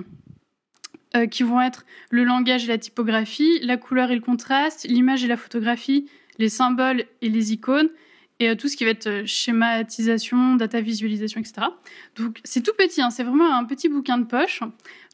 qui 1.30 1.42
vont 1.42 1.60
être 1.60 1.84
le 2.10 2.24
langage 2.24 2.64
et 2.64 2.68
la 2.68 2.78
typographie, 2.78 3.60
la 3.62 3.76
couleur 3.76 4.10
et 4.10 4.14
le 4.14 4.20
contraste, 4.22 4.86
l'image 4.88 5.22
et 5.22 5.28
la 5.28 5.36
photographie, 5.36 6.08
les 6.38 6.48
symboles 6.48 7.04
et 7.20 7.28
les 7.28 7.52
icônes, 7.52 7.90
et 8.38 8.50
euh, 8.50 8.54
tout 8.54 8.68
ce 8.68 8.76
qui 8.76 8.84
va 8.84 8.90
être 8.90 9.06
euh, 9.06 9.22
schématisation, 9.26 10.56
data 10.56 10.80
visualisation, 10.80 11.40
etc. 11.40 11.68
Donc 12.16 12.40
c'est 12.44 12.62
tout 12.62 12.74
petit, 12.76 13.02
hein, 13.02 13.10
c'est 13.10 13.24
vraiment 13.24 13.54
un 13.54 13.64
petit 13.64 13.88
bouquin 13.88 14.18
de 14.18 14.24
poche. 14.24 14.60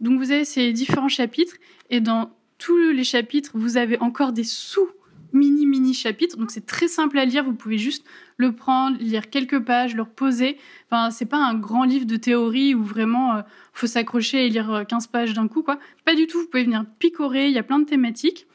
Donc 0.01 0.19
vous 0.19 0.31
avez 0.31 0.45
ces 0.45 0.73
différents 0.73 1.09
chapitres, 1.09 1.55
et 1.91 2.01
dans 2.01 2.31
tous 2.59 2.77
les 2.77 3.05
chapitres, 3.05 3.51
vous 3.55 3.77
avez 3.77 3.99
encore 3.99 4.33
des 4.33 4.45
sous 4.45 4.89
mini 5.33 5.67
mini 5.67 5.95
chapitres. 5.95 6.37
Donc 6.37 6.51
c'est 6.51 6.67
très 6.67 6.89
simple 6.89 7.19
à 7.19 7.25
lire, 7.25 7.45
vous 7.45 7.55
pouvez 7.55 7.79
juste 7.79 8.05
le 8.37 8.53
prendre, 8.53 8.99
lire 8.99 9.31
quelques 9.31 9.61
pages, 9.61 9.95
le 9.95 10.03
reposer. 10.03 10.59
Enfin, 10.91 11.11
c'est 11.11 11.27
pas 11.27 11.39
un 11.39 11.55
grand 11.55 11.85
livre 11.85 12.07
de 12.07 12.17
théorie 12.17 12.75
où 12.75 12.83
vraiment 12.83 13.37
euh, 13.37 13.43
faut 13.73 13.87
s'accrocher 13.87 14.47
et 14.47 14.49
lire 14.49 14.71
euh, 14.73 14.85
15 14.85 15.07
pages 15.09 15.33
d'un 15.35 15.49
coup, 15.49 15.63
quoi. 15.63 15.79
Pas 16.05 16.15
du 16.15 16.27
tout, 16.27 16.39
vous 16.39 16.47
pouvez 16.47 16.65
venir 16.65 16.85
picorer, 16.99 17.49
il 17.49 17.53
y 17.53 17.59
a 17.59 17.63
plein 17.63 17.79
de 17.79 17.85
thématiques. 17.85 18.47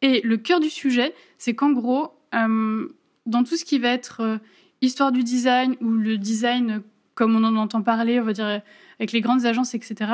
Et 0.00 0.20
le 0.22 0.36
cœur 0.36 0.60
du 0.60 0.70
sujet, 0.70 1.14
c'est 1.38 1.54
qu'en 1.54 1.70
gros, 1.70 2.10
euh, 2.34 2.88
dans 3.26 3.44
tout 3.44 3.56
ce 3.56 3.64
qui 3.64 3.78
va 3.78 3.88
être 3.90 4.20
euh, 4.20 4.38
histoire 4.80 5.12
du 5.12 5.22
design 5.22 5.76
ou 5.80 5.90
le 5.90 6.18
design 6.18 6.82
comme 7.14 7.36
on 7.36 7.44
en 7.44 7.56
entend 7.56 7.82
parler, 7.82 8.18
on 8.20 8.24
va 8.24 8.32
dire 8.32 8.62
avec 8.98 9.12
les 9.12 9.20
grandes 9.20 9.44
agences, 9.44 9.74
etc., 9.74 10.12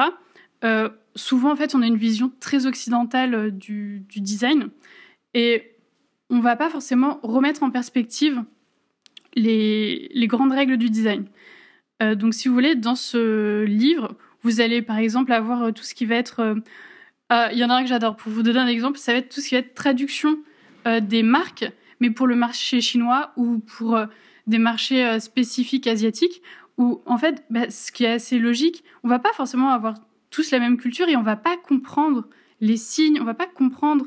euh, 0.64 0.88
souvent 1.14 1.52
en 1.52 1.56
fait 1.56 1.76
on 1.76 1.82
a 1.82 1.86
une 1.86 1.96
vision 1.96 2.32
très 2.40 2.66
occidentale 2.66 3.34
euh, 3.34 3.50
du, 3.52 4.04
design 4.16 4.70
et 5.32 5.76
on 6.30 6.40
va 6.40 6.56
pas 6.56 6.68
forcément 6.68 7.20
remettre 7.22 7.62
en 7.62 7.70
perspective 7.70 8.42
les, 9.34 10.10
grandes 10.26 10.52
règles 10.52 10.76
du 10.76 10.90
design. 10.90 11.26
Donc 12.00 12.34
si 12.34 12.48
vous 12.48 12.54
voulez, 12.54 12.74
dans 12.74 12.94
ce 12.94 13.64
livre, 13.64 14.14
vous 14.42 14.60
allez 14.60 14.82
par 14.82 14.98
exemple 14.98 15.32
avoir 15.32 15.72
tout 15.72 15.82
ce 15.82 15.94
qui 15.94 16.06
va 16.06 16.16
être... 16.16 16.56
ah, 17.28 17.48
Il 17.52 17.58
y 17.58 17.64
en 17.64 17.70
a 17.70 17.74
un 17.74 17.82
que 17.82 17.88
j'adore, 17.88 18.16
pour 18.16 18.30
vous 18.30 18.42
donner 18.42 18.58
un 18.58 18.66
exemple, 18.66 18.98
ça 18.98 19.12
va 19.12 19.18
être 19.18 19.34
tout 19.34 19.40
ce 19.40 19.48
qui 19.48 19.54
va 19.54 19.60
être 19.60 19.74
traduction 19.74 20.38
des 21.00 21.22
marques, 21.22 21.64
mais 22.00 22.10
pour 22.10 22.26
le 22.26 22.36
marché 22.36 22.80
chinois 22.80 23.32
ou 23.36 23.58
pour 23.58 23.96
euh, 23.96 24.06
des 24.46 24.58
marchés 24.58 25.04
euh, 25.04 25.18
spécifiques 25.18 25.86
asiatiques, 25.86 26.42
où 26.76 27.02
en 27.06 27.18
fait, 27.18 27.44
bah, 27.50 27.70
ce 27.70 27.90
qui 27.90 28.04
est 28.04 28.12
assez 28.12 28.38
logique, 28.38 28.84
on 29.02 29.08
va 29.08 29.18
pas 29.18 29.32
forcément 29.32 29.70
avoir 29.70 29.94
tous 30.30 30.50
la 30.50 30.60
même 30.60 30.76
culture 30.76 31.08
et 31.08 31.16
on 31.16 31.22
va 31.22 31.36
pas 31.36 31.56
comprendre 31.56 32.28
les 32.60 32.76
signes, 32.76 33.20
on 33.20 33.24
va 33.24 33.34
pas 33.34 33.46
comprendre 33.46 34.06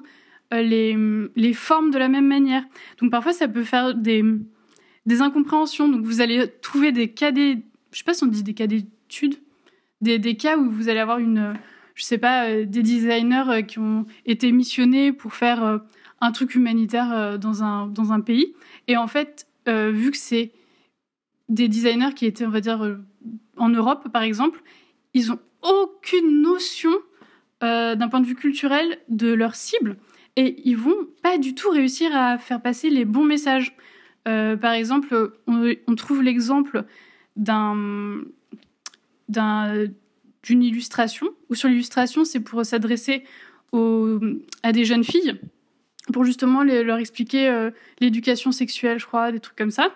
euh, 0.54 1.30
les, 1.36 1.54
formes 1.54 1.92
de 1.92 1.98
la 1.98 2.08
même 2.08 2.28
manière. 2.28 2.64
Donc 3.00 3.12
parfois, 3.12 3.34
ça 3.34 3.48
peut 3.48 3.64
faire 3.64 3.94
des, 3.94 4.24
incompréhensions. 5.20 5.90
Donc 5.90 6.06
vous 6.06 6.22
allez 6.22 6.48
trouver 6.62 6.92
des 6.92 7.10
cas 7.10 7.32
des, 7.32 7.64
je 7.92 7.98
sais 7.98 8.04
pas 8.04 8.14
si 8.14 8.24
on 8.24 8.28
dit 8.28 8.44
des 8.44 8.54
cas 8.54 8.68
d'études, 8.68 9.36
des, 10.02 10.38
cas 10.38 10.58
où 10.58 10.70
vous 10.70 10.90
allez 10.90 11.00
avoir 11.00 11.20
une, 11.20 11.54
je 11.96 12.04
sais 12.04 12.18
pas, 12.18 12.64
des 12.64 12.84
designers 12.84 13.66
qui 13.68 13.80
ont 13.80 14.06
été 14.26 14.52
missionnés 14.52 15.12
pour 15.12 15.34
faire 15.34 15.82
un 16.22 16.32
truc 16.32 16.56
humanitaire 16.56 17.12
euh, 17.12 17.38
dans 17.38 17.64
un, 17.64 18.22
pays. 18.22 18.54
Et 18.88 18.96
en 18.96 19.08
fait, 19.08 19.48
euh, 19.68 19.92
vu 19.92 20.12
que 20.12 20.18
c'est 20.18 20.52
des 21.50 21.68
designers 21.68 22.14
qui 22.16 22.26
étaient, 22.26 22.46
on 22.46 22.52
va 22.52 22.62
dire, 22.62 22.84
euh, 22.86 22.98
en 23.58 23.70
Europe, 23.70 24.10
par 24.14 24.22
exemple, 24.22 24.62
ils 25.14 25.32
ont 25.32 25.40
aucune 25.62 26.42
notion 26.42 26.92
d'un 27.62 28.08
point 28.10 28.22
de 28.22 28.26
vue 28.26 28.34
culturel 28.34 28.98
de 29.08 29.32
leur 29.32 29.54
cible 29.54 29.98
et 30.36 30.68
ils 30.68 30.76
vont 30.76 30.96
pas 31.22 31.38
du 31.38 31.54
tout 31.54 31.70
réussir 31.70 32.10
à 32.16 32.40
faire 32.40 32.60
passer 32.60 32.90
les 32.90 33.06
bons 33.06 33.24
messages. 33.24 33.78
Par 34.24 34.72
exemple, 34.72 35.34
on, 35.46 35.96
trouve 35.96 36.24
l'exemple 36.24 36.86
d'un 37.36 38.22
d'un- 39.30 39.86
d'une 40.42 40.64
illustration 40.64 41.28
où 41.50 41.54
sur 41.54 41.70
l'illustration 41.70 42.26
c'est 42.26 42.40
pour 42.40 42.66
s'adresser 42.66 43.26
à 43.74 44.72
des 44.72 44.84
jeunes 44.84 45.04
filles 45.04 45.40
pour 46.12 46.26
justement 46.26 46.64
leur 46.64 46.98
expliquer 46.98 47.50
euh, 47.50 47.72
l'éducation 48.00 48.52
sexuelle, 48.52 49.00
je 49.00 49.06
crois, 49.06 49.32
des 49.32 49.40
trucs 49.40 49.58
comme 49.58 49.72
ça. 49.72 49.94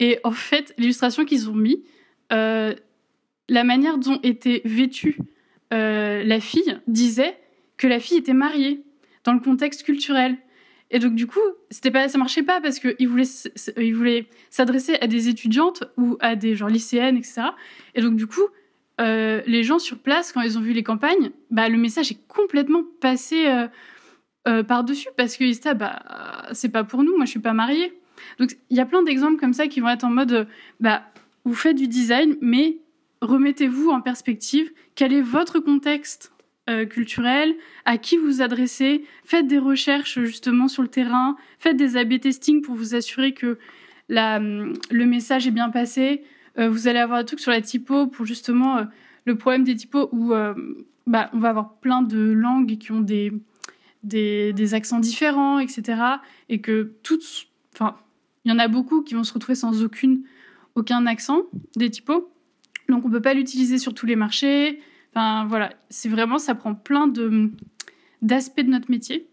Et 0.00 0.18
en 0.24 0.32
fait, 0.32 0.74
l'illustration 0.78 1.24
qu'ils 1.24 1.48
ont 1.48 1.54
mis, 1.54 1.82
euh, 2.32 2.74
la 3.48 3.64
manière 3.64 3.98
dont 3.98 4.18
était 4.22 4.62
vêtue 4.64 5.18
euh, 5.72 6.22
la 6.24 6.40
fille 6.40 6.78
disait 6.86 7.36
que 7.76 7.86
la 7.86 8.00
fille 8.00 8.18
était 8.18 8.32
mariée 8.32 8.82
dans 9.24 9.32
le 9.32 9.40
contexte 9.40 9.82
culturel. 9.82 10.36
Et 10.90 10.98
donc 10.98 11.14
du 11.14 11.26
coup, 11.26 11.40
c'était 11.70 11.90
pas, 11.90 12.08
ça 12.08 12.18
marchait 12.18 12.42
pas 12.42 12.60
parce 12.60 12.78
qu'ils 12.78 13.08
voulaient, 13.08 14.26
s'adresser 14.50 14.96
à 15.00 15.06
des 15.06 15.28
étudiantes 15.28 15.84
ou 15.96 16.16
à 16.20 16.36
des 16.36 16.54
genre 16.54 16.68
lycéennes, 16.68 17.16
etc. 17.16 17.42
Et 17.94 18.02
donc 18.02 18.16
du 18.16 18.26
coup, 18.26 18.46
les 18.98 19.62
gens 19.64 19.78
sur 19.78 19.98
place, 19.98 20.30
quand 20.32 20.42
ils 20.42 20.56
ont 20.56 20.60
vu 20.60 20.72
les 20.72 20.84
campagnes, 20.84 21.30
bah, 21.50 21.68
le 21.68 21.78
message 21.78 22.12
est 22.12 22.28
complètement 22.28 22.84
passé 23.00 23.46
euh, 24.46 24.62
par-dessus 24.62 25.08
parce 25.16 25.40
étaient, 25.40 25.70
ah, 25.70 25.74
bah, 25.74 26.02
c'est 26.52 26.68
pas 26.68 26.84
pour 26.84 27.02
nous, 27.02 27.16
moi 27.16 27.24
je 27.24 27.30
suis 27.30 27.40
pas 27.40 27.54
mariée. 27.54 27.98
Donc 28.38 28.56
il 28.68 28.76
y 28.76 28.80
a 28.80 28.84
plein 28.84 29.02
d'exemples 29.02 29.40
comme 29.40 29.54
ça 29.54 29.68
qui 29.68 29.80
vont 29.80 29.88
être 29.88 30.04
en 30.04 30.10
mode, 30.10 30.46
bah, 30.80 31.02
vous 31.44 31.54
faites 31.54 31.76
du 31.76 31.88
design, 31.88 32.36
mais 32.42 32.76
remettez-vous 33.22 33.88
en 33.88 34.02
perspective. 34.02 34.70
Quel 34.96 35.14
est 35.14 35.22
votre 35.22 35.60
contexte 35.60 36.32
euh, 36.68 36.84
culturel? 36.84 37.54
À 37.86 37.96
qui 37.96 38.18
vous 38.18 38.42
adressez? 38.42 39.06
Faites 39.24 39.46
des 39.46 39.58
recherches 39.58 40.20
justement 40.20 40.68
sur 40.68 40.82
le 40.82 40.88
terrain. 40.88 41.36
Faites 41.58 41.78
des 41.78 41.96
A/B 41.96 42.20
testing 42.20 42.60
pour 42.60 42.74
vous 42.74 42.94
assurer 42.94 43.32
que 43.32 43.58
la, 44.10 44.36
hum, 44.36 44.74
le 44.90 45.06
message 45.06 45.46
est 45.46 45.52
bien 45.52 45.70
passé. 45.70 46.22
Euh, 46.58 46.68
vous 46.68 46.86
allez 46.86 46.98
avoir 46.98 47.20
des 47.20 47.24
trucs 47.24 47.40
sur 47.40 47.50
la 47.50 47.62
typo 47.62 48.08
pour 48.08 48.26
justement 48.26 48.86
le 49.24 49.38
problème 49.38 49.64
des 49.64 49.74
typos 49.74 50.10
où 50.12 50.34
bah, 51.06 51.30
on 51.32 51.38
va 51.38 51.48
avoir 51.48 51.76
plein 51.76 52.02
de 52.02 52.20
langues 52.20 52.76
qui 52.76 52.92
ont 52.92 53.00
des, 53.00 53.32
des, 54.04 54.74
accents 54.74 55.00
différents, 55.00 55.58
etc. 55.58 56.00
Et 56.48 56.60
que 56.60 56.92
toutes, 57.02 57.48
enfin, 57.72 57.96
il 58.44 58.52
y 58.52 58.54
en 58.54 58.58
a 58.58 58.68
beaucoup 58.68 59.02
qui 59.02 59.14
vont 59.14 59.24
se 59.24 59.32
retrouver 59.32 59.54
sans 59.54 59.72
aucun 60.74 61.06
accent 61.06 61.42
des 61.76 61.90
typos. 61.90 62.30
Donc 62.88 63.04
on 63.04 63.10
peut 63.10 63.22
pas 63.22 63.34
l'utiliser 63.34 63.78
sur 63.78 63.94
tous 63.94 64.06
les 64.06 64.16
marchés. 64.16 64.80
Enfin 65.12 65.46
voilà, 65.46 65.72
c'est 65.88 66.08
vraiment 66.08 66.38
ça 66.38 66.54
prend 66.54 66.74
plein 66.74 67.06
de 67.06 67.50
d'aspects 68.22 68.60
de 68.60 68.70
notre 68.70 68.90
métier. 68.90 69.28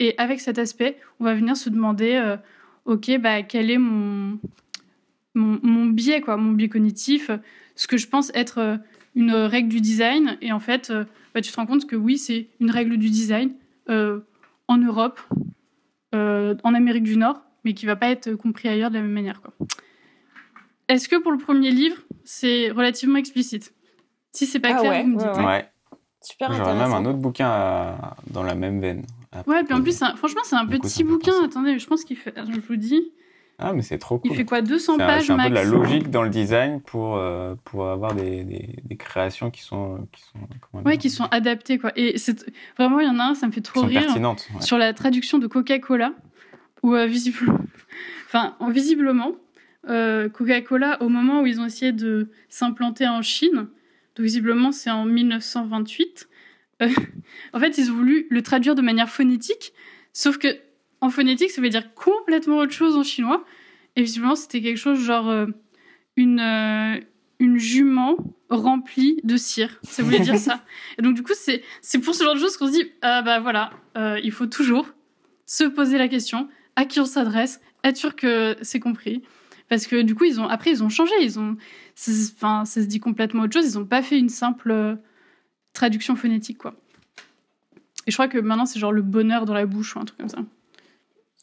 Et 0.00 0.14
avec 0.18 0.40
cet 0.40 0.58
aspect, 0.58 0.96
on 1.18 1.24
va 1.24 1.34
venir 1.34 1.56
se 1.56 1.70
demander, 1.70 2.14
euh, 2.14 2.36
ok, 2.84 3.18
bah 3.18 3.42
quel 3.42 3.70
est 3.70 3.78
mon 3.78 4.38
mon, 5.34 5.86
biais, 5.86 6.20
quoi, 6.20 6.36
mon 6.36 6.52
biais 6.52 6.68
cognitif, 6.68 7.30
ce 7.76 7.86
que 7.86 7.96
je 7.96 8.08
pense 8.08 8.32
être 8.34 8.58
euh, 8.58 8.76
une 9.14 9.32
règle 9.32 9.68
du 9.68 9.80
design. 9.80 10.36
Et 10.40 10.50
en 10.50 10.58
fait, 10.58 10.90
euh, 10.90 11.04
bah, 11.32 11.40
tu 11.40 11.52
te 11.52 11.56
rends 11.56 11.66
compte 11.66 11.86
que 11.86 11.94
oui, 11.94 12.18
c'est 12.18 12.48
une 12.60 12.70
règle 12.70 12.96
du 12.96 13.08
design 13.08 13.52
en 13.90 14.76
Europe, 14.78 15.20
euh, 16.14 16.54
en 16.64 16.74
Amérique 16.74 17.04
du 17.04 17.16
Nord, 17.16 17.40
mais 17.64 17.74
qui 17.74 17.86
va 17.86 17.96
pas 17.96 18.08
être 18.10 18.32
compris 18.34 18.68
ailleurs 18.68 18.90
de 18.90 18.96
la 18.96 19.02
même 19.02 19.12
manière. 19.12 19.40
Est-ce 20.88 21.08
que 21.08 21.16
pour 21.16 21.32
le 21.32 21.38
premier 21.38 21.70
livre, 21.70 21.96
c'est 22.24 22.70
relativement 22.70 23.18
explicite? 23.18 23.74
Si 24.32 24.46
c'est 24.46 24.60
pas 24.60 24.70
Ah 24.74 24.78
clair, 24.80 24.90
ouais, 24.90 25.02
vous 25.02 25.08
me 25.08 25.16
dites. 25.18 25.26
ouais, 25.38 25.44
Ouais. 25.44 25.68
Super 26.20 26.52
J'aurais 26.52 26.74
même 26.74 26.92
un 26.92 27.04
autre 27.06 27.18
bouquin 27.18 27.48
à- 27.48 28.16
dans 28.30 28.42
la 28.42 28.54
même 28.54 28.80
veine. 28.80 29.04
Ouais, 29.46 29.62
puis 29.64 29.72
en 29.74 29.82
plus, 29.82 30.02
un- 30.02 30.16
franchement, 30.16 30.40
c'est 30.44 30.56
un 30.56 30.66
petit 30.66 31.04
bouquin. 31.04 31.44
Attendez, 31.44 31.78
je 31.78 31.86
pense 31.86 32.04
qu'il 32.04 32.16
fait. 32.16 32.34
Je 32.52 32.60
vous 32.60 32.76
dis, 32.76 33.12
Ah, 33.60 33.72
mais 33.72 33.82
c'est 33.82 33.98
trop 33.98 34.20
il 34.24 34.28
cool. 34.28 34.36
fait 34.36 34.44
quoi 34.44 34.62
200 34.62 34.94
C'est 34.96 35.02
un, 35.02 35.06
pages 35.06 35.24
c'est 35.26 35.32
un 35.32 35.36
max 35.36 35.48
peu 35.48 35.50
de 35.50 35.54
la 35.56 35.64
logique 35.64 36.10
dans 36.10 36.22
le 36.22 36.30
design 36.30 36.80
pour, 36.80 37.16
euh, 37.16 37.56
pour 37.64 37.88
avoir 37.88 38.14
des, 38.14 38.44
des, 38.44 38.76
des 38.84 38.96
créations 38.96 39.50
qui 39.50 39.62
sont, 39.62 40.06
qui 40.12 40.22
sont, 40.22 40.80
Ouais, 40.84 40.96
qui 40.96 41.10
sont 41.10 41.24
adaptés, 41.24 41.78
quoi. 41.78 41.90
Et 41.96 42.18
c'est 42.18 42.48
vraiment, 42.76 43.00
il 43.00 43.06
y 43.06 43.10
en 43.10 43.18
a 43.18 43.24
un, 43.24 43.34
ça 43.34 43.48
me 43.48 43.52
fait 43.52 43.60
trop 43.60 43.82
rire. 43.82 44.02
pertinentes. 44.02 44.46
ouais. 44.54 44.62
Sur 44.62 44.78
la 44.78 44.92
traduction 44.92 45.38
de 45.38 45.48
Coca-Cola, 45.48 46.12
où 46.84 46.94
euh, 46.94 47.06
visiblement, 47.06 47.58
enfin, 48.26 48.54
visiblement, 48.70 49.32
euh, 49.88 50.28
Coca-Cola, 50.28 51.02
au 51.02 51.08
moment 51.08 51.40
où 51.42 51.46
ils 51.46 51.60
ont 51.60 51.66
essayé 51.66 51.90
de 51.92 52.30
s'implanter 52.48 53.08
en 53.08 53.22
Chine, 53.22 53.66
donc 54.14 54.24
visiblement 54.24 54.70
c'est 54.70 54.90
en 54.90 55.04
1928, 55.04 56.28
euh, 56.82 56.88
en 57.52 57.58
fait, 57.58 57.76
ils 57.78 57.90
ont 57.90 57.94
voulu 57.94 58.26
le 58.30 58.42
traduire 58.42 58.76
de 58.76 58.82
manière 58.82 59.08
phonétique, 59.08 59.72
sauf 60.12 60.38
que 60.38 60.48
en 61.00 61.10
phonétique, 61.10 61.50
ça 61.50 61.60
veut 61.60 61.68
dire 61.68 61.94
complètement 61.94 62.58
autre 62.58 62.72
chose 62.72 62.96
en 62.96 63.02
chinois. 63.02 63.44
Et 63.96 64.02
visiblement, 64.02 64.34
c'était 64.34 64.60
quelque 64.60 64.78
chose 64.78 65.00
genre 65.00 65.28
euh, 65.28 65.46
une, 66.16 66.40
euh, 66.40 67.00
une 67.38 67.58
jument 67.58 68.16
remplie 68.50 69.20
de 69.24 69.36
cire. 69.36 69.78
Ça 69.82 70.02
voulait 70.02 70.20
dire 70.20 70.38
ça. 70.38 70.64
Et 70.98 71.02
donc, 71.02 71.14
du 71.14 71.22
coup, 71.22 71.32
c'est 71.34 71.62
c'est 71.82 71.98
pour 71.98 72.14
ce 72.14 72.24
genre 72.24 72.34
de 72.34 72.40
choses 72.40 72.56
qu'on 72.56 72.66
se 72.66 72.72
dit 72.72 72.92
ah 73.02 73.22
bah 73.22 73.40
voilà, 73.40 73.70
euh, 73.96 74.20
il 74.22 74.32
faut 74.32 74.46
toujours 74.46 74.88
se 75.46 75.64
poser 75.64 75.98
la 75.98 76.08
question 76.08 76.48
à 76.76 76.84
qui 76.84 77.00
on 77.00 77.06
s'adresse, 77.06 77.60
être 77.84 77.96
sûr 77.96 78.14
que 78.16 78.56
c'est 78.62 78.80
compris. 78.80 79.22
Parce 79.68 79.86
que 79.86 80.00
du 80.00 80.14
coup, 80.14 80.24
ils 80.24 80.40
ont, 80.40 80.48
après, 80.48 80.70
ils 80.70 80.82
ont 80.82 80.88
changé. 80.88 81.12
Ils 81.20 81.38
ont, 81.38 81.56
enfin, 82.36 82.64
ça 82.64 82.80
se 82.80 82.86
dit 82.86 83.00
complètement 83.00 83.42
autre 83.42 83.52
chose. 83.52 83.70
Ils 83.70 83.78
n'ont 83.78 83.84
pas 83.84 84.02
fait 84.02 84.18
une 84.18 84.30
simple 84.30 84.96
traduction 85.74 86.16
phonétique, 86.16 86.58
quoi. 86.58 86.74
Et 88.06 88.10
je 88.10 88.16
crois 88.16 88.28
que 88.28 88.38
maintenant, 88.38 88.64
c'est 88.64 88.78
genre 88.78 88.92
le 88.92 89.02
bonheur 89.02 89.44
dans 89.44 89.52
la 89.52 89.66
bouche 89.66 89.94
ou 89.94 89.98
un 89.98 90.06
truc 90.06 90.18
comme 90.18 90.30
ça. 90.30 90.38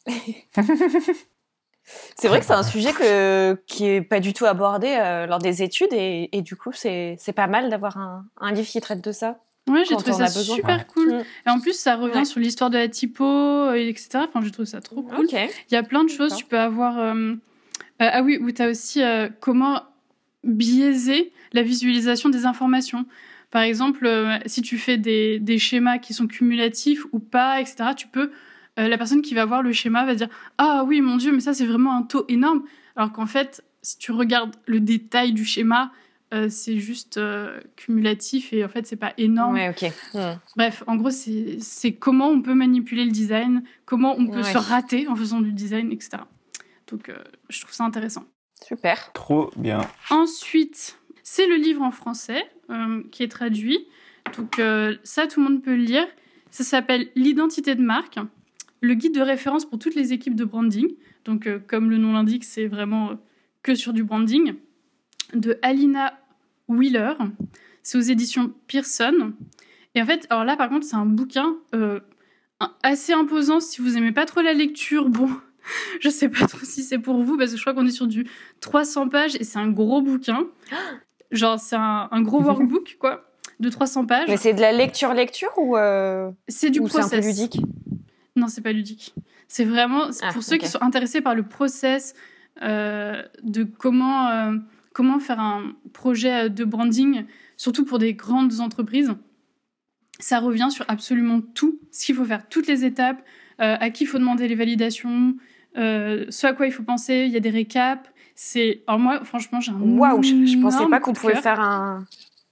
C'est 2.16 2.26
vrai 2.26 2.40
que 2.40 2.46
c'est 2.46 2.52
un 2.52 2.64
sujet 2.64 2.92
que, 2.92 3.54
qui 3.68 3.86
est 3.86 4.00
pas 4.00 4.18
du 4.18 4.32
tout 4.32 4.44
abordé 4.44 4.88
euh, 4.98 5.26
lors 5.26 5.38
des 5.38 5.62
études 5.62 5.92
et, 5.92 6.28
et 6.36 6.42
du 6.42 6.56
coup 6.56 6.72
c'est 6.72 7.14
c'est 7.20 7.32
pas 7.32 7.46
mal 7.46 7.70
d'avoir 7.70 7.96
un, 7.96 8.24
un 8.40 8.50
livre 8.50 8.66
qui 8.66 8.80
traite 8.80 9.04
de 9.04 9.12
ça. 9.12 9.38
Ouais, 9.68 9.84
j'ai 9.88 9.94
trouvé 9.94 10.12
on 10.12 10.26
ça 10.26 10.28
super 10.28 10.78
Ouais. 10.78 10.86
cool. 10.92 11.14
Mm. 11.14 11.24
Et 11.46 11.50
en 11.50 11.60
plus, 11.60 11.76
ça 11.78 11.96
revient 11.96 12.18
Ouais. 12.18 12.24
sur 12.24 12.40
l'histoire 12.40 12.70
de 12.70 12.78
la 12.78 12.88
typo, 12.88 13.24
euh, 13.24 13.74
etc. 13.74 14.08
Enfin, 14.28 14.40
j'ai 14.42 14.52
trouvé 14.52 14.66
ça 14.66 14.80
trop 14.80 15.02
cool. 15.02 15.26
Il 15.32 15.48
y 15.72 15.76
a 15.76 15.82
plein 15.82 16.04
de 16.04 16.08
choses. 16.08 16.30
D'accord. 16.30 16.38
Tu 16.38 16.44
peux 16.44 16.58
avoir. 16.58 16.98
euh, 17.00 17.14
euh, 17.14 17.36
ah 17.98 18.22
oui, 18.22 18.38
où 18.40 18.50
tu 18.52 18.62
as 18.62 18.68
aussi 18.68 19.02
euh, 19.02 19.28
comment 19.40 19.82
biaiser 20.44 21.32
la 21.52 21.62
visualisation 21.62 22.28
des 22.28 22.46
informations. 22.46 23.06
Par 23.50 23.62
exemple, 23.62 24.06
euh, 24.06 24.38
si 24.46 24.62
tu 24.62 24.78
fais 24.78 24.98
des, 24.98 25.40
des 25.40 25.58
schémas 25.58 25.98
qui 25.98 26.14
sont 26.14 26.26
cumulatifs 26.28 27.04
ou 27.12 27.18
pas, 27.18 27.60
etc., 27.60 27.90
tu 27.96 28.06
peux. 28.06 28.30
Euh, 28.78 28.88
la 28.88 28.98
personne 28.98 29.22
qui 29.22 29.34
va 29.34 29.44
voir 29.44 29.62
le 29.62 29.72
schéma 29.72 30.04
va 30.04 30.14
dire 30.14 30.28
Ah 30.58 30.84
oui, 30.86 31.00
mon 31.00 31.16
Dieu, 31.16 31.32
mais 31.32 31.40
ça, 31.40 31.54
c'est 31.54 31.66
vraiment 31.66 31.96
un 31.96 32.02
taux 32.02 32.24
énorme. 32.28 32.62
Alors 32.96 33.12
qu'en 33.12 33.26
fait, 33.26 33.64
si 33.82 33.98
tu 33.98 34.12
regardes 34.12 34.54
le 34.66 34.80
détail 34.80 35.32
du 35.32 35.44
schéma, 35.44 35.92
euh, 36.34 36.48
c'est 36.50 36.78
juste 36.78 37.18
euh, 37.18 37.60
cumulatif 37.76 38.52
et 38.52 38.64
en 38.64 38.68
fait, 38.68 38.86
c'est 38.86 38.96
pas 38.96 39.12
énorme. 39.16 39.54
Ouais. 39.54 39.72
Hmm. 40.14 40.18
Bref, 40.56 40.82
en 40.86 40.96
gros, 40.96 41.10
c'est 41.10 41.58
c'est 41.60 41.92
comment 41.92 42.28
on 42.28 42.42
peut 42.42 42.54
manipuler 42.54 43.04
le 43.04 43.12
design, 43.12 43.62
comment 43.84 44.14
on 44.18 44.26
peut 44.26 44.38
Ouais. 44.38 44.52
se 44.52 44.58
rater 44.58 45.06
en 45.08 45.14
faisant 45.14 45.40
du 45.40 45.52
design, 45.52 45.92
etc. 45.92 46.22
Donc, 46.90 47.08
euh, 47.08 47.16
je 47.48 47.60
trouve 47.60 47.72
ça 47.74 47.84
intéressant. 47.84 48.24
Super. 48.66 49.12
Trop 49.12 49.50
bien. 49.56 49.80
Ensuite, 50.10 50.98
c'est 51.22 51.46
le 51.46 51.56
livre 51.56 51.82
en 51.82 51.90
français 51.90 52.44
euh, 52.70 53.02
qui 53.12 53.22
est 53.22 53.28
traduit. 53.28 53.86
Donc, 54.36 54.58
euh, 54.58 54.96
ça, 55.04 55.26
tout 55.26 55.40
le 55.40 55.48
monde 55.48 55.62
peut 55.62 55.76
le 55.76 55.82
lire. 55.82 56.06
Ça 56.50 56.64
s'appelle 56.64 57.08
L'identité 57.14 57.74
de 57.74 57.82
marque, 57.82 58.18
le 58.80 58.94
guide 58.94 59.14
de 59.14 59.20
référence 59.20 59.64
pour 59.64 59.78
toutes 59.78 59.94
les 59.94 60.12
équipes 60.12 60.34
de 60.36 60.44
branding. 60.44 60.88
Donc, 61.24 61.46
euh, 61.46 61.58
comme 61.66 61.90
le 61.90 61.98
nom 61.98 62.12
l'indique, 62.12 62.44
c'est 62.44 62.66
vraiment 62.66 63.10
euh, 63.10 63.14
que 63.62 63.74
sur 63.74 63.92
du 63.92 64.04
branding. 64.04 64.54
De 65.34 65.58
Alina 65.62 66.18
Wheeler. 66.68 67.14
C'est 67.82 67.98
aux 67.98 68.02
éditions 68.02 68.52
Pearson. 68.66 69.32
Et 69.94 70.02
en 70.02 70.06
fait, 70.06 70.26
alors 70.30 70.44
là, 70.44 70.56
par 70.56 70.68
contre, 70.68 70.86
c'est 70.86 70.96
un 70.96 71.06
bouquin 71.06 71.56
euh, 71.74 72.00
assez 72.82 73.12
imposant 73.12 73.60
si 73.60 73.80
vous 73.80 73.96
aimez 73.96 74.12
pas 74.12 74.26
trop 74.26 74.40
la 74.40 74.52
lecture. 74.52 75.08
Bon, 75.08 75.28
je 76.00 76.08
sais 76.08 76.28
pas 76.28 76.46
trop 76.46 76.64
si 76.64 76.82
c'est 76.82 76.98
pour 76.98 77.22
vous 77.22 77.36
parce 77.36 77.50
que 77.52 77.56
je 77.56 77.62
crois 77.62 77.74
qu'on 77.74 77.86
est 77.86 77.90
sur 77.90 78.06
du 78.06 78.26
300 78.60 79.08
pages 79.08 79.36
et 79.36 79.44
c'est 79.44 79.58
un 79.58 79.70
gros 79.70 80.02
bouquin. 80.02 80.46
Genre, 81.32 81.58
c'est 81.58 81.76
un, 81.76 82.08
un 82.10 82.22
gros 82.22 82.40
workbook, 82.44 82.98
quoi, 83.00 83.24
de 83.58 83.68
300 83.68 84.06
pages. 84.06 84.28
Mais 84.28 84.36
c'est 84.36 84.54
de 84.54 84.60
la 84.60 84.70
lecture-lecture 84.72 85.50
ou, 85.58 85.76
C'est 86.46 86.70
du 86.70 86.78
ou 86.78 86.88
c'est 86.88 86.98
un 86.98 87.02
peu 87.02 87.08
process. 87.08 87.26
ludique? 87.26 87.58
Non, 88.36 88.48
c'est 88.48 88.60
pas 88.60 88.72
ludique. 88.72 89.14
C'est 89.48 89.64
vraiment 89.64 90.04
Ah, 90.22 90.32
pour 90.32 90.42
ceux 90.42 90.56
qui 90.58 90.68
sont 90.68 90.82
intéressés 90.82 91.20
par 91.20 91.34
le 91.34 91.42
process 91.42 92.14
euh, 92.62 93.22
de 93.42 93.64
comment, 93.64 94.28
euh, 94.28 94.56
comment 94.92 95.18
faire 95.18 95.40
un 95.40 95.72
projet 95.92 96.50
de 96.50 96.64
branding, 96.64 97.24
surtout 97.56 97.84
pour 97.84 97.98
des 97.98 98.14
grandes 98.14 98.60
entreprises. 98.60 99.12
Ça 100.18 100.38
revient 100.38 100.68
sur 100.70 100.84
absolument 100.88 101.40
tout, 101.40 101.78
ce 101.92 102.06
qu'il 102.06 102.14
faut 102.14 102.24
faire, 102.24 102.48
toutes 102.48 102.66
les 102.66 102.84
étapes, 102.84 103.22
euh, 103.60 103.76
à 103.80 103.90
qui 103.90 104.04
il 104.04 104.06
faut 104.06 104.18
demander 104.18 104.48
les 104.48 104.54
validations, 104.54 105.34
euh, 105.76 106.24
ce 106.28 106.46
à 106.46 106.52
quoi 106.52 106.66
il 106.66 106.72
faut 106.72 106.82
penser. 106.82 107.24
Il 107.26 107.32
y 107.32 107.36
a 107.36 107.40
des 107.40 107.50
récaps. 107.50 108.08
C'est, 108.34 108.82
alors 108.86 108.98
moi, 108.98 109.24
franchement, 109.24 109.60
j'ai 109.60 109.72
un 109.72 109.80
Waouh, 109.80 110.22
je, 110.22 110.44
je 110.46 110.60
pensais 110.60 110.86
pas 110.86 111.00
qu'on 111.00 111.14
pouvait 111.14 111.36
faire 111.36 111.60
un, 111.60 112.04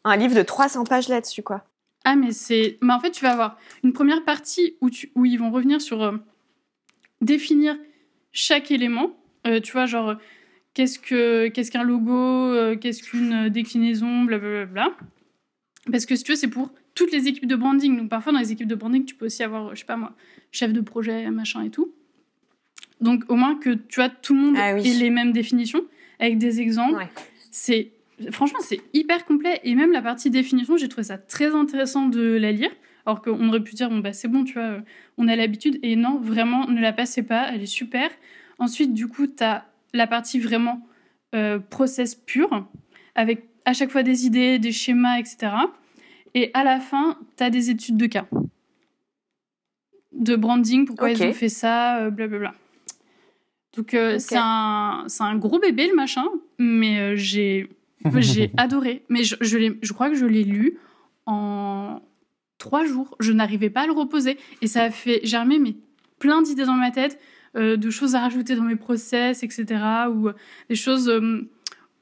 un 0.04 0.16
livre 0.16 0.34
de 0.34 0.42
300 0.42 0.84
pages 0.84 1.08
là-dessus, 1.08 1.42
quoi. 1.42 1.64
Ah, 2.04 2.16
mais 2.16 2.32
c'est. 2.32 2.78
Mais 2.82 2.92
en 2.92 3.00
fait, 3.00 3.10
tu 3.10 3.22
vas 3.22 3.32
avoir 3.32 3.58
une 3.82 3.92
première 3.92 4.24
partie 4.24 4.76
où, 4.80 4.90
tu... 4.90 5.10
où 5.14 5.24
ils 5.24 5.38
vont 5.38 5.50
revenir 5.50 5.80
sur 5.80 6.02
euh, 6.02 6.12
définir 7.20 7.76
chaque 8.32 8.70
élément. 8.70 9.16
Euh, 9.46 9.60
tu 9.60 9.72
vois, 9.72 9.86
genre, 9.86 10.14
qu'est-ce 10.74 10.98
que 10.98 11.48
qu'est-ce 11.48 11.70
qu'un 11.70 11.82
logo, 11.82 12.12
euh, 12.12 12.76
qu'est-ce 12.76 13.02
qu'une 13.02 13.48
déclinaison, 13.48 14.24
blablabla. 14.24 14.94
Parce 15.90 16.06
que 16.06 16.16
si 16.16 16.24
tu 16.24 16.32
veux, 16.32 16.36
c'est 16.36 16.48
pour 16.48 16.72
toutes 16.94 17.10
les 17.12 17.26
équipes 17.26 17.46
de 17.46 17.56
branding. 17.56 17.96
Donc 17.96 18.08
parfois, 18.08 18.32
dans 18.32 18.38
les 18.38 18.52
équipes 18.52 18.68
de 18.68 18.74
branding, 18.74 19.04
tu 19.04 19.14
peux 19.14 19.26
aussi 19.26 19.42
avoir, 19.42 19.74
je 19.74 19.80
sais 19.80 19.86
pas 19.86 19.96
moi, 19.96 20.12
chef 20.52 20.72
de 20.72 20.80
projet, 20.80 21.30
machin 21.30 21.62
et 21.62 21.70
tout. 21.70 21.92
Donc 23.00 23.24
au 23.28 23.34
moins 23.34 23.56
que 23.56 23.70
tu 23.70 23.96
vois, 24.00 24.08
tout 24.08 24.34
le 24.34 24.40
monde 24.40 24.56
Ah 24.58 24.74
oui. 24.74 24.88
ait 24.88 24.94
les 24.94 25.10
mêmes 25.10 25.32
définitions 25.32 25.84
avec 26.18 26.38
des 26.38 26.60
exemples. 26.60 26.96
Ouais. 26.96 27.08
C'est 27.50 27.90
franchement 28.30 28.60
c'est 28.60 28.80
hyper 28.92 29.24
complet 29.24 29.60
et 29.64 29.74
même 29.74 29.92
la 29.92 30.02
partie 30.02 30.30
définition, 30.30 30.76
j'ai 30.76 30.88
trouvé 30.88 31.04
ça 31.04 31.18
très 31.18 31.54
intéressant 31.54 32.06
de 32.06 32.22
la 32.22 32.52
lire. 32.52 32.70
Alors 33.06 33.20
qu'on 33.20 33.48
aurait 33.48 33.62
pu 33.62 33.74
dire 33.74 33.90
bon 33.90 33.98
bah 33.98 34.12
c'est 34.12 34.28
bon, 34.28 34.44
tu 34.44 34.54
vois, 34.54 34.62
euh, 34.62 34.80
on 35.18 35.28
a 35.28 35.36
l'habitude 35.36 35.78
et 35.82 35.94
non, 35.94 36.18
vraiment 36.18 36.66
ne 36.66 36.80
la 36.80 36.92
passez 36.92 37.22
pas, 37.22 37.50
elle 37.52 37.62
est 37.62 37.66
super. 37.66 38.10
Ensuite 38.58 38.94
du 38.94 39.08
coup, 39.08 39.26
tu 39.26 39.44
as 39.44 39.66
la 39.92 40.06
partie 40.06 40.38
vraiment 40.38 40.86
euh, 41.34 41.58
process 41.58 42.14
pur 42.14 42.66
avec 43.14 43.48
à 43.64 43.72
chaque 43.72 43.90
fois 43.90 44.02
des 44.02 44.26
idées, 44.26 44.58
des 44.58 44.72
schémas, 44.72 45.18
etc. 45.18 45.52
Et 46.34 46.50
à 46.54 46.64
la 46.64 46.80
fin, 46.80 47.18
tu 47.36 47.44
as 47.44 47.50
des 47.50 47.70
études 47.70 47.96
de 47.96 48.06
cas 48.06 48.26
de 50.12 50.36
branding, 50.36 50.86
pourquoi 50.86 51.10
Ok. 51.10 51.18
ils 51.18 51.24
ont 51.24 51.32
fait 51.32 51.48
ça, 51.48 51.98
euh, 51.98 52.10
blablabla. 52.10 52.54
Donc 53.76 53.94
euh, 53.94 54.18
c'est 54.20 54.38
un, 54.38 55.06
un 55.18 55.36
gros 55.36 55.58
bébé 55.58 55.88
le 55.88 55.94
machin, 55.96 56.24
mais 56.58 57.16
j'ai 57.16 57.68
j'ai 58.16 58.50
adoré. 58.56 59.04
Mais 59.08 59.24
je, 59.24 59.36
je, 59.40 59.58
l'ai- 59.58 59.78
je 59.82 59.92
crois 59.92 60.08
que 60.10 60.16
je 60.16 60.26
l'ai 60.26 60.44
lu 60.44 60.78
en 61.26 62.00
trois 62.58 62.84
jours. 62.84 63.16
Je 63.20 63.32
n'arrivais 63.32 63.70
pas 63.70 63.82
à 63.82 63.86
le 63.86 63.92
reposer. 63.92 64.38
Et 64.62 64.66
ça 64.66 64.84
a 64.84 64.90
fait 64.90 65.20
germer 65.24 65.58
mais, 65.58 65.74
plein 66.18 66.42
d'idées 66.42 66.64
dans 66.64 66.74
ma 66.74 66.90
tête, 66.90 67.18
euh, 67.56 67.76
de 67.76 67.90
choses 67.90 68.14
à 68.14 68.20
rajouter 68.20 68.56
dans 68.56 68.62
mes 68.62 68.76
process, 68.76 69.42
etc. 69.42 69.64
Ou 70.10 70.28
euh, 70.28 70.32
des 70.68 70.74
choses 70.76 71.08
euh, 71.08 71.48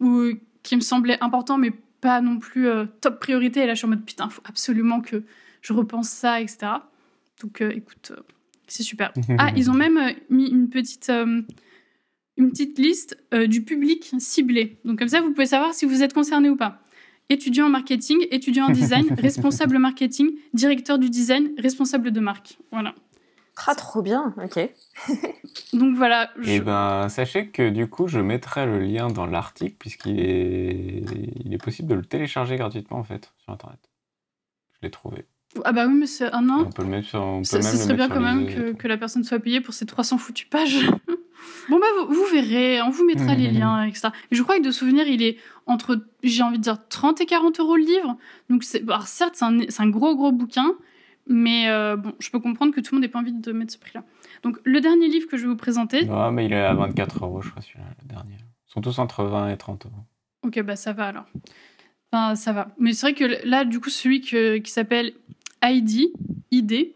où, 0.00 0.30
qui 0.62 0.76
me 0.76 0.80
semblaient 0.80 1.18
importantes, 1.20 1.60
mais 1.60 1.72
pas 2.00 2.20
non 2.20 2.38
plus 2.38 2.66
euh, 2.68 2.84
top 3.00 3.20
priorité. 3.20 3.60
Et 3.60 3.66
là, 3.66 3.74
je 3.74 3.78
suis 3.78 3.86
en 3.86 3.90
mode 3.90 4.04
putain, 4.04 4.28
faut 4.28 4.42
absolument 4.44 5.00
que 5.00 5.22
je 5.60 5.72
repense 5.72 6.08
ça, 6.08 6.40
etc. 6.40 6.58
Donc 7.40 7.60
écoute, 7.60 8.12
c'est 8.66 8.82
super. 8.82 9.12
Ah, 9.38 9.50
ils 9.56 9.70
ont 9.70 9.74
même 9.74 9.98
mis 10.30 10.48
une 10.48 10.68
petite, 10.68 11.12
une 12.36 12.50
petite 12.50 12.78
liste 12.78 13.16
euh, 13.34 13.46
du 13.46 13.62
public 13.62 14.12
ciblé. 14.18 14.78
Donc 14.84 14.98
comme 14.98 15.08
ça, 15.08 15.20
vous 15.20 15.30
pouvez 15.32 15.46
savoir 15.46 15.74
si 15.74 15.84
vous 15.86 16.02
êtes 16.02 16.12
concerné 16.14 16.48
ou 16.48 16.56
pas. 16.56 16.80
Étudiant 17.28 17.66
en 17.66 17.70
marketing, 17.70 18.26
étudiant 18.30 18.66
en 18.66 18.70
design, 18.72 19.06
responsable 19.18 19.78
marketing, 19.78 20.30
directeur 20.54 20.98
du 20.98 21.08
design, 21.10 21.52
responsable 21.58 22.10
de 22.10 22.20
marque. 22.20 22.58
Voilà. 22.72 22.94
Ah, 23.66 23.74
trop 23.74 24.00
bien, 24.02 24.34
ok. 24.42 24.70
Donc 25.74 25.94
voilà. 25.96 26.30
je- 26.38 26.50
Et 26.52 26.60
ben, 26.60 27.08
sachez 27.10 27.48
que 27.48 27.68
du 27.68 27.86
coup, 27.86 28.08
je 28.08 28.18
mettrai 28.18 28.64
le 28.66 28.80
lien 28.80 29.08
dans 29.08 29.26
l'article 29.26 29.76
puisqu'il 29.78 30.18
est, 30.20 31.02
il 31.44 31.52
est 31.52 31.62
possible 31.62 31.88
de 31.88 31.94
le 31.94 32.02
télécharger 32.04 32.56
gratuitement 32.56 32.98
en 32.98 33.04
fait 33.04 33.30
sur 33.38 33.52
internet. 33.52 33.78
Je 34.72 34.78
l'ai 34.86 34.90
trouvé. 34.90 35.26
Ah 35.66 35.72
bah 35.72 35.86
oui, 35.86 35.92
mais 35.94 36.06
c'est 36.06 36.32
un 36.32 36.48
an. 36.48 36.64
on 36.66 36.70
peut 36.72 36.82
le 36.82 36.88
mettre 36.88 37.08
sur. 37.08 37.20
On 37.22 37.42
peut 37.42 37.58
même 37.58 37.62
serait 37.76 37.92
bien 37.94 38.08
quand 38.08 38.20
même 38.22 38.46
que, 38.46 38.72
que 38.72 38.88
la 38.88 38.96
personne 38.96 39.22
soit 39.22 39.38
payée 39.38 39.60
pour 39.60 39.74
ces 39.74 39.84
300 39.84 40.16
foutues 40.16 40.46
pages. 40.46 40.88
Bon 41.68 41.78
bah 41.78 41.86
vous, 42.08 42.14
vous 42.14 42.26
verrez, 42.32 42.82
on 42.82 42.90
vous 42.90 43.04
mettra 43.04 43.34
les 43.34 43.48
Mhm. 43.50 43.58
liens, 43.58 43.84
etc. 43.84 44.08
Et 44.30 44.36
je 44.36 44.42
crois 44.42 44.58
que 44.58 44.62
de 44.64 44.70
souvenir, 44.70 45.06
il 45.08 45.22
est 45.22 45.36
entre, 45.66 46.04
j'ai 46.22 46.42
envie 46.42 46.58
de 46.58 46.62
dire, 46.62 46.78
30 46.88 47.20
et 47.20 47.26
40 47.26 47.60
euros 47.60 47.76
le 47.76 47.84
livre. 47.84 48.16
Donc 48.50 48.64
alors 48.88 49.06
certes, 49.06 49.36
c'est 49.36 49.80
un, 49.80 49.88
gros 49.88 50.14
gros 50.16 50.32
bouquin, 50.32 50.72
mais 51.26 51.68
euh, 51.68 51.96
bon, 51.96 52.12
je 52.18 52.30
peux 52.30 52.40
comprendre 52.40 52.74
que 52.74 52.80
tout 52.80 52.94
le 52.94 52.96
monde 52.96 53.02
n'ait 53.02 53.08
pas 53.10 53.18
envie 53.20 53.32
de 53.32 53.52
mettre 53.52 53.72
ce 53.72 53.78
prix-là. 53.78 54.04
Donc 54.42 54.58
le 54.64 54.80
dernier 54.80 55.08
livre 55.08 55.28
que 55.28 55.36
je 55.36 55.42
vais 55.42 55.48
vous 55.48 55.56
présenter, 55.56 56.04
Non, 56.06 56.32
mais 56.32 56.46
il 56.46 56.52
est 56.52 56.60
à 56.60 56.74
24 56.74 57.24
euros, 57.24 57.40
je 57.42 57.50
crois, 57.50 57.62
celui-là, 57.62 57.84
le 58.02 58.08
dernier. 58.08 58.36
Ils 58.68 58.72
sont 58.72 58.80
tous 58.80 58.98
entre 58.98 59.24
20 59.24 59.50
et 59.50 59.56
30 59.56 59.86
euros. 59.86 59.94
Ok, 60.44 60.60
bah 60.62 60.76
ça 60.76 60.92
va 60.92 61.06
alors. 61.08 61.26
Enfin, 62.10 62.34
ça 62.34 62.52
va. 62.52 62.68
Mais 62.78 62.92
c'est 62.92 63.06
vrai 63.06 63.14
que 63.14 63.46
là, 63.48 63.64
du 63.64 63.80
coup, 63.80 63.88
celui 63.90 64.20
que- 64.20 64.58
qui 64.58 64.70
s'appelle 64.70 65.12
ID, 65.62 66.12
ID, 66.50 66.94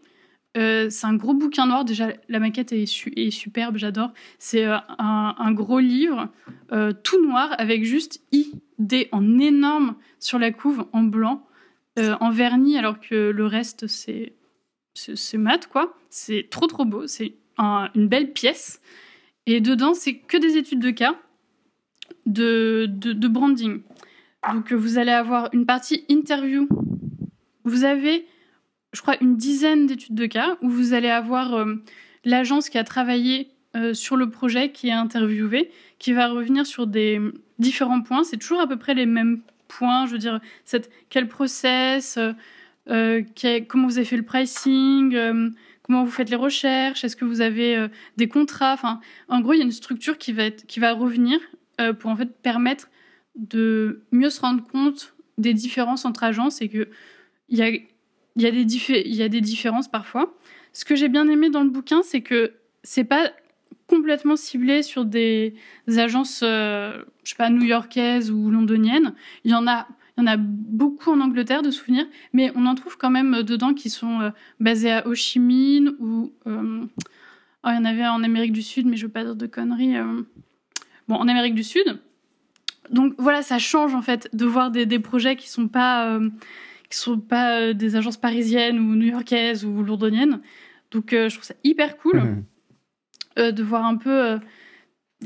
euh, 0.55 0.89
c'est 0.89 1.05
un 1.05 1.15
gros 1.15 1.33
bouquin 1.33 1.67
noir. 1.67 1.85
Déjà, 1.85 2.13
la 2.29 2.39
maquette 2.39 2.71
est, 2.71 2.85
su- 2.85 3.13
est 3.15 3.31
superbe, 3.31 3.77
j'adore. 3.77 4.11
C'est 4.39 4.65
euh, 4.65 4.77
un, 4.97 5.51
gros 5.51 5.79
livre 5.79 6.29
euh, 6.71 6.93
tout 7.03 7.21
noir 7.23 7.53
avec 7.57 7.83
juste 7.83 8.21
ID 8.31 9.07
en 9.11 9.39
énorme 9.39 9.95
sur 10.19 10.39
la 10.39 10.51
couve 10.51 10.85
en 10.93 11.03
blanc, 11.03 11.43
en 11.97 12.29
vernis, 12.29 12.77
alors 12.77 12.99
que 12.99 13.31
le 13.31 13.45
reste, 13.47 13.87
c'est 13.87 14.33
mat, 15.33 15.67
quoi. 15.67 15.97
C'est 16.09 16.47
trop, 16.49 16.67
trop 16.67 16.85
beau. 16.85 17.07
C'est 17.07 17.33
un- 17.57 17.89
une 17.95 18.07
belle 18.07 18.33
pièce. 18.33 18.81
Et 19.47 19.61
dedans, 19.61 19.93
c'est 19.93 20.15
que 20.15 20.37
des 20.37 20.57
études 20.57 20.79
de 20.79 20.91
cas 20.91 21.15
de, 22.25 22.85
de, 22.87 23.27
branding. 23.27 23.81
Donc, 24.53 24.71
vous 24.73 24.97
allez 24.97 25.11
avoir 25.11 25.49
une 25.53 25.65
partie 25.65 26.05
interview. 26.09 26.67
Vous 27.63 27.83
avez, 27.83 28.25
je 28.97 29.01
crois, 29.03 29.15
une 29.21 29.37
dizaine 29.37 29.85
d'études 29.85 30.15
de 30.15 30.25
cas 30.25 30.57
où 30.61 30.69
vous 30.69 30.93
allez 30.93 31.09
avoir 31.09 31.53
euh, 31.53 31.75
l'agence 32.25 32.69
qui 32.69 32.79
a 32.79 32.83
travaillé 32.83 33.49
euh, 33.75 33.93
sur 33.93 34.15
le 34.15 34.29
projet, 34.29 34.71
qui 34.71 34.87
est 34.87 34.91
interviewée, 34.91 35.69
qui 35.99 36.11
va 36.11 36.29
revenir 36.29 36.65
sur 36.65 36.87
des 36.87 37.21
différents 37.59 38.01
points. 38.01 38.23
C'est 38.23 38.37
toujours 38.37 38.59
à 38.59 38.67
peu 38.67 38.77
près 38.77 38.95
les 38.95 39.05
mêmes 39.05 39.41
points. 39.67 40.07
Je 40.07 40.13
veux 40.13 40.17
dire, 40.17 40.39
cette, 40.65 40.89
quel 41.09 41.27
process, 41.27 42.17
euh, 42.17 42.33
euh, 42.89 43.21
comment 43.67 43.87
vous 43.87 43.97
avez 43.97 44.05
fait 44.05 44.17
le 44.17 44.23
pricing, 44.23 45.15
comment 45.83 46.03
vous 46.03 46.11
faites 46.11 46.31
les 46.31 46.35
recherches, 46.35 47.03
est-ce 47.03 47.15
que 47.15 47.25
vous 47.25 47.41
avez 47.41 47.87
des 48.17 48.27
contrats? 48.27 48.73
Enfin, 48.73 48.99
en 49.27 49.41
gros, 49.41 49.53
il 49.53 49.57
y 49.57 49.61
a 49.61 49.65
une 49.65 49.71
structure 49.71 50.17
qui 50.17 50.33
va, 50.33 50.45
être, 50.45 50.65
qui 50.65 50.79
va 50.79 50.93
revenir 50.93 51.39
pour 51.99 52.09
en 52.09 52.15
fait 52.15 52.41
permettre 52.41 52.89
de 53.35 54.01
mieux 54.11 54.29
se 54.29 54.41
rendre 54.41 54.65
compte 54.65 55.13
des 55.37 55.53
différences 55.53 56.05
entre 56.05 56.23
agences 56.23 56.61
et 56.61 56.69
que 56.69 56.89
il 57.49 57.57
y 57.57 57.61
a, 57.61 57.69
il 58.37 58.43
y, 58.43 59.21
a 59.23 59.29
des 59.29 59.41
différences 59.41 59.87
parfois. 59.87 60.33
Ce 60.71 60.85
que 60.85 60.95
j'ai 60.95 61.09
bien 61.09 61.27
aimé 61.27 61.49
dans 61.49 61.63
le 61.63 61.69
bouquin, 61.69 62.01
c'est 62.03 62.21
que 62.21 62.53
c'est 62.83 63.03
pas 63.03 63.31
complètement 63.87 64.35
ciblé 64.35 64.83
sur 64.83 65.05
des 65.05 65.55
agences, 65.87 66.41
euh, 66.43 67.01
je 67.23 67.31
sais 67.31 67.35
pas, 67.35 67.49
new-yorkaises 67.49 68.29
ou 68.31 68.51
londoniennes. 68.51 69.15
Il 69.43 69.51
y 69.51 69.55
en 69.55 69.65
a, 69.67 69.87
il 70.17 70.21
y 70.21 70.23
en 70.23 70.27
a 70.27 70.37
beaucoup 70.37 71.11
en 71.11 71.19
Angleterre 71.19 71.63
de 71.63 71.71
souvenirs, 71.71 72.05
mais 72.31 72.51
on 72.55 72.65
en 72.67 72.75
trouve 72.75 72.97
quand 72.97 73.09
même 73.09 73.41
dedans 73.41 73.73
qui 73.73 73.89
sont 73.89 74.21
euh, 74.21 74.29
basés 74.59 74.91
à 74.91 75.07
Ho 75.07 75.15
Chi 75.15 75.39
Minh 75.39 75.95
ou 75.99 76.31
euh, 76.45 76.85
oh, 77.63 77.69
il 77.69 77.75
y 77.75 77.77
en 77.77 77.85
avait 77.85 78.05
en 78.05 78.23
Amérique 78.23 78.53
du 78.53 78.61
Sud, 78.61 78.85
mais 78.85 78.97
je 78.97 79.07
veux 79.07 79.11
pas 79.11 79.23
dire 79.23 79.35
de 79.35 79.47
conneries. 79.47 79.97
euh. 79.97 80.21
Bon, 81.07 81.15
en 81.15 81.27
Amérique 81.27 81.55
du 81.55 81.63
Sud. 81.63 81.99
Donc 82.89 83.13
voilà, 83.17 83.41
ça 83.41 83.59
change 83.59 83.95
en 83.95 84.01
fait 84.01 84.29
de 84.33 84.45
voir 84.45 84.71
des, 84.71 84.85
des 84.85 84.99
projets 84.99 85.35
qui 85.35 85.49
sont 85.49 85.67
pas 85.67 86.07
euh, 86.07 86.29
qui 86.89 86.97
sont 86.97 87.19
pas 87.19 87.59
euh, 87.59 87.73
des 87.73 87.95
agences 87.95 88.17
parisiennes 88.17 88.79
ou 88.79 88.95
new-yorkaises 88.95 89.65
ou 89.65 89.83
londoniennes. 89.83 90.39
Donc 90.91 91.13
euh, 91.13 91.29
je 91.29 91.35
trouve 91.35 91.45
ça 91.45 91.55
hyper 91.63 91.97
cool 91.97 92.19
Mhm. 92.21 92.43
euh, 93.39 93.51
de 93.51 93.63
voir 93.63 93.85
un 93.85 93.97
peu 93.97 94.39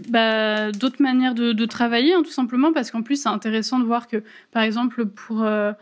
bah, 0.10 0.72
d'autres 0.72 1.02
manières 1.02 1.36
de, 1.36 1.52
de 1.54 1.66
travailler, 1.66 2.14
hein, 2.14 2.24
tout 2.24 2.32
simplement, 2.32 2.72
parce 2.72 2.92
qu'en 2.92 3.02
plus, 3.02 3.22
c'est 3.22 3.30
intéressant 3.30 3.80
de 3.80 3.84
voir 3.84 4.08
que, 4.08 4.24
par 4.52 4.64
exemple, 4.64 5.06
pour 5.06 5.44
euh, 5.44 5.74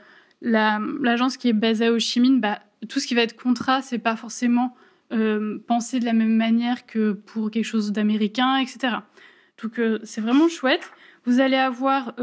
la- 0.42 0.80
l'agence 1.02 1.38
qui 1.38 1.50
est 1.50 1.54
basée 1.54 1.86
à 1.88 1.92
Ho 1.94 2.00
Chi 2.00 2.20
Minh, 2.20 2.40
bah, 2.42 2.60
tout 2.88 3.00
ce 3.00 3.08
qui 3.08 3.14
va 3.14 3.22
être 3.22 3.40
contrat, 3.40 3.82
c'est 3.82 4.00
pas 4.00 4.16
forcément 4.16 4.76
euh, 5.12 5.60
pensé 5.68 6.00
de 6.00 6.06
la 6.06 6.14
même 6.14 6.36
manière 6.36 6.86
que 6.88 7.12
pour 7.14 7.52
quelque 7.52 7.66
chose 7.66 7.92
d'américain, 7.92 8.58
etc. 8.58 8.98
Donc, 9.62 9.80
euh, 9.80 10.00
c'est 10.04 10.22
vraiment 10.22 10.48
chouette. 10.48 10.92
Vous 11.26 11.40
allez 11.40 11.58
avoir 11.58 12.14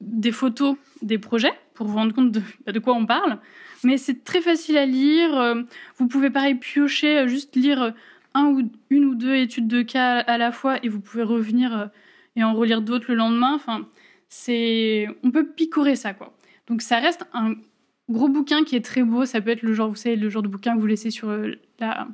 des 0.00 0.32
photos 0.32 0.76
des 1.02 1.18
projets 1.18 1.52
pour 1.80 1.88
vous 1.88 1.96
rendre 1.96 2.14
compte 2.14 2.30
de, 2.30 2.42
bah, 2.66 2.72
de 2.72 2.78
quoi 2.78 2.92
on 2.92 3.06
parle. 3.06 3.38
Mais 3.84 3.96
c'est 3.96 4.22
très 4.22 4.42
facile 4.42 4.76
à 4.76 4.84
lire. 4.84 5.34
euh, 5.34 5.62
Vous 5.96 6.08
pouvez 6.08 6.28
pareil 6.28 6.56
piocher, 6.56 7.20
euh, 7.20 7.26
juste 7.26 7.56
lire 7.56 7.82
euh, 7.82 7.90
un 8.34 8.48
ou 8.48 8.70
une 8.90 9.06
ou 9.06 9.14
deux 9.14 9.34
études 9.34 9.66
de 9.66 9.80
cas 9.80 10.18
à 10.18 10.36
la 10.36 10.52
fois 10.52 10.76
et 10.84 10.90
vous 10.90 11.00
pouvez 11.00 11.22
revenir 11.22 11.88
et 12.36 12.44
en 12.44 12.52
relire 12.52 12.82
d'autres 12.82 13.06
le 13.08 13.14
lendemain. 13.14 13.54
Enfin, 13.54 13.88
c'est 14.28 15.08
on 15.24 15.30
peut 15.30 15.46
picorer 15.46 15.96
ça 15.96 16.12
quoi. 16.12 16.36
Donc 16.66 16.82
ça 16.82 16.98
reste 16.98 17.24
un 17.32 17.54
gros 18.10 18.28
bouquin 18.28 18.62
qui 18.62 18.76
est 18.76 18.84
très 18.84 19.02
beau. 19.02 19.24
Ça 19.24 19.40
peut 19.40 19.50
être 19.50 19.62
le 19.62 19.72
genre, 19.72 19.88
vous 19.88 19.96
savez, 19.96 20.16
le 20.16 20.28
genre 20.28 20.42
de 20.42 20.48
bouquin 20.48 20.74
que 20.76 20.80
vous 20.80 20.86
laissez 20.86 21.10
sur 21.10 21.34
la, 21.80 22.06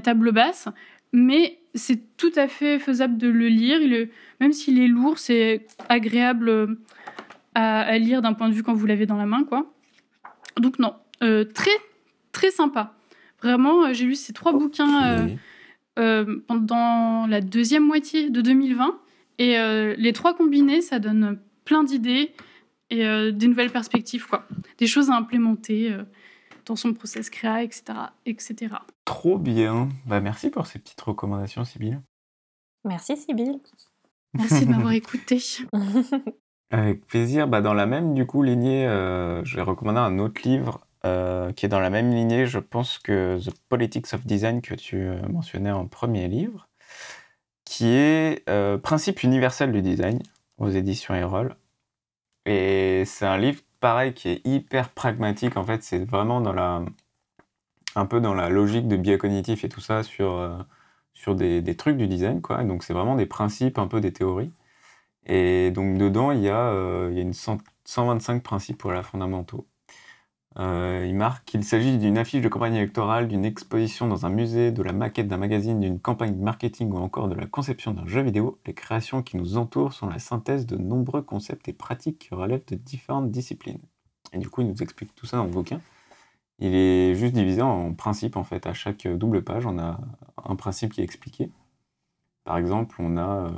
table 0.00 0.32
basse, 0.32 0.68
mais 1.12 1.60
c'est 1.74 2.16
tout 2.16 2.32
à 2.34 2.48
fait 2.48 2.80
faisable 2.80 3.16
de 3.16 3.28
le 3.28 3.46
lire. 3.46 3.80
Il 3.80 4.10
même 4.40 4.52
s'il 4.52 4.80
est 4.80 4.88
lourd, 4.88 5.18
c'est 5.18 5.66
agréable 5.88 6.76
à, 7.58 7.80
à 7.80 7.98
lire 7.98 8.22
d'un 8.22 8.34
point 8.34 8.48
de 8.48 8.54
vue 8.54 8.62
quand 8.62 8.74
vous 8.74 8.86
l'avez 8.86 9.06
dans 9.06 9.16
la 9.16 9.26
main 9.26 9.42
quoi. 9.44 9.66
Donc 10.58 10.78
non, 10.78 10.94
euh, 11.22 11.44
très 11.44 11.76
très 12.32 12.50
sympa. 12.50 12.94
Vraiment, 13.42 13.84
euh, 13.84 13.92
j'ai 13.92 14.04
lu 14.04 14.14
ces 14.14 14.32
trois 14.32 14.52
bouquins 14.52 15.06
euh, 15.06 15.28
euh, 15.98 16.40
pendant 16.46 17.26
la 17.26 17.40
deuxième 17.40 17.84
moitié 17.84 18.30
de 18.30 18.40
2020. 18.40 18.98
Et 19.38 19.58
euh, 19.58 19.94
les 19.98 20.12
trois 20.12 20.34
combinés, 20.34 20.80
ça 20.80 20.98
donne 20.98 21.38
plein 21.64 21.84
d'idées 21.84 22.32
et 22.90 23.06
euh, 23.06 23.30
des 23.30 23.46
nouvelles 23.46 23.70
perspectives, 23.70 24.26
quoi. 24.26 24.46
Des 24.78 24.86
choses 24.86 25.10
à 25.10 25.14
implémenter 25.16 25.92
euh, 25.92 26.02
dans 26.66 26.74
son 26.74 26.92
process 26.94 27.30
créa, 27.30 27.62
etc., 27.62 27.82
etc. 28.26 28.74
Trop 29.04 29.38
bien. 29.38 29.88
Bah, 30.06 30.20
merci 30.20 30.50
pour 30.50 30.66
ces 30.66 30.80
petites 30.80 31.00
recommandations, 31.00 31.64
Sybille. 31.64 32.00
Merci, 32.84 33.16
Sybille. 33.16 33.60
Merci 34.34 34.66
de 34.66 34.70
m'avoir 34.70 34.92
écouté. 35.02 35.40
Avec 36.70 37.06
plaisir. 37.06 37.48
Bah, 37.48 37.60
dans 37.60 37.74
la 37.74 37.86
même 37.86 38.14
du 38.14 38.26
coup 38.26 38.42
lignée, 38.42 38.86
euh, 38.86 39.42
je 39.44 39.56
vais 39.56 39.62
recommander 39.62 40.00
un 40.00 40.18
autre 40.18 40.42
livre 40.44 40.80
euh, 41.06 41.52
qui 41.52 41.64
est 41.66 41.68
dans 41.68 41.80
la 41.80 41.90
même 41.90 42.12
lignée. 42.12 42.46
Je 42.46 42.58
pense 42.58 42.98
que 42.98 43.38
The 43.42 43.54
Politics 43.68 44.12
of 44.12 44.26
Design 44.26 44.60
que 44.60 44.74
tu 44.74 44.96
euh, 44.96 45.20
mentionnais 45.28 45.70
en 45.70 45.86
premier 45.86 46.28
livre, 46.28 46.68
qui 47.64 47.88
est 47.88 48.48
euh, 48.48 48.78
Principe 48.78 49.22
universel 49.22 49.72
du 49.72 49.82
design 49.82 50.20
aux 50.58 50.68
éditions 50.70 51.14
Erol. 51.14 51.56
Et 52.46 53.04
c'est 53.06 53.26
un 53.26 53.38
livre 53.38 53.62
pareil 53.80 54.14
qui 54.14 54.28
est 54.30 54.46
hyper 54.46 54.90
pragmatique. 54.90 55.56
En 55.56 55.64
fait, 55.64 55.82
c'est 55.82 56.04
vraiment 56.04 56.40
dans 56.40 56.52
la 56.52 56.82
un 57.96 58.06
peu 58.06 58.20
dans 58.20 58.34
la 58.34 58.48
logique 58.48 58.88
de 58.88 58.96
biais 58.96 59.18
et 59.22 59.68
tout 59.68 59.80
ça 59.80 60.02
sur 60.02 60.66
sur 61.14 61.34
des, 61.34 61.62
des 61.62 61.76
trucs 61.76 61.96
du 61.96 62.06
design 62.06 62.40
quoi. 62.42 62.62
Donc 62.64 62.84
c'est 62.84 62.94
vraiment 62.94 63.16
des 63.16 63.26
principes, 63.26 63.78
un 63.78 63.88
peu 63.88 64.00
des 64.00 64.12
théories. 64.12 64.52
Et 65.26 65.70
donc 65.70 65.98
dedans, 65.98 66.32
il 66.32 66.40
y 66.40 66.48
a, 66.48 66.70
euh, 66.72 67.08
il 67.12 67.16
y 67.16 67.20
a 67.20 67.22
une 67.22 67.32
cent- 67.34 67.58
125 67.84 68.42
principes 68.42 68.82
voilà, 68.82 69.02
fondamentaux. 69.02 69.66
Euh, 70.58 71.04
il 71.08 71.14
marque 71.14 71.44
qu'il 71.44 71.62
s'agit 71.64 71.98
d'une 71.98 72.18
affiche 72.18 72.42
de 72.42 72.48
campagne 72.48 72.74
électorale, 72.74 73.28
d'une 73.28 73.44
exposition 73.44 74.08
dans 74.08 74.26
un 74.26 74.30
musée, 74.30 74.72
de 74.72 74.82
la 74.82 74.92
maquette 74.92 75.28
d'un 75.28 75.36
magazine, 75.36 75.80
d'une 75.80 76.00
campagne 76.00 76.36
de 76.36 76.42
marketing 76.42 76.90
ou 76.92 76.96
encore 76.98 77.28
de 77.28 77.34
la 77.34 77.46
conception 77.46 77.92
d'un 77.92 78.06
jeu 78.06 78.22
vidéo. 78.22 78.58
Les 78.66 78.74
créations 78.74 79.22
qui 79.22 79.36
nous 79.36 79.56
entourent 79.56 79.92
sont 79.92 80.08
la 80.08 80.18
synthèse 80.18 80.66
de 80.66 80.76
nombreux 80.76 81.22
concepts 81.22 81.68
et 81.68 81.72
pratiques 81.72 82.18
qui 82.18 82.34
relèvent 82.34 82.64
de 82.66 82.74
différentes 82.76 83.30
disciplines. 83.30 83.80
Et 84.32 84.38
du 84.38 84.48
coup, 84.50 84.62
il 84.62 84.68
nous 84.68 84.82
explique 84.82 85.14
tout 85.14 85.26
ça 85.26 85.36
dans 85.38 85.44
le 85.44 85.50
bouquin. 85.50 85.80
Il 86.60 86.74
est 86.74 87.14
juste 87.16 87.34
divisé 87.34 87.62
en 87.62 87.94
principes 87.94 88.36
en 88.36 88.44
fait. 88.44 88.66
À 88.66 88.74
chaque 88.74 89.06
double 89.08 89.42
page, 89.44 89.66
on 89.66 89.78
a 89.78 90.00
un 90.44 90.56
principe 90.56 90.92
qui 90.94 91.00
est 91.00 91.04
expliqué. 91.04 91.50
Par 92.48 92.56
exemple, 92.56 92.96
on 92.98 93.18
a 93.18 93.44
euh, 93.44 93.50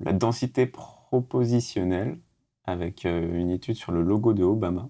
la 0.00 0.14
densité 0.14 0.64
propositionnelle 0.64 2.18
avec 2.64 3.04
euh, 3.04 3.38
une 3.38 3.50
étude 3.50 3.74
sur 3.74 3.92
le 3.92 4.00
logo 4.00 4.32
de 4.32 4.42
Obama. 4.42 4.88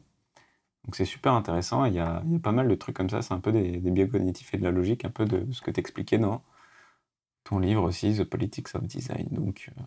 Donc 0.84 0.94
c'est 0.94 1.04
super 1.04 1.32
intéressant. 1.32 1.84
Il 1.84 1.94
y, 1.94 1.98
a, 1.98 2.22
il 2.26 2.32
y 2.34 2.36
a 2.36 2.38
pas 2.38 2.52
mal 2.52 2.68
de 2.68 2.74
trucs 2.76 2.94
comme 2.94 3.10
ça. 3.10 3.22
C'est 3.22 3.34
un 3.34 3.40
peu 3.40 3.50
des, 3.50 3.78
des 3.78 3.90
biais 3.90 4.08
cognitifs 4.08 4.54
et 4.54 4.56
de 4.58 4.62
la 4.62 4.70
logique, 4.70 5.04
un 5.04 5.10
peu 5.10 5.24
de 5.24 5.50
ce 5.50 5.62
que 5.62 5.72
tu 5.72 5.80
expliquais 5.80 6.18
dans 6.18 6.44
ton 7.42 7.58
livre 7.58 7.82
aussi, 7.82 8.14
The 8.16 8.22
Politics 8.22 8.72
of 8.76 8.84
Design. 8.84 9.26
Donc, 9.32 9.72
euh, 9.76 9.82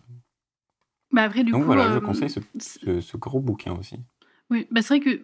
Bah 1.10 1.22
après, 1.22 1.42
du 1.42 1.52
donc 1.52 1.62
coup, 1.62 1.66
voilà, 1.68 1.90
je 1.94 2.00
conseille 2.00 2.28
ce, 2.28 2.40
c'est- 2.58 2.84
ce- 2.84 3.00
ce 3.00 3.16
gros 3.16 3.40
bouquin 3.40 3.72
aussi. 3.78 3.98
Oui, 4.50 4.66
bah 4.70 4.82
c'est 4.82 4.98
vrai 4.98 5.00
que 5.00 5.22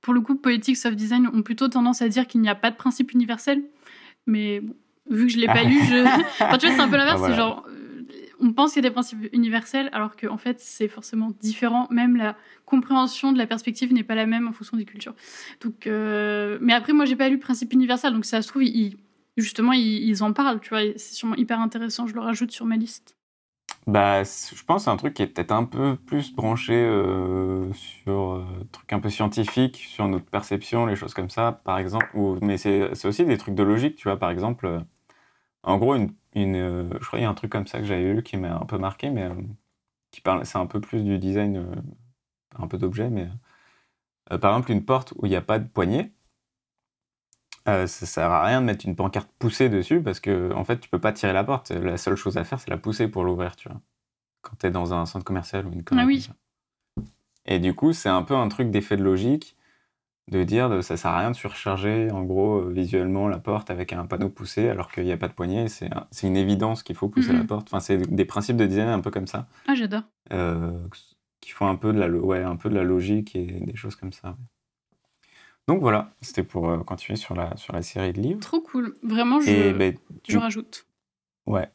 pour 0.00 0.14
le 0.14 0.22
coup, 0.22 0.36
Politics 0.36 0.86
of 0.86 0.96
Design 0.96 1.28
ont 1.34 1.42
plutôt 1.42 1.68
tendance 1.68 2.00
à 2.00 2.08
dire 2.08 2.26
qu'il 2.26 2.40
n'y 2.40 2.48
a 2.48 2.54
pas 2.54 2.70
de 2.70 2.76
principe 2.76 3.12
universel. 3.12 3.62
Mais 4.26 4.60
bon, 4.60 4.74
vu 5.10 5.26
que 5.26 5.32
je 5.32 5.38
l'ai 5.38 5.46
pas 5.46 5.62
lu, 5.64 5.78
je. 5.84 6.04
Enfin, 6.44 6.58
tu 6.58 6.66
vois, 6.66 6.74
c'est 6.76 6.80
un 6.82 6.88
peu 6.88 6.96
l'inverse. 6.96 7.14
Ah, 7.16 7.18
voilà. 7.18 7.34
C'est 7.34 7.40
genre, 7.40 7.66
euh, 7.68 7.74
on 8.40 8.52
pense 8.52 8.72
qu'il 8.72 8.82
y 8.82 8.86
a 8.86 8.88
des 8.88 8.92
principes 8.92 9.28
universels, 9.32 9.88
alors 9.92 10.16
qu'en 10.16 10.38
fait, 10.38 10.60
c'est 10.60 10.88
forcément 10.88 11.32
différent. 11.40 11.88
Même 11.90 12.16
la 12.16 12.36
compréhension 12.66 13.32
de 13.32 13.38
la 13.38 13.46
perspective 13.46 13.92
n'est 13.92 14.04
pas 14.04 14.14
la 14.14 14.26
même 14.26 14.46
en 14.48 14.52
fonction 14.52 14.76
des 14.76 14.84
cultures. 14.84 15.14
Donc, 15.62 15.86
euh, 15.86 16.58
mais 16.60 16.72
après, 16.72 16.92
moi, 16.92 17.04
j'ai 17.04 17.16
pas 17.16 17.28
lu 17.28 17.38
Principe 17.38 17.72
universel, 17.72 18.12
donc 18.12 18.24
ça 18.24 18.40
se 18.42 18.48
trouve, 18.48 18.62
ils- 18.64 18.96
justement, 19.36 19.72
ils, 19.72 20.04
ils 20.08 20.22
en 20.22 20.32
parlent. 20.32 20.60
Tu 20.60 20.68
vois, 20.70 20.80
c'est 20.96 21.14
sûrement 21.14 21.34
hyper 21.36 21.60
intéressant. 21.60 22.06
Je 22.06 22.14
le 22.14 22.20
rajoute 22.20 22.50
sur 22.52 22.64
ma 22.66 22.76
liste. 22.76 23.14
Bah, 23.86 24.22
je 24.22 24.62
pense 24.66 24.82
que 24.82 24.84
c'est 24.84 24.90
un 24.90 24.96
truc 24.98 25.14
qui 25.14 25.22
est 25.22 25.26
peut-être 25.28 25.52
un 25.52 25.64
peu 25.64 25.96
plus 25.96 26.34
branché 26.34 26.74
euh, 26.74 27.72
sur 27.72 28.34
euh, 28.34 28.44
trucs 28.70 28.92
un 28.92 29.00
peu 29.00 29.08
scientifiques, 29.08 29.76
sur 29.76 30.06
notre 30.08 30.26
perception, 30.26 30.84
les 30.84 30.94
choses 30.94 31.14
comme 31.14 31.30
ça, 31.30 31.52
par 31.64 31.78
exemple. 31.78 32.06
Ou, 32.14 32.36
mais 32.42 32.58
c'est 32.58 32.90
c'est 32.94 33.08
aussi 33.08 33.24
des 33.24 33.38
trucs 33.38 33.54
de 33.54 33.62
logique, 33.62 33.96
tu 33.96 34.08
vois, 34.08 34.18
par 34.18 34.30
exemple. 34.30 34.82
En 35.62 35.78
gros, 35.78 35.94
une, 35.94 36.14
une, 36.34 36.56
euh, 36.56 36.88
je 37.00 37.06
crois 37.06 37.18
qu'il 37.18 37.24
y 37.24 37.26
a 37.26 37.30
un 37.30 37.34
truc 37.34 37.52
comme 37.52 37.66
ça 37.66 37.78
que 37.78 37.84
j'avais 37.84 38.12
lu 38.12 38.22
qui 38.22 38.36
m'a 38.36 38.56
un 38.56 38.66
peu 38.66 38.78
marqué, 38.78 39.10
mais 39.10 39.24
euh, 39.24 39.34
qui 40.10 40.20
parle, 40.20 40.44
c'est 40.46 40.58
un 40.58 40.66
peu 40.66 40.80
plus 40.80 41.02
du 41.04 41.18
design, 41.18 41.56
euh, 41.56 41.74
un 42.58 42.68
peu 42.68 42.78
d'objet, 42.78 43.10
mais 43.10 43.28
par 44.40 44.52
exemple, 44.52 44.72
une 44.72 44.84
porte 44.84 45.14
où 45.16 45.24
il 45.24 45.30
n'y 45.30 45.36
a 45.36 45.40
pas 45.40 45.58
de 45.58 45.66
poignée, 45.66 46.12
euh, 47.68 47.86
ça 47.86 48.06
sert 48.06 48.30
à 48.30 48.44
rien 48.44 48.60
de 48.62 48.66
mettre 48.66 48.86
une 48.86 48.96
pancarte 48.96 49.28
poussée 49.38 49.68
dessus 49.68 50.00
parce 50.00 50.20
que 50.20 50.52
en 50.54 50.64
fait 50.64 50.80
tu 50.80 50.88
peux 50.88 51.00
pas 51.00 51.12
tirer 51.12 51.34
la 51.34 51.44
porte. 51.44 51.70
La 51.70 51.98
seule 51.98 52.16
chose 52.16 52.38
à 52.38 52.44
faire 52.44 52.58
c'est 52.60 52.70
la 52.70 52.78
pousser 52.78 53.08
pour 53.08 53.24
l'ouvrir, 53.24 53.56
tu 53.56 53.68
vois. 53.68 53.80
Quand 54.40 54.56
tu 54.58 54.66
es 54.66 54.70
dans 54.70 54.94
un 54.94 55.04
centre 55.04 55.24
commercial 55.24 55.66
ou 55.66 55.72
une 55.72 55.84
connerie 55.84 56.28
Ah 56.30 57.02
oui. 57.02 57.04
Et 57.44 57.58
du 57.58 57.74
coup 57.74 57.92
c'est 57.92 58.08
un 58.08 58.22
peu 58.22 58.34
un 58.34 58.48
truc 58.48 58.70
d'effet 58.70 58.96
de 58.96 59.04
logique 59.04 59.56
de 60.28 60.44
dire 60.44 60.68
de, 60.70 60.80
ça 60.82 60.96
sert 60.96 61.10
à 61.10 61.18
rien 61.20 61.30
de 61.30 61.36
surcharger 61.36 62.10
en 62.10 62.22
gros 62.22 62.58
euh, 62.60 62.70
visuellement 62.72 63.28
la 63.28 63.38
porte 63.38 63.70
avec 63.70 63.92
un 63.92 64.04
panneau 64.06 64.28
poussé 64.28 64.68
alors 64.68 64.90
qu'il 64.92 65.04
n'y 65.04 65.12
a 65.12 65.16
pas 65.16 65.28
de 65.28 65.32
poignée. 65.32 65.68
C'est 65.68 65.92
un- 65.94 66.06
c'est 66.10 66.26
une 66.26 66.36
évidence 66.36 66.82
qu'il 66.82 66.96
faut 66.96 67.08
pousser 67.08 67.32
Mhm. 67.32 67.38
la 67.38 67.44
porte. 67.44 67.68
Enfin 67.68 67.80
c'est 67.80 67.96
des 67.98 68.24
principes 68.24 68.56
de 68.58 68.66
design 68.66 68.88
un 68.88 69.00
peu 69.00 69.10
comme 69.10 69.26
ça 69.26 69.46
Ah, 69.66 69.74
j'adore. 69.74 70.02
euh, 70.32 70.70
qui 71.40 71.50
font 71.50 71.66
un 71.66 71.76
peu 71.76 71.92
de 71.92 71.98
la 71.98 72.08
ouais 72.10 72.42
un 72.42 72.56
peu 72.56 72.68
de 72.68 72.74
la 72.74 72.82
logique 72.84 73.34
et 73.36 73.46
des 73.46 73.74
choses 73.76 73.96
comme 73.96 74.12
ça. 74.12 74.36
Donc 75.66 75.80
voilà, 75.80 76.12
c'était 76.22 76.42
pour 76.44 76.68
euh, 76.70 76.78
continuer 76.78 77.16
sur 77.16 77.34
la 77.34 77.56
sur 77.56 77.74
la 77.74 77.82
série 77.82 78.12
de 78.12 78.20
livres. 78.20 78.40
Trop 78.40 78.60
cool. 78.60 78.96
Vraiment, 79.02 79.40
je, 79.40 79.50
Et 79.50 79.72
ben, 79.74 79.94
je 80.26 80.38
rajoute. 80.38 80.86
ouais. 81.46 81.70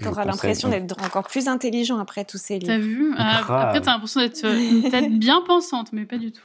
T'auras 0.00 0.24
l'impression 0.24 0.68
d'être 0.68 1.02
encore 1.04 1.26
plus 1.28 1.48
intelligent 1.48 1.98
après 1.98 2.24
tous 2.24 2.38
ces 2.38 2.58
T'as 2.58 2.76
livres. 2.76 2.86
vu 2.86 3.14
Ah. 3.18 3.38
Après, 3.66 3.80
t'as 3.80 3.92
l'impression 3.92 4.20
d'être 4.20 4.44
euh, 4.44 4.58
une 4.58 4.82
tête 4.90 5.18
bien 5.18 5.42
pensante, 5.46 5.92
mais 5.92 6.04
pas 6.04 6.18
du 6.18 6.32
tout. 6.32 6.42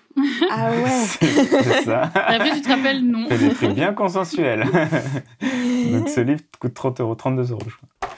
Ah 0.52 0.72
ouais. 0.72 1.06
c'est 1.22 1.84
ça. 1.84 2.12
Et 2.16 2.36
après, 2.36 2.52
tu 2.52 2.62
te 2.62 2.70
rappelles, 2.70 3.06
non. 3.06 3.26
C'est 3.30 3.38
des 3.38 3.54
trucs 3.54 3.74
bien 3.74 3.94
consensuels. 3.94 4.64
Donc 5.92 6.10
ce 6.10 6.22
livre 6.22 6.42
coûte 6.60 6.74
30 6.74 7.00
euros, 7.02 7.16
32 7.16 7.52
euros, 7.52 7.62
je 7.68 7.76
crois. 7.76 8.12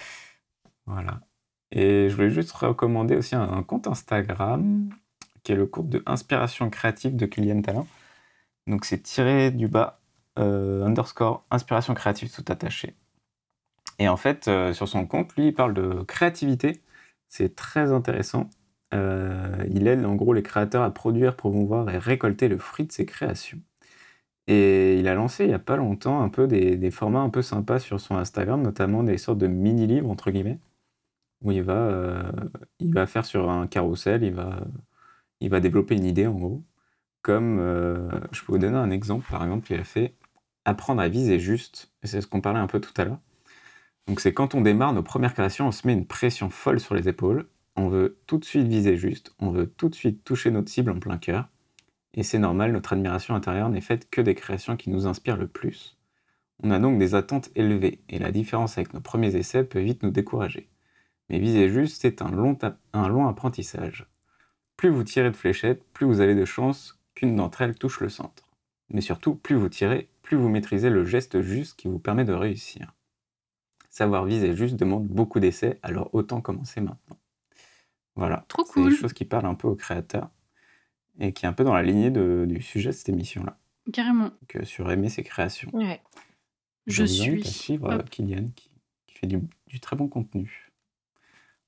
Voilà. 0.86 1.20
Et 1.72 2.10
je 2.10 2.16
voulais 2.16 2.32
juste 2.32 2.52
recommander 2.52 3.16
aussi 3.16 3.36
un, 3.36 3.44
un 3.44 3.64
compte 3.64 3.88
Instagram 3.88 4.90
qui 5.44 5.52
est 5.52 5.56
le 5.56 5.68
compte 5.68 5.90
de 5.90 6.02
Inspiration 6.06 6.70
créative 6.70 7.16
de 7.16 7.26
Kylian 7.26 7.62
Talin. 7.62 7.86
Donc 8.68 8.86
c'est 8.86 9.02
tiré 9.02 9.52
du 9.52 9.68
bas, 9.68 10.00
euh, 10.38 10.86
underscore, 10.86 11.44
inspiration 11.52 11.94
créative 11.94 12.32
tout 12.34 12.46
attaché. 12.52 12.96
Et 14.00 14.08
en 14.08 14.18
fait, 14.18 14.48
euh, 14.48 14.74
sur 14.74 14.88
son 14.88 15.06
compte, 15.06 15.36
lui, 15.36 15.48
il 15.48 15.54
parle 15.54 15.74
de 15.74 16.04
créativité. 16.04 16.82
C'est 17.28 17.56
très 17.56 17.92
intéressant. 17.92 18.50
Euh, 18.94 19.66
il 19.70 19.88
aide 19.88 20.06
en 20.06 20.16
gros 20.16 20.34
les 20.34 20.44
créateurs 20.44 20.84
à 20.84 20.94
produire, 20.94 21.36
promouvoir 21.36 21.90
et 21.90 21.98
récolter 21.98 22.48
le 22.48 22.58
fruit 22.58 22.86
de 22.88 22.92
ses 22.92 23.06
créations. 23.06 23.60
Et 24.48 25.00
il 25.00 25.08
a 25.08 25.16
lancé 25.16 25.46
il 25.46 25.50
n'y 25.50 25.54
a 25.54 25.60
pas 25.60 25.78
longtemps 25.78 26.22
un 26.22 26.30
peu 26.30 26.48
des, 26.48 26.92
formats 26.92 27.22
un 27.22 27.30
peu 27.30 27.42
sympas 27.42 27.80
sur 27.80 28.02
son 28.02 28.18
Instagram, 28.18 28.62
notamment 28.62 29.04
des 29.04 29.18
sortes 29.18 29.38
de 29.40 29.48
mini-livres, 29.48 30.10
entre 30.10 30.32
guillemets, 30.32 30.60
où 31.42 31.52
il 31.52 31.64
va, 31.64 31.74
euh, 31.74 32.32
il 32.80 32.94
va 32.94 33.08
faire 33.08 33.26
sur 33.26 33.50
un 33.52 33.68
carrousel, 33.68 34.24
il 34.24 34.34
va, 34.34 34.62
il 35.42 35.50
va 35.50 35.60
développer 35.62 35.96
une 35.96 36.06
idée 36.06 36.28
en 36.28 36.36
gros. 36.36 36.64
Comme, 37.24 37.60
je 38.32 38.42
peux 38.46 38.54
vous 38.54 38.60
donner 38.60 38.78
un 38.78 38.92
exemple, 38.92 39.28
par 39.30 39.44
exemple, 39.44 39.72
il 39.74 39.80
a 39.80 39.84
fait 39.84 40.16
apprendre 40.66 41.02
à 41.02 41.10
viser 41.10 41.40
juste, 41.40 41.92
c'est 42.04 42.22
ce 42.22 42.28
qu'on 42.28 42.42
parlait 42.42 42.60
un 42.60 42.68
peu 42.68 42.80
tout 42.82 42.94
à 42.98 43.06
l'heure. 43.06 43.20
Donc 44.10 44.22
c'est 44.22 44.34
quand 44.34 44.56
on 44.56 44.62
démarre 44.62 44.94
nos 44.94 45.04
premières 45.04 45.36
créations, 45.36 45.68
on 45.68 45.72
se 45.72 45.86
met 45.86 45.94
une 45.94 46.08
pression 46.08 46.50
folle 46.50 46.80
sur 46.80 46.96
les 46.96 47.08
épaules, 47.08 47.48
on 47.76 47.90
veut 47.90 48.18
tout 48.26 48.40
de 48.40 48.44
suite 48.44 48.68
viser 48.68 48.98
juste, 48.98 49.36
on 49.38 49.52
veut 49.52 49.68
tout 49.68 49.88
de 49.88 49.94
suite 49.94 50.24
toucher 50.24 50.50
notre 50.50 50.72
cible 50.72 50.90
en 50.90 51.00
plein 51.00 51.20
cœur, 51.20 51.48
et 52.16 52.24
c'est 52.24 52.40
normal, 52.40 52.72
notre 52.72 52.94
admiration 52.94 53.36
intérieure 53.36 53.70
n'est 53.70 53.82
faite 53.82 54.10
que 54.10 54.20
des 54.20 54.34
créations 54.34 54.78
qui 54.78 54.90
nous 54.90 55.06
inspirent 55.06 55.38
le 55.38 55.48
plus. 55.48 55.96
On 56.64 56.72
a 56.72 56.80
donc 56.80 56.98
des 56.98 57.14
attentes 57.14 57.52
élevées, 57.54 58.02
et 58.10 58.18
la 58.18 58.32
différence 58.32 58.80
avec 58.80 58.96
nos 58.96 59.00
premiers 59.00 59.36
essais 59.36 59.64
peut 59.64 59.80
vite 59.80 60.02
nous 60.02 60.10
décourager. 60.10 60.70
Mais 61.30 61.38
viser 61.38 61.70
juste, 61.70 62.02
c'est 62.02 62.24
un 62.24 62.32
long, 62.32 63.28
apprentissage. 63.28 64.08
Plus 64.76 64.90
vous 64.90 65.04
tirez 65.04 65.30
de 65.30 65.36
fléchettes, 65.36 65.84
plus 65.94 66.08
vous 66.08 66.20
avez 66.20 66.34
de 66.34 66.46
chances 66.46 67.00
qu'une 67.14 67.36
d'entre 67.36 67.62
elles 67.62 67.76
touche 67.76 68.00
le 68.00 68.10
centre. 68.10 68.50
Mais 68.90 69.02
surtout, 69.02 69.36
plus 69.36 69.56
vous 69.56 69.70
tirez, 69.70 70.10
plus 70.24 70.36
vous 70.36 70.50
maîtrisez 70.50 70.90
le 70.90 71.06
geste 71.06 71.42
juste 71.42 71.78
qui 71.78 71.88
vous 71.88 72.00
permet 72.00 72.26
de 72.26 72.34
réussir. 72.34 72.92
Savoir 73.90 74.26
viser 74.26 74.56
juste 74.56 74.76
demande 74.76 75.08
beaucoup 75.08 75.40
d'essais, 75.40 75.80
alors 75.84 76.10
autant 76.14 76.42
commencer 76.42 76.80
maintenant. 76.82 77.18
Voilà. 78.16 78.46
Trop 78.48 78.64
C'est 78.66 78.74
cool. 78.74 78.90
des 78.92 78.96
choses 78.96 79.14
qui 79.14 79.26
parlent 79.26 79.46
un 79.48 79.56
peu 79.56 79.68
aux 79.68 79.76
créateurs 79.76 80.30
et 81.20 81.34
qui 81.34 81.46
est 81.46 81.50
un 81.50 81.54
peu 81.54 81.64
dans 81.64 81.74
la 81.74 81.82
lignée 81.84 82.12
de- 82.12 82.46
du 82.48 82.62
sujet 82.62 82.90
de 82.90 82.96
cette 82.96 83.10
émission-là, 83.10 83.58
Carrément. 83.92 84.32
que 84.48 84.64
sur 84.66 84.92
aimer 84.92 85.10
ses 85.10 85.24
créations. 85.24 85.70
Ouais. 85.74 86.02
Je 86.88 87.04
invite 87.04 87.14
suis. 87.22 87.42
à 87.42 87.46
suivre 87.46 87.94
Hop. 87.94 88.02
euh, 88.02 88.04
Kylian 88.10 88.50
qui, 88.56 88.70
qui 89.08 89.16
fait 89.16 89.28
du, 89.28 89.40
du 89.68 89.80
très 89.80 89.96
bon 89.96 90.08
contenu. 90.08 90.70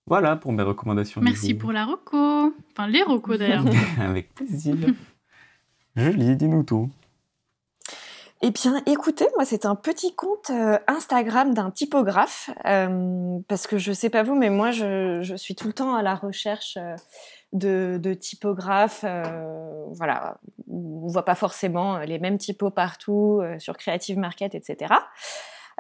Voilà 0.08 0.36
pour 0.36 0.52
mes 0.52 0.64
recommandations. 0.64 1.22
Merci 1.22 1.54
pour 1.54 1.72
la 1.72 1.86
reco. 1.86 2.54
Enfin, 2.72 2.88
les 2.88 3.04
recos 3.04 3.38
d'ailleurs. 3.38 3.66
Avec 4.00 4.34
plaisir. 4.34 4.76
Julie, 5.96 6.36
dis-nous 6.36 6.64
tout. 6.64 6.90
Eh 8.44 8.50
bien, 8.50 8.82
écoutez, 8.88 9.28
moi, 9.36 9.46
c'est 9.46 9.66
un 9.66 9.76
petit 9.76 10.16
compte 10.16 10.50
euh, 10.50 10.80
Instagram 10.88 11.54
d'un 11.54 11.70
typographe, 11.70 12.50
euh, 12.66 13.38
parce 13.48 13.68
que 13.68 13.78
je 13.78 13.92
sais 13.92 14.10
pas 14.10 14.24
vous, 14.24 14.34
mais 14.34 14.50
moi, 14.50 14.72
je, 14.72 15.22
je 15.22 15.36
suis 15.36 15.54
tout 15.54 15.68
le 15.68 15.74
temps 15.74 15.94
à 15.94 16.02
la 16.02 16.16
recherche 16.16 16.78
euh, 16.78 16.96
de, 17.54 18.00
de 18.02 18.14
typographes. 18.16 19.06
voilà, 19.94 20.40
on 20.68 21.08
voit 21.08 21.26
pas 21.26 21.36
forcément 21.36 22.00
les 22.00 22.18
mêmes 22.18 22.38
typos 22.38 22.72
partout 22.72 23.42
sur 23.60 23.78
Creative 23.78 24.18
Market, 24.18 24.56
etc. 24.56 24.96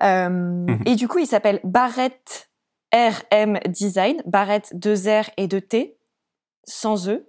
Euh, 0.03 0.65
et 0.85 0.95
du 0.95 1.07
coup, 1.07 1.19
il 1.19 1.27
s'appelle 1.27 1.59
Barrett 1.63 2.49
RM 2.93 3.59
Design, 3.67 4.21
Barrett 4.25 4.69
2 4.77 5.21
R 5.21 5.29
et 5.37 5.47
2 5.47 5.61
T, 5.61 5.97
sans 6.65 7.07
E. 7.09 7.25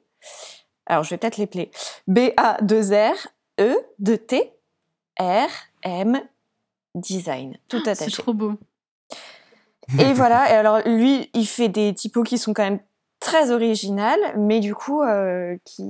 Alors, 0.86 1.04
je 1.04 1.10
vais 1.10 1.18
peut-être 1.18 1.36
les 1.36 1.46
plaire. 1.46 1.68
B-A-2-R, 2.08 3.28
E, 3.60 3.76
2 4.00 4.18
T, 4.18 4.51
R, 5.20 5.48
M, 5.82 6.20
Design, 6.94 7.56
tout 7.68 7.80
C'est 7.84 7.90
attaché. 7.90 8.22
trop 8.22 8.34
beau. 8.34 8.54
Et 9.98 10.12
voilà, 10.14 10.50
et 10.50 10.54
alors 10.54 10.80
lui, 10.86 11.30
il 11.34 11.46
fait 11.46 11.68
des 11.68 11.92
typos 11.94 12.22
qui 12.22 12.38
sont 12.38 12.52
quand 12.54 12.62
même 12.64 12.80
très 13.20 13.50
originales, 13.50 14.20
mais 14.36 14.60
du 14.60 14.74
coup, 14.74 15.02
euh, 15.02 15.56
qui... 15.64 15.84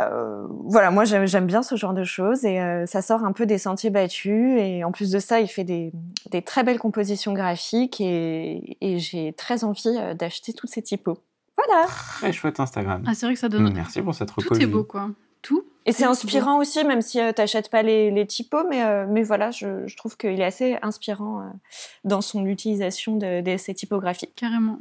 euh, 0.00 0.46
voilà, 0.66 0.90
moi 0.90 1.04
j'aime 1.04 1.46
bien 1.46 1.62
ce 1.62 1.76
genre 1.76 1.92
de 1.94 2.04
choses 2.04 2.44
et 2.44 2.60
euh, 2.60 2.86
ça 2.86 3.02
sort 3.02 3.24
un 3.24 3.32
peu 3.32 3.46
des 3.46 3.58
sentiers 3.58 3.90
battus 3.90 4.58
et 4.60 4.84
en 4.84 4.92
plus 4.92 5.10
de 5.10 5.18
ça, 5.18 5.40
il 5.40 5.48
fait 5.48 5.64
des, 5.64 5.92
des 6.30 6.42
très 6.42 6.62
belles 6.62 6.78
compositions 6.78 7.32
graphiques 7.32 8.00
et, 8.00 8.76
et 8.80 8.98
j'ai 8.98 9.32
très 9.32 9.64
envie 9.64 9.96
euh, 9.98 10.14
d'acheter 10.14 10.52
tous 10.52 10.66
ces 10.66 10.82
typos. 10.82 11.18
Voilà. 11.56 11.86
Très 11.86 12.32
chouette 12.32 12.58
Instagram. 12.58 13.04
Ah, 13.06 13.14
c'est 13.14 13.26
vrai 13.26 13.34
que 13.34 13.40
ça 13.40 13.48
donne. 13.48 13.72
Merci 13.72 14.02
pour 14.02 14.14
cette 14.14 14.32
Tout 14.34 14.54
est 14.60 14.66
beau, 14.66 14.82
quoi. 14.84 15.10
Tout. 15.44 15.62
Et 15.84 15.92
c'est 15.92 16.06
inspirant 16.06 16.58
aussi, 16.58 16.82
même 16.84 17.02
si 17.02 17.18
tu 17.18 17.34
t'achètes 17.34 17.68
pas 17.68 17.82
les, 17.82 18.10
les 18.10 18.26
typos, 18.26 18.64
mais, 18.70 18.82
euh, 18.82 19.06
mais 19.06 19.22
voilà, 19.22 19.50
je, 19.50 19.86
je 19.86 19.96
trouve 19.98 20.16
qu'il 20.16 20.40
est 20.40 20.44
assez 20.44 20.78
inspirant 20.80 21.42
euh, 21.42 21.50
dans 22.04 22.22
son 22.22 22.46
utilisation 22.46 23.16
de, 23.16 23.42
de 23.42 23.56
ces 23.58 23.74
typographies. 23.74 24.32
Carrément. 24.34 24.78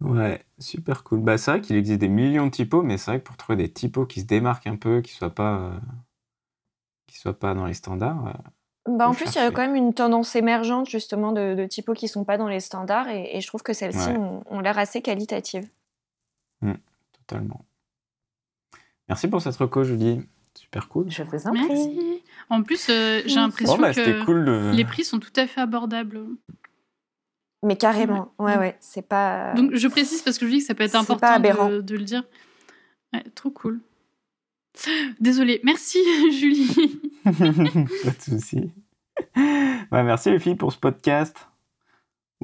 Ouais, 0.00 0.44
super 0.58 1.04
cool. 1.04 1.20
Bah, 1.20 1.38
c'est 1.38 1.52
vrai 1.52 1.60
qu'il 1.60 1.76
existe 1.76 2.00
des 2.00 2.08
millions 2.08 2.46
de 2.46 2.50
typos, 2.50 2.82
mais 2.82 2.98
c'est 2.98 3.12
vrai 3.12 3.20
que 3.20 3.24
pour 3.24 3.36
trouver 3.36 3.56
des 3.56 3.72
typos 3.72 4.06
qui 4.06 4.22
se 4.22 4.26
démarquent 4.26 4.66
un 4.66 4.74
peu, 4.76 5.02
qui 5.02 5.12
soient 5.12 5.30
pas, 5.34 5.56
euh, 5.60 5.78
qui 7.06 7.16
soient 7.18 7.38
pas 7.38 7.54
dans 7.54 7.66
les 7.66 7.74
standards, 7.74 8.26
euh, 8.26 8.32
Bah, 8.88 9.08
en 9.08 9.14
plus, 9.14 9.32
il 9.36 9.38
y 9.38 9.38
a 9.38 9.52
quand 9.52 9.62
même 9.62 9.76
une 9.76 9.94
tendance 9.94 10.34
émergente 10.34 10.88
justement 10.90 11.30
de, 11.30 11.54
de 11.54 11.64
typos 11.66 11.94
qui 11.94 12.08
sont 12.08 12.24
pas 12.24 12.38
dans 12.38 12.48
les 12.48 12.60
standards 12.60 13.08
et, 13.08 13.36
et 13.36 13.40
je 13.40 13.46
trouve 13.46 13.62
que 13.62 13.72
celles-ci 13.72 14.08
Ouais. 14.10 14.18
ont, 14.18 14.42
ont 14.50 14.58
l'air 14.58 14.78
assez 14.78 15.00
qualitatives. 15.00 15.68
totalement. 17.12 17.64
Merci 19.08 19.28
pour 19.28 19.40
cette 19.42 19.56
reco, 19.56 19.84
Julie. 19.84 20.20
Super 20.54 20.88
cool. 20.88 21.10
Je 21.10 21.22
vous 21.22 21.46
en 21.46 21.52
prie. 21.52 21.68
Merci. 21.68 22.22
En 22.48 22.62
plus, 22.62 22.88
euh, 22.88 23.18
j'ai 23.18 23.22
Merci. 23.22 23.34
l'impression 23.36 23.76
Bon, 23.76 23.82
bah, 23.82 23.92
que 23.94 24.24
cool 24.24 24.44
de. 24.44 24.72
les 24.74 24.84
prix 24.84 25.04
sont 25.04 25.18
tout 25.20 25.32
à 25.36 25.46
fait 25.46 25.60
abordables. 25.60 26.20
Mais 27.62 27.76
carrément, 27.76 28.32
ouais, 28.38 28.52
Ouais. 28.52 28.58
ouais, 28.58 28.76
c'est 28.80 29.06
pas. 29.06 29.52
Donc, 29.54 29.74
je 29.74 29.88
précise 29.88 30.22
parce 30.22 30.38
que 30.38 30.46
je 30.46 30.52
dis 30.52 30.58
que 30.58 30.64
ça 30.64 30.74
peut 30.74 30.84
être 30.84 30.94
important 30.94 31.38
de, 31.40 31.80
de 31.80 31.96
le 31.96 32.04
dire. 32.04 32.22
Ouais, 33.12 33.24
trop 33.34 33.50
cool. 33.50 33.80
Désolée. 35.20 35.60
Merci, 35.64 35.98
Julie. 36.32 37.00
pas 37.24 37.30
de 37.32 38.22
souci. 38.22 38.72
Bah, 39.90 40.02
merci 40.02 40.30
les 40.30 40.38
filles 40.38 40.54
pour 40.56 40.72
ce 40.72 40.78
podcast. 40.78 41.48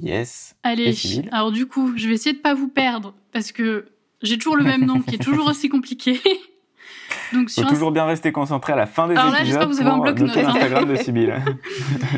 Yes. 0.00 0.56
Allez, 0.62 0.94
alors 1.32 1.52
du 1.52 1.66
coup, 1.66 1.92
je 1.96 2.08
vais 2.08 2.14
essayer 2.14 2.34
de 2.34 2.40
pas 2.40 2.54
vous 2.54 2.68
perdre 2.68 3.12
parce 3.32 3.52
que 3.52 3.88
j'ai 4.22 4.38
toujours 4.38 4.56
le 4.56 4.64
même 4.64 4.86
nom 4.86 5.02
qui 5.02 5.16
est 5.16 5.22
toujours 5.22 5.48
aussi 5.48 5.68
compliqué. 5.68 6.18
Donc 7.32 7.50
Faut 7.50 7.64
toujours 7.64 7.92
bien 7.92 8.04
rester 8.04 8.32
concentré 8.32 8.72
à 8.72 8.76
la 8.76 8.86
fin 8.86 9.08
des 9.08 9.16
Alors 9.16 9.32
là, 9.32 9.44
j'espère 9.44 9.62
épisodes 9.62 9.68
que 9.68 9.74
vous 9.74 9.80
avez 9.80 9.90
un 9.90 9.94
pour 9.94 10.02
bloc-notes, 10.04 10.28
noter 10.28 10.40
hein. 10.40 10.48
l'Instagram 10.48 10.84
de 10.86 10.96
Sybille. 11.02 11.34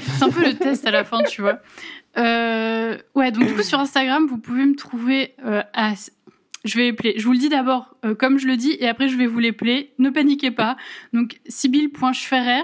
C'est 0.01 0.25
un 0.25 0.31
peu 0.31 0.45
le 0.45 0.55
test 0.55 0.87
à 0.87 0.91
la 0.91 1.05
fin, 1.05 1.23
tu 1.23 1.43
vois. 1.43 1.61
Euh, 2.17 2.97
ouais, 3.15 3.31
donc 3.33 3.47
du 3.47 3.55
coup, 3.55 3.63
sur 3.63 3.79
Instagram, 3.81 4.27
vous 4.27 4.39
pouvez 4.39 4.65
me 4.65 4.75
trouver 4.75 5.35
euh, 5.45 5.63
à. 5.73 5.93
Je 6.65 6.79
vais 6.79 6.89
épeler. 6.89 7.15
Je 7.19 7.27
vous 7.27 7.33
le 7.33 7.39
dis 7.39 7.51
d'abord 7.51 7.95
euh, 8.05 8.15
comme 8.15 8.39
je 8.39 8.47
le 8.47 8.57
dis 8.57 8.77
et 8.81 8.89
après 8.89 9.09
je 9.09 9.19
vais 9.19 9.27
vous 9.27 9.39
l'épeler. 9.39 9.93
Ne 9.99 10.09
paniquez 10.11 10.51
pas. 10.51 10.77
Donc, 11.13 11.39
sibyl.schferrer 11.47 12.63